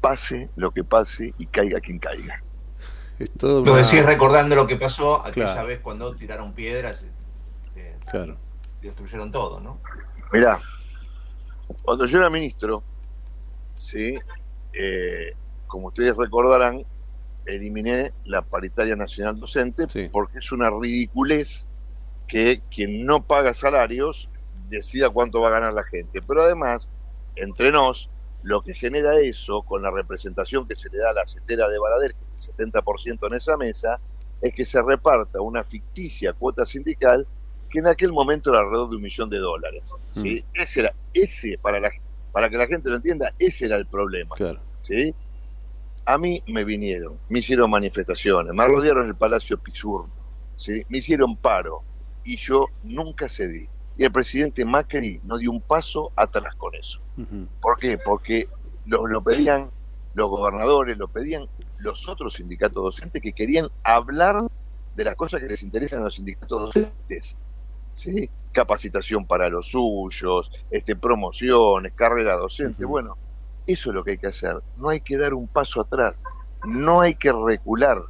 Pase 0.00 0.48
lo 0.54 0.70
que 0.70 0.84
pase 0.84 1.34
y 1.38 1.46
caiga 1.46 1.80
quien 1.80 1.98
caiga. 1.98 2.40
Es 3.18 3.32
todo 3.32 3.64
Lo 3.64 3.74
decís 3.74 4.04
recordando 4.06 4.54
lo 4.54 4.66
que 4.66 4.76
pasó 4.76 5.24
aquella 5.26 5.54
Claro. 5.54 5.66
vez 5.68 5.80
cuando 5.80 6.14
tiraron 6.14 6.52
piedras 6.52 7.04
Claro. 8.06 8.36
y 8.80 8.86
destruyeron 8.86 9.30
todo, 9.30 9.60
¿no? 9.60 9.80
Mirá, 10.32 10.60
cuando 11.82 12.06
yo 12.06 12.18
era 12.18 12.30
ministro, 12.30 12.82
sí, 13.74 14.14
eh, 14.72 15.34
como 15.66 15.88
ustedes 15.88 16.16
recordarán, 16.16 16.84
eliminé 17.44 18.12
la 18.24 18.42
paritaria 18.42 18.96
nacional 18.96 19.38
docente 19.38 19.86
porque 20.10 20.38
es 20.38 20.50
una 20.50 20.68
ridiculez 20.68 21.66
que 22.26 22.60
quien 22.70 23.06
no 23.06 23.24
paga 23.24 23.54
salarios 23.54 24.28
decida 24.68 25.10
cuánto 25.10 25.40
va 25.40 25.48
a 25.48 25.52
ganar 25.52 25.72
la 25.72 25.84
gente. 25.84 26.20
Pero 26.26 26.42
además, 26.42 26.88
entre 27.36 27.70
nos, 27.70 28.10
lo 28.42 28.62
que 28.62 28.74
genera 28.74 29.18
eso, 29.20 29.62
con 29.62 29.82
la 29.82 29.90
representación 29.90 30.66
que 30.66 30.74
se 30.74 30.90
le 30.90 30.98
da 30.98 31.10
a 31.10 31.14
la 31.14 31.26
cetera 31.26 31.68
de 31.68 31.78
Balader, 31.78 32.14
que 32.14 32.24
es 32.24 32.48
el 32.48 32.72
70% 32.72 33.28
en 33.30 33.36
esa 33.36 33.56
mesa, 33.56 34.00
es 34.40 34.52
que 34.52 34.64
se 34.64 34.82
reparta 34.82 35.40
una 35.40 35.64
ficticia 35.64 36.32
cuota 36.32 36.66
sindical 36.66 37.26
que 37.68 37.78
en 37.78 37.86
aquel 37.86 38.12
momento 38.12 38.50
era 38.50 38.60
alrededor 38.60 38.90
de 38.90 38.96
un 38.96 39.02
millón 39.02 39.30
de 39.30 39.38
dólares. 39.38 39.92
¿sí? 40.10 40.44
Ese 40.54 40.80
era, 40.80 40.94
ese, 41.12 41.58
para, 41.58 41.80
la, 41.80 41.90
para 42.32 42.48
que 42.48 42.56
la 42.56 42.66
gente 42.66 42.90
lo 42.90 42.96
entienda, 42.96 43.32
ese 43.38 43.66
era 43.66 43.76
el 43.76 43.86
problema. 43.86 44.34
¿sí? 44.80 45.14
A 46.04 46.18
mí 46.18 46.42
me 46.46 46.64
vinieron, 46.64 47.18
me 47.28 47.40
hicieron 47.40 47.70
manifestaciones, 47.70 48.52
me 48.54 48.66
rodearon 48.66 49.06
el 49.06 49.16
Palacio 49.16 49.58
Pisurno, 49.58 50.12
¿sí? 50.56 50.84
me 50.88 50.98
hicieron 50.98 51.36
paro 51.36 51.82
y 52.24 52.36
yo 52.36 52.66
nunca 52.82 53.28
cedí. 53.28 53.68
Y 53.98 54.04
el 54.04 54.12
presidente 54.12 54.64
Macri 54.64 55.20
no 55.24 55.38
dio 55.38 55.50
un 55.50 55.62
paso 55.62 56.12
atrás 56.16 56.54
con 56.56 56.74
eso. 56.74 57.00
¿Por 57.62 57.78
qué? 57.78 57.96
Porque 57.96 58.46
lo, 58.84 59.06
lo 59.06 59.22
pedían 59.22 59.70
los 60.12 60.28
gobernadores, 60.28 60.98
lo 60.98 61.08
pedían 61.08 61.48
los 61.78 62.08
otros 62.08 62.34
sindicatos 62.34 62.82
docentes 62.82 63.22
que 63.22 63.32
querían 63.32 63.68
hablar 63.84 64.38
de 64.96 65.04
las 65.04 65.14
cosas 65.14 65.40
que 65.40 65.46
les 65.46 65.62
interesan 65.62 66.00
a 66.00 66.04
los 66.04 66.14
sindicatos 66.14 66.60
docentes. 66.60 67.36
¿Sí? 67.96 68.30
Capacitación 68.52 69.26
para 69.26 69.48
los 69.48 69.70
suyos, 69.70 70.50
este, 70.70 70.94
promociones, 70.94 71.94
carrera 71.94 72.36
docente. 72.36 72.84
Bueno, 72.84 73.16
eso 73.66 73.90
es 73.90 73.94
lo 73.94 74.04
que 74.04 74.12
hay 74.12 74.18
que 74.18 74.28
hacer. 74.28 74.60
No 74.76 74.90
hay 74.90 75.00
que 75.00 75.16
dar 75.16 75.34
un 75.34 75.48
paso 75.48 75.80
atrás, 75.80 76.16
no 76.64 77.00
hay 77.00 77.14
que 77.14 77.32
recular, 77.32 78.02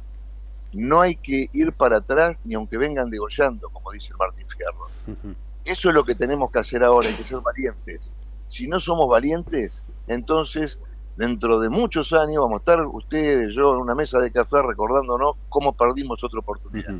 no 0.73 1.01
hay 1.01 1.15
que 1.15 1.49
ir 1.53 1.71
para 1.73 1.97
atrás 1.97 2.37
ni 2.43 2.53
aunque 2.53 2.77
vengan 2.77 3.09
degollando, 3.09 3.69
como 3.69 3.91
dice 3.91 4.09
el 4.11 4.17
Martín 4.17 4.45
Fierro. 4.47 5.31
Eso 5.65 5.89
es 5.89 5.95
lo 5.95 6.03
que 6.03 6.15
tenemos 6.15 6.51
que 6.51 6.59
hacer 6.59 6.83
ahora, 6.83 7.07
hay 7.07 7.15
que 7.15 7.23
ser 7.23 7.39
valientes. 7.39 8.13
Si 8.47 8.67
no 8.67 8.79
somos 8.79 9.09
valientes, 9.09 9.83
entonces 10.07 10.79
dentro 11.15 11.59
de 11.59 11.69
muchos 11.69 12.13
años 12.13 12.43
vamos 12.43 12.55
a 12.55 12.57
estar 12.57 12.85
ustedes, 12.85 13.53
yo, 13.55 13.73
en 13.73 13.81
una 13.81 13.95
mesa 13.95 14.19
de 14.19 14.31
café 14.31 14.61
recordándonos 14.61 15.35
cómo 15.49 15.73
perdimos 15.73 16.23
otra 16.23 16.39
oportunidad. 16.39 16.93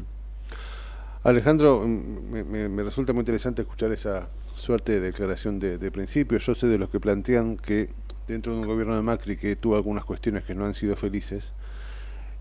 Alejandro, 1.28 1.84
mm, 1.86 2.70
me, 2.70 2.84
resulta 2.84 3.12
muy 3.14 3.22
interesante 3.22 3.62
escuchar 3.62 3.92
esa 3.92 4.30
suerte 4.56 4.94
de 4.94 5.00
declaración 5.02 5.60
de, 5.60 5.78
de 5.78 5.92
principio. 5.92 6.38
Yo 6.38 6.56
sé 6.56 6.68
de 6.68 6.78
los 6.78 6.90
que 6.90 7.00
plantean 7.00 7.58
que 7.58 7.90
dentro 8.28 8.54
de 8.54 8.60
un 8.62 8.68
gobierno 8.68 8.96
de 8.96 9.02
Macri 9.02 9.36
que 9.38 9.56
tuvo 9.58 9.76
algunas 9.76 10.06
cuestiones 10.06 10.44
que 10.46 10.56
no 10.56 10.66
han 10.66 10.74
sido 10.74 10.96
felices. 10.96 11.52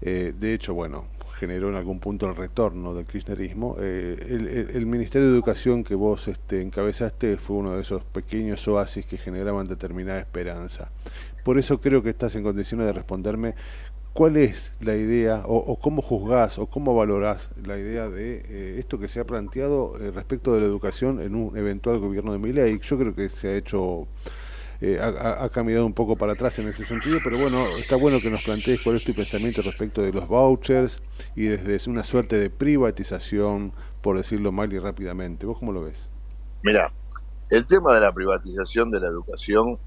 Eh, 0.03 0.35
de 0.39 0.55
hecho, 0.55 0.75
bueno, 0.75 1.07
generó 1.39 1.69
en 1.71 1.77
algún 1.77 2.01
punto 2.01 2.29
el 2.29 2.37
retorno 2.37 2.95
del 2.95 3.07
kirchnerismo. 3.07 3.77
Eh, 3.81 4.17
el, 4.31 4.49
el- 4.49 4.71
el 4.77 4.87
Ministerio 4.87 5.29
de 5.29 5.35
Educación 5.35 5.85
que 5.85 5.97
vos 5.97 6.29
este, 6.29 6.63
encabezaste 6.63 7.39
fue 7.39 7.57
uno 7.57 7.75
de 7.77 7.83
esos 7.83 8.05
pequeños 8.05 8.67
oasis 8.69 9.07
que 9.07 9.19
generaban 9.19 9.67
determinada 9.67 10.21
esperanza. 10.21 10.89
Por 11.45 11.59
eso 11.59 11.81
creo 11.81 12.03
que 12.03 12.11
estás 12.11 12.35
en 12.37 12.43
condiciones 12.45 12.87
de 12.87 12.93
responderme 12.93 13.55
cuál 14.17 14.37
es 14.39 14.73
la 14.81 14.97
idea 14.97 15.43
o, 15.47 15.79
cómo 15.81 16.03
juzgás 16.03 16.59
o 16.59 16.67
cómo 16.69 16.95
valorás 16.97 17.51
la 17.63 17.79
idea 17.79 18.09
de 18.09 18.43
eh, 18.49 18.77
esto 18.79 18.99
que 18.99 19.09
se 19.09 19.21
ha 19.21 19.27
planteado 19.27 19.95
eh, 20.01 20.11
respecto 20.11 20.55
de 20.55 20.61
la 20.61 20.67
educación 20.67 21.21
en 21.21 21.35
un 21.37 21.57
eventual 21.57 21.99
gobierno 22.01 22.33
de 22.33 22.39
Milei. 22.39 22.81
Yo 22.81 22.99
creo 22.99 23.15
que 23.15 23.29
se 23.29 23.49
ha 23.49 23.57
hecho 23.57 24.09
eh, 24.81 24.99
ha, 25.01 25.09
ha- 25.09 25.45
ha 25.45 25.51
caminado 25.51 25.87
un 25.87 25.95
poco 25.95 26.17
para 26.17 26.35
atrás 26.35 26.59
en 26.59 26.69
ese 26.69 26.85
sentido, 26.85 27.21
pero 27.23 27.39
bueno, 27.39 27.77
está 27.79 27.97
bueno 27.97 28.21
que 28.21 28.31
nos 28.31 28.43
plantees 28.43 28.81
cuál 28.83 28.97
es 28.97 29.05
tu 29.05 29.15
pensamiento 29.15 29.63
respecto 29.63 30.03
de 30.03 30.13
los 30.13 30.29
vouchers 30.29 31.03
y 31.35 31.47
desde 31.47 31.91
una 31.91 32.05
suerte 32.05 32.39
de 32.39 32.51
privatización, 32.51 33.75
por 34.03 34.17
decirlo 34.19 34.53
mal 34.53 34.73
y 34.73 34.79
rápidamente. 34.79 35.47
¿Vos 35.47 35.59
cómo 35.59 35.73
lo 35.73 35.83
ves? 35.85 36.09
Mira, 36.63 36.93
el 37.51 37.67
tema 37.67 37.95
de 37.95 38.01
la 38.01 38.13
privatización 38.13 38.91
de 38.91 39.01
la 39.01 39.09
educación 39.09 39.81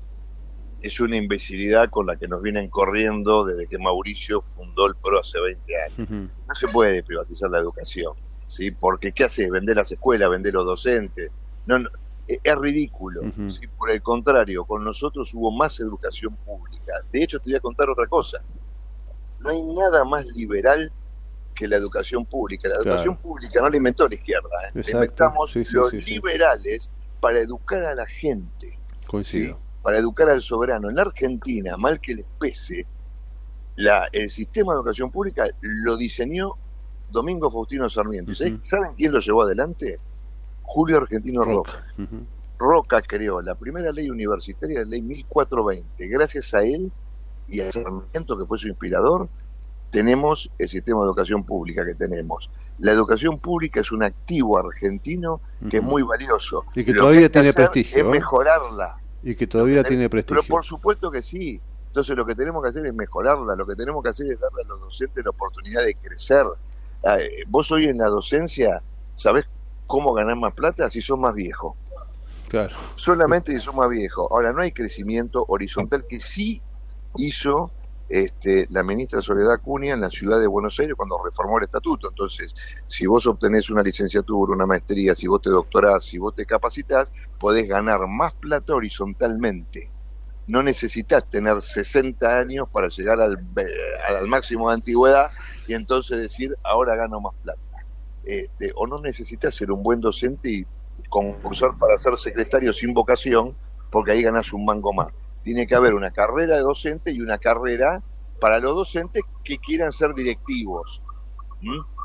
es 0.81 0.99
una 0.99 1.17
imbecilidad 1.17 1.89
con 1.89 2.05
la 2.07 2.15
que 2.15 2.27
nos 2.27 2.41
vienen 2.41 2.69
corriendo 2.69 3.43
desde 3.45 3.67
que 3.67 3.77
Mauricio 3.77 4.41
fundó 4.41 4.87
el 4.87 4.95
PRO 4.95 5.19
hace 5.19 5.39
20 5.39 5.73
años. 5.83 6.09
No 6.47 6.55
se 6.55 6.67
puede 6.67 7.03
privatizar 7.03 7.49
la 7.49 7.59
educación, 7.59 8.13
¿sí? 8.45 8.71
Porque 8.71 9.11
¿qué 9.11 9.25
haces? 9.25 9.49
Vender 9.49 9.75
las 9.75 9.91
escuelas, 9.91 10.29
vender 10.29 10.53
los 10.53 10.65
docentes. 10.65 11.29
No, 11.65 11.79
no, 11.79 11.89
e- 12.27 12.39
es 12.43 12.55
ridículo. 12.55 13.21
¿sí? 13.49 13.67
Por 13.77 13.91
el 13.91 14.01
contrario, 14.01 14.63
con 14.65 14.83
nosotros 14.83 15.31
hubo 15.33 15.51
más 15.51 15.79
educación 15.79 16.35
pública. 16.45 16.93
De 17.11 17.23
hecho, 17.23 17.39
te 17.39 17.49
voy 17.49 17.57
a 17.57 17.61
contar 17.61 17.89
otra 17.89 18.07
cosa. 18.07 18.41
No 19.39 19.49
hay 19.49 19.63
nada 19.63 20.03
más 20.05 20.25
liberal 20.27 20.91
que 21.55 21.67
la 21.67 21.75
educación 21.75 22.25
pública. 22.25 22.69
La 22.69 22.75
Claro. 22.75 22.89
educación 22.91 23.17
pública 23.17 23.61
no 23.61 23.69
la 23.69 23.77
inventó 23.77 24.07
la 24.07 24.15
izquierda. 24.15 24.49
¿eh? 24.73 24.81
Inventamos 24.93 25.51
Sí, 25.51 25.65
sí, 25.65 25.73
los 25.75 25.91
liberales 25.93 26.89
para 27.19 27.39
educar 27.39 27.83
a 27.83 27.95
la 27.95 28.05
gente 28.05 28.79
Coincido. 29.07 29.59
Para 29.81 29.97
educar 29.97 30.29
al 30.29 30.41
soberano. 30.41 30.89
En 30.89 30.95
la 30.95 31.03
Argentina, 31.03 31.77
mal 31.77 31.99
que 31.99 32.15
les 32.15 32.25
pese, 32.39 32.85
la, 33.75 34.07
el 34.11 34.29
sistema 34.29 34.73
de 34.73 34.79
educación 34.79 35.09
pública 35.11 35.45
lo 35.61 35.95
diseñó 35.97 36.53
Domingo 37.09 37.49
Faustino 37.49 37.89
Sarmiento. 37.89 38.33
¿Sabes- 38.35 38.55
¿Saben 38.63 38.93
quién 38.95 39.11
lo 39.11 39.19
llevó 39.19 39.43
adelante? 39.43 39.97
Julio 40.61 40.97
Argentino 40.97 41.43
Roca. 41.43 41.83
Roca 42.59 43.01
creó 43.01 43.41
la 43.41 43.55
primera 43.55 43.91
ley 43.91 44.09
universitaria, 44.09 44.79
la 44.81 44.85
ley 44.85 45.01
1420. 45.01 46.07
Gracias 46.09 46.53
a 46.53 46.63
él 46.63 46.91
y 47.47 47.61
a 47.61 47.71
Sarmiento, 47.71 48.37
que 48.37 48.45
fue 48.45 48.59
su 48.59 48.67
inspirador, 48.67 49.29
tenemos 49.89 50.51
el 50.59 50.69
sistema 50.69 50.99
de 50.99 51.05
educación 51.07 51.43
pública 51.45 51.83
que 51.85 51.95
tenemos. 51.95 52.49
La 52.77 52.91
educación 52.91 53.39
pública 53.39 53.79
es 53.79 53.91
un 53.91 54.03
activo 54.03 54.57
argentino 54.59 55.41
que 55.69 55.77
es 55.77 55.83
muy 55.83 56.03
valioso. 56.03 56.65
Y 56.75 56.83
que 56.83 56.93
Lo 56.93 57.01
todavía 57.01 57.21
que 57.21 57.29
tiene 57.29 57.53
prestigio, 57.53 57.97
Es 57.97 58.03
¿eh? 58.05 58.07
mejorarla. 58.07 58.97
Y 59.23 59.35
que 59.35 59.47
todavía 59.47 59.83
tiene 59.83 60.09
Pero 60.09 60.23
prestigio. 60.25 60.43
por 60.47 60.65
supuesto 60.65 61.11
que 61.11 61.21
sí. 61.21 61.61
Entonces 61.87 62.15
lo 62.15 62.25
que 62.25 62.35
tenemos 62.35 62.61
que 62.61 62.69
hacer 62.69 62.85
es 62.85 62.93
mejorarla, 62.93 63.55
lo 63.55 63.65
que 63.65 63.75
tenemos 63.75 64.03
que 64.03 64.09
hacer 64.09 64.27
es 64.27 64.39
darle 64.39 64.61
a 64.63 64.67
los 64.67 64.79
docentes 64.81 65.23
la 65.23 65.31
oportunidad 65.31 65.83
de 65.83 65.95
crecer. 65.95 66.45
Ah, 67.03 67.17
eh, 67.19 67.43
Vos 67.47 67.71
hoy 67.71 67.87
en 67.87 67.97
la 67.97 68.07
docencia, 68.07 68.81
¿sabés 69.15 69.45
cómo 69.87 70.13
ganar 70.13 70.35
más 70.35 70.53
plata 70.53 70.89
si 70.89 71.01
sos 71.01 71.17
más 71.17 71.33
viejo? 71.33 71.75
Claro. 72.47 72.75
Solamente 72.95 73.51
si 73.51 73.59
sos 73.59 73.73
más 73.75 73.89
viejo. 73.89 74.27
Ahora, 74.31 74.53
no 74.53 74.61
hay 74.61 74.71
crecimiento 74.71 75.45
horizontal 75.47 76.05
que 76.07 76.17
sí 76.19 76.61
hizo 77.17 77.71
este, 78.09 78.65
la 78.71 78.83
ministra 78.83 79.21
Soledad 79.21 79.61
Cunha 79.61 79.93
en 79.93 80.01
la 80.01 80.09
ciudad 80.09 80.39
de 80.39 80.47
Buenos 80.47 80.79
Aires 80.79 80.95
cuando 80.97 81.23
reformó 81.23 81.59
el 81.59 81.65
estatuto. 81.65 82.09
Entonces, 82.09 82.55
si 82.87 83.05
vos 83.05 83.27
obtenés 83.27 83.69
una 83.69 83.83
licenciatura, 83.83 84.53
una 84.53 84.65
maestría, 84.65 85.13
si 85.13 85.27
vos 85.27 85.41
te 85.41 85.51
doctorás, 85.51 86.03
si 86.05 86.17
vos 86.17 86.33
te 86.33 86.45
capacitas, 86.45 87.11
podés 87.39 87.67
ganar 87.67 88.07
más 88.07 88.33
plata 88.33 88.73
horizontalmente. 88.73 89.91
No 90.47 90.63
necesitas 90.63 91.29
tener 91.29 91.61
60 91.61 92.39
años 92.39 92.67
para 92.69 92.87
llegar 92.87 93.21
al, 93.21 94.27
máximo 94.27 94.69
de 94.69 94.75
antigüedad 94.75 95.29
y 95.67 95.75
entonces 95.75 96.19
decir, 96.19 96.55
ahora 96.63 96.95
gano 96.95 97.21
más 97.21 97.35
plata. 97.43 97.59
Este, 98.23 98.71
o 98.75 98.87
no 98.87 98.99
necesitas 98.99 99.53
ser 99.53 99.71
un 99.71 99.83
buen 99.83 100.01
docente 100.01 100.49
y 100.49 100.65
concursar 101.09 101.77
para 101.77 101.97
ser 101.99 102.17
secretario 102.17 102.73
sin 102.73 102.93
vocación, 102.93 103.55
porque 103.91 104.11
ahí 104.11 104.23
ganas 104.23 104.51
un 104.51 104.65
mango 104.65 104.91
más. 104.93 105.13
Tiene 105.43 105.67
que 105.67 105.75
haber 105.75 105.93
una 105.93 106.11
carrera 106.11 106.55
de 106.55 106.61
docente 106.61 107.11
y 107.11 107.21
una 107.21 107.37
carrera 107.37 108.03
para 108.39 108.59
los 108.59 108.75
docentes 108.75 109.23
que 109.43 109.57
quieran 109.57 109.91
ser 109.91 110.13
directivos. 110.13 111.01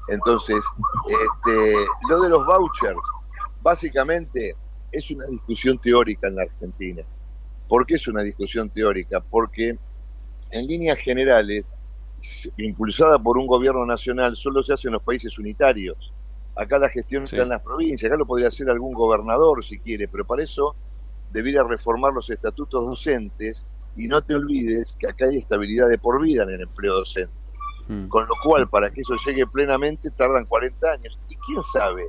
Entonces, 0.08 0.64
este, 1.08 1.74
lo 2.08 2.20
de 2.22 2.28
los 2.28 2.44
vouchers, 2.46 3.00
básicamente 3.62 4.54
es 4.92 5.10
una 5.10 5.26
discusión 5.26 5.78
teórica 5.78 6.28
en 6.28 6.36
la 6.36 6.42
Argentina. 6.42 7.02
¿Por 7.68 7.86
qué 7.86 7.94
es 7.94 8.06
una 8.06 8.22
discusión 8.22 8.70
teórica? 8.70 9.20
Porque 9.20 9.78
en 10.50 10.66
líneas 10.66 10.98
generales, 10.98 11.72
impulsada 12.56 13.18
por 13.18 13.38
un 13.38 13.46
gobierno 13.46 13.84
nacional, 13.86 14.36
solo 14.36 14.62
se 14.62 14.74
hace 14.74 14.88
en 14.88 14.94
los 14.94 15.02
países 15.02 15.38
unitarios. 15.38 16.12
Acá 16.56 16.78
la 16.78 16.88
gestión 16.88 17.24
está 17.24 17.42
en 17.42 17.48
las 17.48 17.62
provincias, 17.62 18.08
acá 18.08 18.16
lo 18.16 18.26
podría 18.26 18.48
hacer 18.48 18.70
algún 18.70 18.92
gobernador 18.92 19.64
si 19.64 19.78
quiere, 19.80 20.06
pero 20.06 20.24
para 20.24 20.44
eso 20.44 20.76
debería 21.34 21.64
reformar 21.64 22.12
los 22.14 22.30
estatutos 22.30 22.86
docentes 22.86 23.66
y 23.96 24.06
no 24.06 24.22
te 24.22 24.34
olvides 24.34 24.96
que 24.98 25.08
acá 25.08 25.26
hay 25.26 25.36
estabilidad 25.38 25.88
de 25.88 25.98
por 25.98 26.22
vida 26.22 26.44
en 26.44 26.50
el 26.50 26.60
empleo 26.62 26.94
docente. 26.94 27.34
Con 28.08 28.26
lo 28.26 28.34
cual, 28.42 28.66
para 28.70 28.90
que 28.90 29.02
eso 29.02 29.14
llegue 29.26 29.46
plenamente, 29.46 30.10
tardan 30.10 30.46
40 30.46 30.92
años. 30.92 31.18
¿Y 31.28 31.36
quién 31.36 31.62
sabe 31.62 32.04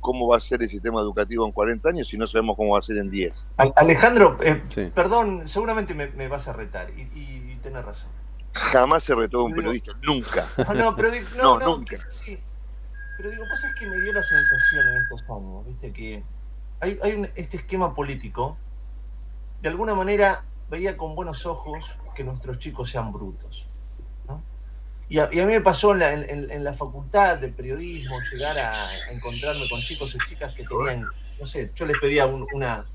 cómo 0.00 0.26
va 0.26 0.38
a 0.38 0.40
ser 0.40 0.62
el 0.62 0.68
sistema 0.68 1.00
educativo 1.00 1.46
en 1.46 1.52
40 1.52 1.90
años 1.90 2.08
si 2.08 2.18
no 2.18 2.26
sabemos 2.26 2.56
cómo 2.56 2.72
va 2.72 2.80
a 2.80 2.82
ser 2.82 2.96
en 2.96 3.08
10? 3.08 3.44
Al- 3.58 3.72
Alejandro, 3.76 4.36
eh, 4.42 4.62
perdón, 4.92 5.48
seguramente 5.48 5.94
me, 5.94 6.08
me 6.08 6.26
vas 6.26 6.48
a 6.48 6.54
retar 6.54 6.90
y, 6.96 7.02
y, 7.02 7.52
y 7.52 7.56
tenés 7.56 7.84
razón. 7.84 8.10
Jamás 8.52 9.04
se 9.04 9.14
retó 9.14 9.44
un 9.44 9.54
periodista, 9.54 9.92
nunca. 10.02 10.48
No, 10.66 10.74
no, 10.74 10.96
pero 10.96 11.10
digo- 11.10 11.28
no, 11.36 11.58
no, 11.60 11.76
nunca. 11.76 11.96
sí. 12.10 12.38
Pero 13.16 13.30
digo, 13.30 13.44
vos 13.48 13.62
es 13.62 13.74
que 13.78 13.86
me 13.86 14.00
dio 14.00 14.12
la 14.12 14.22
sensación 14.22 14.88
en 14.88 15.02
estos 15.02 15.22
años, 15.28 15.66
viste, 15.66 15.92
que 15.92 16.24
hay, 17.02 17.12
un- 17.12 17.30
este 17.36 17.56
esquema 17.58 17.94
político, 17.94 18.56
de 19.60 19.68
alguna 19.68 19.94
manera 19.94 20.44
veía 20.68 20.96
con 20.96 21.14
buenos 21.14 21.46
ojos 21.46 21.84
que 22.14 22.24
nuestros 22.24 22.58
chicos 22.58 22.90
sean 22.90 23.12
brutos. 23.12 23.68
Y, 25.08 25.18
a, 25.18 25.28
y 25.30 25.36
mí 25.36 25.44
me 25.44 25.60
pasó 25.60 25.92
en 25.92 25.98
la, 25.98 26.12
en- 26.14 26.64
la 26.64 26.72
facultad 26.72 27.36
de 27.36 27.48
periodismo 27.48 28.18
llegar 28.32 28.56
a, 28.58 28.94
encontrarme 29.12 29.68
con 29.68 29.78
chicos 29.80 30.14
y 30.14 30.18
chicas 30.28 30.54
que 30.54 30.64
tenían, 30.64 31.04
no 31.38 31.46
sé, 31.46 31.70
yo 31.74 31.84
les 31.84 31.98
pedía 32.00 32.26
un, 32.26 32.46
una, 32.54 32.86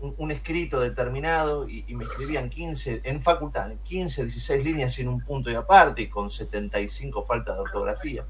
un, 0.00 0.30
escrito 0.30 0.80
determinado 0.80 1.68
y, 1.68 1.84
y 1.86 1.94
me 1.94 2.04
escribían 2.04 2.48
15, 2.48 3.02
en 3.04 3.20
facultad, 3.20 3.70
15, 3.82 4.22
16 4.22 4.64
líneas 4.64 4.94
sin 4.94 5.08
un 5.08 5.20
punto 5.20 5.50
y 5.50 5.54
aparte, 5.54 6.02
y 6.02 6.08
con 6.08 6.30
75 6.30 7.22
faltas 7.22 7.56
de 7.56 7.60
ortografía. 7.60 8.24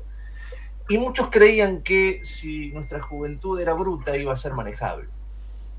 Y 0.92 0.98
muchos 0.98 1.30
creían 1.30 1.80
que 1.80 2.22
si 2.22 2.70
nuestra 2.72 3.00
juventud 3.00 3.58
era 3.58 3.72
bruta 3.72 4.14
iba 4.14 4.30
a 4.30 4.36
ser 4.36 4.52
manejable. 4.52 5.08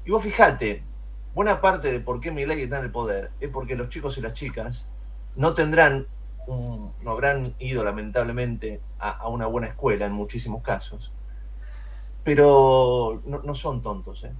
Y 0.04 0.10
vos 0.10 0.24
fijate, 0.24 0.82
buena 1.36 1.62
parte 1.62 1.92
de 1.92 2.00
por 2.00 2.20
qué 2.20 2.32
Milei 2.32 2.64
está 2.64 2.80
en 2.80 2.86
el 2.86 2.92
poder 2.92 3.30
es 3.40 3.52
porque 3.52 3.76
los 3.76 3.90
chicos 3.90 4.18
y 4.18 4.22
las 4.22 4.34
chicas 4.34 4.88
no 5.36 5.54
tendrán, 5.54 6.04
un- 6.48 6.94
no 7.04 7.12
habrán 7.12 7.54
ido 7.60 7.84
lamentablemente 7.84 8.82
a, 8.98 9.28
una 9.30 9.46
buena 9.46 9.68
escuela 9.68 10.08
en 10.08 10.14
muchísimos 10.14 10.64
casos, 10.64 11.12
pero 12.24 13.22
no, 13.28 13.54
son 13.54 13.84
tontos, 13.84 14.24
¿eh? 14.24 14.34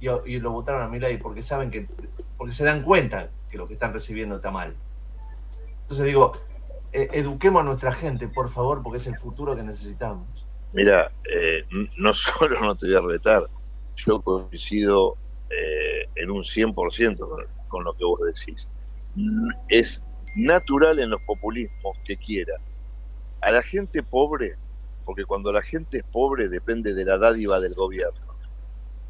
Y, 0.00 0.08
y 0.34 0.40
lo 0.40 0.50
votaron 0.50 0.82
a 0.82 0.88
Milei 0.88 1.16
porque 1.16 1.42
saben 1.42 1.70
que, 1.70 1.86
porque 2.36 2.52
se 2.52 2.64
dan 2.64 2.82
cuenta 2.82 3.30
que 3.48 3.56
lo 3.56 3.68
que 3.68 3.74
están 3.74 3.92
recibiendo 3.92 4.34
está 4.34 4.50
mal. 4.50 4.74
Entonces 5.82 6.06
digo, 6.06 6.32
eh, 6.92 7.08
eduquemos 7.12 7.62
a 7.62 7.64
nuestra 7.64 7.92
gente, 7.92 8.28
por 8.28 8.50
favor, 8.50 8.82
porque 8.82 8.98
es 8.98 9.06
el 9.06 9.16
futuro 9.16 9.56
que 9.56 9.62
necesitamos. 9.62 10.48
Mira, 10.72 11.10
eh, 11.30 11.64
no 11.98 12.14
solo 12.14 12.60
no 12.60 12.74
te 12.76 12.86
voy 12.86 12.96
a 12.96 13.00
retar, 13.14 13.42
yo 13.94 14.22
coincido 14.22 15.16
eh, 15.50 16.06
en 16.14 16.30
un 16.30 16.44
100% 16.44 17.28
con, 17.28 17.44
con 17.68 17.84
lo 17.84 17.94
que 17.94 18.04
vos 18.04 18.20
decís. 18.26 18.68
Es 19.68 20.02
natural 20.34 20.98
en 20.98 21.10
los 21.10 21.20
populismos 21.22 21.98
que 22.04 22.16
quiera 22.16 22.54
a 23.42 23.52
la 23.52 23.62
gente 23.62 24.02
pobre, 24.02 24.56
porque 25.04 25.24
cuando 25.24 25.52
la 25.52 25.62
gente 25.62 25.98
es 25.98 26.04
pobre 26.12 26.48
depende 26.48 26.94
de 26.94 27.04
la 27.04 27.18
dádiva 27.18 27.60
del 27.60 27.74
gobierno, 27.74 28.36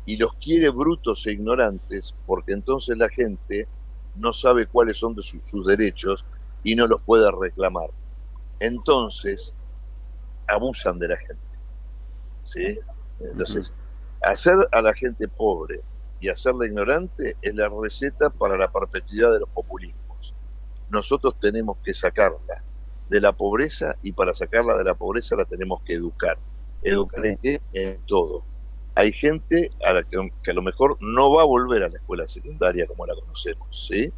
y 0.05 0.17
los 0.17 0.33
quiere 0.41 0.71
brutos 0.71 1.27
e 1.27 1.33
ignorantes, 1.33 2.15
porque 2.27 2.53
entonces 2.53 2.99
la 2.99 3.09
gente 3.09 3.69
no 4.15 4.33
sabe 4.33 4.67
cuáles 4.67 4.99
son 4.99 5.15
de 5.15 5.23
su- 5.23 5.41
sus 5.45 5.67
derechos 5.67 6.25
y 6.63 6.75
no 6.75 6.87
los 6.87 7.03
puede 7.03 7.31
reclamar. 7.31 7.91
Entonces, 8.61 9.55
abusan 10.47 10.99
de 10.99 11.09
la 11.09 11.17
gente. 11.17 11.53
¿sí? 12.43 12.79
Entonces, 13.21 13.73
hacer 14.23 14.57
a 14.73 14.81
la 14.81 14.95
gente 14.95 15.29
pobre 15.29 15.81
y 16.21 16.29
hacerla 16.29 16.67
ignorante 16.67 17.37
es 17.43 17.55
la 17.55 17.69
receta 17.69 18.31
para 18.31 18.57
la 18.57 18.71
perpetuidad 18.71 19.33
de 19.33 19.41
los 19.41 19.49
populismos. 19.51 20.35
Nosotros 20.91 21.35
tenemos 21.41 21.79
que 21.85 21.95
sacarla 21.95 22.63
de 23.09 23.21
la 23.21 23.33
pobreza 23.33 23.97
y 24.03 24.13
para 24.13 24.33
sacarla 24.35 24.77
de 24.77 24.85
la 24.85 24.95
pobreza 24.95 25.37
la 25.37 25.45
tenemos 25.45 25.83
que 25.83 25.95
educar. 25.95 26.39
¿Educar 26.83 27.27
en 27.27 27.37
qué? 27.39 27.61
En 27.73 28.01
todo. 28.07 28.45
Hay 28.95 29.13
gente 29.13 29.71
a 29.87 29.93
la 29.95 30.03
que, 30.03 30.31
que 30.43 30.51
a 30.51 30.55
lo 30.55 30.63
mejor 30.63 30.99
no 31.01 31.33
va 31.33 31.43
a 31.43 31.47
volver 31.47 31.83
a 31.83 31.89
la 31.89 31.97
escuela 31.97 32.27
secundaria 32.27 32.87
como 32.87 33.07
la 33.07 33.15
conocemos, 33.15 33.87
¿sí? 33.89 34.13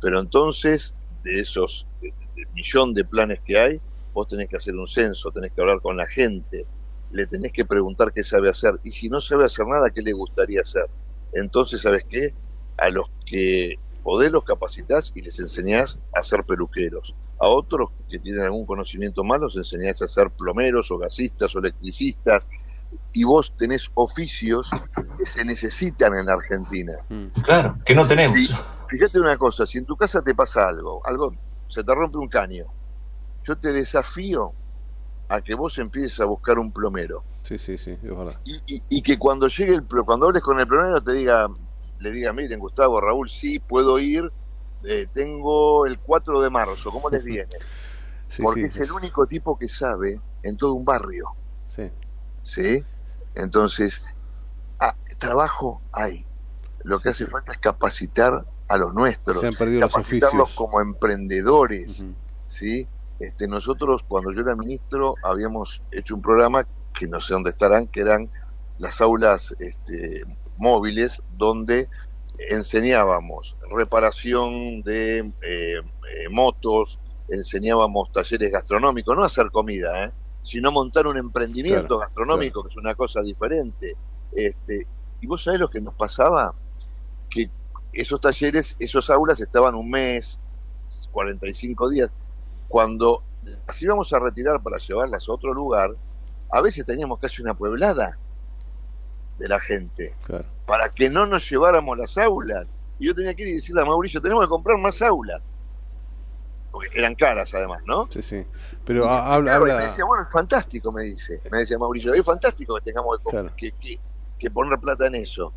Pero 0.00 0.20
entonces, 0.20 0.94
de 1.22 1.40
esos 1.40 1.86
de- 2.00 2.12
de- 2.34 2.46
millón 2.54 2.92
de 2.94 3.04
planes 3.04 3.40
que 3.44 3.58
hay, 3.58 3.80
vos 4.12 4.26
tenés 4.28 4.48
que 4.48 4.56
hacer 4.56 4.74
un 4.74 4.86
censo, 4.88 5.30
tenés 5.30 5.52
que 5.52 5.60
hablar 5.60 5.80
con 5.80 5.96
la 5.96 6.06
gente, 6.06 6.66
le 7.10 7.26
tenés 7.26 7.52
que 7.52 7.64
preguntar 7.64 8.12
qué 8.12 8.22
sabe 8.24 8.48
hacer. 8.50 8.74
Y 8.82 8.90
si 8.90 9.08
no 9.08 9.20
sabe 9.20 9.44
hacer 9.44 9.66
nada, 9.66 9.90
¿qué 9.90 10.02
le 10.02 10.12
gustaría 10.12 10.60
hacer? 10.62 10.86
Entonces, 11.32 11.80
¿sabes 11.80 12.04
qué? 12.08 12.34
A 12.78 12.88
los 12.90 13.06
que 13.26 13.76
podés 14.02 14.30
los 14.32 14.44
capacités 14.44 15.12
y 15.14 15.22
les 15.22 15.38
enseñás 15.38 15.98
a 16.14 16.22
ser 16.22 16.44
peluqueros. 16.44 17.14
A 17.38 17.48
otros 17.48 17.90
que 18.08 18.18
tienen 18.18 18.42
algún 18.42 18.66
conocimiento 18.66 19.24
más 19.24 19.40
los 19.40 19.56
enseñás 19.56 20.00
a 20.02 20.08
ser 20.08 20.30
plomeros 20.30 20.90
o 20.90 20.98
gasistas 20.98 21.54
o 21.54 21.58
electricistas. 21.58 22.48
Y 23.12 23.24
vos 23.24 23.54
tenés 23.56 23.88
oficios 23.94 24.68
que 25.18 25.24
se 25.24 25.44
necesitan 25.44 26.14
en 26.14 26.26
la 26.26 26.34
Argentina. 26.34 26.92
Claro, 27.42 27.78
que 27.86 27.94
no 27.94 28.06
tenemos. 28.06 28.34
Fíjate 28.92 29.20
una 29.20 29.36
cosa, 29.38 29.66
si 29.66 29.78
en 29.78 29.86
tu 29.86 29.96
casa 29.96 30.22
te 30.22 30.34
pasa 30.34 30.68
algo, 30.68 31.00
algo, 31.04 31.32
se 31.68 31.82
te 31.82 31.94
rompe 31.94 32.18
un 32.18 32.28
caño, 32.28 32.66
yo 33.44 33.58
te 33.58 33.72
desafío 33.72 34.54
a 35.28 35.40
que 35.40 35.54
vos 35.54 35.78
empieces 35.78 36.20
a 36.20 36.26
buscar 36.26 36.58
un 36.58 36.72
plomero. 36.72 37.24
Sí, 37.42 37.58
sí, 37.58 37.78
sí, 37.78 37.96
verdad. 38.02 38.40
Y, 38.44 38.76
y- 38.76 38.84
y 38.88 39.02
que 39.02 39.18
cuando 39.18 39.48
llegue 39.48 39.74
el 39.74 39.86
cuando 40.04 40.26
hables 40.28 40.42
con 40.42 40.60
el 40.60 40.66
plomero 40.66 41.00
te 41.00 41.12
diga, 41.12 41.48
le 41.98 42.10
diga, 42.12 42.32
miren 42.32 42.60
Gustavo, 42.60 43.00
Raúl, 43.00 43.30
sí, 43.30 43.58
puedo 43.60 43.98
ir, 43.98 44.32
eh, 44.84 45.08
tengo 45.12 45.86
el 45.86 46.00
4 46.00 46.40
de 46.40 46.50
marzo, 46.50 46.90
¿cómo 46.90 47.08
les 47.10 47.24
viene? 47.24 47.56
Sí, 48.28 48.42
Porque 48.42 48.60
sí, 48.60 48.66
es 48.66 48.78
el 48.80 48.92
único 48.92 49.26
tipo 49.26 49.58
que 49.58 49.68
sabe 49.68 50.18
en 50.42 50.56
todo 50.56 50.72
un 50.74 50.84
barrio. 50.86 51.28
Sí. 51.68 51.90
¿Sí? 52.42 52.84
Entonces, 53.34 54.02
ah, 54.80 54.96
trabajo 55.18 55.82
hay. 55.92 56.26
Lo 56.84 57.00
que 57.00 57.10
hace 57.10 57.26
falta 57.26 57.52
es 57.52 57.58
capacitar 57.58 58.46
a 58.72 58.78
los 58.78 58.94
nuestros, 58.94 59.40
Se 59.40 59.48
han 59.48 59.54
perdido 59.54 59.82
los 59.82 59.92
capacitarlos 59.92 60.54
como 60.54 60.80
emprendedores. 60.80 62.04
¿sí? 62.46 62.86
este, 63.18 63.46
nosotros, 63.46 64.02
cuando 64.08 64.32
yo 64.32 64.40
era 64.40 64.56
ministro, 64.56 65.14
habíamos 65.22 65.82
hecho 65.90 66.14
un 66.14 66.22
programa 66.22 66.66
que 66.92 67.06
no 67.06 67.20
sé 67.20 67.34
dónde 67.34 67.50
estarán, 67.50 67.86
que 67.86 68.00
eran 68.00 68.30
las 68.78 69.00
aulas 69.00 69.54
este, 69.58 70.24
móviles, 70.56 71.22
donde 71.36 71.88
enseñábamos 72.50 73.56
reparación 73.70 74.82
de 74.82 75.18
eh, 75.18 75.32
eh, 75.42 76.28
motos, 76.30 76.98
enseñábamos 77.28 78.10
talleres 78.10 78.50
gastronómicos, 78.50 79.14
no 79.14 79.22
hacer 79.22 79.50
comida, 79.50 80.06
¿eh? 80.06 80.12
sino 80.42 80.72
montar 80.72 81.06
un 81.06 81.18
emprendimiento 81.18 81.98
Claro, 81.98 81.98
gastronómico, 82.00 82.62
que 82.62 82.70
es 82.70 82.76
una 82.76 82.94
cosa 82.94 83.22
diferente. 83.22 83.94
Este, 84.32 84.86
y 85.20 85.26
vos 85.26 85.44
sabés 85.44 85.60
lo 85.60 85.70
que 85.70 85.80
nos 85.80 85.94
pasaba, 85.94 86.54
que 87.30 87.50
esos 87.92 88.20
talleres, 88.20 88.76
esos 88.78 89.10
aulas 89.10 89.40
estaban 89.40 89.74
un 89.74 89.90
mes, 89.90 90.38
45 91.10 91.90
días. 91.90 92.10
Cuando 92.68 93.22
las 93.66 93.80
íbamos 93.82 94.12
a 94.12 94.18
retirar 94.18 94.62
para 94.62 94.78
llevarlas 94.78 95.28
a 95.28 95.32
otro 95.32 95.52
lugar, 95.52 95.90
a 96.50 96.60
veces 96.60 96.84
teníamos 96.84 97.18
casi 97.18 97.42
una 97.42 97.54
pueblada 97.54 98.18
de 99.38 99.48
la 99.48 99.58
gente 99.60 100.14
Claro. 100.24 100.44
para 100.66 100.88
que 100.88 101.10
no 101.10 101.26
nos 101.26 101.48
lleváramos 101.50 101.98
las 101.98 102.16
aulas. 102.18 102.66
Y 102.98 103.06
yo 103.06 103.14
tenía 103.14 103.34
que 103.34 103.42
ir 103.42 103.48
y 103.48 103.54
decirle 103.54 103.82
a 103.82 103.84
Mauricio, 103.84 104.20
tenemos 104.20 104.44
que 104.44 104.48
comprar 104.48 104.78
más 104.78 105.00
aulas. 105.02 105.42
Porque 106.70 106.88
eran 106.94 107.14
caras 107.14 107.52
además, 107.52 107.82
¿no? 107.84 108.08
Sí, 108.10 108.22
sí. 108.22 108.46
Pero 108.84 109.06
ha- 109.08 109.34
habla, 109.34 109.56
habla- 109.56 109.76
me 109.76 109.82
decía, 109.82 110.04
bueno, 110.06 110.24
es 110.24 110.30
fantástico, 110.30 110.90
me 110.92 111.02
dice. 111.02 111.40
Me 111.50 111.58
decía 111.58 111.78
Mauricio, 111.78 112.14
es 112.14 112.24
fantástico 112.24 112.76
que 112.76 112.80
tengamos 112.82 113.18
que, 113.18 113.30
Claro. 113.30 113.52
que, 113.56 113.72
que- 113.72 114.00
que 114.38 114.50
poner 114.50 114.78
plata 114.78 115.06
en 115.06 115.16
eso. 115.16 115.52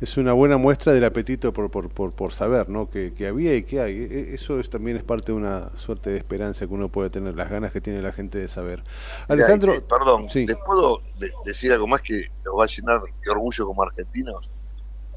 Es 0.00 0.16
una 0.16 0.32
buena 0.32 0.56
muestra 0.56 0.92
del 0.92 1.04
apetito 1.04 1.52
por, 1.52 1.70
por, 1.70 1.90
por, 1.90 2.12
por 2.14 2.32
saber, 2.32 2.68
¿no? 2.70 2.88
Que, 2.88 3.12
que 3.12 3.26
había 3.26 3.54
y 3.54 3.62
que 3.64 3.80
hay. 3.80 3.96
E- 3.96 4.34
Eso 4.34 4.58
es, 4.58 4.70
también 4.70 4.96
es 4.96 5.02
parte 5.04 5.32
de 5.32 5.38
una 5.38 5.76
suerte 5.76 6.10
de 6.10 6.16
esperanza 6.16 6.66
que 6.66 6.72
uno 6.72 6.88
puede 6.88 7.10
tener, 7.10 7.34
las 7.36 7.50
ganas 7.50 7.70
que 7.72 7.80
tiene 7.80 8.00
la 8.00 8.12
gente 8.12 8.38
de 8.38 8.48
saber. 8.48 8.82
Alejandro, 9.28 9.74
te- 9.74 9.82
perdón, 9.82 10.28
sí. 10.28 10.46
¿les 10.46 10.56
puedo 10.56 11.02
de- 11.18 11.30
decir 11.44 11.72
algo 11.72 11.86
más 11.86 12.00
que 12.02 12.28
nos 12.44 12.58
va 12.58 12.64
a 12.64 12.66
llenar 12.66 13.00
de 13.02 13.30
orgullo 13.30 13.66
como 13.66 13.82
argentinos? 13.82 14.48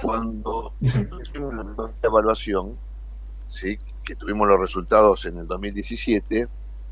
Cuando 0.02 0.74
hicimos 0.82 1.54
la 1.56 1.92
evaluación, 2.02 2.78
¿sí? 3.48 3.78
que 4.04 4.16
tuvimos 4.16 4.48
los 4.48 4.60
resultados 4.60 5.26
en 5.26 5.38
el 5.38 5.48
2017, 5.48 6.48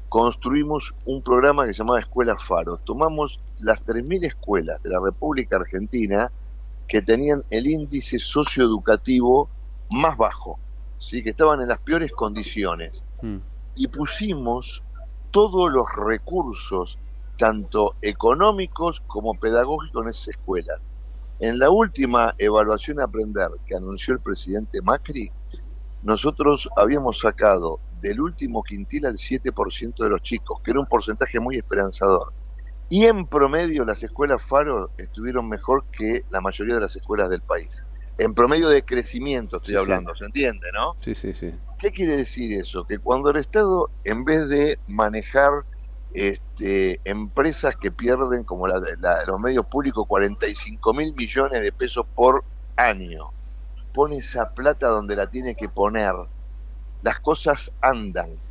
construimos 0.08 0.94
un 1.06 1.22
programa 1.22 1.66
que 1.66 1.74
se 1.74 1.80
llamaba 1.80 2.00
Escuela 2.00 2.38
Faro. 2.38 2.78
Tomamos 2.78 3.40
las 3.62 3.84
3.000 3.84 4.24
escuelas 4.26 4.82
de 4.82 4.90
la 4.92 5.00
República 5.02 5.58
Argentina 5.58 6.32
que 6.92 7.02
tenían 7.02 7.42
el 7.50 7.68
índice 7.68 8.20
socioeducativo 8.20 9.50
más 9.90 10.18
bajo, 10.18 10.60
¿sí? 11.00 11.24
que 11.24 11.30
estaban 11.30 11.62
en 11.62 11.70
las 11.70 11.80
peores 11.80 12.12
condiciones 12.12 13.06
Mm. 13.22 13.38
y 13.76 13.88
pusimos 13.88 14.84
todos 15.32 15.72
los 15.72 15.86
recursos, 15.96 16.98
tanto 17.38 17.96
económicos 18.02 19.02
como 19.08 19.36
pedagógicos, 19.36 20.04
en 20.04 20.10
esas 20.10 20.28
escuelas. 20.30 20.80
En 21.40 21.60
la 21.60 21.70
última 21.70 22.36
evaluación 22.38 23.00
a 23.00 23.06
aprender 23.06 23.50
que 23.66 23.76
anunció 23.78 24.14
el 24.16 24.20
presidente 24.20 24.82
Macri, 24.82 25.30
nosotros 26.02 26.68
habíamos 26.76 27.20
sacado 27.20 27.80
del 28.02 28.20
último 28.20 28.64
quintil 28.64 29.06
al 29.06 29.18
7% 29.18 30.04
de 30.04 30.10
los 30.10 30.22
chicos, 30.24 30.60
que 30.62 30.72
era 30.72 30.80
un 30.82 30.88
porcentaje 30.88 31.40
muy 31.40 31.56
esperanzador. 31.56 32.34
Y 32.94 33.06
en 33.06 33.26
promedio 33.26 33.86
las 33.86 34.04
escuelas 34.04 34.44
Faro 34.44 34.92
estuvieron 34.98 35.48
mejor 35.48 35.86
que 35.94 36.24
la 36.28 36.42
mayoría 36.42 36.76
de 36.76 36.82
las 36.82 36.94
escuelas 36.94 37.30
del 37.30 37.42
país. 37.42 37.86
En 38.18 38.34
promedio 38.34 38.68
de 38.68 38.84
crecimiento 38.84 39.56
estoy 39.56 39.76
Sí, 39.76 39.80
sí. 39.80 39.82
hablando, 39.84 40.14
¿se 40.14 40.26
entiende, 40.26 40.68
no? 40.74 40.98
Sí, 41.00 41.16
sí, 41.16 41.34
sí. 41.34 41.52
¿Qué 41.80 41.92
quiere 41.94 42.18
decir 42.18 42.60
eso? 42.60 42.84
Que 42.84 43.00
cuando 43.00 43.30
el 43.30 43.38
Estado, 43.38 43.92
en 44.04 44.26
vez 44.26 44.50
de 44.50 44.78
manejar 44.88 45.52
este, 46.10 47.00
empresas 47.06 47.76
que 47.80 47.94
pierden, 47.94 48.44
como 48.44 48.68
la, 48.68 48.82
la- 49.00 49.24
los 49.26 49.40
medios 49.40 49.68
públicos, 49.68 50.04
45 50.06 50.94
mil 50.94 51.14
millones 51.16 51.62
de 51.62 51.72
pesos 51.72 52.06
por 52.14 52.44
año, 52.76 53.30
pone 53.94 54.18
esa 54.18 54.54
plata 54.54 54.90
donde 54.90 55.16
la 55.16 55.28
tiene 55.30 55.56
que 55.56 55.70
poner, 55.70 56.14
las 57.02 57.20
cosas 57.20 57.72
andan, 57.82 58.42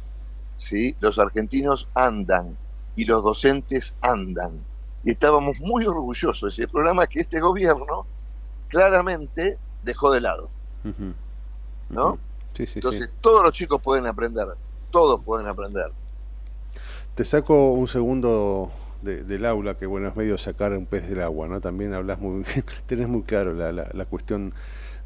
¿sí? 0.57 0.97
Los 1.01 1.19
argentinos 1.19 1.89
andan 1.95 2.59
y 3.01 3.05
los 3.05 3.23
docentes 3.23 3.95
andan. 4.03 4.61
Y 5.03 5.11
estábamos 5.13 5.59
muy 5.61 5.87
orgullosos 5.87 6.57
de 6.57 6.65
ese 6.65 6.71
programa 6.71 7.07
que 7.07 7.21
este 7.21 7.41
gobierno 7.41 8.07
claramente 8.69 9.59
dejó 9.83 10.13
de 10.13 10.21
lado. 10.21 10.51
¿no? 11.89 12.19
Sí, 12.55 12.67
sí, 12.67 12.73
sí. 12.75 12.79
Entonces, 12.79 13.11
todos 13.21 13.43
los 13.43 13.53
chicos 13.53 13.81
pueden 13.83 14.07
aprender, 14.07 14.49
todos 14.91 15.25
pueden 15.25 15.47
aprender. 15.49 15.91
Te 17.15 17.25
saco 17.25 17.73
un 17.73 17.89
segundo 17.89 18.71
de- 19.03 19.25
del 19.25 19.47
aula, 19.47 19.75
que 19.77 19.87
bueno, 19.87 20.09
es 20.09 20.17
medio 20.17 20.37
sacar 20.39 20.73
un 20.73 20.87
pez 20.87 21.09
del 21.09 21.23
agua, 21.23 21.49
¿no? 21.49 21.61
También 21.61 21.95
hablas 21.95 22.19
muy, 22.19 22.45
tenés 22.87 23.09
muy 23.09 23.23
claro 23.23 23.53
la, 23.55 23.73
la, 23.73 23.89
la 23.93 24.05
cuestión 24.05 24.53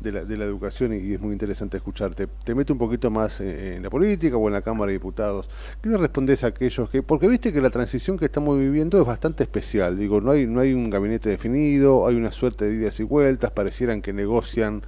de 0.01 0.13
la, 0.13 0.45
educación 0.45 0.93
y, 0.93 1.13
es 1.13 1.21
muy 1.21 1.33
interesante 1.33 1.77
escucharte. 1.77 2.27
Te 2.45 2.55
meto 2.55 2.73
un 2.73 2.79
poquito 2.79 3.11
más 3.11 3.41
en 3.41 3.83
la 3.83 3.91
política 3.91 4.37
o 4.37 4.47
en 4.49 4.55
la 4.55 4.63
Cámara 4.63 4.89
de 4.89 4.95
Diputados. 4.95 5.49
¿Qué 5.83 5.89
le 5.89 5.97
respondes 5.97 6.45
a 6.45 6.49
aquellos 6.49 6.91
que, 6.91 7.03
porque 7.03 7.29
viste 7.29 7.53
que 7.53 7.61
la 7.61 7.71
transición 7.71 8.19
que 8.19 8.27
estamos 8.27 8.59
viviendo 8.59 9.01
es 9.01 9.07
bastante 9.07 9.45
especial, 9.45 9.99
digo, 9.99 10.21
no 10.21 10.33
hay, 10.33 10.47
no 10.47 10.61
hay 10.61 10.73
un 10.73 10.91
gabinete 10.91 11.31
definido, 11.31 12.07
hay 12.07 12.17
una 12.17 12.33
suerte 12.33 12.67
de 12.67 12.75
idas 12.75 12.99
y 13.01 13.05
vueltas, 13.05 13.51
parecieran 13.51 14.03
que 14.03 14.13
negocian 14.13 14.83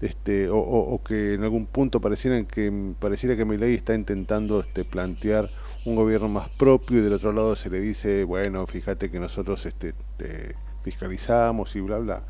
este, 0.00 0.48
o 0.50 1.00
que 1.02 1.34
en 1.34 1.42
algún 1.42 1.66
punto 1.66 2.00
parecieran 2.00 2.44
que 2.44 2.94
pareciera 2.98 3.36
que 3.36 3.44
Milei 3.44 3.74
está 3.74 3.94
intentando 3.94 4.60
este, 4.60 4.84
plantear 4.84 5.48
un 5.84 5.96
gobierno 5.96 6.28
más 6.28 6.50
propio 6.50 6.98
y 6.98 7.00
del 7.02 7.14
otro 7.14 7.32
lado 7.32 7.56
se 7.56 7.70
le 7.70 7.80
dice 7.80 8.24
bueno 8.24 8.66
fíjate 8.66 9.10
que 9.10 9.20
nosotros 9.20 9.64
este, 9.66 9.94
te 10.16 10.54
fiscalizamos 10.82 11.74
y 11.76 11.80
bla 11.80 11.98
bla 11.98 12.22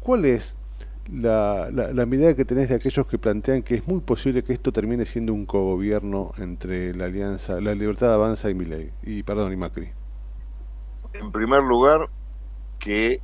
¿cuál 0.00 0.26
es 0.26 0.54
la, 1.12 1.70
la, 1.72 1.92
la 1.92 2.06
mirada 2.06 2.34
que 2.34 2.44
tenés 2.44 2.68
de 2.68 2.74
aquellos 2.74 3.06
que 3.06 3.18
plantean 3.18 3.62
que 3.62 3.76
es 3.76 3.86
muy 3.86 4.00
posible 4.00 4.42
que 4.42 4.52
esto 4.52 4.72
termine 4.72 5.04
siendo 5.04 5.32
un 5.32 5.46
cogobierno 5.46 6.32
entre 6.38 6.94
la 6.94 7.06
alianza 7.06 7.60
la 7.60 7.74
Libertad 7.74 8.14
Avanza 8.14 8.50
y 8.50 8.54
Milei 8.54 8.92
y 9.02 9.22
perdón 9.22 9.52
y 9.52 9.56
Macri 9.56 9.90
En 11.14 11.32
primer 11.32 11.62
lugar, 11.62 12.08
que 12.78 13.20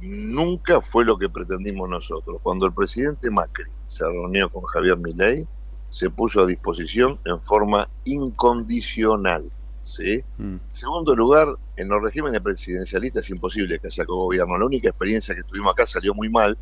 nunca 0.00 0.80
fue 0.80 1.04
lo 1.04 1.18
que 1.18 1.28
pretendimos 1.28 1.88
nosotros. 1.88 2.40
Cuando 2.42 2.66
el 2.66 2.72
presidente 2.72 3.30
Macri 3.30 3.70
se 3.86 4.04
reunió 4.04 4.48
con 4.48 4.62
Javier 4.64 4.96
Milei, 4.96 5.46
se 5.90 6.10
puso 6.10 6.42
a 6.42 6.46
disposición 6.46 7.18
en 7.24 7.40
forma 7.40 7.88
incondicional. 8.04 9.48
¿sí? 9.82 10.22
Mm. 10.38 10.56
Segundo 10.72 11.14
lugar, 11.14 11.48
en 11.76 11.88
los 11.88 12.02
regímenes 12.02 12.40
presidencialistas 12.40 13.24
es 13.24 13.30
imposible 13.30 13.78
que 13.78 13.86
haya 13.86 14.04
gobierno. 14.04 14.58
La 14.58 14.66
única 14.66 14.88
experiencia 14.88 15.34
que 15.34 15.42
tuvimos 15.42 15.72
acá 15.72 15.86
salió 15.86 16.12
muy 16.14 16.28
mal, 16.28 16.58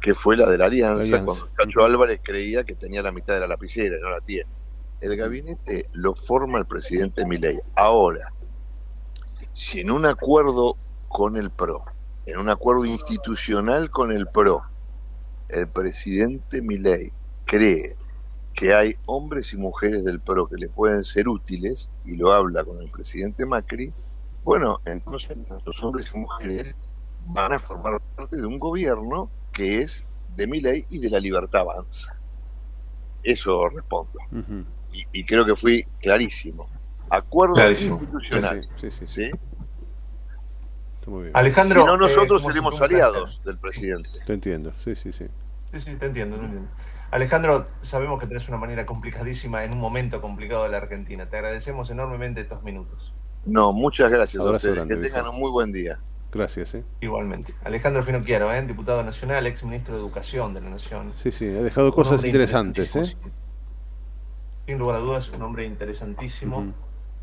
que 0.00 0.14
fue 0.14 0.36
la 0.36 0.48
de 0.48 0.58
la 0.58 0.66
alianza, 0.66 0.96
La 0.96 1.18
alianza. 1.18 1.24
cuando 1.24 1.54
Cacho 1.54 1.84
Álvarez 1.84 2.20
creía 2.22 2.64
que 2.64 2.74
tenía 2.74 3.02
la 3.02 3.12
mitad 3.12 3.34
de 3.34 3.40
la 3.40 3.48
lapicera, 3.48 3.96
y 3.96 4.00
no 4.00 4.10
la 4.10 4.20
tiene. 4.20 4.50
El 5.00 5.16
gabinete 5.16 5.88
lo 5.92 6.14
forma 6.14 6.58
el 6.58 6.66
presidente 6.66 7.26
Milei. 7.26 7.58
Ahora, 7.74 8.32
si 9.52 9.80
en 9.80 9.90
un 9.90 10.06
acuerdo 10.06 10.76
con 11.08 11.36
el 11.36 11.50
PRO, 11.50 11.84
en 12.26 12.38
un 12.38 12.48
acuerdo 12.48 12.84
institucional 12.84 13.90
con 13.90 14.12
el 14.12 14.26
PRO, 14.26 14.62
el 15.48 15.68
presidente 15.68 16.62
Milei 16.62 17.12
cree 17.44 17.96
que 18.54 18.74
hay 18.74 18.96
hombres 19.06 19.52
y 19.52 19.56
mujeres 19.58 20.04
del 20.04 20.20
PRO 20.20 20.48
que 20.48 20.56
le 20.56 20.68
pueden 20.68 21.04
ser 21.04 21.28
útiles, 21.28 21.90
y 22.04 22.16
lo 22.16 22.32
habla 22.32 22.64
con 22.64 22.80
el 22.80 22.90
presidente 22.90 23.44
Macri, 23.44 23.92
bueno, 24.44 24.80
entonces 24.84 25.36
los 25.64 25.82
hombres 25.82 26.10
y 26.14 26.18
mujeres 26.18 26.74
van 27.26 27.52
a 27.52 27.58
formar 27.58 28.00
parte 28.14 28.36
de 28.36 28.46
un 28.46 28.58
gobierno 28.58 29.30
que 29.56 29.78
es 29.78 30.06
de 30.36 30.46
Milei 30.46 30.84
y 30.90 30.98
de 30.98 31.08
la 31.08 31.18
libertad 31.18 31.62
avanza. 31.62 32.14
Eso 33.22 33.68
respondo. 33.70 34.18
y, 34.92 35.04
y 35.12 35.24
creo 35.24 35.46
que 35.46 35.56
fui 35.56 35.84
clarísimo. 36.00 36.68
Acuerdo 37.08 37.54
Clarísimo. 37.54 37.98
institucional. 38.00 38.62
Sí, 38.80 38.90
sí, 38.90 39.06
¿sí? 39.06 39.30
Está 40.98 41.10
muy 41.10 41.22
bien. 41.22 41.36
Alejandro, 41.36 41.80
si 41.80 41.86
no, 41.86 41.94
eh, 41.94 41.98
nosotros 41.98 42.42
como 42.42 42.52
seremos 42.52 42.80
aliados 42.80 43.40
del 43.44 43.58
presidente. 43.58 44.10
Te 44.26 44.32
entiendo, 44.34 44.72
sí, 44.84 44.94
sí, 44.94 45.12
sí. 45.12 45.26
Sí, 45.72 45.80
sí, 45.80 45.94
te 45.96 46.06
entiendo, 46.06 46.36
te 46.36 46.44
entiendo. 46.44 46.68
Alejandro, 47.10 47.66
sabemos 47.82 48.20
que 48.20 48.26
tenés 48.26 48.46
una 48.48 48.58
manera 48.58 48.84
complicadísima 48.84 49.64
en 49.64 49.72
un 49.72 49.78
momento 49.78 50.20
complicado 50.20 50.64
de 50.64 50.68
la 50.70 50.78
Argentina. 50.78 51.28
Te 51.30 51.36
agradecemos 51.36 51.88
enormemente 51.90 52.42
estos 52.42 52.62
minutos. 52.62 53.14
No, 53.46 53.72
muchas 53.72 54.10
gracias 54.10 54.42
a 54.42 54.50
ustedes. 54.50 54.74
grande, 54.74 54.96
que 54.96 55.02
tengan 55.02 55.28
un 55.28 55.38
muy 55.38 55.50
buen 55.50 55.72
día. 55.72 56.00
Gracias, 56.36 56.74
¿eh? 56.74 56.84
Igualmente. 57.00 57.54
Alejandro 57.64 58.02
Finocchiaro, 58.02 58.52
¿eh? 58.52 58.62
diputado 58.62 59.02
nacional, 59.02 59.46
ex 59.46 59.64
ministro 59.64 59.94
de 59.94 60.00
Educación 60.00 60.52
de 60.52 60.60
la 60.60 60.68
Nación. 60.68 61.12
Sí, 61.16 61.30
sí, 61.30 61.46
ha 61.46 61.62
dejado 61.62 61.88
Un 61.88 61.94
cosas 61.94 62.22
interesantes, 62.24 62.94
¿eh? 62.94 63.16
Sin 64.66 64.78
lugar 64.78 64.96
a 64.96 64.98
dudas, 65.00 65.30
un 65.30 65.42
hombre 65.42 65.64
interesantísimo 65.64 66.74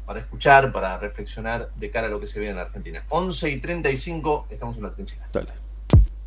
para 0.06 0.20
escuchar, 0.20 0.72
para 0.72 0.98
reflexionar 0.98 1.70
de 1.76 1.92
cara 1.92 2.08
a 2.08 2.10
lo 2.10 2.20
que 2.20 2.28
se 2.28 2.40
viene 2.40 2.52
en 2.52 2.58
la 2.58 2.64
Argentina. 2.64 3.06
11 3.10 3.50
y 3.52 3.58
35, 3.58 4.48
estamos 4.50 4.78
en 4.78 4.84
la 4.84 4.94
trinchera. 4.94 5.30
Dale. 5.32 5.52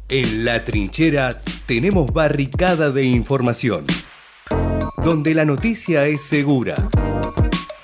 En 0.08 0.44
la 0.44 0.62
trinchera 0.62 1.40
tenemos 1.66 2.12
barricada 2.12 2.90
de 2.90 3.02
información, 3.04 3.84
donde 5.02 5.34
la 5.34 5.44
noticia 5.44 6.06
es 6.06 6.22
segura. 6.22 6.76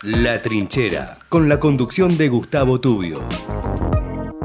La 0.03 0.41
trinchera, 0.41 1.19
con 1.29 1.49
la 1.49 1.59
conducción 1.59 2.17
de 2.17 2.29
Gustavo 2.29 2.81
Tubio. 2.81 3.21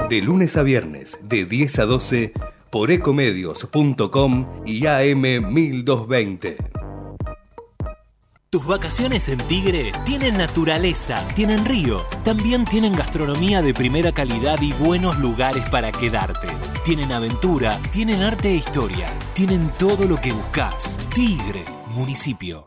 De 0.10 0.22
lunes 0.22 0.56
a 0.56 0.64
viernes, 0.64 1.20
de 1.24 1.46
10 1.46 1.80
a 1.80 1.86
12, 1.86 2.34
por 2.70 2.92
ecomedios.com 2.92 4.64
y 4.66 4.86
AM 4.86 5.54
1220. 5.54 6.58
Tus 8.50 8.66
vacaciones 8.66 9.28
en 9.28 9.40
Tigre 9.40 9.92
tienen 10.06 10.38
naturaleza, 10.38 11.28
tienen 11.36 11.66
río, 11.66 12.06
también 12.24 12.64
tienen 12.64 12.96
gastronomía 12.96 13.62
de 13.62 13.74
primera 13.74 14.14
calidad 14.14 14.62
y 14.62 14.72
buenos 14.72 15.20
lugares 15.20 15.68
para 15.70 15.92
quedarte. 15.92 16.48
Tienen 16.86 17.12
aventura, 17.12 17.78
tienen 17.92 18.22
arte 18.22 18.52
e 18.52 18.56
historia, 18.56 19.12
tienen 19.34 19.74
todo 19.78 20.06
lo 20.06 20.22
que 20.22 20.32
buscas. 20.32 20.98
Tigre, 21.14 21.66
municipio. 21.88 22.67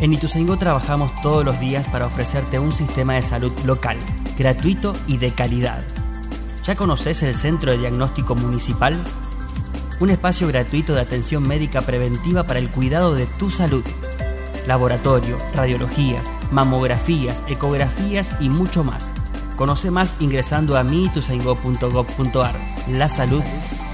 En 0.00 0.12
Ituzaingó 0.12 0.56
trabajamos 0.56 1.12
todos 1.22 1.44
los 1.44 1.60
días 1.60 1.86
para 1.88 2.06
ofrecerte 2.06 2.58
un 2.58 2.74
sistema 2.74 3.14
de 3.14 3.22
salud 3.22 3.52
local, 3.64 3.96
gratuito 4.36 4.92
y 5.06 5.18
de 5.18 5.30
calidad. 5.30 5.82
¿Ya 6.64 6.74
conoces 6.74 7.22
el 7.22 7.34
Centro 7.34 7.70
de 7.70 7.78
Diagnóstico 7.78 8.34
Municipal? 8.34 9.02
Un 10.00 10.10
espacio 10.10 10.48
gratuito 10.48 10.94
de 10.94 11.00
atención 11.00 11.46
médica 11.46 11.80
preventiva 11.80 12.42
para 12.42 12.58
el 12.58 12.68
cuidado 12.68 13.14
de 13.14 13.26
tu 13.26 13.50
salud. 13.50 13.84
Laboratorio, 14.66 15.38
radiologías, 15.54 16.26
mamografías, 16.50 17.42
ecografías 17.48 18.30
y 18.40 18.48
mucho 18.48 18.82
más. 18.82 19.04
Conoce 19.56 19.90
más 19.90 20.16
ingresando 20.20 20.76
a 20.76 20.82
miituzaingó.gov.ar. 20.82 22.56
La 22.88 23.08
salud 23.08 23.42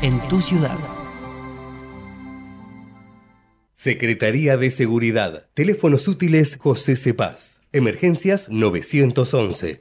en 0.01 0.19
tu 0.29 0.41
ciudad. 0.41 0.79
Secretaría 3.81 4.59
de 4.59 4.70
Seguridad. 4.70 5.47
Teléfonos 5.55 6.07
útiles 6.07 6.59
José 6.61 6.97
Cepaz. 6.97 7.62
Emergencias 7.73 8.51
911. 8.51 9.81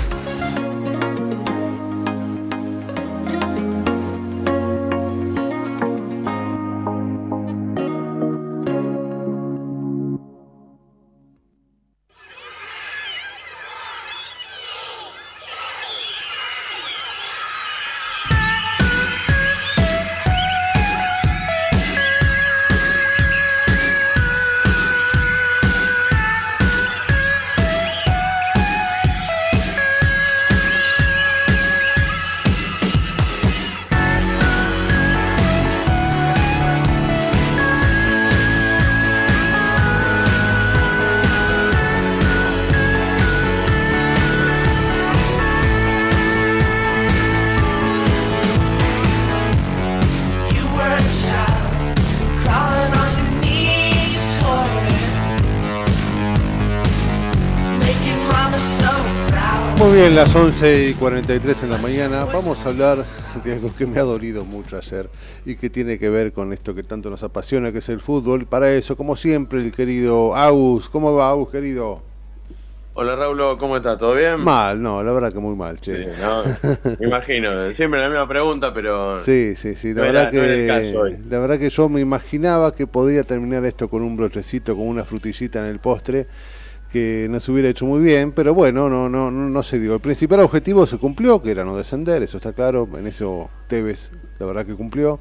Bien, 60.11 60.15
las 60.15 60.35
11 60.35 60.89
y 60.89 60.93
43 60.93 61.63
en 61.63 61.69
la 61.69 61.77
mañana. 61.77 62.25
Vamos 62.25 62.65
a 62.65 62.69
hablar 62.69 63.05
de 63.43 63.53
algo 63.53 63.71
que 63.77 63.85
me 63.85 63.99
ha 63.99 64.03
dolido 64.03 64.43
mucho 64.43 64.77
ayer 64.77 65.09
y 65.45 65.55
que 65.55 65.69
tiene 65.69 65.97
que 65.97 66.09
ver 66.09 66.33
con 66.33 66.51
esto 66.53 66.75
que 66.75 66.83
tanto 66.83 67.09
nos 67.09 67.23
apasiona, 67.23 67.71
que 67.71 67.79
es 67.79 67.89
el 67.89 68.01
fútbol. 68.01 68.45
Para 68.45 68.71
eso, 68.73 68.97
como 68.97 69.15
siempre, 69.15 69.59
el 69.59 69.71
querido 69.71 70.35
Agus. 70.35 70.89
¿Cómo 70.89 71.13
va, 71.13 71.29
Agus, 71.29 71.49
querido? 71.49 72.01
Hola 72.93 73.15
Raúl, 73.15 73.57
¿cómo 73.57 73.77
estás? 73.77 73.97
¿Todo 73.97 74.15
bien? 74.15 74.41
Mal, 74.41 74.81
no, 74.81 75.01
la 75.01 75.13
verdad 75.13 75.31
que 75.31 75.39
muy 75.39 75.55
mal, 75.55 75.79
che. 75.79 75.95
Sí, 75.95 76.09
no, 76.21 76.43
me 76.99 77.07
imagino, 77.07 77.71
siempre 77.73 78.01
la 78.01 78.09
misma 78.09 78.27
pregunta, 78.27 78.73
pero... 78.73 79.17
Sí, 79.19 79.55
sí, 79.55 79.77
sí, 79.77 79.93
la 79.93 80.01
no 80.01 80.01
verdad 80.11 80.35
era- 80.35 80.81
que 80.81 81.19
la 81.29 81.39
verdad 81.39 81.57
que 81.57 81.69
yo 81.69 81.87
me 81.87 82.01
imaginaba 82.01 82.75
que 82.75 82.87
podía 82.87 83.23
terminar 83.23 83.63
esto 83.63 83.87
con 83.87 84.01
un 84.01 84.17
brochecito, 84.17 84.75
con 84.75 84.87
una 84.89 85.05
frutillita 85.05 85.59
en 85.59 85.67
el 85.67 85.79
postre 85.79 86.27
que 86.91 87.27
nos 87.29 87.47
hubiera 87.49 87.69
hecho 87.69 87.85
muy 87.85 88.03
bien, 88.03 88.31
pero 88.31 88.53
bueno, 88.53 88.89
no 88.89 89.09
no 89.09 89.31
no, 89.31 89.49
no 89.49 89.63
se 89.63 89.79
dio. 89.79 89.93
El 89.93 89.99
principal 90.01 90.41
objetivo 90.41 90.85
se 90.85 90.97
cumplió, 90.97 91.41
que 91.41 91.51
era 91.51 91.63
no 91.63 91.75
descender, 91.75 92.21
eso 92.23 92.37
está 92.37 92.53
claro, 92.53 92.87
en 92.97 93.07
eso 93.07 93.49
Tevez 93.67 94.11
la 94.39 94.45
verdad 94.45 94.65
que 94.65 94.75
cumplió. 94.75 95.19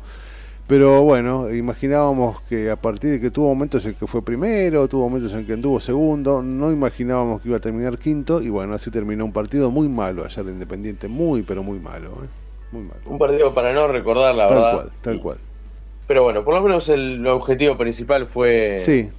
Pero 0.66 1.02
bueno, 1.02 1.52
imaginábamos 1.52 2.40
que 2.42 2.70
a 2.70 2.76
partir 2.76 3.10
de 3.10 3.20
que 3.20 3.30
tuvo 3.32 3.48
momentos 3.48 3.84
en 3.86 3.94
que 3.94 4.06
fue 4.06 4.22
primero, 4.24 4.86
tuvo 4.86 5.08
momentos 5.08 5.32
en 5.34 5.44
que 5.44 5.54
anduvo 5.54 5.80
segundo, 5.80 6.42
no 6.42 6.70
imaginábamos 6.70 7.42
que 7.42 7.48
iba 7.48 7.56
a 7.56 7.60
terminar 7.60 7.98
quinto 7.98 8.40
y 8.40 8.50
bueno, 8.50 8.74
así 8.74 8.88
terminó 8.90 9.24
un 9.24 9.32
partido 9.32 9.70
muy 9.70 9.88
malo 9.88 10.24
ayer 10.24 10.44
de 10.44 10.52
Independiente, 10.52 11.08
muy 11.08 11.42
pero 11.42 11.64
muy 11.64 11.80
malo, 11.80 12.10
¿eh? 12.22 12.28
muy 12.70 12.82
malo. 12.82 13.00
Un 13.06 13.18
partido 13.18 13.52
para 13.52 13.72
no 13.72 13.88
recordar, 13.88 14.32
la 14.34 14.46
tal 14.46 14.56
verdad. 14.56 14.74
cual, 14.74 14.90
tal 15.02 15.20
cual. 15.20 15.38
Pero 16.06 16.22
bueno, 16.22 16.44
por 16.44 16.54
lo 16.54 16.62
menos 16.62 16.88
el 16.88 17.26
objetivo 17.26 17.76
principal 17.76 18.26
fue, 18.28 18.78
Sí, 18.78 19.10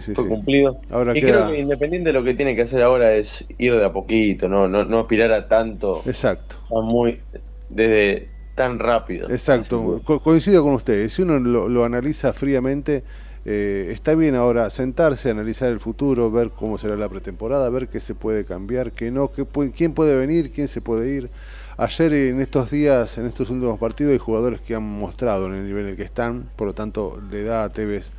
sí, 0.00 0.14
sí, 0.14 0.14
fue 0.14 0.24
sí. 0.24 0.30
cumplido. 0.30 0.80
Ahora 0.90 1.16
y 1.16 1.20
queda- 1.20 1.44
creo 1.46 1.50
que 1.52 1.60
Independiente 1.60 2.12
lo 2.12 2.22
que 2.24 2.34
tiene 2.34 2.54
que 2.56 2.62
hacer 2.62 2.82
ahora 2.82 3.14
es 3.14 3.44
ir 3.58 3.74
de 3.74 3.84
a 3.84 3.92
poquito, 3.92 4.48
no, 4.48 4.68
no, 4.68 4.84
no 4.84 5.00
aspirar 5.00 5.32
a 5.32 5.48
tanto, 5.48 6.02
Exacto. 6.06 6.56
a 6.76 6.80
muy 6.82 7.20
desde 7.68 8.28
tan 8.54 8.78
rápido. 8.78 9.30
Exacto, 9.30 10.00
co- 10.04 10.20
coincido 10.20 10.62
con 10.62 10.74
ustedes. 10.74 11.12
Si 11.12 11.22
uno 11.22 11.38
lo, 11.38 11.68
lo 11.68 11.84
analiza 11.84 12.32
fríamente, 12.32 13.02
eh, 13.44 13.88
está 13.90 14.14
bien 14.14 14.34
ahora 14.34 14.68
sentarse, 14.70 15.30
analizar 15.30 15.70
el 15.70 15.80
futuro, 15.80 16.30
ver 16.30 16.50
cómo 16.50 16.78
será 16.78 16.96
la 16.96 17.08
pretemporada, 17.08 17.68
ver 17.70 17.88
qué 17.88 17.98
se 17.98 18.14
puede 18.14 18.44
cambiar, 18.44 18.92
qué 18.92 19.10
no, 19.10 19.32
qué 19.32 19.44
puede- 19.44 19.72
quién 19.72 19.94
puede 19.94 20.16
venir, 20.16 20.52
quién 20.52 20.68
se 20.68 20.80
puede 20.80 21.08
ir. 21.14 21.30
Ayer 21.78 22.12
en 22.12 22.40
estos 22.40 22.70
días, 22.70 23.16
en 23.16 23.24
estos 23.24 23.48
últimos 23.48 23.78
partidos, 23.78 24.12
hay 24.12 24.18
jugadores 24.18 24.60
que 24.60 24.74
han 24.74 24.82
mostrado 24.82 25.46
en 25.46 25.54
el 25.54 25.64
nivel 25.66 25.84
en 25.84 25.90
el 25.92 25.96
que 25.96 26.02
están, 26.02 26.44
por 26.54 26.66
lo 26.68 26.74
tanto 26.74 27.18
le 27.30 27.42
da 27.44 27.64
a 27.64 27.68
Tevez 27.72 28.12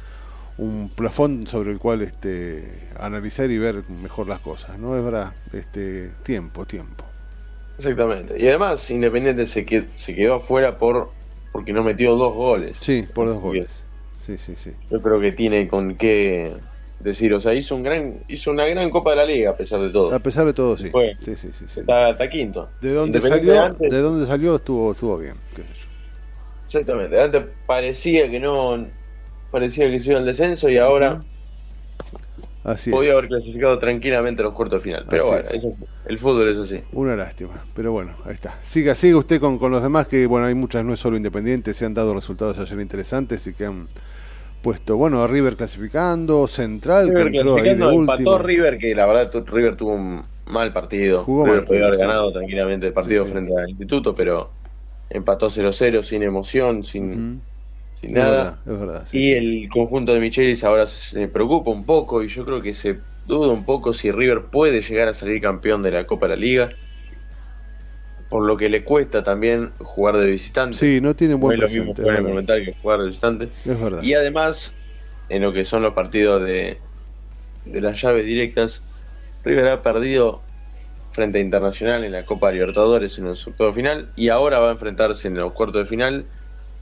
un 0.57 0.89
plafón 0.95 1.47
sobre 1.47 1.71
el 1.71 1.79
cual 1.79 2.01
este, 2.01 2.63
analizar 2.99 3.49
y 3.49 3.57
ver 3.57 3.83
mejor 3.89 4.27
las 4.27 4.39
cosas, 4.39 4.77
¿no? 4.79 4.95
Es 4.97 5.03
verdad, 5.03 5.33
este, 5.51 6.11
tiempo, 6.23 6.65
tiempo. 6.65 7.05
Exactamente. 7.77 8.39
Y 8.39 8.47
además 8.47 8.89
Independiente 8.91 9.45
se, 9.47 9.65
se 9.95 10.15
quedó 10.15 10.35
afuera 10.35 10.77
por 10.77 11.09
porque 11.51 11.73
no 11.73 11.83
metió 11.83 12.15
dos 12.15 12.33
goles. 12.33 12.77
Sí, 12.77 13.05
por 13.13 13.27
dos 13.27 13.39
goles. 13.39 13.83
Sí, 14.25 14.37
sí, 14.37 14.53
sí. 14.57 14.71
Yo 14.89 15.01
creo 15.01 15.19
que 15.19 15.31
tiene 15.31 15.67
con 15.67 15.95
qué 15.95 16.51
decir, 16.99 17.33
o 17.33 17.39
sea, 17.39 17.53
hizo 17.53 17.75
un 17.75 17.83
gran 17.83 18.19
hizo 18.27 18.51
una 18.51 18.65
gran 18.65 18.89
Copa 18.89 19.11
de 19.11 19.15
la 19.17 19.25
Liga 19.25 19.51
a 19.51 19.57
pesar 19.57 19.81
de 19.81 19.89
todo. 19.89 20.13
A 20.15 20.19
pesar 20.19 20.45
de 20.45 20.53
todo, 20.53 20.77
sí. 20.77 20.89
Fue. 20.89 21.15
Sí, 21.19 21.35
sí, 21.35 21.49
sí, 21.57 21.65
sí. 21.67 21.79
Está, 21.81 22.11
está 22.11 22.29
quinto. 22.29 22.69
De 22.81 22.93
dónde 22.93 23.19
salió, 23.21 23.61
antes- 23.61 23.89
de 23.91 23.99
dónde 23.99 24.25
salió 24.25 24.55
estuvo 24.55 24.91
estuvo 24.93 25.17
bien. 25.17 25.33
qué 25.55 25.63
sé 25.63 25.67
yo. 25.73 25.87
Exactamente. 26.65 27.21
Antes 27.21 27.43
parecía 27.65 28.29
que 28.31 28.39
no 28.39 28.87
parecía 29.53 29.89
que 29.89 30.01
se 30.01 30.09
iba 30.09 30.19
al 30.19 30.25
descenso 30.25 30.67
y 30.67 30.77
ahora 30.77 31.21
Así 32.63 32.91
podía 32.91 33.11
es. 33.11 33.17
haber 33.17 33.27
clasificado 33.29 33.77
tranquilamente 33.77 34.41
a 34.41 34.45
los 34.45 34.55
cuartos 34.55 34.79
de 34.79 34.83
final. 34.89 35.05
Pero 35.09 35.23
Así 35.23 35.31
bueno, 35.31 35.45
es. 35.47 35.53
eso- 35.53 35.73
el 36.07 36.19
fútbol 36.19 36.49
es 36.49 36.57
así. 36.57 36.81
Una 36.93 37.15
lástima, 37.15 37.61
pero 37.75 37.91
bueno, 37.91 38.13
ahí 38.25 38.33
está. 38.33 38.55
Siga, 38.63 38.95
siga 38.95 39.17
usted 39.17 39.39
con, 39.39 39.57
con 39.59 39.71
los 39.71 39.83
demás, 39.83 40.07
que 40.07 40.25
bueno, 40.27 40.47
hay 40.47 40.55
muchas, 40.55 40.83
no 40.85 40.93
es 40.93 40.99
solo 40.99 41.15
independientes, 41.17 41.77
se 41.77 41.85
han 41.85 41.93
dado 41.93 42.13
resultados 42.13 42.57
ayer 42.59 42.79
interesantes 42.79 43.45
y 43.47 43.53
que 43.53 43.65
han 43.65 43.87
puesto, 44.61 44.95
bueno, 44.95 45.21
a 45.21 45.27
River 45.27 45.57
clasificando, 45.57 46.47
Central, 46.47 47.09
River 47.09 47.31
que 47.31 47.37
entró 47.37 47.55
ahí 47.55 47.75
de 47.75 47.85
último. 47.85 48.37
River, 48.37 48.77
que 48.77 48.95
la 48.95 49.05
verdad 49.05 49.45
River 49.45 49.75
tuvo 49.75 49.93
un 49.93 50.23
mal 50.45 50.71
partido. 50.71 51.23
Jugó 51.23 51.43
River 51.45 51.59
mal, 51.59 51.67
podía 51.67 51.81
haber 51.85 51.95
sí. 51.95 52.01
ganado 52.01 52.31
tranquilamente 52.31 52.87
el 52.87 52.93
partido 52.93 53.23
Sí, 53.23 53.27
sí. 53.27 53.33
frente 53.33 53.53
al 53.57 53.69
Instituto, 53.69 54.15
pero 54.15 54.49
empató 55.09 55.49
0-0 55.49 56.01
sin 56.01 56.23
emoción, 56.23 56.81
sin, 56.83 57.41
sin 58.03 58.13
Es 58.13 58.23
nada. 58.23 58.25
verdad, 58.25 58.61
es 58.65 58.79
verdad, 58.79 59.05
sí, 59.07 59.21
y 59.21 59.23
sí. 59.23 59.33
el 59.33 59.69
conjunto 59.71 60.13
de 60.13 60.19
Michelis 60.21 60.63
ahora 60.63 60.87
se 60.87 61.27
preocupa 61.29 61.71
un 61.71 61.85
poco 61.85 62.23
y 62.23 62.27
yo 62.29 62.45
creo 62.45 62.61
que 62.61 62.75
se 62.75 63.05
duda 63.23 63.51
un 63.53 63.65
poco 63.65 63.93
si 63.93 64.11
River 64.11 64.49
puede 64.51 64.81
llegar 64.81 65.07
a 65.09 65.13
salir 65.13 65.41
campeón 65.41 65.81
de 65.83 65.91
la 65.91 66.05
Copa 66.07 66.27
de 66.27 66.31
la 66.37 66.41
Liga. 66.41 66.77
Por 68.29 68.45
lo 68.45 68.57
que 68.57 68.69
le 68.69 68.83
cuesta 68.83 69.23
también 69.23 69.75
jugar 69.79 70.17
de 70.17 70.29
visitante. 70.31 70.85
Sí, 70.85 70.99
no 71.01 71.15
tiene 71.15 71.35
buen 71.35 71.49
No 71.49 71.55
es 71.55 71.59
lo 71.59 71.69
mismo 71.69 71.95
presente, 71.95 72.01
jugar 72.01 72.15
es 72.15 72.15
en 72.15 72.19
el 72.19 72.23
verdad. 72.23 72.29
Monumental 72.29 72.65
que 72.65 72.73
jugar 72.81 72.99
de 73.01 73.07
visitante. 73.07 73.51
Es 73.63 73.79
verdad. 73.79 74.01
Y 74.01 74.13
además, 74.13 74.79
en 75.27 75.41
lo 75.43 75.53
que 75.53 75.65
son 75.65 75.83
los 75.83 75.93
partidos 75.93 76.43
de, 76.43 76.87
de 77.65 77.81
las 77.81 78.01
llaves 78.01 78.25
directas, 78.25 78.87
River 79.43 79.67
ha 79.71 79.83
perdido 79.83 80.49
frente 81.11 81.39
a 81.39 81.41
Internacional 81.41 82.03
en 82.05 82.13
la 82.13 82.25
Copa 82.25 82.51
Libertadores 82.51 83.17
en 83.19 83.27
el 83.27 83.33
octavo 83.47 83.73
final 83.73 84.13
y 84.15 84.29
ahora 84.29 84.59
va 84.59 84.69
a 84.69 84.73
enfrentarse 84.73 85.27
en 85.29 85.35
los 85.37 85.53
cuartos 85.53 85.83
de 85.83 85.87
final. 85.89 86.31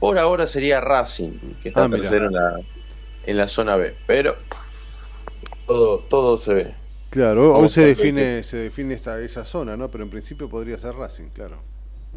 Por 0.02 0.18
ahora 0.18 0.48
sería 0.48 0.82
Racing, 0.82 1.34
que 1.61 1.69
está 1.69 1.84
Ah, 1.84 1.90
tercero 1.90 2.26
en 2.28 2.34
la, 2.34 2.52
en 3.23 3.38
la 3.38 3.48
zona 3.48 3.78
B. 3.78 3.98
Pero 4.07 4.36
todo, 5.65 6.03
todo 6.07 6.38
se 6.38 6.53
ve. 6.53 6.76
Claro, 7.10 7.52
hoy 7.57 7.57
Como 7.57 7.69
se 7.69 7.82
define, 7.82 8.44
se 8.44 8.57
define 8.57 8.94
esta, 8.95 9.19
esa 9.22 9.45
zona, 9.45 9.78
¿no? 9.78 9.91
Pero 9.91 10.03
en 10.03 10.10
principio 10.10 10.49
podría 10.49 10.78
ser 10.80 10.95
Racing, 10.95 11.30
claro. 11.30 11.64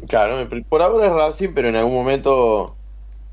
Claro, 0.09 0.47
por 0.69 0.81
ahora 0.81 1.05
es 1.07 1.11
Racing, 1.13 1.53
pero 1.53 1.69
en 1.69 1.75
algún 1.75 1.93
momento 1.93 2.65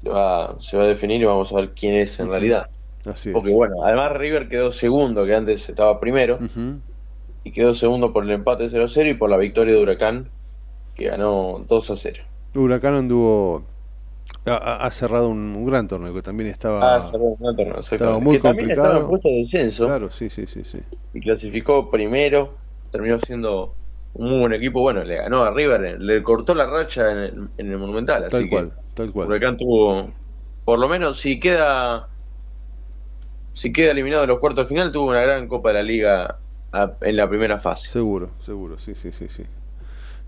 va- 0.07 0.57
se 0.61 0.77
va 0.77 0.85
a 0.85 0.87
definir 0.89 1.20
y 1.23 1.24
vamos 1.24 1.53
a 1.53 1.57
ver 1.57 1.74
quién 1.74 1.95
es 1.97 2.20
en 2.20 2.31
realidad. 2.31 2.70
Así 3.05 3.31
es. 3.31 3.39
Porque 3.39 3.51
bueno, 3.53 3.85
además 3.85 4.12
River 4.15 4.49
quedó 4.49 4.73
segundo, 4.73 5.27
que 5.27 5.35
antes 5.35 5.69
estaba 5.69 6.01
primero, 6.01 6.47
y 7.45 7.53
quedó 7.53 7.74
segundo 7.74 8.12
por 8.12 8.24
el 8.24 8.33
empate 8.33 8.69
0-0 8.69 9.11
y 9.11 9.15
por 9.15 9.31
la 9.31 9.37
victoria 9.39 9.74
de 9.74 9.83
Huracán, 9.83 10.33
que 10.95 11.07
ganó 11.07 11.65
2-0. 11.69 12.24
Huracán 12.55 12.95
anduvo, 12.95 13.65
ha, 14.47 14.90
cerrado 14.90 15.28
un, 15.28 15.55
un 15.56 15.66
gran 15.66 15.89
torneo 15.89 16.12
que 16.14 16.23
también 16.23 16.51
estaba, 16.51 16.85
Ah, 16.85 17.09
cerró 17.10 17.24
un 17.24 17.36
gran 17.39 17.56
torneo, 17.56 17.78
exactamente. 17.78 18.19
estaba 18.19 18.19
muy 18.20 18.39
que 18.39 18.40
también 18.40 18.70
estaba 18.70 18.98
en 18.98 19.06
complicado. 19.06 19.09
puesto 19.09 19.28
de 19.28 19.36
descenso 19.43 19.86
Claro, 19.86 20.10
sí, 20.10 20.31
sí, 20.31 20.47
sí, 20.47 20.64
sí. 20.64 20.81
y 21.12 21.20
clasificó 21.20 21.90
primero, 21.90 22.56
terminó 22.90 23.19
siendo 23.19 23.78
un 24.14 24.28
muy 24.31 24.40
buen 24.40 24.52
equipo. 24.55 24.81
Bueno, 24.81 25.05
le 25.05 25.16
ganó 25.16 25.44
a 25.44 25.51
River, 25.52 26.01
le 26.01 26.23
cortó 26.23 26.55
la 26.55 26.66
racha 26.66 27.10
en 27.12 27.19
el, 27.19 27.51
en 27.56 27.70
el 27.73 27.78
Monumental. 27.78 28.24
Tal 28.28 28.47
así 28.47 28.48
cual, 28.48 28.69
que 28.70 28.74
tal 28.94 29.12
cual. 29.12 29.28
Huracán 29.28 29.56
tuvo, 29.56 30.12
por 30.64 30.78
lo 30.78 30.89
menos, 30.89 31.19
si 31.19 31.39
queda 31.40 32.09
si 33.52 33.73
queda 33.73 33.93
eliminado 33.93 34.24
en 34.24 34.28
los 34.31 34.39
cuartos 34.40 34.64
de 34.69 34.74
final, 34.74 34.93
tuvo 34.93 35.10
una 35.10 35.23
gran 35.23 35.48
Copa 35.48 35.69
de 35.70 35.74
la 35.74 35.82
Liga 35.82 36.40
a- 36.73 36.97
en 37.01 37.16
la 37.16 37.28
primera 37.28 37.59
fase. 37.60 37.90
Seguro, 37.90 38.31
seguro, 38.40 38.78
sí, 38.78 38.94
sí, 38.94 39.12
sí, 39.12 39.28
sí. 39.28 39.44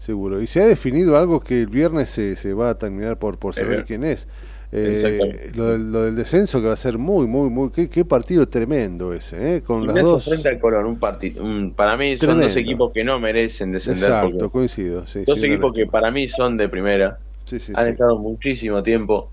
Seguro. 0.05 0.43
Y 0.43 0.47
se 0.47 0.60
ha 0.60 0.66
definido 0.66 1.16
algo 1.16 1.40
que 1.40 1.62
el 1.62 1.68
viernes 1.68 2.10
se, 2.10 2.36
se 2.36 2.52
va 2.52 2.68
a 2.68 2.78
terminar 2.78 3.18
por, 3.18 3.39
por 3.39 3.55
saber 3.55 3.81
Eh, 3.81 3.85
quién 3.86 4.05
es. 4.05 4.28
Eh, 4.70 5.51
lo, 5.55 5.70
del, 5.70 5.93
lo 5.93 6.02
del 6.02 6.14
descenso 6.14 6.60
que 6.60 6.66
va 6.66 6.74
a 6.74 6.76
ser 6.76 6.98
muy, 6.98 7.26
muy, 7.26 7.48
muy... 7.48 7.70
Qué, 7.70 7.89
qué 7.89 8.05
partido 8.05 8.47
tremendo 8.47 9.14
ese, 9.14 9.56
¿eh? 9.56 9.62
Con 9.62 9.86
las 9.86 9.94
dos... 9.94 10.24
frente 10.24 10.48
al 10.51 10.59
Colón, 10.59 10.85
un 10.85 10.98
partido. 10.98 11.43
para 11.74 11.97
mí 11.97 12.18
son 12.18 12.39
dos 12.39 12.55
equipos 12.56 12.93
que 12.93 13.02
no 13.02 13.18
merecen 13.18 13.72
descender. 13.72 14.10
Exacto, 14.10 14.51
coincido. 14.51 15.06
Sí, 15.06 15.24
dos 15.24 15.40
sí, 15.40 15.47
equipos 15.47 15.72
que 15.72 15.86
para 15.86 16.10
mí 16.10 16.28
son 16.28 16.59
de 16.59 16.68
primera. 16.68 17.18
Sí, 17.44 17.59
sí, 17.59 17.72
han 17.74 17.89
estado 17.89 18.18
muchísimo 18.18 18.82
tiempo. 18.82 19.31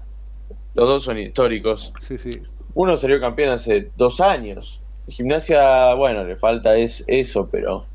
Los 0.73 0.88
dos 0.88 1.03
son 1.03 1.18
históricos. 1.18 1.91
Sí, 2.07 2.18
sí. 2.18 2.41
Uno 2.76 2.95
salió 2.95 3.19
campeón 3.19 3.49
hace 3.49 3.91
dos 3.98 4.22
años. 4.22 4.81
Gimnasia, 5.07 5.93
bueno, 5.95 6.23
le 6.23 6.38
falta 6.38 6.77
es 6.77 7.03
eso, 7.07 7.49
pero 7.52 7.91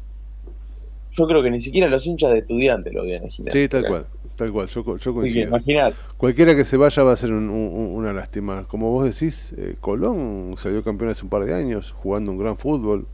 yo 1.17 1.27
creo 1.27 1.43
que 1.43 1.51
ni 1.51 1.61
siquiera 1.61 1.89
los 1.89 2.07
hinchas 2.07 2.33
de 2.33 2.39
estudiantes 2.41 2.93
lo 2.93 3.03
a 3.03 3.07
Gimnasia. 3.29 3.51
Sí, 3.53 3.69
tal 3.69 3.87
cual, 3.87 4.07
tal 4.37 4.53
cual, 4.53 4.69
yo, 4.69 4.97
yo 4.99 5.15
coincido. 5.15 5.49
imaginad. 5.49 5.93
Cualquiera 6.17 6.55
que 6.55 6.65
se 6.65 6.77
vaya 6.77 7.03
va 7.03 7.13
a 7.13 7.17
ser 7.17 7.33
un- 7.33 7.49
un- 7.49 7.95
una 7.95 8.13
lástima. 8.13 8.65
Como 8.69 8.91
vos 8.93 9.05
decís, 9.05 9.55
eh, 9.57 9.77
Colón 9.81 10.55
salió 10.59 10.83
campeón 10.83 11.11
hace 11.11 11.25
un 11.25 11.31
par 11.31 11.45
de 11.45 11.55
años, 11.55 11.93
jugando 11.93 12.33
un 12.33 12.39
gran 12.39 12.57
fútbol. 12.59 13.07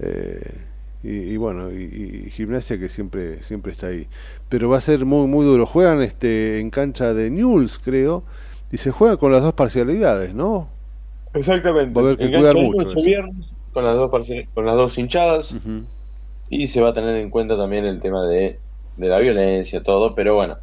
eh, 0.00 0.40
y, 1.02 1.10
y 1.10 1.36
bueno, 1.36 1.70
y, 1.72 2.24
y 2.26 2.30
Gimnasia 2.30 2.78
que 2.78 2.88
siempre 2.88 3.40
siempre 3.42 3.72
está 3.72 3.88
ahí. 3.88 4.06
Pero 4.48 4.68
va 4.68 4.78
a 4.78 4.80
ser 4.80 5.04
muy 5.04 5.26
muy 5.28 5.44
duro. 5.46 5.64
Juegan 5.66 6.02
este 6.02 6.58
en 6.60 6.70
cancha 6.70 7.14
de 7.14 7.30
Newell's, 7.30 7.78
creo, 7.78 8.24
y 8.72 8.76
se 8.78 8.90
juega 8.90 9.16
con 9.16 9.30
las 9.32 9.42
dos 9.42 9.52
parcialidades, 9.54 10.34
¿no? 10.34 10.68
Exactamente. 11.34 11.92
Va 11.94 12.00
a 12.00 12.04
haber 12.04 12.16
que 12.18 12.32
cuidar 12.32 12.54
mucho 12.56 12.94
viernes 13.02 13.46
con 13.72 13.84
las 13.84 13.96
dos 13.96 14.10
con 14.54 14.66
las 14.66 14.74
dos 14.76 14.98
hinchadas 14.98 15.54
y 16.48 16.66
se 16.68 16.80
va 16.80 16.90
a 16.90 16.94
tener 16.94 17.16
en 17.16 17.30
cuenta 17.30 17.56
también 17.56 17.84
el 17.84 18.00
tema 18.00 18.26
de, 18.26 18.62
de 18.96 19.08
la 19.08 19.18
violencia 19.18 19.82
todo 19.82 20.14
pero 20.14 20.34
bueno 20.36 20.58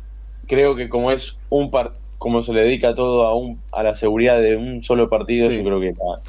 creo 0.48 0.76
que 0.76 0.90
como 0.90 1.12
es 1.12 1.40
un 1.50 1.72
par 1.72 1.94
como 2.18 2.42
se 2.42 2.54
le 2.54 2.62
dedica 2.62 2.96
todo 2.96 3.26
a 3.28 3.36
un 3.36 3.62
a 3.72 3.84
la 3.84 3.96
seguridad 3.96 4.42
de 4.42 4.56
un 4.58 4.84
solo 4.84 5.10
partido 5.10 5.50
Sí. 5.50 5.58
yo 5.58 5.64
creo 5.64 5.80
que 5.80 5.88
la- 5.94 6.22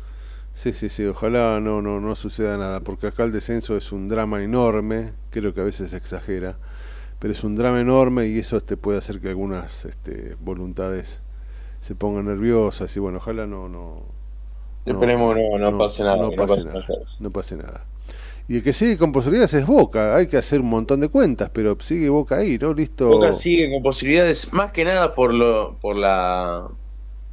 Sí, 0.55 0.73
sí, 0.73 0.89
sí, 0.89 1.05
ojalá 1.05 1.61
no, 1.61 1.83
no, 1.83 2.01
no 2.01 2.15
suceda 2.16 2.57
nada, 2.57 2.81
porque 2.81 3.09
acá 3.09 3.24
el 3.24 3.33
descenso 3.33 3.77
es 3.77 3.93
un 3.93 4.09
drama 4.09 4.43
enorme, 4.43 5.12
creo 5.31 5.53
que 5.53 5.61
a 5.61 5.65
veces 5.65 5.91
se 5.91 5.99
exagera, 5.99 6.57
pero 7.19 7.33
es 7.33 7.45
un 7.45 7.57
drama 7.57 7.81
enorme 7.81 8.28
y 8.28 8.39
eso 8.39 8.61
te 8.62 8.77
puede 8.78 8.99
hacer 8.99 9.20
que 9.20 9.28
algunas 9.28 9.85
este, 9.85 10.37
voluntades 10.41 11.20
se 11.81 11.95
pongan 11.95 12.27
nerviosas 12.27 12.97
y 12.97 13.01
bueno, 13.01 13.19
ojalá 13.19 13.47
no... 13.47 13.69
no 13.69 13.97
Esperemos 14.87 15.37
no- 15.37 15.59
no 15.73 15.78
pase 15.78 16.05
No 16.05 16.07
nada. 16.07 16.87
no 17.20 17.31
pase 17.31 17.57
nada. 17.57 17.85
Y 18.48 18.56
el 18.59 18.62
que 18.62 18.73
sigue 18.73 18.97
con 18.97 19.10
posibilidades 19.10 19.55
es 19.55 19.66
Boca. 19.66 20.14
Hay 20.16 20.28
que 20.28 20.36
hacer 20.36 20.60
un 20.60 20.70
montón 20.70 21.01
de 21.01 21.09
cuentas, 21.09 21.51
pero 21.52 21.77
sigue 21.81 22.09
Boca 22.09 22.39
ahí, 22.39 22.59
¿no? 22.60 22.73
Listo. 22.73 23.09
Boca 23.09 23.35
sigue 23.35 23.70
con 23.73 23.82
posibilidades, 23.82 24.52
más 24.52 24.70
que 24.73 24.85
nada 24.85 25.14
por 25.14 25.35
lo, 25.35 25.77
por 25.81 25.97
la, 25.97 26.68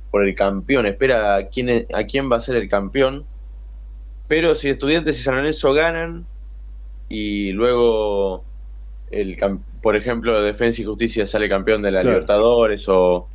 por 0.09 0.27
el 0.27 0.33
campeón. 0.33 0.87
Espera 0.87 1.35
a 1.35 1.47
quién, 1.49 1.85
a 1.93 2.03
quién 2.05 2.31
va 2.31 2.37
a 2.37 2.41
ser 2.41 2.55
el 2.55 2.67
campeón. 2.67 3.25
Pero 4.27 4.55
si 4.55 4.69
Estudiantes 4.69 5.19
y 5.19 5.21
San 5.21 5.35
Lorenzo 5.35 5.73
ganan 5.73 6.25
y 7.09 7.51
luego 7.51 8.43
el, 9.11 9.37
por 9.81 9.95
ejemplo, 9.95 10.41
Defensa 10.41 10.81
y 10.81 10.85
Justicia 10.85 11.27
sale 11.27 11.47
campeón 11.47 11.83
de 11.83 11.91
la 11.91 11.99
Claro. 11.99 12.15
Libertadores 12.15 12.89
o, 12.89 13.27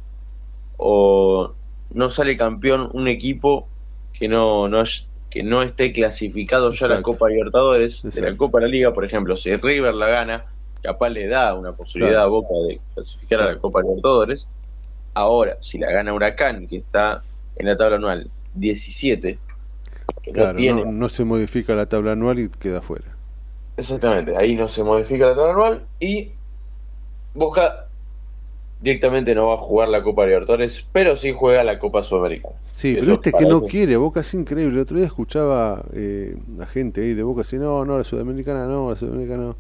o 0.78 1.55
no 1.90 2.09
sale 2.09 2.36
campeón 2.36 2.90
un 2.92 3.06
equipo 3.06 3.68
que 4.12 4.26
no, 4.26 4.68
no 4.68 4.82
que 5.30 5.42
no 5.42 5.62
esté 5.62 5.92
clasificado 5.92 6.70
ya 6.70 6.86
a 6.86 6.88
la 6.88 6.94
Exacto. 6.96 7.12
Copa 7.12 7.28
Libertadores, 7.28 8.02
de 8.02 8.09
la 8.09 8.28
Exacto. 8.28 8.38
Copa 8.38 8.59
de 8.60 8.66
la 8.66 8.70
Liga, 8.70 8.92
por 8.94 9.05
ejemplo, 9.05 9.36
si 9.36 9.55
River 9.56 9.94
la 9.94 10.09
gana, 10.09 10.46
capaz 10.82 11.10
le 11.10 11.26
da 11.28 11.55
una 11.55 11.72
posibilidad 11.72 12.14
Claro. 12.14 12.26
a 12.26 12.28
Boca 12.28 12.55
de 12.68 12.80
clasificar 12.94 13.40
a 13.42 13.46
la 13.46 13.59
Copa 13.59 13.82
Libertadores. 13.82 14.48
Ahora, 15.14 15.59
si 15.60 15.78
la 15.78 15.90
gana 15.90 16.14
Huracán, 16.14 16.66
que 16.68 16.76
está 16.78 17.22
en 17.56 17.66
la 17.66 17.76
tabla 17.76 17.96
anual 17.96 18.30
17, 18.55 19.38
que 20.22 20.32
no 20.32 20.34
Claro, 20.34 20.56
tiene 20.56 20.84
no, 20.84 20.86
no 20.86 21.09
se 21.09 21.24
modifica 21.24 21.74
la 21.74 21.86
tabla 21.86 22.12
anual 22.12 22.38
y 22.38 22.48
queda 22.48 22.80
fuera. 22.82 23.16
Exactamente, 23.76 24.36
ahí 24.36 24.55
no 24.56 24.66
se 24.68 24.82
modifica 24.82 25.26
la 25.26 25.34
tabla 25.36 25.52
anual 25.52 25.88
y 26.00 26.32
Boca 27.34 27.88
directamente 28.80 29.34
no 29.34 29.48
va 29.48 29.55
a 29.55 29.59
jugar 29.59 29.88
la 29.88 30.02
Copa 30.02 30.26
Libertadores, 30.26 30.88
pero 30.92 31.16
sí 31.16 31.32
juega 31.36 31.64
la 31.64 31.78
Copa 31.78 32.02
Sudamericana. 32.02 32.56
Sí, 32.72 32.96
Eso 32.96 33.06
pero 33.06 33.06
viste 33.06 33.34
que 33.34 33.44
para 33.44 33.46
no 33.46 33.64
quiere, 33.64 33.96
Boca 33.96 34.20
es 34.20 34.32
increíble. 34.34 34.74
El 34.76 34.80
otro 34.82 34.96
día 34.96 35.06
escuchaba 35.06 35.84
eh, 35.92 36.36
a 36.60 36.66
gente 36.66 37.00
ahí 37.02 37.14
de 37.14 37.22
Boca 37.24 37.42
así, 37.42 37.59
no, 37.59 37.84
no, 37.84 37.98
la 37.98 38.05
Sudamericana 38.05 38.66
no, 38.66 38.90
la 38.90 38.96
Sudamericana 38.96 39.42
no. 39.44 39.59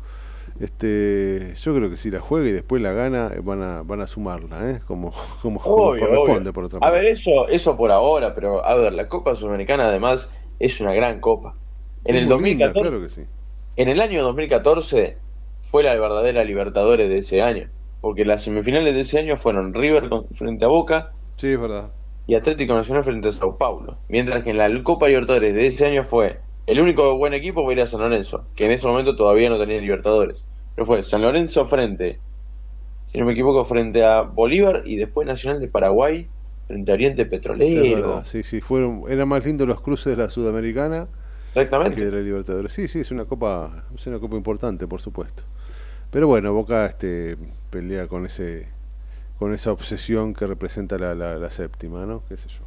Este, 0.60 1.54
yo 1.56 1.74
creo 1.76 1.90
que 1.90 1.96
si 1.96 2.10
la 2.10 2.20
juega 2.20 2.48
y 2.48 2.52
después 2.52 2.82
la 2.82 2.92
gana, 2.92 3.30
eh, 3.34 3.40
van 3.42 3.62
a, 3.62 3.82
van 3.82 4.00
a 4.00 4.06
sumarla, 4.06 4.70
¿eh? 4.70 4.80
Como, 4.86 5.12
como, 5.42 5.60
corresponde, 5.98 6.50
obvio. 6.50 6.52
por 6.52 6.64
otra 6.64 6.80
A 6.80 6.90
parte. 6.90 6.92
ver, 6.92 7.06
eso, 7.06 7.48
eso 7.48 7.76
por 7.76 7.90
ahora, 7.92 8.34
pero 8.34 8.64
a 8.64 8.74
ver, 8.76 8.92
la 8.92 9.06
Copa 9.08 9.34
Sudamericana 9.36 9.88
además 9.88 10.30
es 10.58 10.80
una 10.80 10.94
gran 10.94 11.20
copa. 11.20 11.58
En 12.04 12.16
Es 12.16 12.16
el 12.16 12.26
muy 12.26 12.38
linda, 12.42 12.72
2014, 12.72 12.80
claro 12.80 13.00
que 13.00 13.08
sí. 13.08 13.22
en 13.76 13.88
el 13.88 14.00
año 14.00 14.22
2014 14.24 15.22
fue 15.62 15.82
la 15.82 15.94
verdadera 15.96 16.44
Libertadores 16.44 17.08
de 17.08 17.18
ese 17.18 17.42
año, 17.42 17.70
porque 18.00 18.24
las 18.24 18.42
semifinales 18.42 18.94
de 18.94 19.00
ese 19.02 19.18
año 19.18 19.36
fueron 19.36 19.74
River 19.74 20.08
con- 20.08 20.28
frente 20.30 20.64
a 20.64 20.68
Boca 20.68 21.12
Sí, 21.36 21.48
es 21.48 21.60
verdad. 21.60 21.92
y 22.26 22.34
Atlético 22.34 22.74
Nacional 22.74 23.04
frente 23.04 23.28
a 23.28 23.32
Sao 23.32 23.56
Paulo, 23.58 23.98
mientras 24.08 24.44
que 24.44 24.50
en 24.50 24.58
la 24.58 24.82
Copa 24.82 25.08
Libertadores 25.08 25.54
de 25.54 25.66
ese 25.66 25.86
año 25.86 26.04
fue 26.04 26.40
el 26.66 26.80
único 26.80 27.16
buen 27.16 27.32
equipo 27.34 27.64
fue 27.64 27.74
ir 27.74 27.80
a 27.80 27.86
San 27.86 28.00
Lorenzo, 28.00 28.50
que 28.54 28.66
en 28.66 28.72
ese 28.72 28.86
momento 28.86 29.16
todavía 29.16 29.48
no 29.48 29.58
tenía 29.58 29.80
Libertadores, 29.80 30.46
pero 30.74 30.86
fue 30.86 31.02
San 31.02 31.22
Lorenzo 31.22 31.66
frente, 31.66 32.20
si 33.06 33.18
no 33.18 33.24
me 33.26 33.32
equivoco, 33.32 33.64
frente 33.64 34.04
a 34.04 34.22
Bolívar 34.22 34.82
y 34.84 34.96
después 34.96 35.26
Nacional 35.26 35.60
de 35.60 35.68
Paraguay 35.68 36.28
frente 36.66 36.92
a 36.92 36.94
Oriente 36.94 37.24
Petrolero. 37.26 38.22
sí, 38.26 38.42
sí, 38.42 38.60
fueron, 38.60 39.02
eran 39.08 39.28
más 39.28 39.44
lindos 39.46 39.66
los 39.66 39.80
cruces 39.80 40.14
de 40.16 40.22
la 40.22 40.28
Sudamericana 40.30 41.08
Exactamente. 41.48 41.96
que 41.96 42.04
de 42.04 42.12
la 42.12 42.20
Libertadores. 42.20 42.72
Sí, 42.72 42.88
sí, 42.88 43.00
es 43.00 43.10
una 43.10 43.24
copa, 43.24 43.86
es 43.94 44.06
una 44.06 44.18
copa 44.18 44.36
importante, 44.36 44.86
por 44.86 45.00
supuesto. 45.00 45.44
Pero 46.10 46.26
bueno, 46.26 46.52
Boca 46.52 46.86
este 46.86 47.36
pelea 47.70 48.06
con 48.08 48.24
ese 48.26 48.66
con 49.38 49.52
esa 49.54 49.70
obsesión 49.72 50.34
que 50.34 50.46
representa 50.46 50.98
la, 50.98 51.14
la, 51.14 51.36
la 51.38 51.50
séptima, 51.50 52.06
¿no? 52.06 52.24
¿Qué 52.28 52.36
sé 52.36 52.48
yo? 52.48 52.64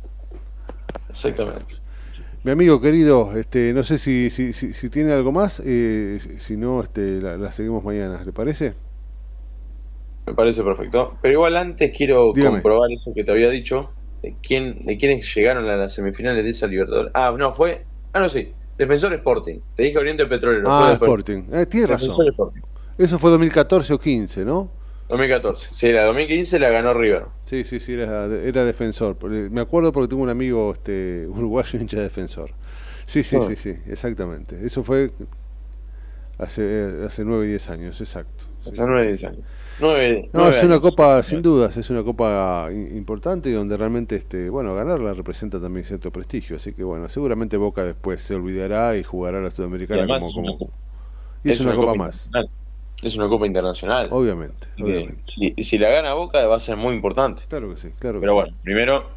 Exactamente. 1.09 1.65
Mi 2.43 2.51
amigo 2.51 2.79
querido, 2.81 3.35
este, 3.37 3.73
no 3.73 3.83
sé 3.83 3.97
si, 3.97 4.29
si, 4.29 4.53
si, 4.53 4.73
si 4.73 4.89
tiene 4.89 5.11
algo 5.11 5.31
más, 5.31 5.61
eh, 5.65 6.17
si 6.39 6.55
no, 6.57 6.81
este, 6.81 7.21
la, 7.21 7.37
la 7.37 7.51
seguimos 7.51 7.83
mañana, 7.83 8.23
¿le 8.23 8.31
parece? 8.31 8.73
Me 10.25 10.33
parece 10.33 10.63
perfecto. 10.63 11.17
Pero 11.21 11.33
igual 11.33 11.55
antes 11.57 11.91
quiero 11.95 12.31
Dígame. 12.33 12.55
comprobar 12.57 12.89
eso 12.91 13.11
que 13.13 13.23
te 13.23 13.31
había 13.31 13.49
dicho. 13.49 13.91
De, 14.23 14.35
quién, 14.41 14.85
de 14.85 14.97
quiénes 14.97 15.33
llegaron 15.35 15.67
a 15.67 15.75
las 15.75 15.93
semifinales 15.93 16.43
de 16.43 16.49
esa 16.51 16.67
Libertadores. 16.67 17.11
Ah, 17.15 17.33
no, 17.37 17.53
fue. 17.53 17.83
Ah, 18.13 18.19
no, 18.21 18.29
sí. 18.29 18.53
Defensor 18.77 19.13
Sporting. 19.13 19.59
Te 19.75 19.83
dije 19.83 19.97
Oriente 19.97 20.25
Petrolero. 20.25 20.67
ah. 20.71 20.91
Sporting. 20.93 21.43
Eh, 21.51 21.65
tiene 21.65 21.87
razón. 21.87 22.09
Defensor 22.09 22.27
Sporting. 22.29 22.61
Eso 23.03 23.17
fue 23.19 23.31
2014 23.31 23.93
o 23.93 23.99
15, 23.99 24.45
¿no? 24.45 24.69
2014. 25.09 25.69
Sí, 25.73 25.91
la 25.91 26.03
2015 26.05 26.59
la 26.59 26.69
ganó 26.69 26.93
River. 26.93 27.25
Sí, 27.43 27.63
sí, 27.63 27.79
sí, 27.79 27.93
era, 27.93 28.25
era 28.27 28.63
defensor. 28.63 29.17
Porque- 29.17 29.49
Me 29.49 29.59
acuerdo 29.61 29.91
porque 29.91 30.07
tengo 30.07 30.23
un 30.23 30.29
amigo 30.29 30.71
este, 30.73 31.25
uruguayo 31.29 31.79
hincha 31.79 31.97
de 31.97 32.03
defensor. 32.03 32.51
Sí, 33.05 33.23
sí, 33.23 33.37
Ah. 33.39 33.45
sí, 33.47 33.55
sí, 33.55 33.73
exactamente. 33.87 34.65
Eso 34.65 34.83
fue 34.83 35.11
hace, 36.37 37.03
hace 37.05 37.25
9 37.25 37.45
y 37.45 37.49
10 37.49 37.69
años, 37.71 37.99
exacto. 37.99 38.45
Hace 38.61 38.81
9 38.85 39.07
10 39.07 39.23
años. 39.25 39.41
9, 39.79 40.29
No, 40.33 40.47
es 40.47 40.63
una 40.63 40.79
copa, 40.79 41.23
sin 41.23 41.41
dudas, 41.41 41.75
es 41.75 41.89
una 41.89 42.03
copa 42.03 42.67
importante 42.71 43.49
y 43.49 43.53
donde 43.53 43.75
realmente, 43.77 44.15
este, 44.15 44.49
bueno, 44.49 44.75
ganarla 44.75 45.13
representa 45.13 45.59
también 45.59 45.83
cierto 45.85 46.11
prestigio. 46.11 46.55
Así 46.57 46.73
que, 46.73 46.83
bueno, 46.83 47.09
seguramente 47.09 47.57
Boca 47.57 47.83
después 47.83 48.21
se 48.21 48.35
olvidará 48.35 48.95
y 48.95 49.03
jugará 49.03 49.41
la 49.41 49.49
Sudamericana 49.49 50.05
como, 50.07 50.31
como- 50.31 50.71
Y 51.43 51.49
es, 51.49 51.59
una, 51.61 51.73
copa, 51.75 51.95
más, 51.95 52.25
internacional. 52.27 52.60
Es 53.01 53.15
una 53.15 53.27
copa 53.27 53.47
internacional. 53.47 54.07
obviamente. 54.11 54.67
Obviamente. 54.79 55.23
Y 55.37 55.63
si 55.63 55.77
la 55.77 55.89
gana 55.89 56.13
Boca 56.13 56.45
va 56.45 56.57
a 56.57 56.59
ser 56.59 56.77
muy 56.77 56.93
importante. 56.95 57.43
Claro 57.49 57.69
que 57.69 57.77
sí, 57.77 57.89
claro 57.99 58.19
que 58.19 58.21
Pero 58.21 58.33
sí. 58.33 58.35
bueno, 58.39 58.57
primero, 58.63 59.09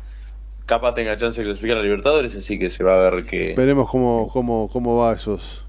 capaz 0.66 0.94
tenga 0.94 1.16
chance 1.16 1.40
de 1.40 1.47
clasificar 1.47 1.77
a 1.78 1.82
Libertadores, 1.82 2.35
así 2.35 2.59
que 2.59 2.70
se 2.70 2.82
va 2.82 2.94
a 2.94 3.11
ver 3.11 3.27
que. 3.27 3.55
Veremos 3.56 3.89
cómo, 3.90 4.28
cómo, 4.32 4.69
cómo 4.73 4.97
va 4.97 5.12
esos, 5.12 5.65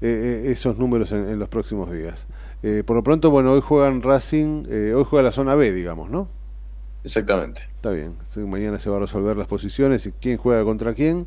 eh, 0.00 0.42
eh, 0.46 0.50
esos 0.52 0.78
números 0.78 1.12
en, 1.12 1.28
en 1.28 1.38
los 1.38 1.48
próximos 1.48 1.92
días. 1.92 2.26
Eh, 2.62 2.82
por 2.84 2.96
lo 2.96 3.02
pronto, 3.02 3.30
bueno, 3.30 3.52
hoy 3.52 3.60
juegan 3.60 4.02
Racing, 4.02 4.64
eh, 4.68 4.92
hoy 4.94 5.04
juega 5.08 5.22
la 5.22 5.32
zona 5.32 5.54
B, 5.54 5.72
digamos, 5.72 6.10
¿no? 6.10 6.28
Exactamente. 7.04 7.62
Está 7.76 7.90
bien. 7.90 8.16
Sí, 8.28 8.40
Mañana 8.40 8.78
se 8.78 8.90
va 8.90 8.98
a 8.98 9.00
resolver 9.00 9.36
las 9.36 9.46
posiciones 9.46 10.04
y 10.06 10.12
quién 10.12 10.36
juega 10.36 10.62
contra 10.64 10.92
quién. 10.92 11.26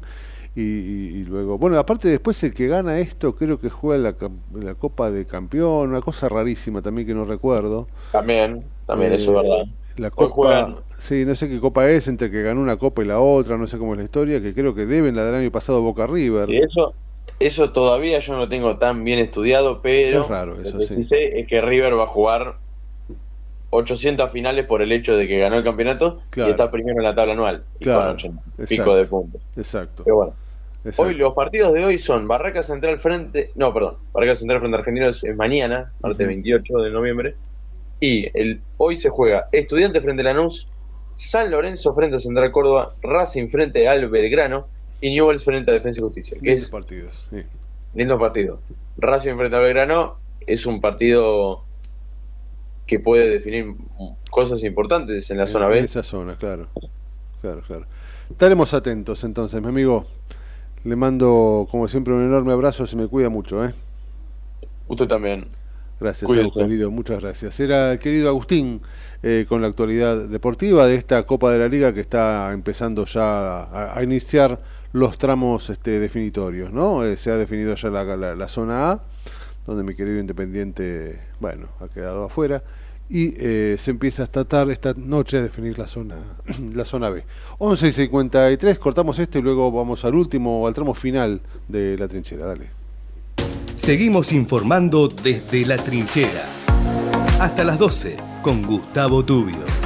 Y, 0.56 0.62
y- 0.62 1.24
luego, 1.26 1.58
bueno, 1.58 1.80
aparte 1.80 2.08
después 2.08 2.44
el 2.44 2.54
que 2.54 2.68
gana 2.68 3.00
esto 3.00 3.36
creo 3.36 3.60
que 3.60 3.70
juega 3.70 4.12
la, 4.12 4.30
la 4.64 4.76
Copa 4.76 5.10
de 5.10 5.26
Campeón, 5.26 5.90
una 5.90 6.02
cosa 6.02 6.30
rarísima 6.30 6.82
también 6.82 7.08
que 7.08 7.16
no 7.16 7.26
recuerdo. 7.26 7.88
También, 8.12 8.64
también, 8.86 9.14
Eh, 9.14 9.16
eso 9.16 9.32
es 9.32 9.48
verdad. 9.50 9.66
La 9.98 10.12
Copa, 10.12 10.76
sí, 11.00 11.24
no 11.26 11.34
sé 11.36 11.50
qué 11.50 11.60
Copa 11.60 11.88
es, 11.90 12.08
entre 12.08 12.30
que 12.32 12.42
ganó 12.44 12.62
una 12.62 12.78
Copa 12.78 13.02
y 13.04 13.06
la 13.06 13.20
otra, 13.20 13.58
no 13.58 13.68
sé 13.68 13.78
cómo 13.80 13.94
es 13.94 13.98
la 14.00 14.04
historia, 14.06 14.42
que 14.42 14.54
creo 14.54 14.76
que 14.76 14.86
deben 14.86 15.16
la 15.16 15.26
del 15.26 15.36
año 15.36 15.52
pasado 15.52 15.82
Boca 15.82 16.06
River. 16.08 16.50
Y 16.50 16.60
eso, 16.60 16.94
eso 17.40 17.72
todavía 17.72 18.20
yo 18.20 18.34
no 18.34 18.40
lo 18.40 18.50
tengo 18.50 18.78
tan 18.78 19.04
bien 19.04 19.20
estudiado, 19.20 19.82
pero 19.82 20.22
Es 20.22 20.28
raro 20.28 20.54
eso, 20.60 20.74
lo 20.78 20.80
que 20.80 20.88
sí. 20.88 21.06
sé 21.06 21.40
es 21.40 21.48
que 21.48 21.62
River 21.62 21.98
va 21.98 22.04
a 22.04 22.08
jugar 22.08 22.58
800 23.72 24.30
finales 24.32 24.66
por 24.66 24.82
el 24.82 24.92
hecho 24.92 25.16
de 25.16 25.28
que 25.28 25.40
ganó 25.40 25.58
el 25.58 25.64
campeonato 25.64 26.20
Claro. 26.30 26.50
y 26.50 26.52
está 26.52 26.70
primero 26.70 26.98
en 27.00 27.04
la 27.04 27.16
tabla 27.16 27.34
anual 27.34 27.64
y 27.80 27.84
Claro, 27.84 28.02
con 28.04 28.16
80 28.16 28.42
y 28.60 28.66
pico 28.68 28.96
de 28.96 29.06
puntos. 29.06 29.42
Exacto. 29.56 30.04
Pero 30.04 30.16
bueno, 30.16 30.34
exacto. 30.86 31.04
hoy 31.04 31.16
los 31.16 31.34
partidos 31.34 31.74
de 31.74 31.86
hoy 31.86 31.98
son 31.98 32.28
Barraca 32.28 32.64
Central 32.64 33.00
frente, 33.00 33.52
no, 33.56 33.74
perdón, 33.74 33.98
Barraca 34.14 34.36
Central 34.36 34.60
frente 34.60 34.76
a 34.78 34.80
Argentinos 34.80 35.24
es 35.24 35.36
mañana, 35.36 35.92
martes 36.02 36.20
Ujú. 36.20 36.28
28 36.28 36.78
de 36.80 36.92
noviembre, 36.92 37.36
y 38.00 38.28
el 38.38 38.62
hoy 38.78 38.96
se 38.96 39.10
juega 39.10 39.48
Estudiantes 39.52 40.04
frente 40.04 40.22
a 40.22 40.26
Lanús, 40.26 40.68
San 41.16 41.52
Lorenzo 41.52 41.94
frente 41.94 42.18
a 42.18 42.20
Central 42.20 42.52
Córdoba, 42.52 42.96
Racing 43.02 43.48
frente 43.50 43.88
al 43.88 44.10
Belgrano 44.10 44.68
y 45.00 45.12
Newell's 45.12 45.44
frente 45.44 45.72
a 45.72 45.74
Defensa 45.74 46.00
y 46.00 46.04
Justicia, 46.04 46.38
que 46.40 46.48
Lindos 46.48 46.64
es 46.64 46.72
partidos, 46.72 47.28
sí. 47.30 47.44
lindo 47.94 48.18
partido. 48.20 48.60
Racing 48.98 49.36
frente 49.36 49.56
al 49.56 49.64
Belgrano 49.64 50.18
es 50.46 50.66
un 50.66 50.82
partido 50.82 51.64
que 52.86 53.00
puede 53.00 53.30
definir 53.30 53.74
cosas 54.30 54.64
importantes 54.64 55.30
en 55.32 55.38
la 55.38 55.48
zona 55.48 55.68
En 55.68 55.72
B. 55.72 55.80
esa 55.80 56.04
zona, 56.04 56.36
claro. 56.36 56.68
Claro, 57.42 57.62
claro. 57.66 57.86
Estaremos 58.30 58.74
atentos 58.74 59.24
entonces, 59.24 59.62
mi 59.62 59.68
amigo. 59.68 60.06
Le 60.84 60.96
mando, 60.96 61.68
como 61.72 61.88
siempre, 61.88 62.14
un 62.14 62.24
enorme 62.24 62.54
abrazo. 62.54 62.86
Se 62.88 62.96
me 62.96 63.08
cuida 63.08 63.30
mucho, 63.30 63.64
¿eh? 63.66 63.74
Usted 64.88 65.08
también. 65.08 65.48
Gracias, 66.00 66.32
querido. 66.58 66.92
Muchas 66.92 67.22
gracias. 67.22 67.60
Era 67.60 67.94
el 67.94 68.00
querido 68.00 68.28
Agustín 68.30 68.82
eh, 69.22 69.46
con 69.48 69.62
la 69.62 69.68
actualidad 69.68 70.28
deportiva 70.28 70.86
de 70.88 70.96
esta 70.96 71.24
Copa 71.26 71.52
de 71.52 71.60
la 71.60 71.68
Liga 71.70 71.94
que 71.94 72.02
está 72.02 72.52
empezando 72.52 73.06
ya 73.06 73.64
a, 73.64 73.98
a 73.98 74.04
iniciar 74.04 74.62
los 74.92 75.18
tramos 75.18 75.70
este, 75.70 76.00
definitorios, 76.00 76.72
¿no? 76.74 77.06
Eh, 77.06 77.16
se 77.16 77.32
ha 77.32 77.38
definido 77.38 77.76
ya 77.76 77.90
la, 77.90 78.04
la- 78.18 78.36
la 78.36 78.48
zona 78.48 78.92
A, 78.92 79.04
donde 79.66 79.84
mi 79.84 79.96
querido 79.96 80.20
Independiente, 80.20 81.20
bueno, 81.40 81.68
ha 81.80 81.88
quedado 81.88 82.26
afuera. 82.26 82.62
Y 83.10 83.34
eh, 83.38 83.76
se 83.78 83.92
empieza 83.92 84.24
esta 84.24 84.46
tarde, 84.46 84.74
esta 84.74 84.94
noche, 84.96 85.38
a 85.38 85.42
definir 85.42 85.78
la 85.78 85.88
zona, 85.88 86.18
la 86.74 86.86
zona 86.86 87.10
B. 87.10 87.24
11 87.60 87.88
y 87.88 87.92
53, 87.92 88.80
cortamos 88.80 89.20
este 89.20 89.40
y 89.40 89.42
luego 89.42 89.72
vamos 89.72 90.04
al 90.06 90.16
último, 90.16 90.68
al 90.68 90.74
tramo 90.74 90.94
final 90.94 91.42
de 91.68 91.98
la 91.98 92.08
trinchera. 92.08 92.46
Dale. 92.46 92.70
Seguimos 93.78 94.32
informando 94.32 95.08
desde 95.08 95.66
la 95.66 95.78
trinchera. 95.78 96.44
Hasta 97.40 97.64
las 97.64 97.78
12 97.78 98.16
con 98.42 98.62
Gustavo 98.64 99.24
Tubio. 99.26 99.83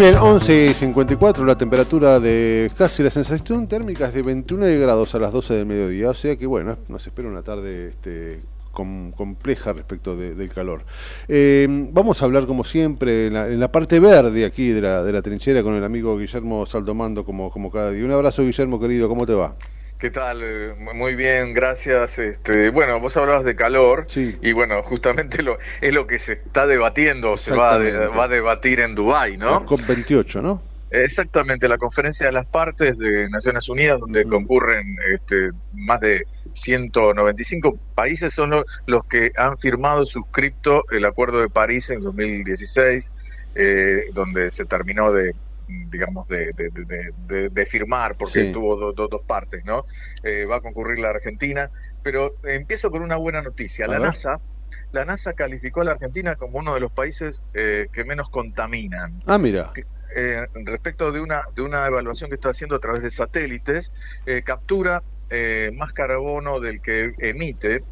Bien, 0.00 0.14
11 0.14 0.66
y 0.70 0.72
54, 0.74 1.44
la 1.44 1.58
temperatura 1.58 2.18
de 2.20 2.70
casi 2.76 3.02
la 3.02 3.10
sensación 3.10 3.66
térmica 3.68 4.06
es 4.06 4.14
de 4.14 4.22
21 4.22 4.64
grados 4.80 5.14
a 5.14 5.18
las 5.18 5.30
12 5.30 5.52
del 5.52 5.66
mediodía, 5.66 6.08
o 6.08 6.14
sea 6.14 6.36
que 6.36 6.46
bueno, 6.46 6.78
nos 6.88 7.06
espera 7.06 7.28
una 7.28 7.42
tarde 7.42 7.88
este, 7.90 8.40
com- 8.72 9.12
compleja 9.12 9.74
respecto 9.74 10.16
de- 10.16 10.34
del 10.34 10.48
calor. 10.48 10.84
Eh, 11.28 11.66
vamos 11.92 12.22
a 12.22 12.24
hablar 12.24 12.46
como 12.46 12.64
siempre 12.64 13.26
en 13.26 13.34
la, 13.34 13.48
en 13.48 13.60
la 13.60 13.70
parte 13.70 14.00
verde 14.00 14.46
aquí 14.46 14.68
de 14.68 14.80
la, 14.80 15.02
de 15.02 15.12
la 15.12 15.20
trinchera 15.20 15.62
con 15.62 15.74
el 15.74 15.84
amigo 15.84 16.16
Guillermo 16.16 16.64
Saldomando 16.64 17.22
como, 17.26 17.50
como 17.50 17.70
cada 17.70 17.90
día. 17.90 18.02
Un 18.06 18.12
abrazo 18.12 18.42
Guillermo 18.42 18.80
querido, 18.80 19.06
¿cómo 19.06 19.26
te 19.26 19.34
va? 19.34 19.54
¿Qué 20.00 20.10
tal? 20.10 20.40
Eh, 20.42 20.74
Muy 20.94 21.14
bien, 21.14 21.52
gracias. 21.52 22.18
Este, 22.18 22.70
bueno, 22.70 23.00
vos 23.00 23.16
hablabas 23.18 23.44
de 23.44 23.54
calor 23.54 24.06
y 24.40 24.52
bueno, 24.52 24.82
justamente 24.82 25.42
lo, 25.42 25.58
es 25.80 25.92
lo 25.92 26.06
que 26.06 26.18
se 26.18 26.32
está 26.34 26.66
debatiendo, 26.66 27.36
se 27.36 27.50
va 27.54 27.74
a, 27.74 27.78
de- 27.78 27.92
va 28.18 28.24
a 28.24 28.28
debatir 28.28 28.80
en 28.80 28.94
Dubái, 28.94 29.36
¿no? 29.36 29.66
COP28, 29.66 30.40
¿no? 30.42 30.62
Exactamente, 30.90 31.68
la 31.68 31.78
conferencia 31.78 32.26
de 32.26 32.32
las 32.32 32.46
partes 32.46 32.96
de 32.98 33.28
Naciones 33.28 33.68
Unidas, 33.68 34.00
donde 34.00 34.24
concurren 34.24 34.96
este, 35.12 35.50
más 35.72 36.00
de 36.00 36.24
195 36.52 37.78
países, 37.94 38.32
son 38.32 38.50
lo- 38.50 38.64
los 38.86 39.04
que 39.04 39.30
han 39.36 39.56
firmado, 39.58 40.04
suscripto 40.06 40.82
el 40.90 41.04
Acuerdo 41.04 41.40
de 41.40 41.48
París 41.50 41.90
en 41.90 42.00
2016, 42.00 43.12
eh, 43.54 44.04
donde 44.14 44.50
se 44.50 44.64
terminó 44.64 45.12
de 45.12 45.32
digamos 45.88 46.26
de, 46.28 46.50
de, 46.56 46.70
de- 46.72 47.10
de- 47.16 47.48
de 47.50 47.66
firmar 47.66 48.16
porque 48.16 48.44
Sí. 48.46 48.52
tuvo 48.52 48.76
do- 48.76 48.92
do- 48.92 49.08
dos 49.08 49.22
partes 49.26 49.64
no 49.64 49.84
Eh, 50.22 50.44
va 50.50 50.56
a 50.56 50.60
concurrir 50.60 50.98
la 50.98 51.10
Argentina 51.10 51.70
pero 52.02 52.36
empiezo 52.42 52.90
con 52.90 53.02
una 53.02 53.16
buena 53.16 53.42
noticia 53.42 53.86
la. 53.86 53.98
NASA 54.00 54.38
la 54.92 55.04
NASA 55.04 55.32
calificó 55.34 55.80
a 55.82 55.84
la 55.84 55.92
Argentina 55.92 56.36
como 56.36 56.58
uno 56.58 56.74
de 56.74 56.80
los 56.80 56.92
países 56.92 57.42
eh, 57.52 57.88
que 57.92 58.04
menos 58.04 58.28
contaminan 58.30 59.20
Ah, 59.26 59.38
mira. 59.38 59.72
eh, 60.16 60.46
respecto 60.66 61.12
de 61.12 61.20
una, 61.20 61.42
de 61.54 61.62
una 61.62 61.86
evaluación 61.86 62.30
que 62.30 62.34
está 62.34 62.50
haciendo 62.50 62.76
a 62.76 62.80
través 62.80 63.02
de 63.02 63.10
satélites, 63.10 63.92
eh, 64.26 64.42
captura 64.42 65.02
eh, 65.28 65.70
más 65.76 65.92
carbono 65.92 66.58
del 66.60 66.80
que 66.82 67.12
emite 67.18 67.84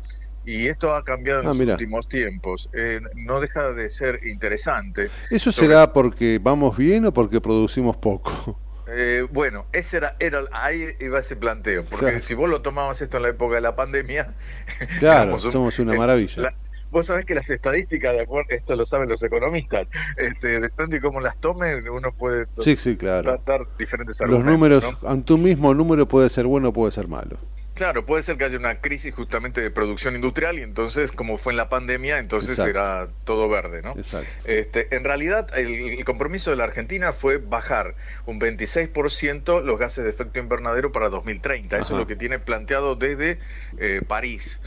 y 0.51 0.67
esto 0.69 0.95
ha 0.95 1.05
cambiado 1.05 1.41
en 1.43 1.47
Ah, 1.47 1.51
los 1.51 1.61
últimos 1.61 2.09
tiempos. 2.09 2.71
Eh, 2.73 3.01
no 3.17 3.41
deja 3.41 3.71
de 3.73 3.91
ser 3.91 4.21
interesante. 4.27 5.11
¿Eso 5.31 5.53
Sobre- 5.53 5.69
será 5.69 5.93
porque 5.93 6.39
vamos 6.43 6.77
bien 6.77 7.05
o 7.05 7.13
porque 7.13 7.41
producimos 7.41 7.97
poco? 7.99 8.59
Eh, 8.91 9.27
bueno, 9.31 9.67
ese 9.73 9.99
era, 9.99 10.17
era, 10.19 10.41
ahí 10.53 10.87
iba 11.01 11.19
ese 11.19 11.37
planteo, 11.37 11.85
porque 11.85 12.07
Claro. 12.07 12.23
si 12.23 12.33
vos 12.33 12.49
lo 12.49 12.63
tomabas 12.63 13.03
esto 13.03 13.19
en 13.19 13.25
la 13.25 13.29
época 13.29 13.57
de 13.57 13.61
la 13.61 13.77
pandemia, 13.77 14.33
Claro, 14.99 15.35
un- 15.35 15.41
somos 15.41 15.79
una 15.79 15.93
maravilla. 15.95 16.43
la- 16.45 16.55
vos 16.91 17.05
sabés 17.07 17.27
que 17.27 17.35
las 17.35 17.51
estadísticas, 17.51 18.15
de 18.15 18.23
acuerdo, 18.23 18.49
esto 18.49 18.75
lo 18.75 18.87
saben 18.87 19.11
los 19.11 19.23
economistas, 19.23 19.87
este, 20.17 20.59
depende 20.61 20.97
de 20.97 21.03
cómo 21.03 21.21
las 21.21 21.37
tomen, 21.37 21.87
uno 21.91 22.13
puede 22.13 22.47
Sí, 22.61 22.77
sí, 22.79 22.97
claro. 22.97 23.23
tratar 23.37 23.67
diferentes 23.79 24.19
Los 24.21 24.41
argumentos. 24.41 24.53
números, 24.83 25.03
¿no? 25.03 25.09
ante 25.11 25.35
un 25.35 25.43
mismo 25.43 25.75
número 25.75 26.09
puede 26.09 26.31
ser 26.31 26.47
bueno 26.47 26.69
o 26.69 26.73
puede 26.73 26.91
ser 26.91 27.07
malo. 27.09 27.37
Claro, 27.79 28.05
puede 28.05 28.25
ser 28.25 28.37
que 28.37 28.45
haya 28.45 28.57
una 28.59 28.81
crisis 28.81 29.15
justamente 29.15 29.61
de 29.61 29.71
producción 29.71 30.17
industrial 30.17 30.59
y 30.59 30.63
entonces, 30.63 31.13
como 31.13 31.39
fue 31.39 31.53
en 31.53 31.59
la 31.59 31.69
pandemia, 31.69 32.19
entonces 32.19 32.59
Exacto. 32.59 32.73
será 32.73 33.09
todo 33.23 33.49
verde, 33.49 33.83
¿no? 33.83 33.93
Exacto. 33.93 34.29
Este, 34.43 34.93
en 34.97 35.05
realidad, 35.05 35.49
el, 35.57 35.69
el 35.69 36.05
compromiso 36.05 36.51
de 36.51 36.57
la 36.57 36.65
Argentina 36.65 37.13
fue 37.13 37.39
bajar 37.39 37.95
un 38.27 38.41
26% 38.41 39.63
los 39.63 39.79
gases 39.79 40.03
de 40.03 40.11
efecto 40.11 40.41
invernadero 40.41 40.91
para 40.91 41.09
2030. 41.09 41.79
Eso 41.79 41.95
Ajá. 41.95 41.95
es 41.95 41.99
lo 42.01 42.07
que 42.09 42.17
tiene 42.17 42.41
planteado 42.41 42.97
desde 42.97 43.39
eh, 43.77 44.03
París. 44.05 44.61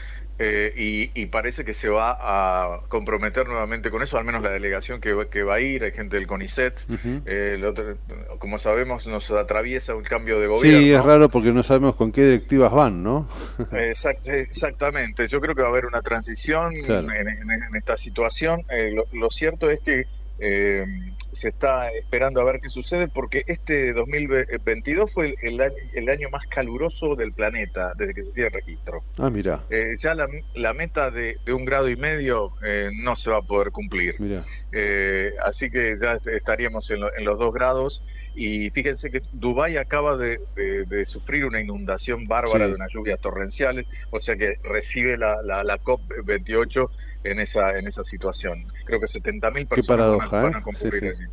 Eh, 0.44 0.72
y, 0.76 1.22
y 1.22 1.26
parece 1.26 1.64
que 1.64 1.72
se 1.72 1.88
va 1.88 2.18
a 2.20 2.80
comprometer 2.88 3.46
nuevamente 3.46 3.92
con 3.92 4.02
eso, 4.02 4.18
al 4.18 4.24
menos 4.24 4.42
la 4.42 4.50
delegación 4.50 5.00
que, 5.00 5.12
va- 5.12 5.30
que 5.30 5.44
va 5.44 5.54
a 5.54 5.60
ir, 5.60 5.84
hay 5.84 5.92
gente 5.92 6.16
del 6.16 6.26
CONICET, 6.26 6.80
eh, 7.26 7.52
el 7.54 7.64
otro- 7.64 7.96
como 8.40 8.58
sabemos 8.58 9.06
nos 9.06 9.30
atraviesa 9.30 9.94
un 9.94 10.02
cambio 10.02 10.40
de 10.40 10.48
gobierno. 10.48 10.80
Sí, 10.80 10.92
es 10.92 11.04
raro 11.04 11.28
porque 11.28 11.52
no 11.52 11.62
sabemos 11.62 11.94
con 11.94 12.10
qué 12.10 12.24
directivas 12.24 12.72
van, 12.72 13.04
¿no? 13.04 13.28
Exact- 13.70 14.26
exactamente, 14.26 15.28
yo 15.28 15.40
creo 15.40 15.54
que 15.54 15.62
va 15.62 15.68
a 15.68 15.70
haber 15.70 15.86
una 15.86 16.02
transición 16.02 16.74
Claro. 16.82 17.12
en, 17.12 17.28
en- 17.28 17.50
en 17.50 17.76
esta 17.76 17.96
situación. 17.96 18.62
Eh, 18.68 18.90
lo, 18.92 19.04
lo 19.12 19.30
cierto 19.30 19.70
es 19.70 19.78
que 19.78 20.06
eh, 20.40 20.84
se 21.32 21.48
está 21.48 21.88
esperando 21.90 22.40
a 22.40 22.44
ver 22.44 22.60
qué 22.60 22.68
sucede 22.68 23.08
porque 23.08 23.42
este 23.46 23.92
2022 23.94 25.10
fue 25.12 25.26
el, 25.28 25.34
el 25.54 25.60
año, 25.60 25.74
el 25.94 26.08
año 26.08 26.28
más 26.30 26.42
caluroso 26.46 27.16
del 27.16 27.32
planeta 27.32 27.92
desde 27.96 28.14
que 28.14 28.22
se 28.22 28.32
tiene 28.32 28.50
registro. 28.50 29.02
Ah, 29.18 29.30
mira, 29.30 29.64
Eh, 29.70 29.94
ya 29.98 30.14
la, 30.14 30.28
la 30.54 30.74
meta 30.74 31.10
de, 31.10 31.38
de 31.44 31.52
un 31.52 31.64
grado 31.64 31.88
y 31.88 31.96
medio 31.96 32.52
eh, 32.62 32.90
no 33.02 33.16
se 33.16 33.30
va 33.30 33.38
a 33.38 33.42
poder 33.42 33.70
cumplir. 33.70 34.14
mira. 34.20 34.44
Eh, 34.70 35.32
así 35.44 35.70
que 35.70 35.96
ya 36.00 36.12
est- 36.14 36.26
estaríamos 36.28 36.90
en, 36.90 37.00
lo- 37.00 37.16
en 37.16 37.24
los 37.24 37.38
dos 37.38 37.52
grados. 37.52 38.02
Y 38.34 38.70
fíjense 38.70 39.10
que 39.10 39.20
Dubái 39.32 39.76
acaba 39.76 40.16
de, 40.16 40.38
de- 40.56 40.84
de 40.86 41.04
sufrir 41.04 41.44
una 41.44 41.60
inundación 41.60 42.24
bárbara 42.26 42.64
Sí. 42.64 42.70
de 42.70 42.74
unas 42.76 42.88
lluvias 42.92 43.20
torrenciales, 43.20 43.86
o 44.10 44.18
sea 44.20 44.36
que 44.36 44.54
recibe 44.62 45.18
la, 45.18 45.36
la, 45.42 45.62
la 45.64 45.78
COP28 45.78 46.88
en 47.22 47.40
esa, 47.40 47.78
en 47.78 47.86
esa 47.86 48.02
situación. 48.04 48.64
Creo 48.84 49.00
que 49.00 49.06
70.000 49.08 49.66
personas 49.66 50.06
van 50.16 50.28
a- 50.28 50.40
van, 50.40 50.54
¿eh? 50.54 50.58
a 50.58 50.62
concurrir 50.62 51.02
Sí, 51.02 51.08
allí. 51.08 51.24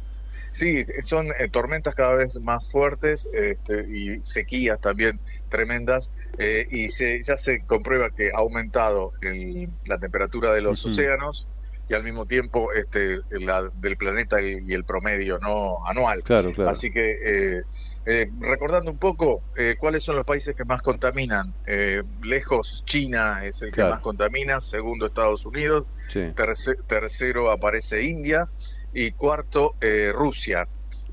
Sí, 0.52 0.86
son 1.04 1.28
eh, 1.40 1.50
tormentas 1.52 1.94
cada 1.96 2.16
vez 2.16 2.40
más 2.44 2.68
fuertes 2.70 3.28
este, 3.34 3.86
y 3.90 4.22
sequías 4.24 4.80
también 4.80 5.22
tremendas 5.48 6.12
eh, 6.38 6.66
y 6.70 6.90
se, 6.90 7.22
ya 7.24 7.38
se 7.38 7.64
comprueba 7.66 8.10
que 8.12 8.30
ha 8.34 8.38
aumentado 8.40 9.12
el- 9.22 9.70
la 9.86 10.00
temperatura 10.00 10.54
de 10.54 10.62
los 10.62 10.80
Ujú. 10.84 10.92
océanos 10.92 11.48
y 11.88 11.94
al 11.96 12.04
mismo 12.04 12.26
tiempo 12.26 12.72
este, 12.74 13.20
la, 13.30 13.70
del 13.74 13.98
planeta 13.98 14.42
y, 14.42 14.58
y 14.62 14.74
el 14.74 14.86
promedio 14.86 15.40
no 15.40 15.86
anual. 15.88 16.22
Claro, 16.24 16.52
claro. 16.54 16.72
Así 16.72 16.92
que 16.92 17.16
eh, 17.24 17.62
eh, 18.06 18.28
recordando 18.40 18.92
un 18.92 18.98
poco 18.98 19.44
eh, 19.56 19.76
cuáles 19.78 20.04
son 20.04 20.16
los 20.16 20.26
países 20.26 20.56
que 20.56 20.66
más 20.66 20.82
contaminan. 20.82 21.54
Eh, 21.66 22.02
lejos 22.22 22.84
China 22.86 23.42
es 23.46 23.62
el 23.62 23.72
que 23.72 23.84
más 23.84 24.02
contamina, 24.02 24.62
segundo 24.62 25.08
Estados 25.08 25.46
Unidos, 25.46 25.86
Sí. 26.10 26.22
terce- 26.36 26.76
tercero 26.88 27.52
aparece 27.52 28.02
India 28.02 28.46
y 28.92 29.12
cuarto 29.12 29.76
eh, 29.82 30.12
Rusia. 30.14 30.66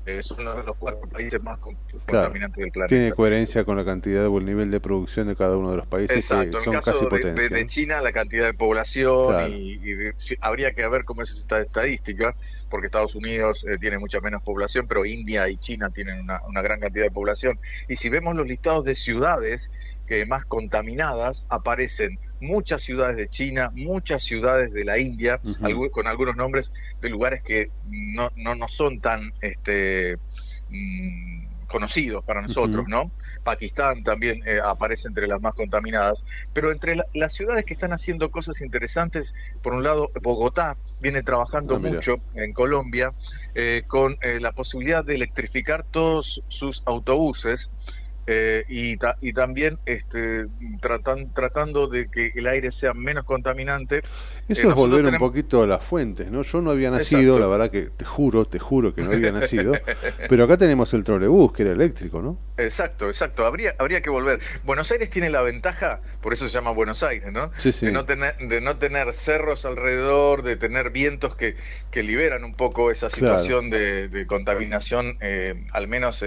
Eh, 0.05 0.23
son 0.23 0.45
los, 0.45 0.65
los 0.65 0.75
cuatro 0.77 1.01
países 1.09 1.41
más 1.43 1.59
Claro. 1.59 1.99
contaminantes 2.05 2.61
del 2.63 2.71
planeta. 2.71 2.95
Tiene 2.95 3.11
coherencia 3.11 3.65
con 3.65 3.75
la 3.75 3.83
cantidad 3.83 4.25
o 4.27 4.37
el 4.37 4.45
nivel 4.45 4.71
de 4.71 4.79
producción 4.79 5.27
de 5.27 5.35
cada 5.35 5.57
uno 5.57 5.71
de 5.71 5.77
los 5.77 5.87
países 5.87 6.15
Exacto, 6.15 6.51
que 6.51 6.57
en 6.59 6.63
son 6.63 6.73
el 6.75 6.79
caso 6.79 6.91
casi 6.93 7.03
de, 7.03 7.09
potencia. 7.09 7.49
de- 7.49 7.49
de. 7.49 7.65
China 7.67 8.01
la 8.01 8.13
cantidad 8.13 8.45
de 8.45 8.53
población 8.53 9.27
Claro. 9.27 9.53
y, 9.53 9.93
de- 9.95 10.13
habría 10.39 10.71
que 10.71 10.87
ver 10.87 11.03
cómo 11.03 11.23
es 11.23 11.31
esta 11.41 11.59
estadística, 11.59 12.33
porque 12.69 12.85
Estados 12.87 13.15
Unidos 13.15 13.65
eh, 13.67 13.77
tiene 13.79 13.97
mucha 13.99 14.19
menos 14.21 14.41
población, 14.43 14.87
pero 14.87 15.05
India 15.05 15.49
y 15.49 15.57
China 15.57 15.89
tienen 15.89 16.19
una, 16.21 16.39
una 16.47 16.61
gran 16.61 16.79
cantidad 16.79 17.05
de 17.05 17.11
población. 17.11 17.59
Y 17.87 17.95
si 17.95 18.09
vemos 18.09 18.35
los 18.35 18.45
listados 18.47 18.83
de 18.85 18.95
ciudades 18.95 19.71
que 20.05 20.25
más 20.25 20.45
contaminadas, 20.45 21.45
aparecen 21.49 22.17
muchas 22.39 22.81
ciudades 22.83 23.17
de 23.17 23.27
China, 23.27 23.69
muchas 23.73 24.23
ciudades 24.23 24.71
de 24.71 24.85
la 24.85 24.97
India, 24.99 25.39
con 25.91 26.07
algunos 26.07 26.35
nombres 26.35 26.71
de 27.01 27.09
lugares 27.09 27.41
que 27.43 27.67
no, 27.83 28.29
no, 28.35 28.55
no 28.55 28.67
son 28.69 28.99
tan 29.01 29.31
este, 29.41 30.17
mm, 30.69 31.65
conocidos 31.67 32.23
para 32.23 32.41
nosotros. 32.41 32.85
¿no? 32.87 33.11
Pakistán 33.43 34.03
también 34.03 34.39
eh, 34.45 34.59
aparece 34.63 35.07
entre 35.09 35.27
las 35.27 35.41
más 35.41 35.53
contaminadas, 35.55 36.23
pero 36.53 36.71
entre 36.71 36.95
la- 36.95 37.05
las 37.13 37.33
ciudades 37.33 37.65
que 37.65 37.73
están 37.73 37.91
haciendo 37.91 38.29
cosas 38.29 38.61
interesantes, 38.61 39.33
por 39.61 39.73
un 39.73 39.83
lado, 39.83 40.09
Bogotá 40.21 40.77
viene 40.99 41.23
trabajando 41.23 41.75
Ah, 41.75 41.79
mucho 41.79 42.17
en 42.33 42.53
Colombia 42.53 43.11
eh, 43.53 43.83
con 43.87 44.15
eh, 44.21 44.39
la 44.39 44.51
posibilidad 44.51 45.03
de 45.03 45.15
electrificar 45.15 45.83
todos 45.89 46.41
sus 46.47 46.81
autobuses. 46.85 47.71
Eh, 48.27 48.65
y, 48.67 48.97
ta- 48.97 49.17
y 49.21 49.33
también 49.33 49.79
este, 49.85 50.45
tratan- 50.81 51.33
tratando 51.33 51.87
de 51.87 52.09
que 52.09 52.31
el 52.35 52.47
aire 52.47 52.71
sea 52.71 52.93
menos 52.93 53.23
contaminante. 53.23 53.97
Eh, 53.97 54.01
Eso 54.49 54.69
es 54.69 54.75
volver 54.75 55.05
un 55.05 55.17
poquito 55.17 55.63
a 55.63 55.67
las 55.67 55.83
fuentes, 55.83 56.29
¿no? 56.31 56.41
Yo 56.43 56.61
no 56.61 56.71
había 56.71 56.91
nacido, 56.91 57.35
Exacto. 57.35 57.39
la 57.39 57.47
verdad 57.47 57.71
que 57.71 57.83
te 57.89 58.05
juro, 58.05 58.45
te 58.45 58.59
juro 58.59 58.93
que 58.93 59.01
no 59.03 59.11
había 59.11 59.31
nacido, 59.31 59.73
pero 60.27 60.43
acá 60.43 60.57
tenemos 60.57 60.93
el 60.93 61.03
trolebús, 61.03 61.51
que 61.53 61.63
era 61.63 61.71
eléctrico, 61.71 62.21
¿no? 62.21 62.37
Exacto, 62.59 63.05
exacto. 63.07 63.45
Habría, 63.45 63.75
habría 63.77 64.01
que 64.01 64.09
volver. 64.09 64.39
Buenos 64.63 64.91
Aires 64.91 65.11
tiene 65.11 65.29
la 65.29 65.43
ventaja, 65.43 66.01
por 66.21 66.33
eso 66.33 66.47
se 66.47 66.53
llama 66.53 66.71
Buenos 66.71 67.03
Aires, 67.03 67.31
¿no? 67.31 67.51
Sí, 67.55 67.71
sí. 67.71 67.85
De, 67.85 67.91
no 67.91 68.05
tener, 68.05 68.35
de 68.37 68.61
no 68.61 68.79
tener 68.79 69.13
cerros 69.13 69.63
alrededor, 69.65 70.41
de 70.41 70.55
tener 70.57 70.89
vientos 70.89 71.35
que, 71.35 71.55
que 71.91 72.01
liberan 72.01 72.43
un 72.43 72.55
poco 72.55 72.89
esa 72.89 73.11
Claro. 73.11 73.39
situación 73.39 73.69
de, 73.69 74.07
de 74.09 74.25
contaminación, 74.25 75.17
eh, 75.21 75.67
al 75.71 75.87
menos 75.87 76.23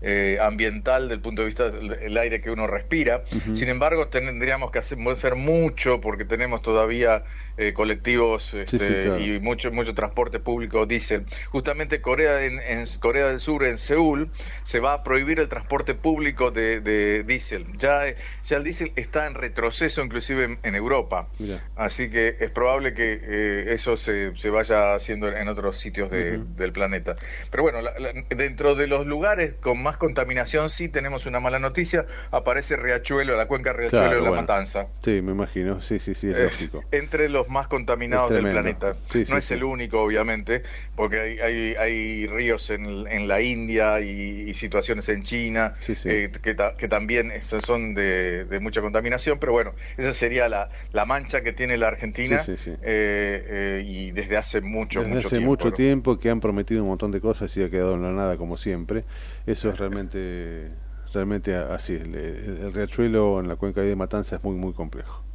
eh, 0.00 0.38
ambiental 0.40 1.08
del 1.08 1.20
punto 1.20 1.42
de 1.42 1.46
vista 1.46 1.70
del 1.70 2.16
aire 2.16 2.40
que 2.40 2.50
uno 2.50 2.66
respira. 2.66 3.24
Sin 3.54 3.68
embargo, 3.68 4.08
tendríamos 4.08 4.70
que 4.70 4.78
hacer, 4.78 4.98
hacer 5.10 5.36
mucho 5.36 6.00
porque 6.00 6.24
tenemos 6.24 6.62
todavía 6.62 7.24
eh, 7.56 7.72
colectivos 7.72 8.54
este, 8.54 8.78
sí, 8.78 8.94
claro. 9.06 9.20
y 9.20 9.40
mucho, 9.40 9.70
mucho 9.72 9.94
transporte 9.94 10.38
público 10.40 10.86
diésel. 10.86 11.26
Justamente 11.50 12.00
Corea, 12.00 12.44
en, 12.44 12.60
en 12.60 12.84
Corea 13.00 13.28
del 13.28 13.40
Sur, 13.40 13.64
en 13.64 13.78
Seúl, 13.78 14.30
se 14.62 14.80
va 14.80 14.92
a 14.94 15.02
prohibir 15.04 15.40
el 15.40 15.48
transporte 15.48 15.94
público 15.94 16.50
de, 16.50 16.80
de 16.80 17.24
diésel. 17.24 17.66
Ya, 17.78 18.02
ya 18.46 18.56
el 18.56 18.64
diésel 18.64 18.92
está 18.96 19.26
en 19.26 19.34
retroceso 19.34 20.02
inclusive 20.02 20.44
en, 20.44 20.58
en 20.62 20.74
Europa. 20.74 21.28
Mira. 21.38 21.62
Así 21.76 22.10
que 22.10 22.36
es 22.40 22.50
probable 22.50 22.94
que 22.94 23.20
eh, 23.22 23.64
eso 23.72 23.96
se, 23.96 24.36
se 24.36 24.50
vaya 24.50 24.94
haciendo 24.94 25.28
en 25.28 25.48
otros 25.48 25.78
sitios 25.78 26.10
de- 26.10 26.38
del 26.38 26.72
planeta. 26.72 27.16
Pero 27.50 27.62
bueno, 27.62 27.80
la- 27.82 27.92
la- 27.98 28.12
dentro 28.30 28.74
de 28.74 28.86
los 28.86 29.06
lugares 29.06 29.54
con 29.60 29.82
más 29.82 29.96
contaminación 29.96 30.68
sí 30.70 30.88
tenemos 30.88 31.26
una 31.26 31.40
mala 31.40 31.58
noticia. 31.58 32.06
Aparece 32.30 32.76
Riachuelo, 32.76 33.36
la 33.36 33.46
cuenca 33.46 33.72
Riachuelo 33.72 34.04
Claro, 34.06 34.16
de 34.16 34.22
la 34.22 34.28
bueno. 34.28 34.42
Matanza. 34.42 34.88
Sí, 35.02 35.22
me 35.22 35.32
imagino. 35.32 35.80
Sí, 35.80 35.98
sí, 35.98 36.14
sí, 36.14 36.28
es 36.28 36.34
Es 36.36 36.42
lógico. 36.60 36.84
entre 36.90 37.28
los 37.28 37.45
más 37.48 37.68
contaminados 37.68 38.30
del 38.30 38.48
planeta. 38.48 38.96
Sí, 39.10 39.24
sí, 39.24 39.32
no 39.32 39.38
es 39.38 39.44
sí. 39.44 39.54
el 39.54 39.64
único, 39.64 40.02
obviamente, 40.02 40.62
porque 40.94 41.20
hay, 41.20 41.38
hay, 41.38 41.74
hay 41.78 42.26
ríos 42.26 42.70
en, 42.70 43.06
en 43.08 43.28
la 43.28 43.40
India 43.40 44.00
y, 44.00 44.48
y 44.50 44.54
situaciones 44.54 45.08
en 45.08 45.22
China 45.22 45.74
eh, 46.04 46.30
que, 46.42 46.54
ta- 46.54 46.76
que 46.76 46.88
también 46.88 47.32
son 47.42 47.94
de, 47.94 48.44
de 48.44 48.60
mucha 48.60 48.80
contaminación, 48.80 49.38
pero 49.38 49.52
bueno, 49.52 49.74
esa 49.96 50.14
sería 50.14 50.48
la, 50.48 50.70
la 50.92 51.04
mancha 51.06 51.42
que 51.42 51.52
tiene 51.52 51.76
la 51.76 51.88
Argentina 51.88 52.42
eh, 52.82 53.44
eh, 53.48 53.82
y 53.86 54.10
desde 54.12 54.36
hace 54.36 54.60
mucho, 54.60 55.00
Desde 55.00 55.14
mucho 55.14 55.26
hace 55.28 55.36
tiempo. 55.38 55.50
mucho 55.50 55.68
¿no? 55.68 55.74
tiempo 55.74 56.18
que 56.18 56.30
han 56.30 56.40
prometido 56.40 56.82
un 56.82 56.88
montón 56.90 57.10
de 57.12 57.20
cosas 57.20 57.54
y 57.56 57.62
ha 57.62 57.70
quedado 57.70 57.94
en 57.94 58.02
la 58.02 58.12
nada 58.12 58.36
como 58.36 58.56
siempre. 58.56 59.04
Eso 59.46 59.70
es 59.70 59.78
realmente 59.78 60.68
realmente 61.12 61.54
así. 61.54 61.94
El, 61.94 62.14
el- 62.14 62.58
el 62.66 62.72
riachuelo 62.72 63.40
en 63.40 63.48
la 63.48 63.56
cuenca 63.56 63.80
de 63.80 63.94
Matanza 63.96 64.36
es 64.36 64.44
muy 64.44 64.56
muy 64.56 64.72
complejo. 64.72 65.25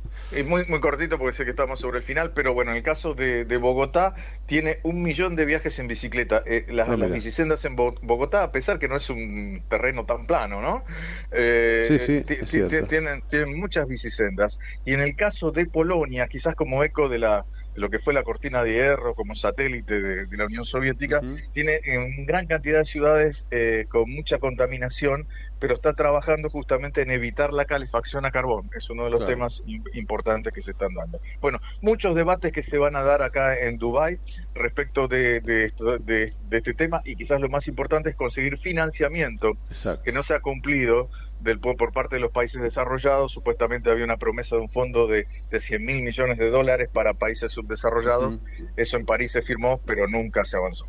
Muy, 0.46 0.66
muy 0.68 0.80
cortito 0.80 1.18
porque 1.18 1.34
sé 1.34 1.44
que 1.44 1.50
estamos 1.50 1.82
sobre 1.82 1.98
el 1.98 2.04
final, 2.06 2.32
pero 2.34 2.54
bueno, 2.54 2.72
en 2.72 2.78
el 2.78 2.84
caso 2.84 3.14
de, 3.14 3.44
de 3.44 3.58
Bogotá, 3.58 4.16
tiene 4.46 4.80
un 4.84 5.02
millón 5.04 5.36
de 5.36 5.44
viajes 5.46 5.78
en 5.80 5.88
bicicleta. 5.88 6.42
Eh, 6.46 6.66
las, 6.70 6.88
Ah, 6.90 6.96
las 6.98 7.12
bicisendas 7.12 7.66
en 7.66 7.76
Bo- 7.76 7.96
Bogotá, 8.02 8.44
a 8.44 8.52
pesar 8.54 8.80
que 8.80 8.88
no 8.88 8.96
es 8.96 9.10
un 9.10 9.66
terreno 9.68 10.06
tan 10.06 10.26
plano, 10.28 10.62
¿no? 10.62 10.86
Eh, 11.32 11.90
Sí, 12.00 12.00
sí, 12.46 12.60
es 12.62 12.88
tienen, 12.88 13.22
tienen 13.28 13.60
muchas 13.60 13.86
bicisendas. 13.88 14.58
Y 14.86 14.94
en 14.94 15.02
el 15.02 15.16
caso 15.16 15.52
de 15.52 15.66
Polonia, 15.68 16.28
quizás 16.28 16.56
como 16.56 16.82
eco 16.84 17.10
de 17.10 17.20
la 17.20 17.46
lo 17.74 17.90
que 17.90 18.00
fue 18.00 18.14
la 18.14 18.24
cortina 18.24 18.64
de 18.64 18.74
hierro 18.74 19.14
como 19.16 19.34
satélite 19.36 20.00
de, 20.02 20.26
de 20.28 20.38
la 20.38 20.46
Unión 20.46 20.66
Soviética, 20.66 21.22
tiene 21.54 21.80
en 21.84 22.26
gran 22.26 22.46
cantidad 22.48 22.80
de 22.80 22.86
ciudades 22.86 23.46
eh, 23.52 23.86
con 23.90 24.04
mucha 24.12 24.40
contaminación, 24.40 25.28
pero 25.60 25.76
está 25.76 25.94
trabajando 25.94 26.50
justamente 26.50 27.02
en 27.02 27.12
evitar 27.12 27.54
la 27.54 27.66
calefacción 27.66 28.26
a 28.26 28.32
carbón. 28.32 28.68
Es 28.76 28.90
uno 28.90 29.06
de 29.06 29.12
los 29.12 29.20
Claro. 29.22 29.34
temas 29.34 29.62
im- 29.66 29.84
importantes 29.94 30.52
que 30.52 30.62
se 30.62 30.72
están 30.72 30.94
dando. 30.94 31.20
Bueno, 31.40 31.60
muchos 31.82 32.16
debates 32.16 32.52
que 32.52 32.64
se 32.64 32.78
van 32.78 32.96
a 32.96 33.04
dar 33.04 33.22
acá 33.22 33.56
en 33.56 33.78
Dubái 33.78 34.18
respecto 34.54 35.08
de, 35.08 35.40
de 35.42 35.66
esto- 35.66 35.98
de- 36.00 36.34
de 36.40 36.58
este 36.58 36.74
tema 36.74 37.02
y 37.06 37.16
quizás 37.16 37.40
lo 37.40 37.50
más 37.50 37.68
importante 37.68 38.10
es 38.10 38.16
conseguir 38.16 38.58
financiamiento 38.58 39.54
Exacto. 39.70 40.02
que 40.04 40.12
no 40.12 40.24
se 40.24 40.34
ha 40.34 40.40
cumplido 40.40 41.10
del, 41.42 41.60
por 41.60 41.78
por 41.78 41.92
parte 41.92 42.16
de 42.16 42.22
los 42.22 42.32
países 42.32 42.62
desarrollados. 42.62 43.32
Supuestamente 43.32 43.90
había 43.90 44.04
una 44.04 44.18
promesa 44.18 44.56
de 44.56 44.62
un 44.62 44.70
fondo 44.70 45.08
de, 45.08 45.28
de 45.50 45.60
100 45.60 45.86
mil 45.86 46.02
millones 46.02 46.38
de 46.38 46.50
dólares 46.50 46.90
para 46.92 47.14
países 47.14 47.52
subdesarrollados. 47.52 48.40
Eso 48.76 48.98
en 48.98 49.06
París 49.06 49.32
se 49.32 49.42
firmó, 49.42 49.80
pero 49.86 50.08
nunca 50.08 50.46
se 50.46 50.58
avanzó. 50.58 50.88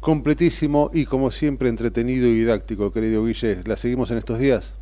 Completísimo 0.00 0.90
y 0.92 1.06
como 1.06 1.30
siempre 1.30 1.68
entretenido 1.68 2.26
y 2.28 2.34
didáctico, 2.34 2.92
querido 2.92 3.24
Guille. 3.24 3.62
¿La 3.64 3.76
seguimos 3.76 4.10
en 4.10 4.18
estos 4.18 4.38
días? 4.38 4.74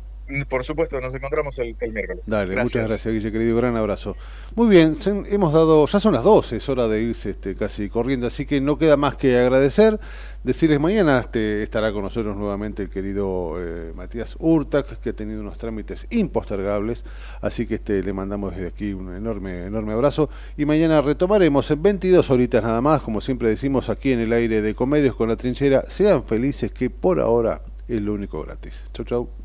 Por 0.49 0.63
supuesto, 0.63 0.99
nos 0.99 1.13
encontramos 1.13 1.57
el, 1.59 1.75
el 1.79 1.91
miércoles. 1.91 2.23
Dale, 2.25 2.55
muchas 2.55 2.87
gracias, 2.87 3.13
Guille, 3.13 3.31
querido. 3.31 3.55
Gran 3.57 3.77
abrazo. 3.77 4.17
Muy 4.55 4.69
bien, 4.69 4.97
hemos 5.29 5.53
dado, 5.53 5.85
ya 5.85 5.99
son 5.99 6.13
las 6.15 6.23
12, 6.23 6.55
es 6.55 6.67
hora 6.67 6.87
de 6.87 7.01
irse 7.01 7.31
este, 7.31 7.55
casi 7.55 7.89
corriendo, 7.89 8.25
así 8.25 8.45
que 8.45 8.59
no 8.59 8.77
queda 8.77 8.97
más 8.97 9.15
que 9.15 9.37
agradecer. 9.37 9.99
Decirles 10.43 10.79
mañana 10.79 11.19
este, 11.19 11.61
estará 11.61 11.91
con 11.91 12.03
nosotros 12.03 12.35
nuevamente 12.35 12.83
el 12.83 12.89
querido 12.89 13.55
eh, 13.59 13.93
Matías 13.95 14.35
Urtac, 14.39 14.99
que 14.99 15.11
ha 15.11 15.13
tenido 15.13 15.41
unos 15.41 15.57
trámites 15.59 16.07
impostergables, 16.09 17.03
así 17.41 17.67
que 17.67 17.75
este, 17.75 18.01
le 18.01 18.13
mandamos 18.13 18.55
desde 18.55 18.67
aquí 18.67 18.93
un 18.93 19.13
enorme, 19.15 19.65
enorme 19.65 19.93
abrazo. 19.93 20.29
Y 20.57 20.65
mañana 20.65 21.01
retomaremos 21.01 21.69
en 21.69 21.83
22 21.83 22.31
horitas 22.31 22.63
nada 22.63 22.81
más, 22.81 23.01
como 23.01 23.21
siempre 23.21 23.49
decimos 23.49 23.89
aquí 23.89 24.11
en 24.11 24.21
el 24.21 24.33
aire 24.33 24.61
de 24.61 24.73
Comedios 24.73 25.15
con 25.15 25.29
la 25.29 25.35
Trinchera. 25.35 25.83
Sean 25.87 26.23
felices, 26.23 26.71
que 26.71 26.89
por 26.89 27.19
ahora 27.19 27.61
es 27.87 28.01
lo 28.01 28.13
único 28.13 28.41
gratis. 28.41 28.83
Chau, 28.91 29.05
chau. 29.05 29.44